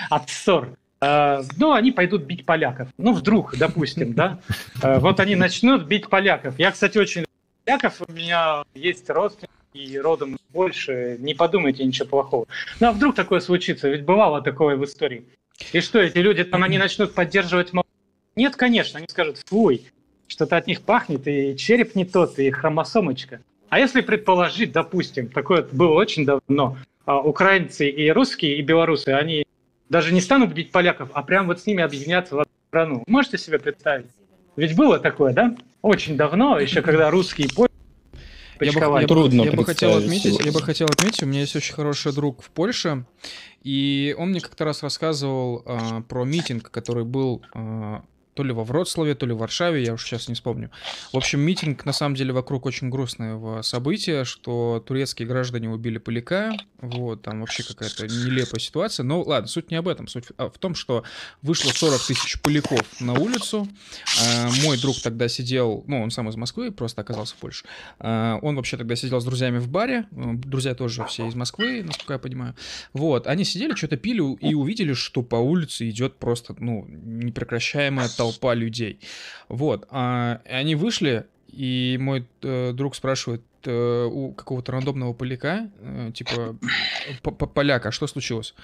от 0.10 0.30
ссор? 0.30 0.69
Э, 1.03 1.43
ну, 1.57 1.73
они 1.73 1.91
пойдут 1.91 2.23
бить 2.23 2.45
поляков. 2.45 2.88
Ну, 2.98 3.14
вдруг, 3.14 3.57
допустим, 3.57 4.14
да. 4.14 4.40
Э, 4.82 4.99
вот 4.99 5.19
они 5.19 5.35
начнут 5.35 5.85
бить 5.85 6.07
поляков. 6.07 6.57
Я, 6.57 6.72
кстати, 6.72 6.98
очень 6.98 7.25
поляков, 7.65 8.01
у 8.07 8.11
меня 8.11 8.64
есть 8.73 9.09
родственники, 9.09 9.51
и 9.73 9.98
родом 9.99 10.38
больше, 10.49 11.17
не 11.19 11.33
подумайте 11.33 11.83
ничего 11.83 12.07
плохого. 12.07 12.45
Ну, 12.80 12.88
а 12.88 12.91
вдруг 12.91 13.15
такое 13.15 13.40
случится? 13.40 13.90
Ведь 13.90 14.06
бывало 14.06 14.41
такое 14.41 14.77
в 14.77 14.85
истории. 14.85 15.25
И 15.73 15.82
что, 15.82 15.99
эти 15.99 16.19
люди 16.19 16.43
там, 16.43 16.64
они 16.64 16.77
начнут 16.77 17.14
поддерживать... 17.14 17.72
Нет, 18.35 18.56
конечно, 18.56 18.98
они 18.98 19.07
скажут, 19.09 19.40
фуй, 19.45 19.85
что-то 20.27 20.57
от 20.57 20.67
них 20.67 20.82
пахнет, 20.82 21.27
и 21.27 21.57
череп 21.57 21.95
не 21.95 22.06
тот, 22.06 22.40
и 22.40 22.49
хромосомочка. 22.49 23.41
А 23.69 23.80
если 23.80 24.01
предположить, 24.01 24.72
допустим, 24.72 25.27
такое 25.30 25.64
было 25.64 25.93
очень 25.93 26.25
давно, 26.25 26.77
а, 27.06 27.19
украинцы 27.19 27.90
и 27.90 28.11
русские, 28.11 28.57
и 28.57 28.61
белорусы, 28.61 29.09
они 29.09 29.45
даже 29.93 30.11
не 30.11 30.22
станут 30.22 30.53
бить 30.53 30.72
поляков, 30.72 31.09
а 31.13 31.22
прям 31.22 31.45
вот 31.45 31.61
с 31.61 31.67
ними 31.67 31.83
объединяться 31.83 32.35
в 32.35 32.39
одну 32.39 32.51
страну. 32.67 33.03
Можете 33.05 33.38
себе 33.38 33.59
представить? 33.59 34.07
Ведь 34.55 34.75
было 34.75 34.97
такое, 34.97 35.33
да? 35.33 35.55
Очень 35.83 36.17
давно, 36.17 36.59
еще 36.59 36.81
когда 36.81 37.11
русские. 37.11 37.47
Я, 38.59 38.72
бы, 38.72 38.80
я, 38.80 39.07
бы, 39.07 39.30
я 39.30 39.51
бы 39.51 39.65
хотел 39.65 39.97
отметить, 39.97 40.39
я 40.43 40.51
бы 40.51 40.61
хотел 40.61 40.88
отметить, 40.88 41.22
у 41.22 41.25
меня 41.27 41.41
есть 41.41 41.55
очень 41.55 41.75
хороший 41.75 42.11
друг 42.11 42.41
в 42.41 42.49
Польше, 42.49 43.05
и 43.61 44.15
он 44.17 44.30
мне 44.30 44.41
как-то 44.41 44.65
раз 44.65 44.81
рассказывал 44.81 45.63
э, 45.65 46.01
про 46.07 46.23
митинг, 46.23 46.72
который 46.72 47.03
был 47.03 47.43
э, 47.53 47.99
то 48.33 48.43
ли 48.43 48.51
во 48.51 48.63
Вроцлаве, 48.63 49.15
то 49.15 49.25
ли 49.25 49.33
в 49.33 49.37
Варшаве, 49.37 49.83
я 49.83 49.93
уже 49.93 50.05
сейчас 50.05 50.27
не 50.27 50.35
вспомню. 50.35 50.71
В 51.11 51.17
общем, 51.17 51.39
митинг 51.39 51.85
на 51.85 51.93
самом 51.93 52.15
деле 52.15 52.33
вокруг 52.33 52.65
очень 52.65 52.89
грустного 52.89 53.61
события, 53.61 54.23
что 54.23 54.83
турецкие 54.85 55.27
граждане 55.27 55.69
убили 55.69 55.97
поляка, 55.97 56.53
вот, 56.81 57.21
там 57.21 57.41
вообще 57.41 57.63
какая-то 57.63 58.07
нелепая 58.07 58.59
ситуация. 58.59 59.03
Но 59.03 59.21
ладно, 59.21 59.47
суть 59.47 59.71
не 59.71 59.77
об 59.77 59.87
этом, 59.87 60.07
суть 60.07 60.25
в 60.37 60.57
том, 60.59 60.75
что 60.75 61.03
вышло 61.41 61.69
40 61.69 62.07
тысяч 62.07 62.41
поляков 62.41 62.81
на 62.99 63.13
улицу. 63.13 63.67
А, 64.21 64.49
мой 64.63 64.79
друг 64.79 64.99
тогда 65.01 65.27
сидел, 65.27 65.83
ну, 65.87 66.01
он 66.01 66.11
сам 66.11 66.29
из 66.29 66.35
Москвы, 66.35 66.71
просто 66.71 67.01
оказался 67.01 67.35
в 67.35 67.37
Польше. 67.37 67.65
А, 67.99 68.39
он 68.41 68.55
вообще 68.55 68.77
тогда 68.77 68.95
сидел 68.95 69.21
с 69.21 69.25
друзьями 69.25 69.59
в 69.59 69.69
баре, 69.69 70.05
друзья 70.11 70.75
тоже 70.75 71.05
все 71.05 71.27
из 71.27 71.35
Москвы, 71.35 71.83
насколько 71.83 72.13
я 72.13 72.19
понимаю. 72.19 72.55
Вот, 72.93 73.27
они 73.27 73.43
сидели, 73.43 73.75
что-то 73.75 73.97
пили 73.97 74.23
и 74.37 74.53
увидели, 74.53 74.93
что 74.93 75.21
по 75.21 75.35
улице 75.35 75.89
идет 75.89 76.17
просто, 76.17 76.55
ну, 76.59 76.85
непрекращаемая 76.87 78.09
толпа 78.09 78.23
людей. 78.53 79.00
Вот. 79.50 79.88
А, 79.90 80.42
они 80.45 80.76
вышли, 80.76 81.26
и 81.52 81.98
мой 82.00 82.26
э, 82.42 82.72
друг 82.74 82.95
спрашивает 82.95 83.43
э, 83.64 84.10
у 84.11 84.34
какого-то 84.34 84.72
рандомного 84.72 85.14
поляка, 85.14 85.69
э, 85.80 86.11
типа, 86.14 86.58
поляка, 87.22 87.90
а 87.90 87.92
что 87.92 88.08
случилось? 88.08 88.56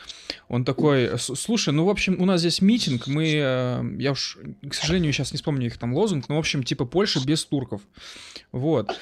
Он 0.48 0.66
такой, 0.66 1.12
слушай, 1.18 1.74
ну, 1.74 1.86
в 1.86 1.90
общем, 1.90 2.20
у 2.20 2.26
нас 2.26 2.40
здесь 2.40 2.62
митинг, 2.62 3.08
мы, 3.08 3.34
э, 3.36 3.84
я 4.00 4.12
уж, 4.12 4.38
к 4.68 4.74
сожалению, 4.74 5.14
сейчас 5.14 5.32
не 5.32 5.38
вспомню 5.38 5.68
их 5.68 5.78
там 5.78 5.94
лозунг, 5.94 6.30
но, 6.30 6.36
в 6.36 6.40
общем, 6.40 6.64
типа, 6.64 6.86
Польша 6.86 7.20
без 7.24 7.46
турков. 7.46 7.82
Вот. 8.52 8.98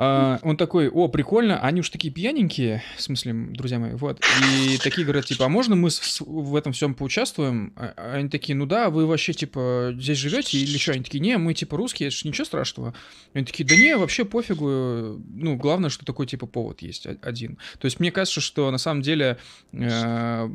А, 0.00 0.38
он 0.42 0.56
такой, 0.56 0.88
о, 0.88 1.08
прикольно, 1.08 1.58
они 1.58 1.80
уж 1.80 1.90
такие 1.90 2.14
пьяненькие, 2.14 2.84
в 2.96 3.02
смысле, 3.02 3.32
друзья 3.32 3.80
мои, 3.80 3.94
вот. 3.94 4.24
И 4.54 4.78
такие 4.78 5.04
говорят, 5.04 5.26
типа, 5.26 5.46
а 5.46 5.48
можно 5.48 5.74
мы 5.74 5.90
в 6.20 6.54
этом 6.54 6.72
всем 6.72 6.94
поучаствуем? 6.94 7.72
А, 7.74 7.94
а 7.96 8.14
они 8.14 8.28
такие, 8.28 8.54
ну 8.54 8.64
да, 8.64 8.90
вы 8.90 9.06
вообще, 9.06 9.32
типа, 9.32 9.90
здесь 9.98 10.18
живете 10.18 10.56
или 10.56 10.78
что? 10.78 10.92
Они 10.92 11.02
такие, 11.02 11.18
не, 11.18 11.36
мы, 11.36 11.52
типа, 11.52 11.76
русские, 11.76 12.10
это 12.10 12.28
ничего 12.28 12.44
страшного. 12.44 12.94
Они 13.34 13.44
такие, 13.44 13.68
да 13.68 13.74
не, 13.74 13.96
вообще 13.96 14.24
пофигу, 14.24 15.20
ну, 15.34 15.56
главное, 15.56 15.90
что 15.90 16.04
такой, 16.04 16.28
типа, 16.28 16.46
повод 16.46 16.80
есть 16.80 17.08
один. 17.22 17.58
То 17.80 17.86
есть 17.86 17.98
мне 17.98 18.12
кажется, 18.12 18.40
что 18.40 18.70
на 18.70 18.78
самом 18.78 19.02
деле 19.02 19.36
э, 19.72 20.48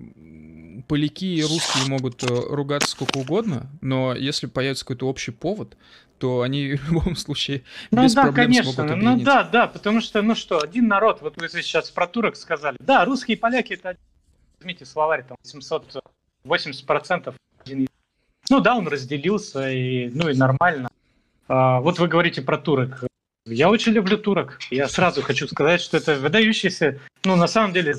поляки 0.87 1.35
и 1.35 1.43
русские 1.43 1.89
могут 1.89 2.23
э, 2.23 2.27
ругаться 2.27 2.91
сколько 2.91 3.17
угодно, 3.17 3.69
но 3.81 4.15
если 4.15 4.47
появится 4.47 4.85
какой-то 4.85 5.09
общий 5.09 5.31
повод, 5.31 5.75
то 6.23 6.41
они 6.41 6.75
в 6.75 6.89
любом 6.89 7.17
случае 7.17 7.63
ну, 7.91 8.03
без 8.03 8.13
да, 8.13 8.21
проблем 8.21 8.45
конечно. 8.45 8.71
смогут 8.71 8.95
Ну 8.95 9.19
да, 9.19 9.43
да, 9.43 9.67
потому 9.67 9.99
что, 9.99 10.21
ну 10.21 10.35
что, 10.35 10.61
один 10.61 10.87
народ, 10.87 11.21
вот 11.21 11.35
вы 11.35 11.49
сейчас 11.49 11.91
про 11.91 12.07
турок 12.07 12.37
сказали. 12.37 12.77
Да, 12.79 13.03
русские 13.03 13.35
и 13.35 13.39
поляки, 13.39 13.73
это, 13.73 13.97
возьмите 14.57 14.85
словарь, 14.85 15.25
там 15.27 15.35
780% 16.45 17.35
один 17.65 17.87
ну 18.49 18.59
да, 18.59 18.75
он 18.75 18.87
разделился, 18.87 19.69
и, 19.69 20.09
ну 20.09 20.29
и 20.29 20.35
нормально. 20.35 20.89
А, 21.47 21.79
вот 21.79 21.99
вы 21.99 22.07
говорите 22.07 22.41
про 22.41 22.57
турок. 22.57 23.03
Я 23.45 23.69
очень 23.69 23.91
люблю 23.91 24.17
турок. 24.17 24.59
Я 24.69 24.87
сразу 24.87 25.21
хочу 25.21 25.47
сказать, 25.47 25.81
что 25.81 25.97
это 25.97 26.15
выдающийся, 26.15 26.99
ну 27.25 27.35
на 27.35 27.47
самом 27.47 27.73
деле, 27.73 27.95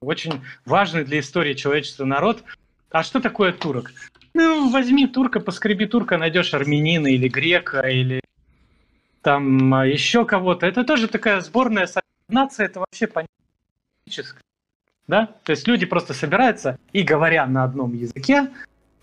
очень 0.00 0.42
важный 0.66 1.04
для 1.04 1.20
истории 1.20 1.54
человечества 1.54 2.04
народ. 2.04 2.42
А 2.90 3.02
что 3.02 3.20
такое 3.20 3.52
турок? 3.52 3.92
Ну, 4.34 4.70
возьми 4.70 5.06
турка, 5.06 5.40
поскреби 5.40 5.86
турка, 5.86 6.16
найдешь 6.16 6.54
армянина 6.54 7.08
или 7.08 7.28
грека, 7.28 7.80
или 7.80 8.22
там 9.20 9.74
а, 9.74 9.86
еще 9.86 10.24
кого-то. 10.24 10.66
Это 10.66 10.84
тоже 10.84 11.08
такая 11.08 11.40
сборная 11.40 11.88
нация, 12.28 12.66
это 12.66 12.80
вообще 12.80 13.06
понятно. 13.06 13.34
Да? 15.06 15.28
То 15.44 15.50
есть 15.50 15.66
люди 15.68 15.86
просто 15.86 16.14
собираются 16.14 16.78
и 16.92 17.02
говоря 17.02 17.46
на 17.46 17.64
одном 17.64 17.94
языке, 17.94 18.50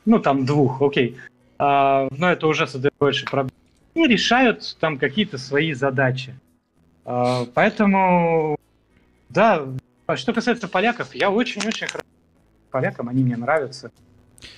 ну 0.06 0.20
там 0.20 0.46
двух, 0.46 0.82
окей, 0.82 1.18
а, 1.58 2.08
но 2.12 2.32
это 2.32 2.48
уже 2.48 2.68
создает 2.68 2.96
больше 3.00 3.26
проблем, 3.26 3.52
и 3.94 4.08
решают 4.08 4.78
там 4.80 4.98
какие-то 4.98 5.38
свои 5.38 5.74
задачи. 5.74 6.34
А, 7.06 7.46
поэтому, 7.54 8.58
да, 9.30 9.68
что 10.16 10.34
касается 10.34 10.68
поляков, 10.68 11.14
я 11.14 11.30
очень-очень 11.30 11.88
хорошо 11.88 12.08
полякам, 12.72 13.10
они 13.10 13.24
мне 13.24 13.38
нравятся. 13.38 13.92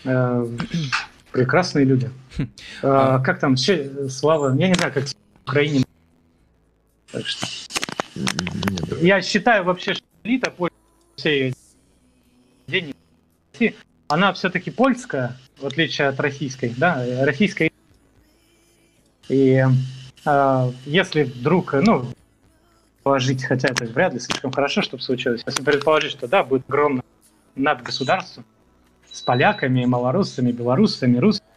Э, 0.04 0.48
прекрасные 1.32 1.86
люди. 1.86 2.10
Хм. 2.38 2.50
А, 2.84 3.20
как 3.20 3.40
там, 3.40 3.56
Слава, 3.58 4.56
я 4.56 4.68
не 4.68 4.74
знаю, 4.74 4.94
как 4.94 5.06
в 5.06 5.16
Украине. 5.44 5.84
Так 7.12 7.26
что... 7.26 7.48
Я 9.02 9.22
считаю 9.22 9.64
вообще, 9.64 9.94
что 9.94 10.06
элита 10.24 10.54
всей 11.16 11.54
денег 12.68 12.96
она 14.12 14.34
все-таки 14.34 14.72
польская, 14.72 15.38
в 15.58 15.66
отличие 15.66 16.10
от 16.10 16.20
российской, 16.20 16.74
да, 16.76 17.06
российская. 17.22 17.72
И 19.30 19.66
э, 20.26 20.72
если 20.86 21.24
вдруг, 21.24 21.74
ну, 21.74 22.08
положить, 23.04 23.46
хотя 23.46 23.70
это 23.70 23.86
вряд 23.86 24.14
ли 24.14 24.20
слишком 24.20 24.52
хорошо, 24.52 24.82
чтобы 24.82 25.02
случилось, 25.02 25.44
если 25.46 25.64
предположить, 25.64 26.12
что 26.12 26.28
да, 26.28 26.44
будет 26.44 26.64
огромно 26.68 27.04
над 27.56 27.84
государством, 27.84 28.46
с 29.12 29.22
поляками, 29.22 29.86
малорусами, 29.86 30.52
белорусами, 30.52 31.18
русскими, 31.18 31.48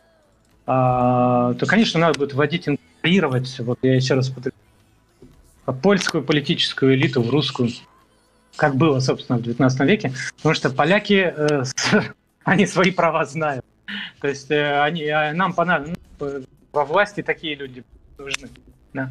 а, 0.67 1.55
то, 1.55 1.67
конечно, 1.67 2.01
надо 2.01 2.19
будет 2.19 2.35
вводить, 2.35 2.69
интегрировать, 2.69 3.59
вот 3.61 3.79
я 3.83 3.95
еще 3.95 4.15
раз 4.15 4.31
повторю, 4.31 4.55
польскую 5.83 6.25
политическую 6.25 6.95
элиту 6.95 7.23
в 7.23 7.31
русскую, 7.31 7.71
как 8.57 8.77
было, 8.77 9.01
собственно, 9.01 9.39
в 9.39 9.43
19 9.43 9.81
веке, 9.81 10.13
потому 10.37 10.55
что 10.55 10.71
поляки, 10.71 11.33
э, 11.37 11.65
с, 11.65 11.75
они 12.45 12.67
свои 12.67 12.91
права 12.91 13.25
знают. 13.25 13.65
То 14.21 14.29
есть 14.29 14.51
э, 14.51 14.81
они, 14.83 15.03
э, 15.03 15.33
нам 15.33 15.53
понадобится, 15.53 16.01
ну, 16.21 16.45
во 16.73 16.85
власти 16.85 17.23
такие 17.23 17.55
люди 17.55 17.85
нужны. 18.19 18.49
Да. 18.93 19.11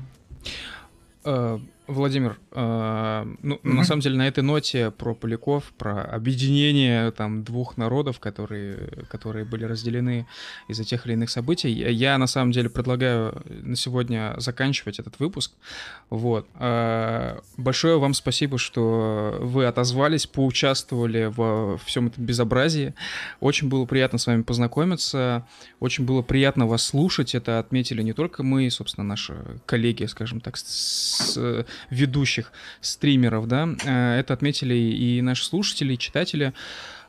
Владимир, 1.87 2.39
э, 2.51 3.25
ну, 3.41 3.55
mm-hmm. 3.55 3.73
на 3.73 3.83
самом 3.83 4.01
деле 4.01 4.15
на 4.15 4.27
этой 4.27 4.41
ноте 4.41 4.89
про 4.89 5.13
поляков, 5.13 5.73
про 5.77 6.01
объединение 6.03 7.11
там 7.11 7.43
двух 7.43 7.75
народов, 7.75 8.19
которые, 8.19 9.05
которые 9.09 9.43
были 9.43 9.65
разделены 9.65 10.25
из-за 10.69 10.85
тех 10.85 11.05
или 11.05 11.13
иных 11.13 11.29
событий, 11.29 11.69
я, 11.69 11.89
я 11.89 12.17
на 12.17 12.27
самом 12.27 12.53
деле 12.53 12.69
предлагаю 12.69 13.43
на 13.49 13.75
сегодня 13.75 14.33
заканчивать 14.37 14.99
этот 14.99 15.19
выпуск. 15.19 15.51
Вот. 16.09 16.47
Э, 16.55 17.39
большое 17.57 17.99
вам 17.99 18.13
спасибо, 18.13 18.57
что 18.57 19.37
вы 19.41 19.65
отозвались, 19.65 20.25
поучаствовали 20.25 21.25
во 21.25 21.77
всем 21.79 22.07
этом 22.07 22.25
безобразии. 22.25 22.93
Очень 23.41 23.67
было 23.67 23.85
приятно 23.85 24.17
с 24.19 24.27
вами 24.27 24.43
познакомиться, 24.43 25.45
очень 25.81 26.05
было 26.05 26.21
приятно 26.21 26.65
вас 26.65 26.83
слушать. 26.83 27.35
Это 27.35 27.59
отметили 27.59 28.01
не 28.03 28.13
только 28.13 28.41
мы, 28.41 28.69
собственно, 28.69 29.03
наши 29.03 29.35
коллеги, 29.65 30.05
скажем 30.05 30.39
так, 30.39 30.55
с 30.55 31.37
ведущих 31.89 32.51
стримеров, 32.81 33.47
да, 33.47 33.69
э, 33.83 34.19
это 34.19 34.33
отметили 34.33 34.75
и 34.75 35.21
наши 35.21 35.45
слушатели, 35.45 35.93
и 35.93 35.97
читатели. 35.97 36.53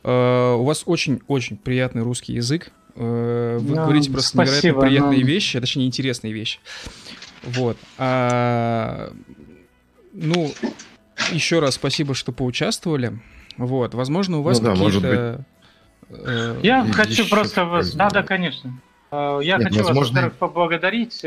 Э, 0.02 0.55
у 0.55 0.65
вас 0.65 0.83
очень-очень 0.86 1.57
приятный 1.57 2.02
русский 2.02 2.34
язык. 2.34 2.70
Э, 2.97 3.59
вы 3.60 3.75
да, 3.75 3.84
говорите 3.84 4.10
просто 4.10 4.31
спасибо, 4.31 4.55
невероятно 4.55 4.81
приятные 4.81 5.20
но... 5.20 5.26
вещи, 5.26 5.57
а 5.57 5.60
точнее 5.60 5.86
интересные 5.86 6.33
вещи. 6.33 6.60
Вот. 7.43 7.76
А, 7.99 9.12
ну, 10.12 10.52
еще 11.31 11.59
раз 11.59 11.75
спасибо, 11.75 12.15
что 12.15 12.33
поучаствовали. 12.33 13.20
Вот, 13.57 13.94
возможно, 13.94 14.39
у 14.39 14.43
вас 14.43 14.60
ну, 14.60 14.75
да, 14.75 14.84
какие-то... 14.84 15.44
Я 16.62 16.86
хочу 16.93 17.28
просто 17.28 17.65
вас... 17.65 17.93
Да, 17.94 18.10
да, 18.10 18.23
конечно. 18.23 18.81
Я 19.12 19.59
Нет, 19.59 19.65
хочу 19.68 19.84
возможно... 19.84 20.23
вас, 20.23 20.33
поблагодарить 20.39 21.25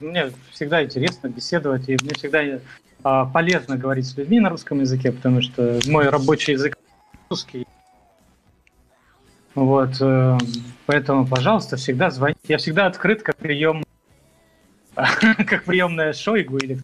мне 0.00 0.30
всегда 0.50 0.84
интересно 0.84 1.28
беседовать, 1.28 1.88
и 1.88 1.96
мне 2.02 2.14
всегда 2.14 2.60
а, 3.02 3.26
полезно 3.26 3.76
говорить 3.76 4.06
с 4.06 4.16
людьми 4.16 4.40
на 4.40 4.50
русском 4.50 4.80
языке, 4.80 5.12
потому 5.12 5.42
что 5.42 5.80
мой 5.86 6.08
рабочий 6.08 6.52
язык 6.52 6.76
русский. 7.28 7.66
Вот, 9.54 10.00
э, 10.00 10.38
поэтому, 10.86 11.26
пожалуйста, 11.26 11.76
всегда 11.76 12.10
звоните. 12.10 12.38
Я 12.44 12.58
всегда 12.58 12.86
открыт, 12.86 13.22
как 13.22 13.36
прием, 13.36 13.84
как 14.94 15.64
приемная 15.64 16.12
Шойгу 16.12 16.58
или 16.58 16.78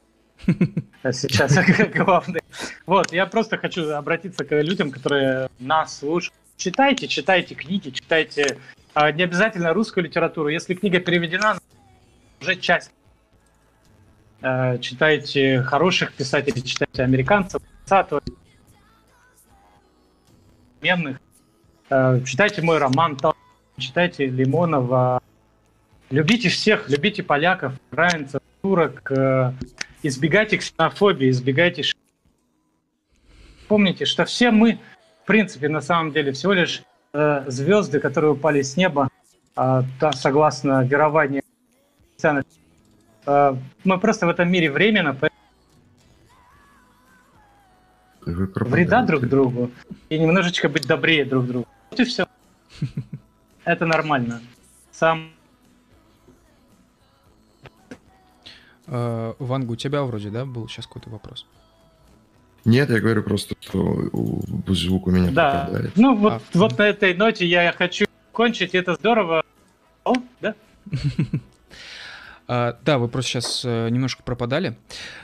сейчас 1.12 1.56
главное. 1.94 2.42
Вот, 2.86 3.12
я 3.12 3.26
просто 3.26 3.58
хочу 3.58 3.88
обратиться 3.90 4.44
к 4.44 4.60
людям, 4.60 4.90
которые 4.90 5.48
нас 5.60 5.98
слушают. 5.98 6.34
Читайте, 6.56 7.08
читайте 7.08 7.54
книги, 7.54 7.90
читайте 7.90 8.58
а, 8.94 9.10
не 9.10 9.22
обязательно 9.22 9.72
русскую 9.72 10.04
литературу. 10.04 10.48
Если 10.48 10.74
книга 10.74 11.00
переведена, 11.00 11.58
уже 12.40 12.56
часть 12.56 12.90
Э, 14.44 14.76
читайте 14.78 15.62
хороших 15.62 16.12
писателей, 16.12 16.62
читайте 16.62 17.02
американцев, 17.02 17.62
20 17.86 18.22
современных, 20.74 21.18
э, 21.88 22.20
читайте 22.26 22.60
мой 22.60 22.76
роман, 22.76 23.16
читайте 23.78 24.26
Лимонова, 24.26 25.22
любите 26.10 26.50
всех, 26.50 26.90
любите 26.90 27.22
поляков, 27.22 27.72
украинцев, 27.90 28.42
турок, 28.60 29.10
э, 29.12 29.54
избегайте 30.02 30.58
ксенофобии, 30.58 31.30
избегайте... 31.30 31.84
Помните, 33.66 34.04
что 34.04 34.26
все 34.26 34.50
мы, 34.50 34.78
в 35.22 35.26
принципе, 35.26 35.70
на 35.70 35.80
самом 35.80 36.12
деле, 36.12 36.32
всего 36.32 36.52
лишь 36.52 36.82
звезды, 37.46 37.98
которые 37.98 38.32
упали 38.32 38.60
с 38.60 38.76
неба, 38.76 39.08
э, 39.56 39.82
согласно 40.12 40.84
верованию 40.84 41.42
мы 43.26 43.98
просто 44.00 44.26
в 44.26 44.28
этом 44.28 44.50
мире 44.50 44.70
временно, 44.70 45.16
вреда 48.24 49.02
друг 49.02 49.26
другу 49.26 49.70
и 50.08 50.18
немножечко 50.18 50.68
быть 50.68 50.86
добрее 50.86 51.24
друг 51.24 51.46
другу. 51.46 51.68
Вот 51.90 52.00
и 52.00 52.04
все. 52.04 52.26
Это 53.64 53.86
нормально. 53.86 54.40
Сам 54.92 55.30
Uh, 58.86 59.34
Ванга, 59.38 59.72
у 59.72 59.76
тебя 59.76 60.02
вроде, 60.02 60.28
да, 60.28 60.44
был 60.44 60.68
сейчас 60.68 60.86
какой-то 60.86 61.08
вопрос? 61.08 61.46
Нет, 62.66 62.90
я 62.90 63.00
говорю 63.00 63.22
просто, 63.22 63.54
что 63.60 64.10
звук 64.68 65.06
у 65.06 65.10
меня 65.10 65.30
да. 65.30 65.64
пропадает. 65.64 65.96
Ну, 65.96 66.14
вот, 66.14 66.32
а, 66.34 66.40
вот 66.52 66.78
на 66.78 66.82
этой 66.82 67.14
ноте 67.14 67.46
я 67.46 67.72
хочу 67.72 68.04
кончить, 68.32 68.74
это 68.74 68.94
здорово. 68.94 69.42
О, 70.04 70.12
да? 70.42 70.54
А, 72.46 72.78
да, 72.84 72.98
вы 72.98 73.08
просто 73.08 73.30
сейчас 73.32 73.62
э, 73.64 73.88
немножко 73.88 74.22
пропадали. 74.22 74.76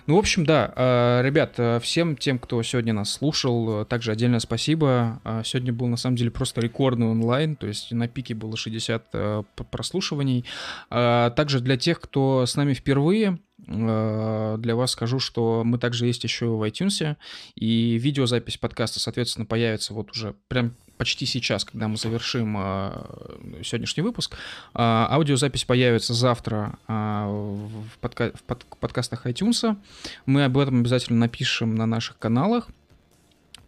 Ну, 0.06 0.16
в 0.16 0.18
общем, 0.18 0.46
да, 0.46 0.72
а, 0.74 1.22
ребят, 1.22 1.54
э, 1.58 1.78
всем 1.80 2.16
тем, 2.16 2.38
кто 2.38 2.62
сегодня 2.62 2.92
нас 2.92 3.12
слушал, 3.12 3.82
э, 3.82 3.84
также 3.84 4.12
отдельное 4.12 4.40
спасибо. 4.40 5.20
А, 5.24 5.42
сегодня 5.44 5.72
был, 5.72 5.88
на 5.88 5.96
самом 5.96 6.16
деле, 6.16 6.30
просто 6.30 6.60
рекордный 6.60 7.08
онлайн, 7.08 7.56
то 7.56 7.66
есть 7.66 7.92
на 7.92 8.08
пике 8.08 8.34
было 8.34 8.56
60 8.56 9.44
прослушиваний. 9.70 10.44
Также 10.88 11.60
для 11.60 11.76
тех, 11.76 12.00
кто 12.00 12.46
с 12.46 12.56
нами 12.56 12.74
впервые, 12.74 13.38
для 13.66 14.74
вас 14.74 14.92
скажу, 14.92 15.18
что 15.18 15.62
мы 15.64 15.78
также 15.78 16.06
есть 16.06 16.24
еще 16.24 16.46
в 16.46 16.62
iTunes, 16.68 17.16
и 17.54 17.98
видеозапись 17.98 18.56
подкаста, 18.58 19.00
соответственно, 19.00 19.46
появится 19.46 19.94
вот 19.94 20.10
уже 20.12 20.34
прям 20.48 20.74
почти 21.00 21.24
сейчас, 21.24 21.64
когда 21.64 21.88
мы 21.88 21.96
завершим 21.96 22.56
э, 22.58 23.62
сегодняшний 23.64 24.02
выпуск. 24.02 24.34
Э, 24.74 25.06
аудиозапись 25.08 25.64
появится 25.64 26.12
завтра 26.12 26.78
э, 26.88 26.92
в, 26.92 27.98
подка- 28.02 28.36
в 28.36 28.42
под- 28.42 28.66
подкастах 28.78 29.24
iTunes. 29.26 29.78
Мы 30.26 30.44
об 30.44 30.58
этом 30.58 30.80
обязательно 30.80 31.20
напишем 31.20 31.74
на 31.74 31.86
наших 31.86 32.18
каналах. 32.18 32.68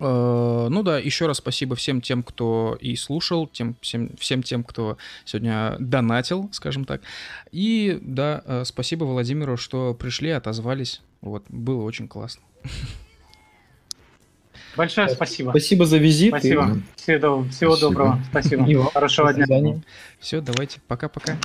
Э, 0.03 0.67
ну 0.69 0.83
да, 0.83 0.99
еще 0.99 1.27
раз 1.27 1.39
спасибо 1.39 1.77
всем 1.77 2.01
тем, 2.01 2.23
кто 2.23 2.77
и 2.81 2.97
слушал, 2.97 3.47
тем, 3.47 3.77
всем, 3.81 4.11
всем 4.19 4.43
тем, 4.43 4.65
кто 4.65 4.99
сегодня 5.25 5.77
донатил, 5.79 6.49
скажем 6.53 6.85
так. 6.85 7.03
И 7.53 7.99
да, 8.03 8.43
э, 8.45 8.63
спасибо 8.65 9.05
Владимиру, 9.05 9.57
что 9.57 9.95
пришли, 9.95 10.31
отозвались. 10.31 11.03
Вот, 11.21 11.45
было 11.49 11.83
очень 11.83 12.09
классно. 12.09 12.43
Большое 14.77 15.09
спасибо. 15.09 15.51
Спасибо 15.51 15.85
за 15.87 15.99
визит. 15.99 16.31
Спасибо. 16.31 16.77
И... 16.77 17.01
Всего, 17.01 17.45
всего 17.45 17.77
доброго. 17.77 18.21
Спасибо. 18.31 18.67
И 18.67 18.75
Хорошего 18.75 19.33
дня. 19.33 19.81
Все, 20.19 20.41
давайте. 20.41 20.81
Пока-пока. 20.89 21.37